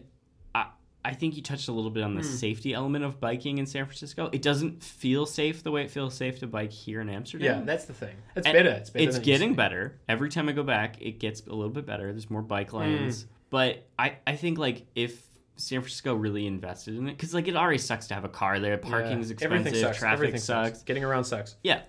I, 1.06 1.14
think 1.14 1.36
you 1.36 1.42
touched 1.42 1.68
a 1.68 1.72
little 1.72 1.92
bit 1.92 2.04
on 2.04 2.12
Hmm. 2.12 2.18
the 2.18 2.24
safety 2.24 2.74
element 2.74 3.06
of 3.06 3.20
biking 3.20 3.58
in 3.58 3.66
San 3.66 3.86
Francisco. 3.86 4.30
It 4.34 4.42
doesn't 4.42 4.84
feel 4.84 5.26
safe 5.26 5.64
the 5.64 5.72
way 5.72 5.84
it 5.84 5.92
feels 5.92 6.14
safe 6.14 6.40
to 6.40 6.48
bike 6.48 6.72
here 6.72 7.02
in 7.02 7.10
Amsterdam. 7.10 7.60
Yeah, 7.60 7.66
that's 7.66 7.86
the 7.86 7.94
thing. 7.94 8.16
It's 8.36 8.46
And 8.46 8.54
better. 8.54 8.70
It's 8.70 8.90
better. 8.90 8.90
it's 8.90 8.94
than 8.94 9.02
it 9.02 9.06
used 9.06 9.18
to 9.20 9.26
getting 9.26 9.56
better 9.56 10.00
every 10.08 10.30
time 10.30 10.50
I 10.50 10.52
go 10.52 10.64
back. 10.64 11.02
It 11.02 11.20
gets 11.20 11.42
a 11.46 11.50
little 11.54 11.70
bit 11.70 11.86
better. 11.86 12.12
There's 12.12 12.30
more 12.30 12.42
Hmm. 12.42 12.48
bike 12.48 12.74
lanes, 12.74 13.26
but 13.50 13.88
I 13.98 14.18
I 14.28 14.36
think 14.36 14.58
like 14.58 14.86
if 14.96 15.22
San 15.56 15.82
Francisco 15.82 16.14
really 16.16 16.48
invested 16.48 16.96
in 16.98 17.08
it, 17.10 17.12
because 17.18 17.34
like 17.34 17.48
it 17.50 17.56
already 17.56 17.78
sucks 17.80 18.08
to 18.08 18.14
have 18.14 18.24
a 18.24 18.30
car 18.30 18.60
there. 18.60 18.78
Parking's 18.78 19.30
Yeah. 19.30 19.34
expensive. 19.34 19.76
Sucks. 19.76 19.98
Traffic 20.00 20.14
Everything 20.20 20.40
sucks. 20.40 20.84
Getting 20.84 21.04
around 21.04 21.26
sucks. 21.26 21.56
Yeah, 21.64 21.82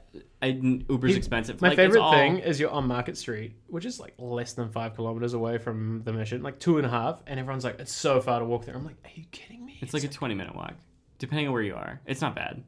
I, 0.43 0.47
Uber's 0.89 1.11
He- 1.13 1.17
expensive. 1.19 1.61
My 1.61 1.69
Like, 1.69 1.77
favorite 1.77 2.01
all- 2.01 2.13
thing 2.13 2.39
is 2.39 2.59
you're 2.59 2.71
on 2.71 2.87
Market 2.87 3.17
Street, 3.19 3.53
which 3.67 3.85
is 3.85 4.01
like 4.01 4.15
less 4.17 4.55
than 4.55 4.71
five 4.71 4.95
kilometers 4.95 5.35
away 5.35 5.59
from 5.59 6.03
the 6.05 6.13
mission, 6.15 6.43
like 6.43 6.59
two 6.59 6.79
and 6.79 6.87
a 6.87 6.91
half, 6.91 7.23
and 7.27 7.39
everyone's 7.39 7.65
like, 7.65 7.79
"It's 7.79 7.93
so 7.93 8.21
far 8.23 8.39
to 8.41 8.45
walk 8.47 8.65
there." 8.65 8.75
I'm 8.75 8.85
like, 8.85 8.97
"Are 9.05 9.11
you 9.15 9.25
kidding 9.31 9.65
me?" 9.67 9.79
It's 9.83 9.93
like 9.93 10.05
a 10.05 10.09
20 10.09 10.35
minute 10.35 10.55
walk, 10.57 10.75
depending 11.19 11.47
on 11.47 11.53
where 11.53 11.63
you 11.63 11.75
are. 11.75 12.01
It's 12.07 12.23
not 12.23 12.35
bad, 12.35 12.63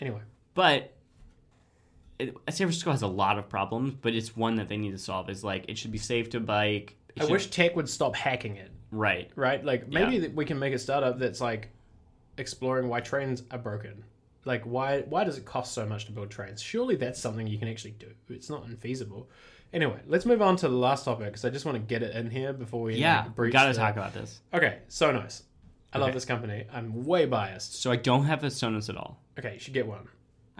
anyway. 0.00 0.20
but 0.54 0.92
it, 2.18 2.34
San 2.48 2.66
Francisco 2.68 2.90
has 2.92 3.02
a 3.02 3.06
lot 3.08 3.38
of 3.38 3.48
problems. 3.48 3.94
But 4.00 4.14
it's 4.14 4.36
one 4.36 4.54
that 4.56 4.68
they 4.68 4.76
need 4.76 4.92
to 4.92 4.98
solve. 4.98 5.28
Is 5.28 5.42
like 5.44 5.64
it 5.68 5.76
should 5.78 5.92
be 5.92 5.98
safe 5.98 6.30
to 6.30 6.40
bike. 6.40 6.96
It 7.14 7.22
I 7.22 7.24
should- 7.24 7.32
wish 7.32 7.46
tech 7.48 7.74
would 7.76 7.88
stop 7.88 8.14
hacking 8.14 8.56
it. 8.56 8.70
right. 8.92 9.30
right? 9.34 9.64
Like 9.64 9.88
maybe 9.88 10.16
Yeah. 10.18 10.28
we 10.34 10.44
can 10.44 10.58
make 10.60 10.72
a 10.74 10.78
startup 10.78 11.18
that's 11.18 11.40
like 11.40 11.70
exploring 12.38 12.88
why 12.88 13.00
trains 13.00 13.42
are 13.50 13.58
broken. 13.58 14.04
Like 14.46 14.62
why 14.64 15.00
why 15.02 15.24
does 15.24 15.36
it 15.36 15.44
cost 15.44 15.74
so 15.74 15.84
much 15.84 16.06
to 16.06 16.12
build 16.12 16.30
trains? 16.30 16.62
Surely 16.62 16.96
that's 16.96 17.20
something 17.20 17.46
you 17.46 17.58
can 17.58 17.68
actually 17.68 17.90
do. 17.98 18.06
It's 18.30 18.48
not 18.48 18.64
unfeasible. 18.64 19.28
Anyway, 19.72 20.00
let's 20.06 20.24
move 20.24 20.40
on 20.40 20.56
to 20.56 20.68
the 20.68 20.76
last 20.76 21.04
topic 21.04 21.26
because 21.26 21.44
I 21.44 21.50
just 21.50 21.64
want 21.66 21.76
to 21.76 21.82
get 21.82 22.02
it 22.02 22.14
in 22.14 22.30
here 22.30 22.52
before 22.52 22.82
we 22.82 22.94
Yeah, 22.94 23.22
like, 23.24 23.34
breach 23.34 23.52
gotta 23.52 23.72
the- 23.72 23.78
talk 23.80 23.94
about 23.96 24.14
this. 24.14 24.40
Okay, 24.54 24.78
Sonos. 24.88 25.42
I 25.92 25.98
love 25.98 26.08
Okay. 26.08 26.14
this 26.14 26.24
company. 26.24 26.64
I'm 26.72 27.04
way 27.04 27.26
biased. 27.26 27.82
So 27.82 27.90
I 27.90 27.96
don't 27.96 28.24
have 28.26 28.44
a 28.44 28.46
Sonos 28.46 28.88
at 28.88 28.96
all. 28.96 29.20
Okay, 29.38 29.54
you 29.54 29.58
should 29.58 29.74
get 29.74 29.86
one. 29.86 30.06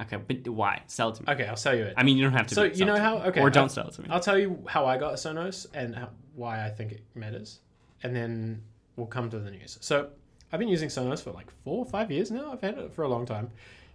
Okay, 0.01 0.17
but 0.17 0.49
why? 0.49 0.83
Sell 0.89 1.11
it 1.11 1.15
to 1.17 1.23
me. 1.23 1.33
Okay, 1.33 1.47
I'll 1.47 1.57
sell 1.57 1.75
you 1.75 1.85
it. 1.85 1.95
I 1.97 2.03
mean, 2.03 2.17
you 2.19 2.25
don't 2.25 2.33
have 2.33 2.49
to. 2.49 2.55
So, 2.55 2.65
you 2.65 2.85
know 2.85 2.99
how- 2.99 3.19
okay, 3.19 3.41
or 3.41 3.49
don't 3.51 3.63
I'll- 3.65 3.69
sell 3.69 3.89
it 3.89 3.95
to 3.95 4.03
me. 4.03 4.09
I'll 4.11 4.21
tell 4.21 4.39
you 4.39 4.63
how 4.69 4.85
I 4.87 4.99
got 4.99 5.13
a 5.13 5.17
Sonos 5.17 5.67
and 5.73 5.95
how, 5.95 6.11
why 6.35 6.65
I 6.67 6.71
think 6.71 6.93
it 6.93 7.03
matters, 7.15 7.61
and 8.03 8.15
then 8.15 8.63
we'll 8.97 9.07
come 9.07 9.31
to 9.31 9.39
the 9.39 9.51
news. 9.51 9.79
So 9.81 10.11
I've 10.53 10.61
been 10.61 10.69
using 10.69 10.89
Sonos 10.89 11.23
for 11.23 11.33
like 11.33 11.51
four 11.65 11.79
or 11.79 11.87
five 11.87 12.11
years 12.11 12.31
now. 12.31 12.53
I've 12.53 12.61
had 12.61 12.79
it 12.79 12.93
for 12.93 13.03
a 13.03 13.09
long 13.09 13.27
time. 13.27 13.51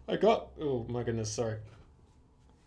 I 0.08 0.18
got 0.18 0.48
oh 0.60 0.86
my 0.90 1.04
goodness, 1.04 1.32
sorry. 1.32 1.58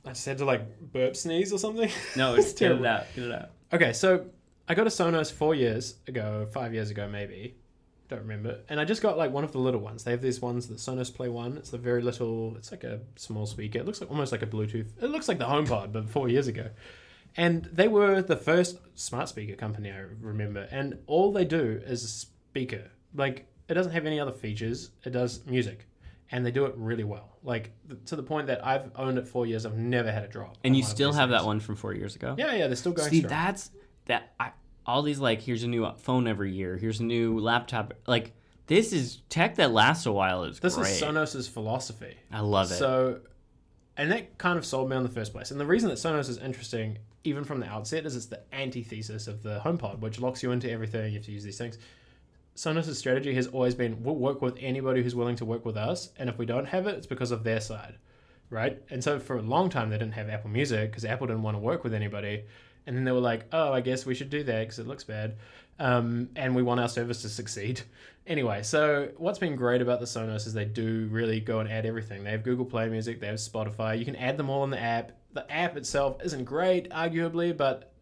I 0.05 0.11
just 0.11 0.27
had 0.27 0.39
to 0.39 0.45
like 0.45 0.93
burp 0.93 1.17
sneeze 1.17 1.53
or 1.53 1.59
something. 1.59 1.91
No, 2.17 2.35
It's 2.35 2.53
get 2.53 2.73
it 2.73 2.85
out. 2.85 3.07
Get 3.15 3.25
it 3.25 3.33
out. 3.33 3.51
Okay, 3.73 3.93
so 3.93 4.27
I 4.69 4.75
got 4.75 4.87
a 4.87 4.91
Sonos 4.91 5.33
four 5.33 5.55
years 5.55 5.97
ago, 6.07 6.47
five 6.53 6.73
years 6.75 6.91
ago 6.91 7.09
maybe. 7.09 7.55
Don't 8.09 8.21
remember. 8.21 8.61
And 8.69 8.79
I 8.79 8.85
just 8.85 9.01
got 9.01 9.17
like 9.17 9.33
one 9.33 9.45
of 9.45 9.53
the 9.53 9.59
little 9.59 9.81
ones. 9.81 10.05
They 10.05 10.11
have 10.11 10.21
these 10.21 10.41
ones, 10.41 10.69
the 10.69 10.75
Sonos 10.75 11.13
Play 11.15 11.29
One. 11.29 11.57
It's 11.57 11.71
the 11.71 11.79
very 11.79 12.03
little. 12.03 12.55
It's 12.57 12.71
like 12.71 12.85
a 12.85 13.01
small 13.17 13.47
speaker. 13.47 13.79
It 13.79 13.87
looks 13.87 14.01
like 14.01 14.11
almost 14.11 14.31
like 14.31 14.43
a 14.43 14.47
Bluetooth. 14.47 14.89
It 15.03 15.09
looks 15.09 15.27
like 15.27 15.39
the 15.39 15.47
HomePod, 15.47 15.93
but 15.93 16.11
four 16.11 16.29
years 16.29 16.47
ago. 16.47 16.69
And 17.37 17.65
they 17.73 17.89
were 17.89 18.21
the 18.23 18.37
first 18.37 18.79
smart 18.95 19.31
speaker 19.31 19.57
company 19.57 19.91
I 19.91 20.05
remember. 20.21 20.69
And 20.71 20.99
all 21.07 21.33
they 21.33 21.45
do 21.47 21.81
is 21.85 22.05
a 22.05 22.09
speaker. 22.09 22.91
Like 23.15 23.47
it 23.69 23.75
doesn't 23.75 23.93
have 23.93 24.07
any 24.07 24.21
other 24.21 24.33
features. 24.33 24.91
It 25.05 25.11
does 25.11 25.45
music, 25.47 25.87
and 26.31 26.45
they 26.45 26.51
do 26.51 26.65
it 26.67 26.75
really 26.77 27.05
well. 27.05 27.39
Like 27.43 27.73
th- 27.89 28.01
to 28.07 28.17
the 28.17 28.23
point 28.23 28.47
that 28.49 28.65
I've 28.67 28.91
owned 28.97 29.19
it 29.19 29.27
four 29.27 29.47
years. 29.47 29.65
I've 29.67 29.77
never 29.77 30.11
had 30.13 30.25
a 30.25 30.29
drop. 30.29 30.57
And 30.65 30.73
on 30.73 30.75
you 30.75 30.83
one 30.83 30.91
of 30.91 30.97
still 30.97 31.11
these 31.11 31.19
have 31.19 31.29
that 31.31 31.39
things. 31.39 31.47
one 31.47 31.61
from 31.61 31.77
four 31.77 31.95
years 31.95 32.17
ago. 32.17 32.35
Yeah, 32.39 32.55
yeah. 32.55 32.67
They're 32.67 32.77
still 32.77 32.93
going 32.93 33.11
See, 33.11 33.19
strong. 33.21 33.31
that's 33.31 33.71
that. 34.07 34.33
I, 34.41 34.51
all 34.87 35.03
these 35.03 35.19
like, 35.19 35.41
here's 35.41 35.63
a 35.63 35.69
new 35.69 35.91
phone 35.97 36.27
every 36.27 36.53
year. 36.53 36.77
Here's 36.77 37.01
a 37.01 37.05
new 37.05 37.39
laptop. 37.39 37.95
Like 38.07 38.33
this 38.67 38.93
is 38.93 39.21
tech 39.29 39.57
that 39.57 39.73
lasts 39.73 40.07
a 40.07 40.13
while. 40.13 40.45
Is 40.45 40.61
This 40.61 40.75
great. 40.77 40.91
is 40.93 41.01
Sonos's 41.01 41.49
philosophy. 41.49 42.17
I 42.31 42.41
love 42.41 42.71
it. 42.71 42.75
So, 42.75 43.21
and 43.97 44.11
that 44.13 44.37
kind 44.39 44.59
of 44.59 44.65
sold 44.67 44.91
me 44.91 44.97
on 44.97 45.03
the 45.03 45.09
first 45.09 45.33
place. 45.33 45.51
And 45.51 45.61
the 45.61 45.67
reason 45.67 45.89
that 45.89 45.97
Sonos 45.97 46.29
is 46.29 46.39
interesting, 46.39 46.99
even 47.25 47.45
from 47.45 47.61
the 47.61 47.67
outset, 47.67 48.05
is 48.07 48.17
it's 48.17 48.27
the 48.27 48.41
antithesis 48.53 49.27
of 49.27 49.43
the 49.43 49.61
HomePod, 49.61 50.01
which 50.01 50.19
locks 50.21 50.43
you 50.43 50.51
into 50.53 50.71
everything. 50.71 51.13
You 51.13 51.19
have 51.19 51.27
to 51.27 51.33
use 51.33 51.45
these 51.45 51.59
things. 51.59 51.79
Sonos' 52.57 52.95
strategy 52.95 53.35
has 53.35 53.47
always 53.49 53.75
been 53.75 54.03
we'll 54.03 54.15
work 54.15 54.41
with 54.41 54.57
anybody 54.61 55.03
who's 55.03 55.15
willing 55.15 55.37
to 55.37 55.45
work 55.45 55.65
with 55.65 55.77
us, 55.77 56.11
and 56.17 56.29
if 56.29 56.39
we 56.39 56.47
don't 56.47 56.67
have 56.67 56.87
it, 56.87 56.97
it's 56.97 57.07
because 57.07 57.31
of 57.31 57.43
their 57.43 57.61
side, 57.61 57.97
right? 58.51 58.81
And 58.91 59.03
so 59.03 59.19
for 59.19 59.37
a 59.37 59.43
long 59.43 59.71
time, 59.71 59.91
they 59.91 59.99
didn't 59.99 60.15
have 60.15 60.29
Apple 60.29 60.51
Music 60.51 60.91
because 60.91 61.05
Apple 61.05 61.27
didn't 61.27 61.43
want 61.43 61.57
to 61.57 61.61
work 61.61 61.83
with 61.83 61.95
anybody. 61.95 62.45
And 62.87 62.97
then 62.97 63.05
they 63.05 63.13
were 63.13 63.21
like, 63.21 63.47
oh, 63.53 63.73
I 63.73 63.81
guess 63.81 64.05
we 64.05 64.15
should 64.15 64.31
do 64.31 64.43
that 64.45 64.61
because 64.61 64.79
it 64.79 64.87
looks 64.87 65.05
bad. 65.05 65.37
Um, 65.79 66.29
and 66.37 66.55
we 66.55 66.63
want 66.63 66.81
our 66.81 66.89
service 66.89 67.23
to 67.23 67.29
succeed. 67.29 67.83
Anyway, 68.27 68.63
so 68.63 69.11
what's 69.19 69.39
been 69.39 69.55
great 69.55 69.83
about 69.83 70.01
the 70.01 70.07
Sonos 70.07 70.47
is 70.47 70.55
they 70.55 70.65
do 70.65 71.07
really 71.11 71.41
go 71.41 71.61
and 71.61 71.71
add 71.71 71.85
everything. 71.85 72.25
They 72.25 72.31
have 72.31 72.43
Google 72.43 72.65
Play 72.65 72.89
Music, 72.89 73.21
they 73.21 73.27
have 73.27 73.37
Spotify. 73.37 73.99
You 73.99 74.07
can 74.07 74.17
add 74.17 74.39
them 74.39 74.49
all 74.49 74.65
in 74.65 74.71
the 74.71 74.81
app. 74.81 75.13
The 75.35 75.45
app 75.53 75.77
itself 75.77 76.17
isn't 76.25 76.45
great, 76.45 76.89
arguably, 76.89 77.55
but 77.55 77.93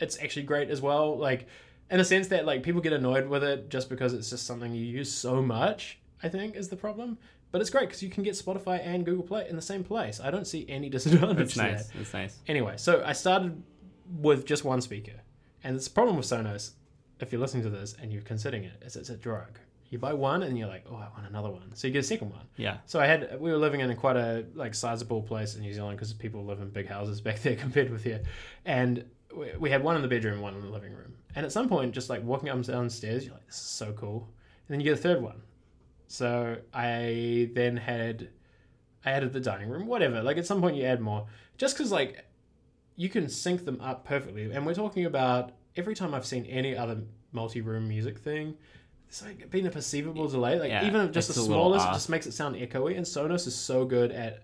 it's 0.00 0.18
actually 0.18 0.44
great 0.44 0.70
as 0.70 0.80
well. 0.80 1.18
Like, 1.18 1.46
in 1.90 2.00
a 2.00 2.04
sense 2.04 2.28
that 2.28 2.46
like 2.46 2.62
people 2.62 2.80
get 2.80 2.92
annoyed 2.92 3.28
with 3.28 3.44
it 3.44 3.68
just 3.68 3.88
because 3.88 4.12
it's 4.12 4.30
just 4.30 4.46
something 4.46 4.72
you 4.72 4.84
use 4.84 5.12
so 5.12 5.42
much. 5.42 5.98
I 6.22 6.28
think 6.28 6.56
is 6.56 6.68
the 6.68 6.76
problem. 6.76 7.18
But 7.52 7.60
it's 7.60 7.70
great 7.70 7.88
because 7.88 8.02
you 8.02 8.10
can 8.10 8.22
get 8.22 8.34
Spotify 8.34 8.84
and 8.84 9.04
Google 9.04 9.24
Play 9.24 9.48
in 9.48 9.56
the 9.56 9.62
same 9.62 9.84
place. 9.84 10.20
I 10.20 10.30
don't 10.30 10.46
see 10.46 10.66
any 10.68 10.88
disadvantage. 10.96 11.36
That's 11.36 11.54
to 11.54 11.62
nice. 11.62 11.88
That's 11.88 12.12
nice. 12.12 12.38
Anyway, 12.48 12.74
so 12.76 13.02
I 13.04 13.12
started 13.12 13.62
with 14.20 14.44
just 14.44 14.64
one 14.64 14.80
speaker, 14.80 15.20
and 15.64 15.76
it's 15.76 15.86
a 15.86 15.90
problem 15.90 16.16
with 16.16 16.26
Sonos. 16.26 16.72
If 17.20 17.32
you're 17.32 17.40
listening 17.40 17.62
to 17.62 17.70
this 17.70 17.96
and 18.00 18.12
you're 18.12 18.22
considering 18.22 18.64
it, 18.64 18.82
is 18.82 18.96
it's 18.96 19.08
a 19.08 19.16
drug. 19.16 19.58
You 19.88 19.98
buy 19.98 20.12
one 20.12 20.42
and 20.42 20.58
you're 20.58 20.68
like, 20.68 20.84
oh, 20.90 20.96
I 20.96 21.08
want 21.16 21.28
another 21.28 21.48
one. 21.48 21.74
So 21.74 21.86
you 21.86 21.92
get 21.92 22.00
a 22.00 22.02
second 22.02 22.30
one. 22.30 22.44
Yeah. 22.56 22.78
So 22.86 23.00
I 23.00 23.06
had 23.06 23.40
we 23.40 23.50
were 23.50 23.56
living 23.56 23.80
in 23.80 23.88
a 23.88 23.94
quite 23.94 24.16
a 24.16 24.44
like 24.54 24.74
sizable 24.74 25.22
place 25.22 25.54
in 25.54 25.62
New 25.62 25.72
Zealand 25.72 25.96
because 25.96 26.12
people 26.12 26.44
live 26.44 26.60
in 26.60 26.70
big 26.70 26.88
houses 26.88 27.20
back 27.20 27.40
there 27.42 27.56
compared 27.56 27.90
with 27.90 28.04
here, 28.04 28.22
and 28.64 29.04
we, 29.34 29.52
we 29.58 29.70
had 29.70 29.82
one 29.82 29.96
in 29.96 30.02
the 30.02 30.08
bedroom, 30.08 30.40
one 30.40 30.54
in 30.54 30.60
the 30.60 30.68
living 30.70 30.92
room. 30.92 31.14
And 31.36 31.46
at 31.46 31.52
some 31.52 31.68
point, 31.68 31.92
just 31.92 32.10
like 32.10 32.24
walking 32.24 32.48
up 32.48 32.56
and 32.56 32.66
downstairs, 32.66 33.24
you're 33.24 33.34
like, 33.34 33.46
this 33.46 33.56
is 33.56 33.60
so 33.60 33.92
cool. 33.92 34.28
And 34.66 34.74
then 34.74 34.80
you 34.80 34.84
get 34.84 34.98
a 34.98 35.02
third 35.02 35.22
one. 35.22 35.42
So 36.08 36.56
I 36.72 37.50
then 37.54 37.76
had 37.76 38.30
I 39.04 39.12
added 39.12 39.32
the 39.32 39.40
dining 39.40 39.68
room, 39.68 39.86
whatever. 39.86 40.22
Like 40.22 40.38
at 40.38 40.46
some 40.46 40.60
point, 40.60 40.76
you 40.76 40.84
add 40.84 41.00
more, 41.00 41.26
just 41.58 41.76
because 41.76 41.92
like 41.92 42.24
you 42.96 43.08
can 43.08 43.28
sync 43.28 43.64
them 43.64 43.80
up 43.80 44.04
perfectly. 44.04 44.50
And 44.50 44.66
we're 44.66 44.74
talking 44.74 45.04
about 45.04 45.52
every 45.76 45.94
time 45.94 46.14
I've 46.14 46.26
seen 46.26 46.46
any 46.46 46.76
other 46.76 47.02
multi-room 47.32 47.86
music 47.86 48.18
thing. 48.18 48.56
It's 49.08 49.22
like 49.22 49.50
been 49.50 49.66
a 49.66 49.70
perceivable 49.70 50.26
delay. 50.26 50.58
Like 50.58 50.70
Yeah, 50.70 50.86
even 50.86 51.02
if 51.02 51.12
just 51.12 51.28
the 51.28 51.34
smallest, 51.34 51.86
it 51.86 51.92
just 51.92 52.08
makes 52.08 52.26
it 52.26 52.32
sound 52.32 52.56
echoey. 52.56 52.96
And 52.96 53.06
Sonos 53.06 53.46
is 53.46 53.54
so 53.54 53.84
good 53.84 54.10
at, 54.10 54.42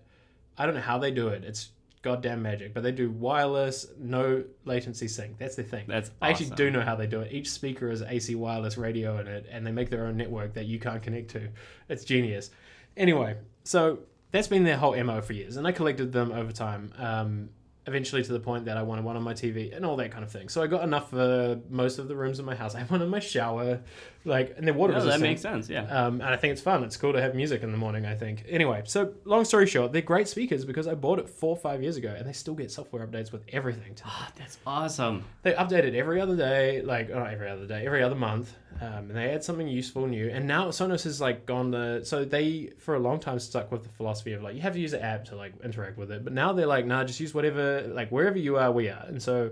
I 0.57 0.65
don't 0.65 0.75
know 0.75 0.81
how 0.81 0.99
they 0.99 1.11
do 1.11 1.27
it. 1.29 1.43
It's 1.43 1.69
goddamn 2.03 2.41
magic. 2.43 2.73
But 2.73 2.83
they 2.83 2.91
do 2.91 3.09
wireless, 3.09 3.87
no 3.97 4.43
latency 4.65 5.07
sync. 5.07 5.39
That's 5.39 5.55
the 5.55 5.63
thing. 5.63 5.85
That's 5.87 6.11
I 6.21 6.29
actually 6.29 6.51
do 6.51 6.69
know 6.69 6.81
how 6.81 6.95
they 6.95 7.07
do 7.07 7.21
it. 7.21 7.33
Each 7.33 7.49
speaker 7.49 7.89
is 7.89 8.03
AC 8.03 8.35
wireless 8.35 8.77
radio 8.77 9.17
in 9.19 9.27
it, 9.27 9.47
and 9.49 9.65
they 9.65 9.71
make 9.71 9.89
their 9.89 10.05
own 10.05 10.17
network 10.17 10.53
that 10.53 10.65
you 10.65 10.79
can't 10.79 11.01
connect 11.01 11.31
to. 11.31 11.49
It's 11.89 12.03
genius. 12.05 12.51
Anyway, 12.95 13.37
so 13.63 13.99
that's 14.29 14.47
been 14.47 14.63
their 14.63 14.77
whole 14.77 14.95
MO 15.03 15.21
for 15.21 15.33
years, 15.33 15.57
and 15.57 15.65
I 15.65 15.71
collected 15.71 16.11
them 16.11 16.31
over 16.31 16.51
time. 16.51 16.93
Um, 16.97 17.49
eventually, 17.87 18.23
to 18.23 18.31
the 18.31 18.39
point 18.39 18.65
that 18.65 18.77
I 18.77 18.83
wanted 18.83 19.03
one 19.03 19.15
on 19.15 19.23
my 19.23 19.33
TV 19.33 19.75
and 19.75 19.85
all 19.85 19.95
that 19.97 20.11
kind 20.11 20.23
of 20.23 20.31
thing. 20.31 20.49
So 20.49 20.61
I 20.61 20.67
got 20.67 20.83
enough 20.83 21.09
for 21.09 21.59
most 21.69 21.99
of 21.99 22.07
the 22.07 22.15
rooms 22.15 22.39
in 22.39 22.45
my 22.45 22.55
house. 22.55 22.75
I 22.75 22.79
have 22.79 22.91
one 22.91 23.01
in 23.01 23.09
my 23.09 23.19
shower, 23.19 23.81
like, 24.25 24.53
and 24.57 24.65
they're 24.65 24.73
water 24.73 24.93
No, 24.93 24.99
that 24.99 25.05
resistant. 25.05 25.23
makes 25.29 25.41
sense. 25.41 25.69
Yeah. 25.69 25.83
Um, 25.83 26.21
and 26.21 26.29
I 26.29 26.37
think 26.37 26.53
it's 26.53 26.61
fun. 26.61 26.83
It's 26.83 26.95
cool 26.97 27.13
to 27.13 27.21
have 27.21 27.35
music 27.35 27.61
in 27.63 27.71
the 27.71 27.77
morning. 27.77 28.05
I 28.05 28.15
think. 28.15 28.45
Anyway, 28.47 28.81
so 28.85 29.13
long 29.25 29.43
story 29.45 29.67
short, 29.67 29.91
they're 29.91 30.01
great 30.01 30.27
speakers 30.27 30.63
because 30.65 30.87
I 30.87 30.95
bought 30.95 31.19
it 31.19 31.29
four 31.29 31.49
or 31.49 31.57
five 31.57 31.81
years 31.83 31.97
ago, 31.97 32.13
and 32.17 32.27
they 32.27 32.33
still 32.33 32.53
get 32.53 32.71
software 32.71 33.05
updates 33.05 33.31
with 33.31 33.43
everything. 33.51 33.95
To 33.95 34.03
Ah, 34.05 34.31
that's 34.37 34.57
awesome. 34.65 35.23
they 35.41 35.53
update 35.53 35.83
it 35.83 35.95
every 35.95 36.21
other 36.21 36.35
day, 36.35 36.81
like 36.81 37.09
not 37.09 37.31
every 37.33 37.49
other 37.49 37.65
day, 37.65 37.85
every 37.85 38.01
other 38.01 38.15
month, 38.15 38.53
um, 38.81 39.09
and 39.09 39.11
they 39.11 39.29
add 39.31 39.43
something 39.43 39.67
useful 39.67 40.07
new. 40.07 40.29
And 40.29 40.47
now 40.47 40.69
Sonos 40.69 41.03
has 41.03 41.19
like 41.19 41.45
gone 41.45 41.71
the 41.71 42.01
so 42.03 42.23
they 42.23 42.71
for 42.79 42.95
a 42.95 42.99
long 42.99 43.19
time 43.19 43.39
stuck 43.39 43.71
with 43.71 43.83
the 43.83 43.89
philosophy 43.89 44.33
of 44.33 44.41
like 44.41 44.55
you 44.55 44.61
have 44.61 44.73
to 44.73 44.79
use 44.79 44.93
an 44.93 45.01
app 45.01 45.25
to 45.25 45.35
like 45.35 45.53
interact 45.63 45.97
with 45.97 46.11
it, 46.11 46.23
but 46.23 46.33
now 46.33 46.53
they're 46.53 46.65
like 46.65 46.85
nah, 46.85 47.03
just 47.03 47.19
use 47.19 47.33
whatever 47.33 47.81
like 47.93 48.09
wherever 48.09 48.37
you 48.37 48.57
are, 48.57 48.71
we 48.71 48.87
are, 48.89 49.03
and 49.07 49.21
so 49.21 49.51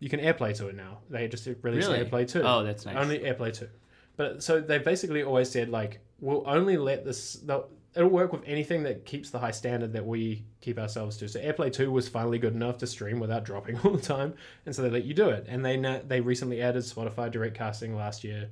you 0.00 0.08
can 0.08 0.20
AirPlay 0.20 0.56
to 0.56 0.68
it 0.68 0.76
now. 0.76 0.98
They 1.10 1.26
just 1.28 1.46
released 1.62 1.88
Really? 1.88 2.04
AirPlay 2.04 2.28
two. 2.28 2.42
Oh, 2.42 2.62
that's 2.62 2.86
nice. 2.86 2.96
Only 2.96 3.18
AirPlay 3.18 3.52
two. 3.56 3.68
But 4.18 4.42
so 4.42 4.60
they've 4.60 4.84
basically 4.84 5.22
always 5.22 5.48
said 5.48 5.70
like 5.70 6.00
we'll 6.20 6.42
only 6.44 6.76
let 6.76 7.04
this. 7.04 7.40
It'll 7.94 8.10
work 8.10 8.32
with 8.32 8.42
anything 8.44 8.82
that 8.82 9.06
keeps 9.06 9.30
the 9.30 9.38
high 9.38 9.52
standard 9.52 9.92
that 9.92 10.04
we 10.04 10.44
keep 10.60 10.78
ourselves 10.78 11.16
to. 11.18 11.28
So 11.28 11.40
AirPlay 11.40 11.72
two 11.72 11.90
was 11.92 12.08
finally 12.08 12.38
good 12.38 12.52
enough 12.52 12.78
to 12.78 12.86
stream 12.88 13.20
without 13.20 13.44
dropping 13.44 13.78
all 13.84 13.92
the 13.92 14.02
time, 14.02 14.34
and 14.66 14.74
so 14.74 14.82
they 14.82 14.90
let 14.90 15.04
you 15.04 15.14
do 15.14 15.30
it. 15.30 15.46
And 15.48 15.64
they 15.64 16.02
they 16.06 16.20
recently 16.20 16.60
added 16.60 16.82
Spotify 16.82 17.30
direct 17.30 17.56
casting 17.56 17.94
last 17.94 18.24
year, 18.24 18.50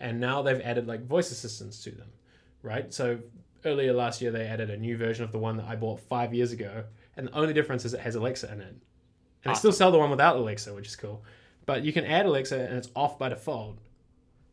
and 0.00 0.18
now 0.18 0.40
they've 0.40 0.62
added 0.62 0.88
like 0.88 1.06
voice 1.06 1.30
assistants 1.30 1.84
to 1.84 1.90
them, 1.90 2.08
right? 2.62 2.92
So 2.92 3.18
earlier 3.66 3.92
last 3.92 4.22
year 4.22 4.30
they 4.30 4.46
added 4.46 4.70
a 4.70 4.78
new 4.78 4.96
version 4.96 5.24
of 5.24 5.30
the 5.30 5.38
one 5.38 5.58
that 5.58 5.66
I 5.66 5.76
bought 5.76 6.00
five 6.00 6.32
years 6.32 6.52
ago, 6.52 6.84
and 7.18 7.28
the 7.28 7.34
only 7.34 7.52
difference 7.52 7.84
is 7.84 7.92
it 7.92 8.00
has 8.00 8.14
Alexa 8.14 8.50
in 8.50 8.62
it. 8.62 8.76
And 9.44 9.54
they 9.54 9.58
still 9.58 9.72
sell 9.72 9.92
the 9.92 9.98
one 9.98 10.08
without 10.08 10.36
Alexa, 10.36 10.72
which 10.72 10.86
is 10.86 10.96
cool. 10.96 11.22
But 11.66 11.84
you 11.84 11.92
can 11.92 12.06
add 12.06 12.24
Alexa 12.24 12.58
and 12.58 12.78
it's 12.78 12.88
off 12.96 13.18
by 13.18 13.28
default. 13.28 13.78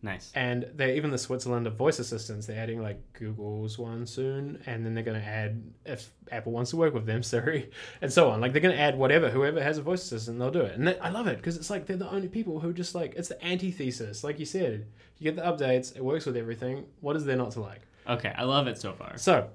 Nice. 0.02 0.32
And 0.34 0.66
they're 0.76 0.96
even 0.96 1.12
the 1.12 1.18
Switzerland 1.18 1.68
of 1.68 1.76
voice 1.76 2.00
assistants. 2.00 2.46
They're 2.46 2.62
adding 2.62 2.82
like 2.82 3.02
Google's 3.12 3.78
one 3.78 4.06
soon, 4.06 4.62
and 4.66 4.86
then 4.86 4.94
they're 4.94 5.04
going 5.04 5.20
to 5.20 5.28
add 5.28 5.62
if 5.86 6.10
Apple 6.32 6.54
wants 6.54 6.70
to 6.72 6.78
work 6.78 6.94
with 6.94 7.06
them, 7.06 7.22
Siri, 7.32 7.70
and 8.02 8.12
so 8.12 8.30
on. 8.30 8.40
Like 8.40 8.54
they're 8.54 8.62
going 8.62 8.76
to 8.76 8.82
add 8.82 8.98
whatever, 8.98 9.30
whoever 9.30 9.62
has 9.62 9.78
a 9.78 9.82
voice 9.82 10.02
assistant, 10.04 10.40
they'll 10.40 10.52
do 10.52 10.62
it. 10.62 10.76
And 10.78 10.88
that, 10.88 11.04
I 11.04 11.10
love 11.10 11.28
it 11.28 11.36
because 11.36 11.58
it's 11.58 11.70
like 11.70 11.86
they're 11.86 11.98
the 11.98 12.10
only 12.10 12.30
people 12.30 12.62
who 12.62 12.72
just 12.72 12.96
like 12.96 13.14
it's 13.16 13.28
the 13.28 13.46
antithesis, 13.46 14.24
like 14.24 14.40
you 14.40 14.46
said. 14.46 14.88
You 15.18 15.32
get 15.32 15.36
the 15.36 15.42
updates, 15.42 15.94
it 15.94 16.04
works 16.04 16.26
with 16.26 16.38
everything. 16.38 16.86
What 17.02 17.18
is 17.18 17.26
there 17.26 17.36
not 17.36 17.52
to 17.52 17.60
like? 17.62 17.82
Okay, 18.08 18.34
I 18.38 18.44
love 18.46 18.68
it 18.68 18.78
so 18.78 18.94
far. 18.94 19.18
So 19.18 19.50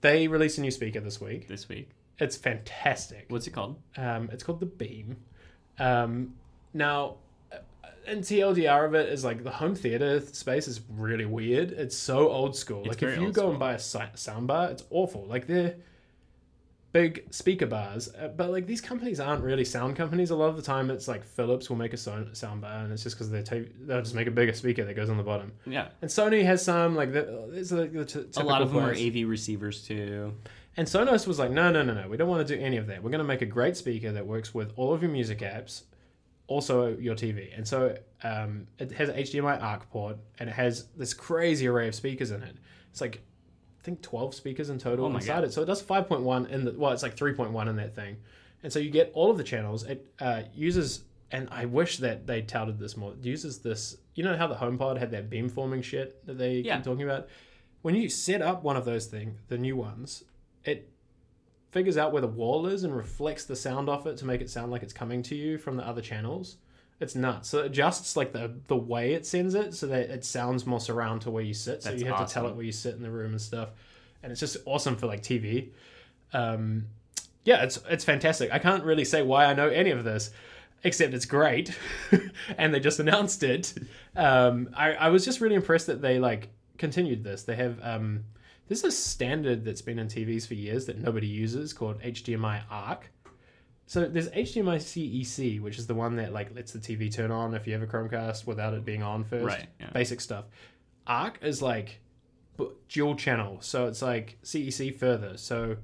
they 0.00 0.26
released 0.26 0.58
a 0.58 0.60
new 0.60 0.72
speaker 0.72 0.98
this 0.98 1.20
week. 1.20 1.46
This 1.46 1.68
week, 1.68 1.90
It's 2.18 2.36
fantastic. 2.36 3.26
what's 3.28 3.46
it 3.46 3.52
called? 3.52 3.80
Um, 3.96 4.28
it's 4.32 4.42
called 4.42 4.58
the 4.58 4.66
Beam. 4.66 5.16
Um, 5.78 6.34
now, 6.74 7.16
and 8.06 8.22
TLDR 8.22 8.86
of 8.86 8.94
it 8.94 9.08
is 9.08 9.24
like 9.24 9.42
the 9.44 9.50
home 9.50 9.74
theater 9.74 10.20
space 10.20 10.68
is 10.68 10.80
really 10.90 11.26
weird. 11.26 11.72
It's 11.72 11.96
so 11.96 12.28
old 12.28 12.56
school. 12.56 12.80
It's 12.80 12.88
like 12.88 13.02
if 13.02 13.18
you 13.20 13.26
go 13.32 13.42
school. 13.42 13.50
and 13.50 13.58
buy 13.58 13.72
a 13.74 13.78
si- 13.78 14.00
sound 14.14 14.46
bar, 14.46 14.70
it's 14.70 14.84
awful. 14.90 15.24
Like 15.26 15.46
they're 15.46 15.76
big 16.92 17.26
speaker 17.30 17.66
bars, 17.66 18.08
uh, 18.18 18.28
but 18.28 18.50
like 18.50 18.66
these 18.66 18.80
companies 18.80 19.20
aren't 19.20 19.42
really 19.42 19.64
sound 19.64 19.96
companies. 19.96 20.30
A 20.30 20.36
lot 20.36 20.48
of 20.48 20.56
the 20.56 20.62
time, 20.62 20.90
it's 20.90 21.06
like 21.08 21.24
Philips 21.24 21.68
will 21.68 21.76
make 21.76 21.92
a 21.92 21.96
sound 21.96 22.34
sound 22.36 22.62
bar, 22.62 22.78
and 22.84 22.92
it's 22.92 23.02
just 23.02 23.16
because 23.16 23.30
they 23.30 23.42
take 23.42 23.86
they'll 23.86 24.00
just 24.02 24.14
make 24.14 24.26
a 24.26 24.30
bigger 24.30 24.54
speaker 24.54 24.84
that 24.84 24.94
goes 24.94 25.10
on 25.10 25.16
the 25.16 25.22
bottom. 25.22 25.52
Yeah, 25.66 25.88
And 26.00 26.10
Sony 26.10 26.44
has 26.44 26.64
some 26.64 26.94
like 26.96 27.12
the, 27.12 27.50
it's 27.52 27.72
like 27.72 27.92
the 27.92 28.04
t- 28.04 28.24
a 28.36 28.42
lot 28.44 28.62
of 28.62 28.72
them 28.72 28.82
are. 28.84 28.92
AV 28.92 29.28
receivers 29.28 29.82
too. 29.86 30.34
And 30.78 30.86
Sonos 30.86 31.26
was 31.26 31.38
like, 31.38 31.50
no, 31.50 31.72
no, 31.72 31.82
no, 31.82 31.94
no, 31.94 32.06
we 32.06 32.18
don't 32.18 32.28
want 32.28 32.46
to 32.46 32.54
do 32.56 32.62
any 32.62 32.76
of 32.76 32.86
that. 32.88 33.02
We're 33.02 33.08
going 33.10 33.20
to 33.20 33.24
make 33.24 33.40
a 33.40 33.46
great 33.46 33.78
speaker 33.78 34.12
that 34.12 34.26
works 34.26 34.52
with 34.52 34.74
all 34.76 34.92
of 34.92 35.00
your 35.02 35.10
music 35.10 35.38
apps, 35.38 35.84
also 36.48 36.96
your 36.96 37.14
TV. 37.14 37.56
And 37.56 37.66
so 37.66 37.96
um, 38.22 38.66
it 38.78 38.92
has 38.92 39.08
an 39.08 39.16
HDMI 39.16 39.60
ARC 39.62 39.90
port, 39.90 40.16
and 40.38 40.48
it 40.48 40.52
has 40.52 40.86
this 40.96 41.12
crazy 41.14 41.66
array 41.66 41.88
of 41.88 41.94
speakers 41.94 42.30
in 42.30 42.42
it. 42.42 42.56
It's 42.90 43.00
like, 43.00 43.20
I 43.80 43.82
think 43.84 44.02
12 44.02 44.34
speakers 44.34 44.70
in 44.70 44.78
total 44.78 45.06
Oh 45.06 45.14
inside 45.14 45.26
God. 45.26 45.44
it. 45.44 45.52
So 45.52 45.62
it 45.62 45.66
does 45.66 45.82
5.1 45.82 46.48
in 46.50 46.64
the, 46.64 46.72
well, 46.72 46.92
it's 46.92 47.02
like 47.02 47.16
3.1 47.16 47.68
in 47.68 47.76
that 47.76 47.94
thing. 47.94 48.16
And 48.62 48.72
so 48.72 48.78
you 48.78 48.90
get 48.90 49.10
all 49.14 49.30
of 49.30 49.38
the 49.38 49.44
channels. 49.44 49.84
It 49.84 50.06
uh, 50.20 50.42
uses, 50.54 51.04
and 51.30 51.48
I 51.50 51.66
wish 51.66 51.98
that 51.98 52.26
they 52.26 52.42
touted 52.42 52.78
this 52.78 52.96
more, 52.96 53.12
it 53.12 53.24
uses 53.24 53.58
this, 53.58 53.96
you 54.14 54.24
know 54.24 54.36
how 54.36 54.46
the 54.46 54.54
HomePod 54.56 54.98
had 54.98 55.10
that 55.12 55.28
beamforming 55.30 55.84
shit 55.84 56.24
that 56.26 56.38
they 56.38 56.58
Yeah. 56.58 56.76
keep 56.76 56.84
talking 56.84 57.02
about? 57.02 57.28
When 57.82 57.94
you 57.94 58.08
set 58.08 58.42
up 58.42 58.62
one 58.64 58.76
of 58.76 58.84
those 58.84 59.06
things, 59.06 59.38
the 59.48 59.58
new 59.58 59.76
ones, 59.76 60.24
it 60.64 60.88
figures 61.76 61.98
out 61.98 62.10
where 62.10 62.22
the 62.22 62.26
wall 62.26 62.66
is 62.66 62.84
and 62.84 62.96
reflects 62.96 63.44
the 63.44 63.54
sound 63.54 63.86
off 63.86 64.06
it 64.06 64.16
to 64.16 64.24
make 64.24 64.40
it 64.40 64.48
sound 64.48 64.72
like 64.72 64.82
it's 64.82 64.94
coming 64.94 65.22
to 65.22 65.34
you 65.34 65.58
from 65.58 65.76
the 65.76 65.86
other 65.86 66.00
channels. 66.00 66.56
It's 67.00 67.14
nuts. 67.14 67.50
So 67.50 67.58
it 67.58 67.66
adjusts 67.66 68.16
like 68.16 68.32
the 68.32 68.54
the 68.66 68.76
way 68.76 69.12
it 69.12 69.26
sends 69.26 69.54
it 69.54 69.74
so 69.74 69.86
that 69.88 70.08
it 70.08 70.24
sounds 70.24 70.64
more 70.64 70.80
surround 70.80 71.20
to 71.22 71.30
where 71.30 71.42
you 71.42 71.52
sit. 71.52 71.82
So 71.82 71.90
That's 71.90 72.02
you 72.02 72.08
have 72.08 72.26
to 72.26 72.32
tell 72.32 72.46
it 72.46 72.56
where 72.56 72.64
you 72.64 72.72
sit 72.72 72.94
in 72.94 73.02
the 73.02 73.10
room 73.10 73.32
and 73.32 73.40
stuff. 73.40 73.68
And 74.22 74.32
it's 74.32 74.40
just 74.40 74.56
awesome 74.64 74.96
for 74.96 75.06
like 75.06 75.22
TV. 75.22 75.68
Um, 76.32 76.86
yeah, 77.44 77.62
it's 77.62 77.78
it's 77.90 78.06
fantastic. 78.06 78.50
I 78.50 78.58
can't 78.58 78.82
really 78.82 79.04
say 79.04 79.20
why 79.20 79.44
I 79.44 79.52
know 79.52 79.68
any 79.68 79.90
of 79.90 80.02
this, 80.02 80.30
except 80.82 81.12
it's 81.12 81.26
great, 81.26 81.78
and 82.56 82.72
they 82.72 82.80
just 82.80 83.00
announced 83.00 83.42
it. 83.42 83.74
Um, 84.16 84.70
I 84.74 84.94
I 84.94 85.08
was 85.10 85.26
just 85.26 85.42
really 85.42 85.56
impressed 85.56 85.88
that 85.88 86.00
they 86.00 86.18
like 86.18 86.48
continued 86.78 87.22
this. 87.22 87.42
They 87.42 87.56
have 87.56 87.78
um, 87.82 88.24
this 88.68 88.78
is 88.78 88.84
a 88.84 88.90
standard 88.92 89.64
that's 89.64 89.82
been 89.82 89.98
in 89.98 90.08
TVs 90.08 90.46
for 90.46 90.54
years 90.54 90.86
that 90.86 90.98
nobody 90.98 91.26
uses 91.26 91.72
called 91.72 92.00
HDMI 92.00 92.62
ARC. 92.70 93.10
So 93.86 94.06
there's 94.06 94.28
HDMI 94.30 94.76
CEC, 94.78 95.60
which 95.60 95.78
is 95.78 95.86
the 95.86 95.94
one 95.94 96.16
that 96.16 96.32
like 96.32 96.54
lets 96.54 96.72
the 96.72 96.80
TV 96.80 97.12
turn 97.12 97.30
on 97.30 97.54
if 97.54 97.66
you 97.66 97.72
have 97.72 97.82
a 97.82 97.86
Chromecast 97.86 98.46
without 98.46 98.74
it 98.74 98.84
being 98.84 99.02
on 99.02 99.22
first. 99.24 99.44
Right, 99.44 99.66
yeah. 99.78 99.90
Basic 99.90 100.20
stuff. 100.20 100.46
ARC 101.06 101.38
is 101.42 101.62
like 101.62 102.00
dual 102.88 103.14
channel, 103.14 103.58
so 103.60 103.86
it's 103.86 104.02
like 104.02 104.38
CEC 104.42 104.96
further. 104.96 105.36
So 105.36 105.76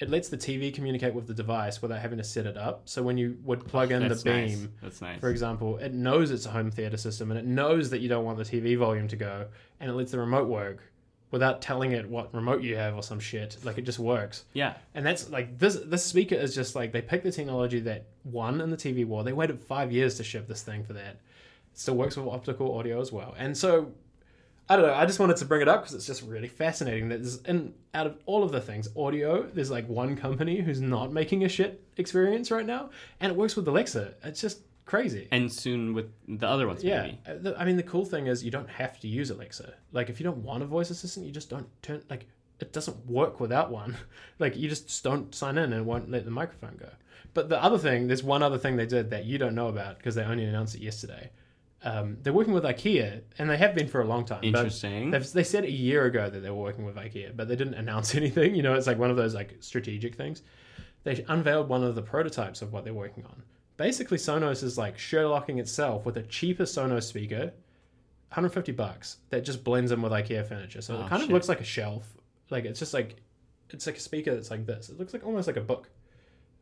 it 0.00 0.10
lets 0.10 0.28
the 0.28 0.36
TV 0.36 0.74
communicate 0.74 1.14
with 1.14 1.28
the 1.28 1.34
device 1.34 1.80
without 1.80 2.00
having 2.00 2.18
to 2.18 2.24
set 2.24 2.46
it 2.46 2.56
up. 2.56 2.82
So 2.88 3.02
when 3.04 3.16
you 3.16 3.38
would 3.44 3.64
plug 3.64 3.92
in 3.92 4.02
the 4.02 4.08
That's 4.08 4.22
beam, 4.24 4.34
nice. 4.34 4.68
That's 4.82 5.00
nice. 5.00 5.20
for 5.20 5.30
example, 5.30 5.78
it 5.78 5.94
knows 5.94 6.32
it's 6.32 6.46
a 6.46 6.50
home 6.50 6.72
theater 6.72 6.96
system 6.96 7.30
and 7.30 7.38
it 7.38 7.46
knows 7.46 7.90
that 7.90 8.00
you 8.00 8.08
don't 8.08 8.24
want 8.24 8.38
the 8.38 8.44
TV 8.44 8.76
volume 8.76 9.06
to 9.06 9.16
go, 9.16 9.46
and 9.78 9.88
it 9.88 9.94
lets 9.94 10.10
the 10.10 10.18
remote 10.18 10.48
work 10.48 10.82
without 11.30 11.60
telling 11.60 11.92
it 11.92 12.08
what 12.08 12.32
remote 12.34 12.62
you 12.62 12.76
have 12.76 12.94
or 12.94 13.02
some 13.02 13.18
shit. 13.20 13.56
Like 13.64 13.78
it 13.78 13.82
just 13.82 13.98
works. 13.98 14.44
yeah, 14.52 14.74
And 14.94 15.04
that's 15.04 15.28
like 15.30 15.58
this. 15.58 15.76
This 15.84 16.04
speaker 16.04 16.34
is 16.34 16.54
just 16.54 16.74
like 16.74 16.92
they 16.92 17.02
picked 17.02 17.24
the 17.24 17.32
technology 17.32 17.80
that 17.80 18.06
won 18.24 18.60
in 18.60 18.70
the 18.70 18.76
TV 18.76 19.06
war. 19.06 19.24
They 19.24 19.32
waited 19.32 19.60
five 19.60 19.92
years 19.92 20.14
to 20.16 20.24
ship 20.24 20.46
this 20.46 20.62
thing 20.62 20.84
for 20.84 20.92
that. 20.92 21.16
It 21.72 21.78
still 21.78 21.96
works 21.96 22.16
with 22.16 22.26
optical 22.28 22.78
audio 22.78 23.00
as 23.00 23.12
well. 23.12 23.34
And 23.38 23.56
so 23.56 23.92
I 24.68 24.76
don't 24.76 24.86
know. 24.86 24.94
I 24.94 25.06
just 25.06 25.20
wanted 25.20 25.36
to 25.38 25.44
bring 25.44 25.62
it 25.62 25.68
up 25.68 25.82
because 25.82 25.94
it's 25.94 26.06
just 26.06 26.22
really 26.22 26.48
fascinating 26.48 27.08
that 27.10 27.22
there's 27.22 27.42
and 27.42 27.72
out 27.94 28.06
of 28.06 28.18
all 28.26 28.42
of 28.42 28.50
the 28.52 28.60
things, 28.60 28.88
audio, 28.96 29.42
there's 29.42 29.70
like 29.70 29.88
one 29.88 30.16
company 30.16 30.60
who's 30.60 30.80
not 30.80 31.12
making 31.12 31.44
a 31.44 31.48
shit 31.48 31.82
experience 31.96 32.50
right 32.50 32.66
now, 32.66 32.90
and 33.20 33.30
it 33.32 33.36
works 33.38 33.54
with 33.56 33.66
Alexa. 33.68 34.14
It's 34.24 34.40
just 34.40 34.60
crazy. 34.86 35.28
and 35.30 35.52
soon 35.52 35.92
with 35.92 36.10
the 36.26 36.48
other 36.48 36.66
ones. 36.66 36.82
Yeah, 36.82 37.02
maybe. 37.26 37.48
Uh, 37.48 37.52
I 37.58 37.64
mean 37.66 37.76
the 37.76 37.82
cool 37.82 38.06
thing 38.06 38.26
is 38.28 38.42
you 38.42 38.50
don't 38.50 38.70
have 38.70 38.98
to 39.00 39.08
use 39.08 39.28
Alexa. 39.30 39.74
Like 39.92 40.08
if 40.08 40.18
you 40.18 40.24
don't 40.24 40.38
want 40.38 40.62
a 40.62 40.66
voice 40.66 40.88
assistant, 40.90 41.26
you 41.26 41.32
just 41.32 41.50
don't 41.50 41.68
turn 41.82 42.02
like 42.08 42.26
it 42.58 42.72
doesn't 42.72 43.06
work 43.06 43.38
without 43.40 43.70
one. 43.70 43.96
Like 44.38 44.56
you 44.56 44.68
just 44.68 45.02
don't 45.02 45.34
sign 45.34 45.56
in 45.58 45.72
and 45.72 45.86
won't 45.86 46.10
let 46.10 46.24
the 46.24 46.30
microphone 46.30 46.76
go. 46.76 46.90
But 47.32 47.48
the 47.48 47.62
other 47.62 47.78
thing, 47.78 48.06
there's 48.06 48.22
one 48.22 48.42
other 48.42 48.58
thing 48.58 48.76
they 48.76 48.86
did 48.86 49.10
that 49.10 49.24
you 49.24 49.36
don't 49.38 49.54
know 49.54 49.68
about 49.68 49.98
because 49.98 50.14
they 50.14 50.22
only 50.24 50.44
announced 50.44 50.74
it 50.74 50.82
yesterday. 50.82 51.30
Um, 51.82 52.16
they're 52.22 52.32
working 52.32 52.54
with 52.54 52.64
IKEA, 52.64 53.22
and 53.38 53.48
they 53.48 53.56
have 53.58 53.74
been 53.74 53.88
for 53.88 54.00
a 54.00 54.04
long 54.06 54.24
time. 54.24 54.42
Interesting. 54.42 55.10
They 55.10 55.44
said 55.44 55.64
a 55.64 55.70
year 55.70 56.04
ago 56.06 56.28
that 56.28 56.40
they 56.40 56.50
were 56.50 56.56
working 56.56 56.84
with 56.84 56.96
IKEA, 56.96 57.36
but 57.36 57.48
they 57.48 57.56
didn't 57.56 57.74
announce 57.82 58.14
anything. 58.14 58.54
You 58.54 58.62
know, 58.62 58.74
it's 58.74 58.86
like 58.86 58.98
one 58.98 59.10
of 59.10 59.16
those 59.16 59.34
like 59.34 59.56
strategic 59.60 60.14
things. 60.16 60.42
They 61.04 61.24
unveiled 61.28 61.68
one 61.68 61.84
of 61.84 61.94
the 61.94 62.02
prototypes 62.02 62.62
of 62.62 62.72
what 62.72 62.84
they're 62.84 62.94
working 62.94 63.24
on. 63.24 63.42
Basically, 63.76 64.16
Sonos 64.18 64.62
is 64.62 64.78
like 64.78 64.96
Sherlocking 64.96 65.58
itself 65.58 66.06
with 66.06 66.16
a 66.16 66.22
cheaper 66.22 66.64
Sonos 66.64 67.02
speaker, 67.04 67.52
150 68.30 68.72
bucks 68.72 69.18
that 69.30 69.44
just 69.44 69.62
blends 69.64 69.92
in 69.92 70.02
with 70.02 70.12
IKEA 70.12 70.46
furniture. 70.46 70.80
So 70.80 70.96
Oh, 70.96 71.00
it 71.04 71.08
kind 71.08 71.22
of 71.22 71.26
shit. 71.26 71.32
looks 71.34 71.48
like 71.48 71.60
a 71.60 71.64
shelf. 71.64 72.06
Like 72.50 72.64
it's 72.64 72.78
just 72.78 72.94
like 72.94 73.16
it's 73.70 73.86
like 73.86 73.96
a 73.96 74.00
speaker 74.00 74.34
that's 74.34 74.50
like 74.50 74.66
this. 74.66 74.88
It 74.88 74.98
looks 74.98 75.12
like 75.12 75.24
almost 75.26 75.46
like 75.46 75.56
a 75.56 75.60
book. 75.62 75.90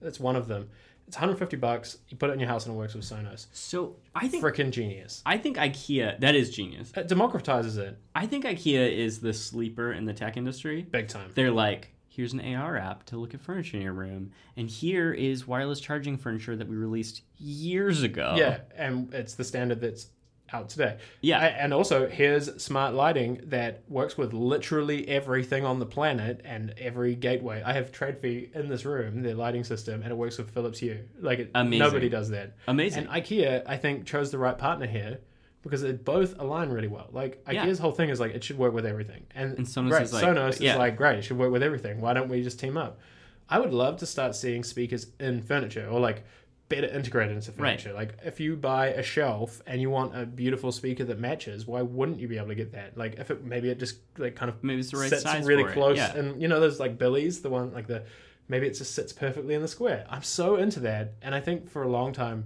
That's 0.00 0.18
one 0.20 0.36
of 0.36 0.48
them. 0.48 0.68
It's 1.06 1.16
150 1.16 1.56
bucks. 1.58 1.98
You 2.08 2.16
put 2.16 2.30
it 2.30 2.32
in 2.32 2.40
your 2.40 2.48
house 2.48 2.64
and 2.66 2.74
it 2.74 2.78
works 2.78 2.94
with 2.94 3.04
Sonos. 3.04 3.46
so 3.52 3.96
I 4.14 4.26
think 4.26 4.42
Freaking 4.42 4.70
genius. 4.70 5.22
I 5.26 5.36
think 5.38 5.56
IKEA 5.58 6.18
that 6.20 6.34
is 6.34 6.50
genius. 6.50 6.92
It 6.96 7.08
democratizes 7.08 7.76
it 7.76 7.98
I 8.14 8.26
think 8.26 8.44
IKEA 8.44 8.90
is 8.96 9.20
the 9.20 9.32
sleeper 9.34 9.92
in 9.92 10.04
the 10.06 10.14
tech 10.14 10.36
industry. 10.36 10.82
big 10.82 11.08
time. 11.08 11.30
They're 11.34 11.50
like, 11.52 11.90
here's 12.14 12.32
an 12.32 12.54
AR 12.54 12.76
app 12.76 13.04
to 13.06 13.16
look 13.16 13.34
at 13.34 13.40
furniture 13.40 13.76
in 13.76 13.82
your 13.82 13.92
room, 13.92 14.30
and 14.56 14.68
here 14.68 15.12
is 15.12 15.46
wireless 15.46 15.80
charging 15.80 16.16
furniture 16.16 16.56
that 16.56 16.68
we 16.68 16.76
released 16.76 17.22
years 17.38 18.02
ago. 18.02 18.34
Yeah, 18.36 18.60
and 18.76 19.12
it's 19.12 19.34
the 19.34 19.44
standard 19.44 19.80
that's 19.80 20.08
out 20.52 20.68
today. 20.68 20.98
Yeah. 21.20 21.38
And 21.40 21.72
also 21.72 22.08
here's 22.08 22.62
smart 22.62 22.94
lighting 22.94 23.40
that 23.46 23.82
works 23.88 24.16
with 24.16 24.32
literally 24.32 25.08
everything 25.08 25.64
on 25.64 25.78
the 25.78 25.86
planet 25.86 26.40
and 26.44 26.74
every 26.78 27.14
gateway. 27.14 27.62
I 27.64 27.72
have 27.72 27.90
Tradfri 27.90 28.54
in 28.54 28.68
this 28.68 28.84
room, 28.84 29.22
their 29.22 29.34
lighting 29.34 29.64
system, 29.64 30.02
and 30.02 30.12
it 30.12 30.14
works 30.14 30.38
with 30.38 30.50
Philips 30.50 30.78
Hue. 30.78 31.00
Like 31.18 31.38
it, 31.40 31.50
Amazing. 31.54 31.78
nobody 31.78 32.08
does 32.08 32.28
that. 32.30 32.56
Amazing. 32.68 33.06
And 33.06 33.24
IKEA, 33.24 33.62
I 33.66 33.76
think, 33.76 34.06
chose 34.06 34.30
the 34.30 34.38
right 34.38 34.56
partner 34.56 34.86
here 34.86 35.18
because 35.64 35.82
they 35.82 35.92
both 35.92 36.38
align 36.38 36.68
really 36.70 36.88
well. 36.88 37.08
Like 37.12 37.42
Yeah. 37.50 37.66
IKEA's 37.66 37.78
whole 37.80 37.90
thing 37.92 38.10
is 38.10 38.20
like 38.20 38.34
it 38.34 38.44
should 38.44 38.58
work 38.58 38.72
with 38.72 38.86
everything, 38.86 39.24
and, 39.34 39.58
And 39.58 39.66
Sonos 39.66 39.90
great, 39.90 40.02
is 40.02 40.12
like- 40.12 40.24
Sonos 40.24 40.60
yeah. 40.60 40.72
is 40.72 40.78
like 40.78 40.96
great, 40.96 41.18
it 41.18 41.22
should 41.22 41.38
work 41.38 41.50
with 41.50 41.62
everything. 41.62 42.00
Why 42.00 42.12
don't 42.14 42.28
we 42.28 42.42
just 42.42 42.60
team 42.60 42.76
up? 42.76 43.00
I 43.48 43.58
would 43.58 43.72
love 43.72 43.96
to 43.98 44.06
start 44.06 44.34
seeing 44.36 44.62
speakers 44.64 45.08
in 45.20 45.42
furniture 45.42 45.86
or 45.90 45.98
like 46.00 46.24
better 46.70 46.86
integrated 46.86 47.36
into 47.36 47.50
Right. 47.52 47.58
furniture. 47.80 47.92
Like 47.92 48.14
if 48.24 48.40
you 48.40 48.56
buy 48.56 48.86
a 48.88 49.02
shelf 49.02 49.60
and 49.66 49.80
you 49.82 49.90
want 49.90 50.16
a 50.16 50.24
beautiful 50.24 50.72
speaker 50.72 51.04
that 51.04 51.18
matches, 51.18 51.66
why 51.66 51.82
wouldn't 51.82 52.20
you 52.20 52.26
be 52.28 52.38
able 52.38 52.48
to 52.48 52.54
get 52.54 52.72
that? 52.72 52.96
Like 52.96 53.18
if 53.18 53.30
it 53.30 53.44
maybe 53.44 53.68
it 53.68 53.78
just 53.78 53.98
like 54.16 54.34
kind 54.34 54.48
of 54.50 54.62
Maybe 54.64 54.80
it's 54.80 54.90
the 54.90 54.96
right 54.98 55.10
sits 55.10 55.22
size 55.22 55.44
really 55.46 55.64
close 55.64 55.98
Yeah. 55.98 56.16
and 56.16 56.40
you 56.40 56.48
know 56.48 56.60
those 56.60 56.80
like 56.80 56.96
Billy's 56.98 57.42
the 57.42 57.50
one 57.50 57.72
like 57.74 57.86
the 57.86 58.04
maybe 58.48 58.66
it 58.66 58.74
just 58.74 58.94
sits 58.94 59.12
perfectly 59.12 59.54
in 59.54 59.62
the 59.62 59.68
square 59.68 60.04
i'm 60.10 60.22
so 60.22 60.56
into 60.56 60.78
that 60.80 61.14
and 61.22 61.34
i 61.34 61.40
think 61.40 61.66
for 61.70 61.82
a 61.82 61.88
long 61.88 62.12
time 62.12 62.44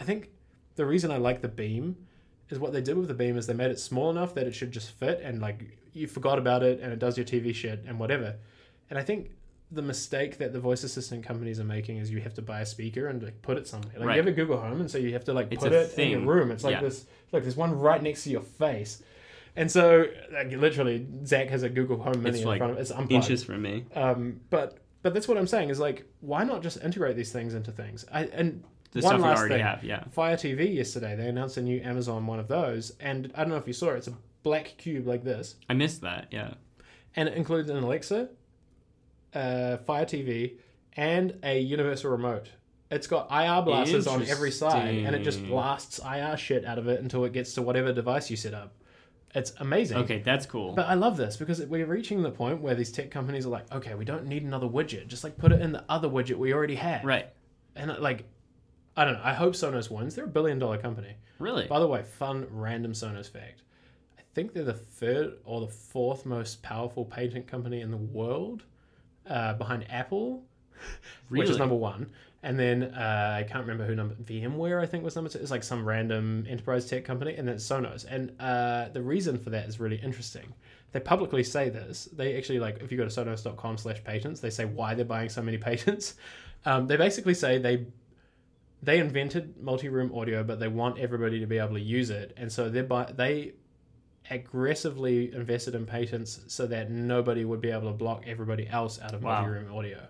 i 0.00 0.02
think 0.02 0.30
the 0.74 0.84
reason 0.84 1.12
i 1.12 1.16
like 1.16 1.42
the 1.42 1.48
beam 1.48 1.94
is 2.50 2.58
what 2.58 2.72
they 2.72 2.80
did 2.80 2.96
with 2.96 3.08
the 3.08 3.14
beam 3.14 3.36
is 3.36 3.46
they 3.46 3.54
made 3.54 3.70
it 3.70 3.78
small 3.78 4.10
enough 4.10 4.34
that 4.34 4.46
it 4.46 4.54
should 4.54 4.70
just 4.72 4.90
fit 4.92 5.20
and 5.22 5.40
like 5.40 5.78
you 5.92 6.06
forgot 6.06 6.38
about 6.38 6.62
it 6.62 6.80
and 6.80 6.92
it 6.92 6.98
does 6.98 7.16
your 7.16 7.26
tv 7.26 7.54
shit 7.54 7.84
and 7.86 7.98
whatever 7.98 8.36
and 8.90 8.98
i 8.98 9.02
think 9.02 9.30
the 9.70 9.82
mistake 9.82 10.38
that 10.38 10.52
the 10.54 10.60
voice 10.60 10.82
assistant 10.82 11.22
companies 11.24 11.60
are 11.60 11.64
making 11.64 11.98
is 11.98 12.10
you 12.10 12.20
have 12.20 12.32
to 12.32 12.40
buy 12.40 12.60
a 12.60 12.66
speaker 12.66 13.08
and 13.08 13.22
like 13.22 13.42
put 13.42 13.58
it 13.58 13.68
somewhere. 13.68 13.92
Like 13.98 14.06
Right. 14.06 14.14
you 14.16 14.22
have 14.22 14.26
a 14.26 14.32
Google 14.32 14.56
Home, 14.58 14.80
and 14.80 14.90
so 14.90 14.96
you 14.96 15.12
have 15.12 15.24
to 15.24 15.34
like 15.34 15.48
It's 15.50 15.62
put 15.62 15.74
it 15.74 15.98
in 15.98 16.08
your 16.08 16.20
room. 16.20 16.50
It's 16.50 16.64
like 16.64 16.76
Yeah. 16.76 16.80
this. 16.80 17.04
Look, 17.32 17.42
there's 17.42 17.54
one 17.54 17.78
right 17.78 18.02
next 18.02 18.24
to 18.24 18.30
your 18.30 18.40
face, 18.40 19.02
and 19.56 19.70
so 19.70 20.06
like 20.32 20.50
literally, 20.52 21.06
Zach 21.26 21.48
has 21.48 21.64
a 21.64 21.68
Google 21.68 21.98
Home 21.98 22.22
Mini 22.22 22.30
It's 22.30 22.38
in 22.40 22.48
like 22.48 22.60
front 22.60 22.72
of 22.72 22.78
it's 22.78 22.90
unplugged. 22.90 23.12
Inches 23.12 23.44
from 23.44 23.60
me. 23.60 23.84
Um, 23.94 24.40
but 24.48 24.78
but 25.02 25.12
that's 25.12 25.28
what 25.28 25.36
I'm 25.36 25.46
saying 25.46 25.68
is 25.68 25.78
like, 25.78 26.06
why 26.20 26.44
not 26.44 26.62
just 26.62 26.82
integrate 26.82 27.16
these 27.16 27.30
things 27.30 27.52
into 27.52 27.70
things? 27.70 28.06
I, 28.10 28.24
and 28.24 28.64
The 28.92 29.00
one 29.00 29.10
stuff 29.10 29.18
we 29.18 29.28
last 29.28 29.38
already 29.38 29.54
thing, 29.56 29.64
have, 29.64 29.84
yeah. 29.84 30.04
Fire 30.10 30.36
TV 30.36 30.74
yesterday, 30.74 31.14
they 31.14 31.28
announced 31.28 31.56
a 31.56 31.62
new 31.62 31.80
Amazon 31.80 32.26
one 32.26 32.38
of 32.40 32.48
those, 32.48 32.92
and 33.00 33.30
I 33.34 33.40
don't 33.42 33.50
know 33.50 33.56
if 33.56 33.66
you 33.66 33.72
saw 33.74 33.88
it. 33.90 33.96
It's 33.98 34.08
a 34.08 34.14
black 34.42 34.74
cube 34.78 35.06
like 35.06 35.24
this, 35.24 35.56
I 35.68 35.74
missed 35.74 36.00
that, 36.02 36.28
yeah. 36.30 36.54
and 37.16 37.28
it 37.28 37.34
includes 37.36 37.68
an 37.68 37.76
Alexa, 37.76 38.30
uh, 39.34 39.76
Fire 39.78 40.06
TV, 40.06 40.54
and 40.96 41.38
a 41.42 41.60
universal 41.60 42.10
remote. 42.10 42.48
It's 42.90 43.06
got 43.06 43.30
IR 43.30 43.62
blasters 43.62 44.06
on 44.06 44.22
every 44.24 44.50
side, 44.50 44.94
and 44.94 45.14
it 45.14 45.22
just 45.22 45.38
Interesting. 45.40 45.48
blasts 45.48 46.00
IR 46.02 46.36
shit 46.38 46.64
out 46.64 46.78
of 46.78 46.88
it 46.88 47.00
until 47.02 47.24
it 47.26 47.34
gets 47.34 47.52
to 47.54 47.62
whatever 47.62 47.92
device 47.92 48.30
you 48.30 48.36
set 48.36 48.54
up. 48.54 48.72
It's 49.34 49.52
amazing. 49.60 49.98
Okay, 49.98 50.20
that's 50.20 50.46
cool. 50.46 50.72
But 50.72 50.86
I 50.86 50.94
love 50.94 51.18
this 51.18 51.36
because 51.36 51.60
we're 51.66 51.84
reaching 51.84 52.22
the 52.22 52.30
point 52.30 52.62
where 52.62 52.74
these 52.74 52.90
tech 52.90 53.10
companies 53.10 53.44
are 53.44 53.50
like, 53.50 53.70
okay, 53.70 53.94
we 53.94 54.06
don't 54.06 54.26
need 54.26 54.42
another 54.42 54.66
widget. 54.66 55.06
Just 55.06 55.22
like 55.22 55.36
put 55.36 55.52
it 55.52 55.60
in 55.60 55.72
the 55.72 55.84
other 55.90 56.08
widget 56.08 56.36
we 56.36 56.54
already 56.54 56.76
have. 56.76 57.04
right. 57.04 57.26
And 57.76 57.94
like, 57.98 58.24
I 58.98 59.04
don't 59.04 59.14
know. 59.14 59.20
I 59.22 59.32
hope 59.32 59.52
Sonos 59.52 59.92
wins. 59.92 60.16
They're 60.16 60.24
a 60.24 60.28
billion 60.28 60.58
dollar 60.58 60.76
company. 60.76 61.14
Really? 61.38 61.68
By 61.68 61.78
the 61.78 61.86
way, 61.86 62.02
fun 62.02 62.48
random 62.50 62.92
Sonos 62.92 63.30
fact. 63.30 63.62
I 64.18 64.22
think 64.34 64.52
they're 64.52 64.64
the 64.64 64.72
third 64.72 65.34
or 65.44 65.60
the 65.60 65.68
fourth 65.68 66.26
most 66.26 66.64
powerful 66.64 67.04
patent 67.04 67.46
company 67.46 67.80
in 67.80 67.92
the 67.92 67.96
world, 67.96 68.64
uh, 69.30 69.54
behind 69.54 69.86
Apple, 69.88 70.42
which 71.28 71.48
is 71.48 71.58
number 71.58 71.76
one. 71.76 72.10
And 72.42 72.58
then 72.58 72.82
uh, 72.82 73.36
I 73.38 73.44
can't 73.44 73.60
remember 73.60 73.86
who 73.86 73.94
number 73.94 74.16
VMware 74.16 74.82
I 74.82 74.86
think 74.86 75.04
was 75.04 75.14
number 75.14 75.30
two. 75.30 75.38
It's 75.38 75.52
like 75.52 75.62
some 75.62 75.86
random 75.86 76.44
enterprise 76.48 76.84
tech 76.86 77.04
company, 77.04 77.36
and 77.36 77.46
then 77.46 77.56
Sonos. 77.56 78.04
And 78.04 78.32
uh, 78.40 78.88
the 78.88 79.02
reason 79.02 79.38
for 79.38 79.50
that 79.50 79.68
is 79.68 79.78
really 79.78 79.96
interesting. 79.96 80.52
They 80.90 80.98
publicly 80.98 81.44
say 81.44 81.68
this. 81.68 82.08
They 82.12 82.36
actually 82.36 82.58
like 82.58 82.82
if 82.82 82.90
you 82.90 82.98
go 82.98 83.08
to 83.08 83.10
sonos.com/patents, 83.10 84.40
they 84.40 84.50
say 84.50 84.64
why 84.64 84.94
they're 84.94 85.04
buying 85.04 85.28
so 85.28 85.40
many 85.40 85.58
patents. 85.68 86.14
Um, 86.64 86.88
they 86.88 86.96
basically 86.96 87.34
say 87.34 87.58
they 87.58 87.86
they 88.82 88.98
invented 89.00 89.56
multi-room 89.60 90.12
audio, 90.14 90.42
but 90.44 90.60
they 90.60 90.68
want 90.68 90.98
everybody 90.98 91.40
to 91.40 91.46
be 91.46 91.58
able 91.58 91.74
to 91.74 91.80
use 91.80 92.10
it, 92.10 92.32
and 92.36 92.50
so 92.52 92.68
they 92.68 92.82
they 93.14 93.52
aggressively 94.30 95.32
invested 95.34 95.74
in 95.74 95.86
patents 95.86 96.40
so 96.48 96.66
that 96.66 96.90
nobody 96.90 97.44
would 97.44 97.60
be 97.60 97.70
able 97.70 97.90
to 97.90 97.96
block 97.96 98.24
everybody 98.26 98.68
else 98.68 99.00
out 99.00 99.14
of 99.14 99.22
Wow. 99.22 99.40
multi-room 99.42 99.74
audio. 99.74 100.06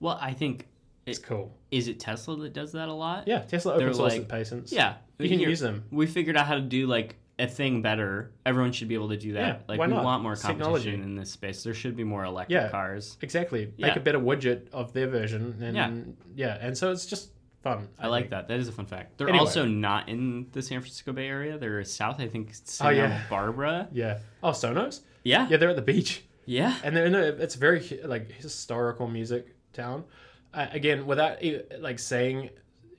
Well, 0.00 0.18
I 0.20 0.32
think 0.32 0.66
It's 1.06 1.18
cool. 1.18 1.54
is 1.70 1.86
it 1.88 2.00
Tesla 2.00 2.36
that 2.38 2.52
does 2.54 2.72
that 2.72 2.88
a 2.88 2.92
lot? 2.92 3.28
Yeah, 3.28 3.40
Tesla 3.40 3.74
open 3.74 3.92
source 3.94 4.14
like- 4.14 4.28
patents. 4.28 4.72
Yeah. 4.72 4.96
you 5.18 5.28
can 5.28 5.40
use 5.40 5.60
them. 5.60 5.84
We 5.90 6.06
figured 6.06 6.36
out 6.38 6.46
how 6.46 6.54
to 6.54 6.62
do 6.62 6.86
like 6.86 7.16
a 7.38 7.46
thing 7.46 7.82
better. 7.82 8.32
Everyone 8.46 8.72
should 8.72 8.88
be 8.88 8.94
able 8.94 9.10
to 9.10 9.16
do 9.18 9.34
that. 9.34 9.46
Yeah, 9.46 9.62
like 9.68 9.78
why 9.78 9.86
we 9.86 9.92
not? 9.94 10.04
want 10.04 10.22
more 10.22 10.34
competition 10.36 10.58
technology. 10.58 10.94
in 10.94 11.14
this 11.16 11.30
space. 11.30 11.62
There 11.62 11.74
should 11.74 11.94
be 11.96 12.04
more 12.04 12.24
electric 12.24 12.54
Yeah. 12.54 12.70
cars. 12.70 13.18
Exactly. 13.20 13.66
Make 13.78 13.94
Yeah. 13.94 13.98
a 13.98 14.00
better 14.00 14.18
widget 14.18 14.70
of 14.72 14.94
their 14.94 15.08
version, 15.08 15.56
and 15.60 15.76
Yeah. 15.76 15.90
yeah, 16.34 16.58
and 16.66 16.76
so 16.76 16.90
it's 16.90 17.04
just 17.04 17.32
fun. 17.62 17.88
I, 17.98 18.06
like 18.08 18.22
think. 18.24 18.30
that. 18.30 18.48
That 18.48 18.58
is 18.60 18.68
a 18.68 18.72
fun 18.72 18.86
fact. 18.86 19.18
They're 19.18 19.28
Anyway. 19.28 19.40
also 19.40 19.64
not 19.64 20.08
in 20.08 20.46
the 20.52 20.62
San 20.62 20.80
Francisco 20.80 21.12
Bay 21.12 21.26
Area. 21.28 21.58
They're 21.58 21.84
south, 21.84 22.20
I 22.20 22.28
think, 22.28 22.50
Santa 22.64 22.90
Oh, 22.90 22.92
yeah. 22.94 23.22
Barbara. 23.28 23.88
Yeah. 23.92 24.18
Oh, 24.42 24.50
Sonos. 24.50 25.00
Yeah. 25.24 25.46
Yeah, 25.48 25.56
they're 25.58 25.70
at 25.70 25.76
the 25.76 25.82
beach. 25.82 26.24
Yeah. 26.46 26.74
and 26.82 26.96
they're 26.96 27.06
in 27.06 27.14
a, 27.14 27.20
it's 27.20 27.54
very 27.54 28.00
like 28.04 28.32
historical 28.32 29.06
music 29.06 29.54
town. 29.72 30.04
Uh, 30.52 30.66
again, 30.72 31.06
without 31.06 31.38
like 31.78 31.98
saying 31.98 32.50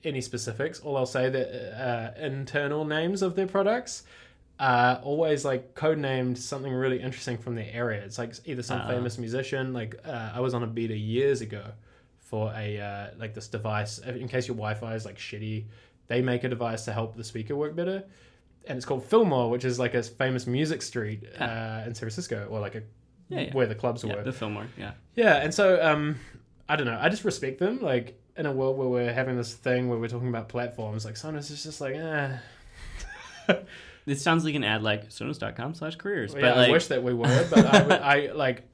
any 0.04 0.20
specifics, 0.22 0.80
all 0.80 0.96
I'll 0.96 1.04
say 1.06 1.28
that 1.28 1.78
uh, 2.18 2.20
internal 2.24 2.84
names 2.84 3.20
of 3.22 3.36
their 3.36 3.46
products 3.46 4.04
are 4.58 5.00
always 5.02 5.44
like 5.44 5.74
codenamed 5.74 6.38
something 6.38 6.72
really 6.72 7.00
interesting 7.02 7.36
from 7.36 7.54
their 7.56 7.68
area. 7.72 8.00
It's 8.02 8.16
like 8.18 8.34
either 8.46 8.62
some 8.62 8.80
Ah. 8.82 8.88
famous 8.88 9.18
musician. 9.18 9.72
Like 9.72 9.96
uh, 10.04 10.30
I 10.34 10.40
was 10.40 10.54
on 10.54 10.62
a 10.62 10.66
beta 10.66 10.96
years 10.96 11.40
ago 11.42 11.64
for 12.32 12.50
a 12.56 12.80
uh, 12.80 13.06
like 13.18 13.34
this 13.34 13.46
device 13.48 13.98
in 13.98 14.26
case 14.26 14.48
your 14.48 14.56
Wi-Fi 14.56 14.94
is 14.94 15.04
like 15.04 15.18
shitty. 15.18 15.66
They 16.08 16.22
make 16.22 16.44
a 16.44 16.48
device 16.48 16.86
to 16.86 16.92
help 16.92 17.14
the 17.14 17.24
speaker 17.24 17.54
work 17.54 17.76
better. 17.76 18.04
And 18.66 18.76
it's 18.78 18.86
called 18.86 19.04
Fillmore, 19.04 19.50
which 19.50 19.64
is 19.66 19.78
like 19.78 19.92
a 19.92 20.02
famous 20.02 20.46
music 20.46 20.80
street 20.80 21.24
uh, 21.38 21.82
in 21.86 21.94
San 21.94 22.00
Francisco, 22.06 22.46
or 22.50 22.58
like 22.60 22.74
a 22.74 22.82
Yeah, 23.28 23.40
yeah. 23.40 23.52
where 23.52 23.66
the 23.66 23.74
clubs 23.74 24.02
Yeah, 24.02 24.16
were. 24.16 24.22
the 24.22 24.32
Fillmore. 24.32 24.66
Yeah. 24.78 24.92
Yeah, 25.14 25.36
and 25.44 25.52
so 25.52 25.64
um, 25.84 26.16
I 26.70 26.76
don't 26.76 26.86
know. 26.86 26.98
I 27.00 27.08
just 27.10 27.24
respect 27.24 27.58
them. 27.58 27.80
Like 27.82 28.18
in 28.38 28.46
a 28.46 28.52
world 28.52 28.78
where 28.78 28.88
we're 28.88 29.12
having 29.12 29.36
this 29.36 29.52
thing 29.52 29.90
where 29.90 29.98
we're 29.98 30.08
talking 30.08 30.28
about 30.28 30.48
platforms, 30.48 31.04
like 31.04 31.16
Sonos 31.16 31.50
is 31.50 31.62
just 31.62 31.80
like, 31.82 31.94
eh. 31.96 32.36
This 34.04 34.20
sounds 34.22 34.44
like 34.44 34.54
an 34.56 34.64
ad 34.64 34.82
like 34.82 35.10
sonos.com 35.10 35.74
slash 35.74 35.94
careers. 35.96 36.34
yeah, 36.34 36.40
but 36.40 36.56
like, 36.56 36.68
I 36.68 36.72
wish 36.72 36.86
that 36.88 37.02
we 37.04 37.14
were, 37.14 37.46
but 37.50 37.66
I, 37.66 37.82
would- 37.82 37.92
I 37.92 38.32
like. 38.32 38.68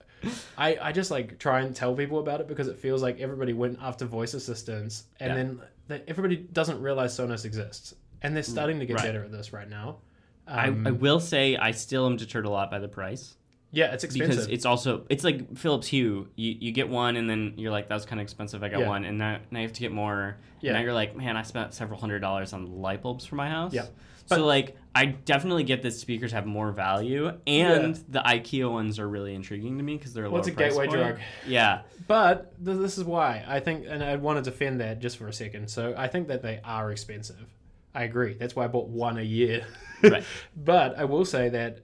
I, 0.56 0.76
I 0.80 0.92
just 0.92 1.10
like 1.10 1.38
try 1.38 1.60
and 1.60 1.74
tell 1.74 1.94
people 1.94 2.18
about 2.18 2.40
it 2.40 2.48
because 2.48 2.68
it 2.68 2.78
feels 2.78 3.02
like 3.02 3.20
everybody 3.20 3.52
went 3.52 3.78
after 3.80 4.04
voice 4.04 4.34
assistants 4.34 5.04
and 5.20 5.30
Yeah. 5.30 5.64
then 5.88 6.02
everybody 6.08 6.36
doesn't 6.36 6.80
realize 6.82 7.16
Sonos 7.16 7.44
exists 7.44 7.94
and 8.22 8.34
they're 8.34 8.42
starting 8.42 8.80
to 8.80 8.86
get 8.86 8.96
Right. 8.96 9.04
better 9.04 9.24
at 9.24 9.30
this 9.32 9.52
right 9.52 9.68
now. 9.68 9.98
I, 10.46 10.68
Um, 10.68 10.86
I 10.86 10.90
will 10.90 11.20
say 11.20 11.56
I 11.56 11.70
still 11.72 12.06
am 12.06 12.16
deterred 12.16 12.46
a 12.46 12.50
lot 12.50 12.70
by 12.70 12.78
the 12.78 12.88
price 12.88 13.34
yeah, 13.70 13.92
it's 13.92 14.02
expensive. 14.02 14.30
because 14.30 14.46
it's 14.48 14.64
also 14.64 15.04
it's 15.10 15.22
like 15.24 15.56
Philips 15.58 15.86
Hue. 15.88 16.26
You 16.36 16.56
you 16.58 16.72
get 16.72 16.88
one 16.88 17.16
and 17.16 17.28
then 17.28 17.52
you're 17.58 17.70
like 17.70 17.88
that 17.88 17.94
was 17.94 18.06
kind 18.06 18.18
of 18.18 18.24
expensive. 18.24 18.62
I 18.64 18.68
got 18.70 18.80
Yeah. 18.80 18.88
one 18.88 19.04
and 19.04 19.18
now 19.18 19.38
now 19.50 19.60
you 19.60 19.66
have 19.66 19.74
to 19.74 19.80
get 19.80 19.92
more. 19.92 20.38
Yeah. 20.62 20.70
And 20.70 20.78
now 20.78 20.84
you're 20.84 20.94
like 20.94 21.14
man 21.14 21.36
I 21.36 21.42
spent 21.42 21.74
several 21.74 22.00
hundred 22.00 22.20
dollars 22.20 22.54
on 22.54 22.80
light 22.80 23.02
bulbs 23.02 23.26
for 23.26 23.34
my 23.36 23.48
house. 23.50 23.74
Yeah. 23.74 23.84
So 24.28 24.44
like 24.46 24.76
I 24.94 25.06
definitely 25.06 25.64
get 25.64 25.82
that 25.82 25.92
speakers 25.92 26.32
have 26.32 26.46
more 26.46 26.72
value 26.72 27.30
and 27.46 27.94
the 28.08 28.20
IKEA 28.20 28.70
ones 28.70 28.98
are 28.98 29.08
really 29.08 29.34
intriguing 29.34 29.76
to 29.78 29.84
me 29.84 29.96
because 29.96 30.12
they're 30.12 30.24
a 30.24 30.30
Well, 30.30 30.40
a 30.40 30.44
price 30.44 30.70
gateway 30.70 30.86
point. 30.86 30.98
drug. 30.98 31.18
Yeah. 31.46 31.82
But 32.06 32.52
th- 32.64 32.78
this 32.78 32.98
is 32.98 33.04
why 33.04 33.44
I 33.46 33.60
think, 33.60 33.86
and 33.88 34.02
I 34.02 34.16
want 34.16 34.42
to 34.42 34.50
defend 34.50 34.80
that 34.80 34.98
just 35.00 35.16
for 35.18 35.28
a 35.28 35.32
second. 35.32 35.68
So 35.70 35.94
I 35.96 36.08
think 36.08 36.28
that 36.28 36.42
they 36.42 36.60
are 36.64 36.90
expensive. 36.90 37.46
I 37.94 38.04
agree. 38.04 38.34
That's 38.34 38.56
why 38.56 38.64
I 38.64 38.68
bought 38.68 38.88
one 38.88 39.18
a 39.18 39.22
year. 39.22 39.66
Right. 40.02 40.24
but 40.56 40.98
I 40.98 41.04
will 41.04 41.24
say 41.24 41.48
that 41.50 41.80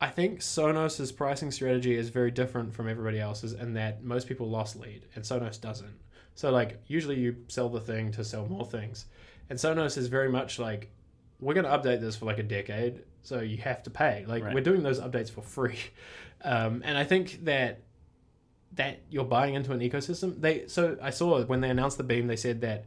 I 0.00 0.08
think 0.08 0.40
Sonos's 0.40 1.12
pricing 1.12 1.50
strategy 1.50 1.94
is 1.96 2.08
very 2.10 2.30
different 2.30 2.74
from 2.74 2.88
everybody 2.88 3.20
else's, 3.20 3.52
in 3.52 3.74
that 3.74 4.02
most 4.04 4.26
people 4.28 4.48
lost 4.50 4.76
lead, 4.76 5.06
and 5.14 5.24
Sonos 5.24 5.60
doesn't. 5.60 5.94
So 6.34 6.50
like 6.50 6.82
usually 6.88 7.18
you 7.18 7.36
sell 7.48 7.68
the 7.68 7.80
thing 7.80 8.10
to 8.12 8.24
sell 8.24 8.46
more 8.46 8.64
things, 8.66 9.06
and 9.48 9.58
Sonos 9.58 9.96
is 9.96 10.08
very 10.08 10.28
much 10.28 10.58
like 10.58 10.90
we're 11.40 11.54
going 11.54 11.66
to 11.66 11.70
update 11.70 12.00
this 12.00 12.16
for 12.16 12.24
like 12.26 12.38
a 12.38 12.42
decade, 12.42 13.02
so 13.22 13.40
you 13.40 13.58
have 13.58 13.82
to 13.84 13.90
pay. 13.90 14.24
Like 14.26 14.44
Right. 14.44 14.54
we're 14.54 14.62
doing 14.62 14.82
those 14.82 15.00
updates 15.00 15.30
for 15.30 15.42
free, 15.42 15.78
um, 16.42 16.82
and 16.84 16.96
I 16.96 17.04
think 17.04 17.44
that 17.44 17.80
that 18.74 19.00
you're 19.08 19.24
buying 19.24 19.54
into 19.54 19.72
an 19.72 19.80
ecosystem. 19.80 20.40
They 20.40 20.66
so 20.66 20.96
I 21.00 21.10
saw 21.10 21.42
when 21.44 21.60
they 21.60 21.70
announced 21.70 21.96
the 21.96 22.02
Beam, 22.04 22.26
they 22.26 22.36
said 22.36 22.60
that 22.62 22.84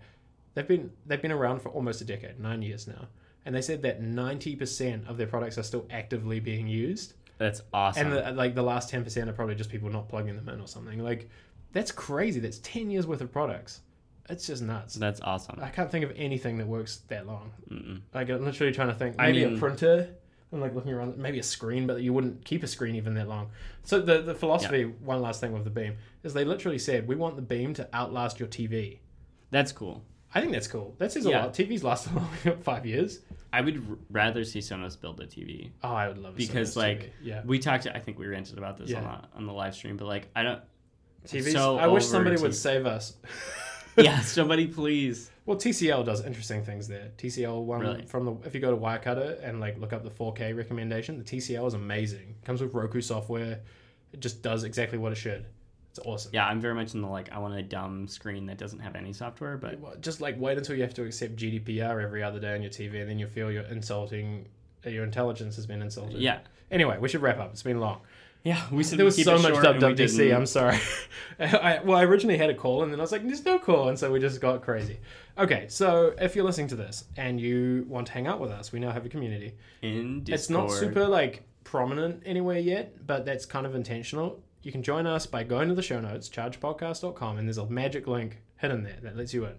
they've 0.54 0.68
been 0.68 0.92
they've 1.06 1.22
been 1.22 1.32
around 1.32 1.62
for 1.62 1.70
almost 1.70 2.02
a 2.02 2.06
decade, 2.06 2.40
nine 2.40 2.62
years 2.62 2.88
now, 2.88 3.08
and 3.46 3.56
they 3.56 3.62
said 3.62 3.82
that 3.84 4.02
ninety 4.02 4.56
percent 4.56 5.08
of 5.08 5.18
their 5.18 5.28
products 5.28 5.58
are 5.58 5.64
still 5.64 5.86
actively 5.90 6.40
being 6.40 6.68
used, 6.68 7.14
That's 7.38 7.62
awesome. 7.74 8.08
and 8.08 8.16
the, 8.16 8.32
like 8.32 8.54
the 8.56 8.64
last 8.64 8.90
ten 8.90 9.04
percent 9.04 9.30
are 9.30 9.34
probably 9.34 9.56
just 9.56 9.70
people 9.70 9.90
not 9.90 10.10
plugging 10.10 10.36
them 10.36 10.50
in 10.50 10.60
or 10.60 10.68
something. 10.68 11.00
Like 11.00 11.30
that's 11.72 11.92
crazy. 11.92 12.40
That's 12.40 12.60
ten 12.60 12.90
years 12.90 13.08
worth 13.08 13.22
of 13.22 13.32
products. 13.32 13.82
It's 14.30 14.46
just 14.48 14.62
nuts. 14.62 14.96
That's 14.96 15.22
awesome. 15.22 15.60
I 15.62 15.70
can't 15.70 15.90
think 15.92 16.04
of 16.04 16.12
anything 16.18 16.58
that 16.58 16.68
works 16.68 16.98
that 17.08 17.26
long. 17.28 17.52
Mm-mm. 17.72 18.02
Like 18.14 18.30
I'm 18.30 18.44
literally 18.44 18.74
trying 18.74 18.90
to 18.90 18.94
think. 18.96 19.16
I 19.20 19.28
Maybe 19.28 19.46
mean- 19.46 19.56
a 19.56 19.60
printer. 19.60 20.10
I'm 20.52 20.62
like 20.62 20.74
looking 20.74 20.94
around. 20.94 21.18
Maybe 21.18 21.40
a 21.40 21.44
screen, 21.44 21.88
but 21.88 22.02
you 22.02 22.14
wouldn't 22.14 22.46
keep 22.46 22.64
a 22.64 22.68
screen 22.68 22.96
even 22.96 23.14
that 23.16 23.28
long. 23.28 23.50
So 23.84 24.00
the 24.00 24.22
the 24.22 24.34
philosophy. 24.36 24.84
One 24.86 25.22
last 25.22 25.42
thing 25.42 25.52
with 25.52 25.64
the 25.66 25.70
beam 25.70 25.98
is 26.24 26.34
they 26.34 26.46
literally 26.46 26.80
said 26.80 27.08
we 27.08 27.16
want 27.16 27.36
the 27.36 27.42
beam 27.42 27.74
to 27.76 27.90
outlast 27.94 28.40
your 28.40 28.48
TV. 28.48 29.00
That's 29.52 29.72
cool. 29.74 30.04
I 30.34 30.40
think 30.42 30.52
that's 30.54 30.68
cool. 30.68 30.96
That 31.00 31.12
says 31.12 31.26
a 31.26 31.32
lot. 31.32 31.54
TVs 31.54 31.84
last 31.84 32.14
long 32.46 32.58
five 32.62 32.86
years. 32.86 33.20
I 33.52 33.62
would 33.62 33.78
r- 33.90 33.98
rather 34.12 34.44
see 34.44 34.60
Sonos 34.60 35.00
build 35.00 35.20
a 35.22 35.26
TV 35.26 35.72
Oh, 35.84 35.90
I 35.94 36.10
would 36.10 36.18
love 36.18 36.34
a 36.34 36.38
because, 36.38 36.74
Sonos 36.74 36.78
like, 36.78 37.00
TV. 37.00 37.12
yeah, 37.24 37.42
we 37.46 37.60
talked. 37.60 37.88
I 37.88 38.00
think 38.00 38.20
we 38.20 38.28
ranted 38.28 38.58
about 38.58 38.78
this 38.78 38.94
on 38.94 39.04
Yeah. 39.04 39.22
the 39.32 39.38
on 39.38 39.46
the 39.48 39.54
live 39.54 39.74
stream, 39.74 39.96
but 39.98 40.06
like, 40.06 40.28
I 40.36 40.44
don't. 40.44 40.62
TVs. 41.26 41.52
so 41.54 41.78
I 41.78 41.88
wish 41.88 42.06
somebody 42.06 42.36
TV. 42.38 42.42
would 42.44 42.56
save 42.56 42.86
us. 42.86 43.16
yeah, 44.04 44.20
somebody 44.22 44.68
please. 44.68 45.32
Well, 45.46 45.58
TCL 45.58 46.06
does 46.06 46.26
interesting 46.26 46.64
things 46.64 46.88
there. 46.88 47.12
TCL 47.18 47.64
one 47.64 47.80
Really? 47.82 48.06
from 48.06 48.26
the 48.26 48.36
if 48.46 48.54
you 48.54 48.60
go 48.60 48.72
to 48.72 48.78
Wirecutter 48.78 49.42
and 49.44 49.60
like 49.60 49.80
look 49.80 49.94
up 49.94 50.04
the 50.04 50.10
4K 50.10 50.56
recommendation, 50.56 51.18
the 51.18 51.24
TCL 51.24 51.68
is 51.68 51.74
amazing. 51.74 52.36
Comes 52.46 52.62
with 52.62 52.74
Roku 52.74 53.02
software. 53.02 53.60
It 54.14 54.20
just 54.20 54.42
does 54.42 54.64
exactly 54.64 54.98
what 54.98 55.12
it 55.12 55.16
should. 55.16 55.46
It's 55.90 56.00
awesome. 56.06 56.32
Yeah, 56.34 56.46
I'm 56.48 56.60
very 56.62 56.76
much 56.76 56.94
in 56.94 57.02
the 57.02 57.08
like. 57.08 57.32
I 57.32 57.40
want 57.40 57.56
a 57.56 57.64
dumb 57.64 58.08
screen 58.08 58.46
that 58.48 58.58
doesn't 58.58 58.80
have 58.80 58.96
any 58.96 59.14
software, 59.14 59.58
but 59.58 60.02
Just 60.02 60.22
like 60.22 60.40
wait 60.40 60.58
until 60.58 60.76
you 60.76 60.84
have 60.84 60.94
to 60.96 61.04
accept 61.04 61.36
GDPR 61.38 62.04
every 62.04 62.22
other 62.24 62.40
day 62.40 62.54
on 62.54 62.62
your 62.62 62.72
TV, 62.72 63.00
and 63.02 63.10
then 63.10 63.18
you 63.20 63.28
feel 63.28 63.52
you're 63.52 63.64
insulting. 63.64 64.48
Your 64.86 65.04
intelligence 65.04 65.56
has 65.56 65.66
been 65.66 65.82
insulted. 65.82 66.22
yeah, 66.22 66.40
Anyway, 66.72 66.98
we 67.00 67.10
should 67.10 67.22
wrap 67.22 67.40
up. 67.40 67.52
It's 67.52 67.64
been 67.64 67.80
long. 67.80 68.02
Yeah. 68.44 68.62
We 68.72 68.84
said 68.84 69.00
There 69.00 69.06
was 69.06 69.22
so 69.22 69.38
much 69.38 69.54
short 69.54 69.66
and 69.66 69.84
we 69.84 69.94
WWDC. 69.94 70.36
I'm 70.36 70.46
sorry. 70.46 70.80
I, 71.40 71.80
well, 71.84 71.98
I 71.98 72.04
originally 72.04 72.38
had 72.38 72.50
a 72.50 72.56
call, 72.56 72.84
and 72.84 72.92
then 72.92 73.00
I 73.00 73.04
was 73.04 73.12
like, 73.12 73.24
"There's 73.24 73.46
no 73.46 73.60
call," 73.60 73.90
and 73.90 74.00
so 74.00 74.12
we 74.12 74.20
just 74.20 74.42
got 74.42 74.64
crazy. 74.64 75.00
Okay, 75.38 75.68
so 75.70 76.14
if 76.20 76.36
you're 76.36 76.46
listening 76.46 76.68
to 76.70 76.76
this 76.76 77.06
and 77.16 77.40
you 77.40 77.86
want 77.88 78.08
to 78.08 78.14
hang 78.14 78.26
out 78.26 78.40
with 78.40 78.50
us, 78.50 78.72
we 78.72 78.80
now 78.80 78.92
have 78.92 79.06
a 79.06 79.10
community. 79.10 79.54
in 79.82 80.24
Discord. 80.24 80.34
It's 80.34 80.50
not 80.50 80.72
super 80.72 81.08
like 81.08 81.44
prominent 81.64 82.24
anywhere 82.26 82.58
yet, 82.58 83.06
but 83.06 83.26
that's 83.26 83.46
kind 83.46 83.66
of 83.66 83.76
intentional. 83.76 84.42
You 84.64 84.72
can 84.72 84.82
join 84.82 85.06
us 85.06 85.26
by 85.28 85.44
going 85.44 85.70
to 85.70 85.76
the 85.76 85.84
show 85.84 86.00
notes, 86.02 86.28
chargepodcast.com, 86.28 87.38
and 87.38 87.48
there's 87.48 87.60
a 87.60 87.68
magic 87.68 88.08
link 88.08 88.42
hidden 88.58 88.84
there 88.84 88.98
that 89.04 89.16
lets 89.16 89.34
you 89.34 89.46
in. 89.46 89.54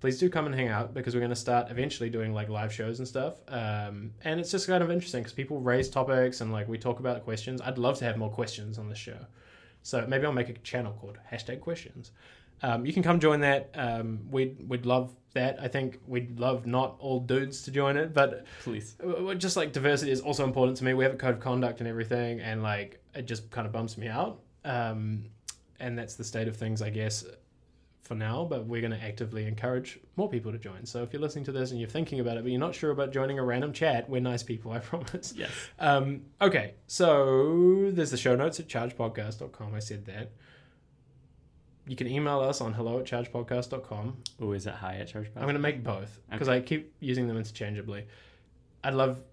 Please 0.00 0.18
do 0.18 0.30
come 0.30 0.46
and 0.46 0.54
hang 0.54 0.68
out 0.68 0.94
because 0.94 1.14
we're 1.14 1.20
going 1.20 1.30
to 1.30 1.36
start 1.36 1.70
eventually 1.70 2.08
doing 2.08 2.32
like 2.32 2.48
live 2.48 2.72
shows 2.72 2.98
and 2.98 3.06
stuff. 3.06 3.34
Um, 3.48 4.12
and 4.24 4.40
it's 4.40 4.50
just 4.50 4.66
kind 4.66 4.82
of 4.82 4.90
interesting 4.90 5.22
because 5.22 5.34
people 5.34 5.60
raise 5.60 5.90
topics 5.90 6.40
and 6.40 6.52
like 6.52 6.68
we 6.68 6.78
talk 6.78 7.00
about 7.00 7.22
questions. 7.24 7.60
I'd 7.60 7.76
love 7.76 7.98
to 7.98 8.06
have 8.06 8.16
more 8.16 8.30
questions 8.30 8.78
on 8.78 8.88
this 8.88 8.98
show. 8.98 9.18
So 9.82 10.06
maybe 10.06 10.24
I'll 10.24 10.32
make 10.32 10.48
a 10.48 10.54
channel 10.54 10.96
called 10.98 11.18
hashtag 11.30 11.60
questions. 11.60 12.12
Um, 12.62 12.84
you 12.86 12.92
can 12.92 13.02
come 13.02 13.20
join 13.20 13.40
that. 13.40 13.70
Um, 13.74 14.20
we'd, 14.30 14.68
we'd 14.68 14.86
love 14.86 15.14
that. 15.34 15.58
I 15.60 15.68
think 15.68 16.00
we'd 16.06 16.38
love 16.38 16.66
not 16.66 16.96
all 16.98 17.20
dudes 17.20 17.62
to 17.62 17.70
join 17.70 17.96
it, 17.96 18.12
but 18.12 18.46
Please. 18.62 18.96
just 19.38 19.56
like 19.56 19.72
diversity 19.72 20.10
is 20.10 20.20
also 20.20 20.44
important 20.44 20.76
to 20.78 20.84
me. 20.84 20.94
We 20.94 21.04
have 21.04 21.14
a 21.14 21.16
code 21.16 21.34
of 21.34 21.40
conduct 21.40 21.80
and 21.80 21.88
everything, 21.88 22.40
and 22.40 22.62
like 22.62 23.00
it 23.14 23.26
just 23.26 23.50
kind 23.50 23.66
of 23.66 23.72
bumps 23.72 23.96
me 23.96 24.08
out. 24.08 24.40
Um, 24.64 25.26
and 25.78 25.98
that's 25.98 26.14
the 26.14 26.24
state 26.24 26.48
of 26.48 26.56
things, 26.56 26.82
I 26.82 26.90
guess, 26.90 27.24
for 28.02 28.14
now. 28.14 28.44
But 28.44 28.66
we're 28.66 28.80
going 28.80 28.98
to 28.98 29.02
actively 29.02 29.46
encourage 29.46 29.98
more 30.16 30.28
people 30.28 30.52
to 30.52 30.58
join. 30.58 30.84
So 30.86 31.02
if 31.02 31.12
you're 31.12 31.22
listening 31.22 31.44
to 31.46 31.52
this 31.52 31.70
and 31.70 31.80
you're 31.80 31.88
thinking 31.88 32.20
about 32.20 32.36
it, 32.36 32.42
but 32.42 32.50
you're 32.50 32.60
not 32.60 32.74
sure 32.74 32.90
about 32.90 33.12
joining 33.12 33.38
a 33.38 33.44
random 33.44 33.72
chat, 33.72 34.08
we're 34.08 34.20
nice 34.20 34.42
people, 34.42 34.72
I 34.72 34.78
promise. 34.78 35.34
Yes. 35.36 35.50
Um, 35.78 36.22
okay, 36.40 36.74
so 36.86 37.90
there's 37.92 38.10
the 38.10 38.16
show 38.16 38.36
notes 38.36 38.60
at 38.60 38.68
chargepodcast.com. 38.68 39.74
I 39.74 39.80
said 39.80 40.06
that. 40.06 40.32
You 41.86 41.96
can 41.96 42.06
email 42.06 42.38
us 42.40 42.60
on 42.60 42.72
hello 42.74 43.00
at 43.00 43.06
chargepodcast.com. 43.06 44.18
Oh, 44.40 44.52
is 44.52 44.66
it 44.66 44.74
high 44.74 44.96
at 44.96 45.08
church? 45.08 45.28
I'm 45.34 45.42
going 45.42 45.54
to 45.54 45.60
make 45.60 45.82
both 45.82 46.20
because 46.30 46.48
I 46.48 46.60
keep 46.60 46.94
using 47.00 47.26
them 47.26 47.36
interchangeably. 47.36 48.06
I 48.84 48.90
love 48.90 49.24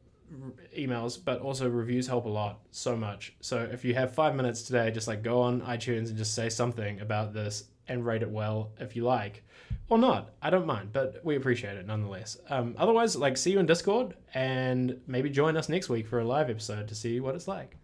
emails, 0.78 1.18
but 1.24 1.42
also 1.42 1.70
reviews 1.70 2.08
help 2.08 2.26
a 2.26 2.30
lot, 2.30 2.60
so 2.72 2.96
much. 2.96 3.34
So 3.42 3.60
if 3.72 3.86
you 3.86 3.94
have 3.94 4.14
five 4.14 4.36
minutes 4.36 4.64
today, 4.64 4.92
just 4.92 5.08
like 5.08 5.24
go 5.24 5.42
on 5.42 5.62
iTunes 5.62 6.08
and 6.10 6.18
just 6.18 6.36
say 6.36 6.50
something 6.50 7.00
about 7.00 7.34
this 7.34 7.66
and 7.88 8.06
rate 8.06 8.22
it 8.22 8.30
well 8.30 8.72
if 8.80 8.96
you 8.96 9.04
like, 9.04 9.44
or 9.90 9.98
not. 9.98 10.34
I 10.42 10.50
don't 10.50 10.66
mind, 10.66 10.92
but 10.94 11.24
we 11.24 11.36
appreciate 11.36 11.78
it 11.78 11.86
nonetheless. 11.86 12.38
Um, 12.50 12.76
otherwise, 12.78 13.16
like 13.16 13.38
see 13.38 13.52
you 13.52 13.60
in 13.60 13.66
Discord 13.66 14.16
and 14.34 15.00
maybe 15.08 15.30
join 15.30 15.58
us 15.58 15.70
next 15.70 15.90
week 15.90 16.08
for 16.08 16.20
a 16.20 16.26
live 16.26 16.50
episode 16.50 16.88
to 16.88 16.96
see 16.96 17.20
what 17.20 17.36
it's 17.36 17.48
like. 17.48 17.78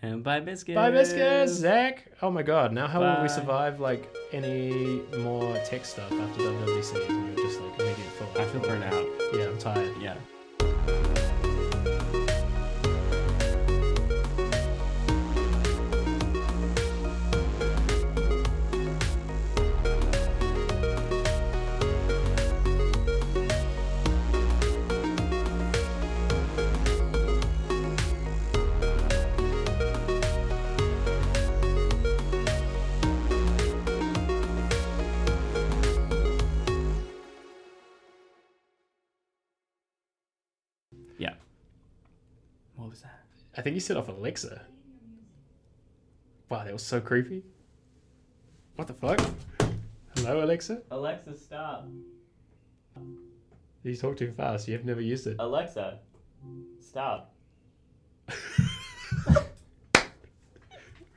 And 0.00 0.22
bye 0.22 0.38
biscuits. 0.38 0.76
Bye, 0.76 0.92
biscuits, 0.92 1.52
Zach. 1.54 2.06
Oh 2.22 2.30
my 2.30 2.44
God! 2.44 2.72
Now 2.72 2.86
how 2.86 3.00
will 3.00 3.20
we 3.22 3.28
survive 3.28 3.80
like 3.80 4.14
any 4.32 5.02
more 5.18 5.56
tech 5.64 5.84
stuff 5.84 6.12
after 6.12 6.42
WWDC? 6.42 7.36
You're 7.36 7.44
just 7.46 7.60
like 7.60 7.80
immediate 7.80 7.98
full. 8.12 8.40
I 8.40 8.44
feel 8.44 8.60
burnt 8.60 8.84
out. 8.84 9.06
Yeah, 9.34 9.46
I'm 9.48 9.58
tired. 9.58 9.92
Yeah. 10.00 10.14
Think 43.68 43.74
you 43.76 43.80
set 43.80 43.98
off 43.98 44.08
Alexa. 44.08 44.62
Wow, 46.48 46.64
that 46.64 46.72
was 46.72 46.82
so 46.82 47.02
creepy. 47.02 47.42
What 48.76 48.88
the 48.88 48.94
fuck? 48.94 49.20
Hello, 50.16 50.42
Alexa? 50.42 50.80
Alexa, 50.90 51.36
stop. 51.36 51.86
You 53.82 53.94
talk 53.94 54.16
too 54.16 54.32
fast. 54.32 54.68
You've 54.68 54.86
never 54.86 55.02
used 55.02 55.26
it. 55.26 55.36
Alexa, 55.38 55.98
stop. 56.80 57.34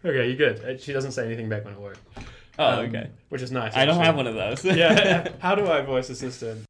Okay, 0.03 0.29
you're 0.29 0.35
good. 0.35 0.65
Uh, 0.65 0.75
She 0.79 0.93
doesn't 0.93 1.11
say 1.11 1.27
anything 1.27 1.47
back 1.47 1.63
when 1.63 1.75
it 1.75 1.79
works. 1.79 1.99
Oh, 2.57 2.79
Um, 2.79 2.79
okay. 2.89 3.11
Which 3.29 3.43
is 3.43 3.51
nice. 3.51 3.75
I 3.75 3.85
don't 3.85 4.03
have 4.03 4.15
one 4.15 4.25
of 4.25 4.33
those. 4.33 4.65
yeah. 4.65 5.27
How 5.39 5.53
do 5.53 5.67
I 5.69 5.81
voice 5.83 6.09
assistant? 6.09 6.65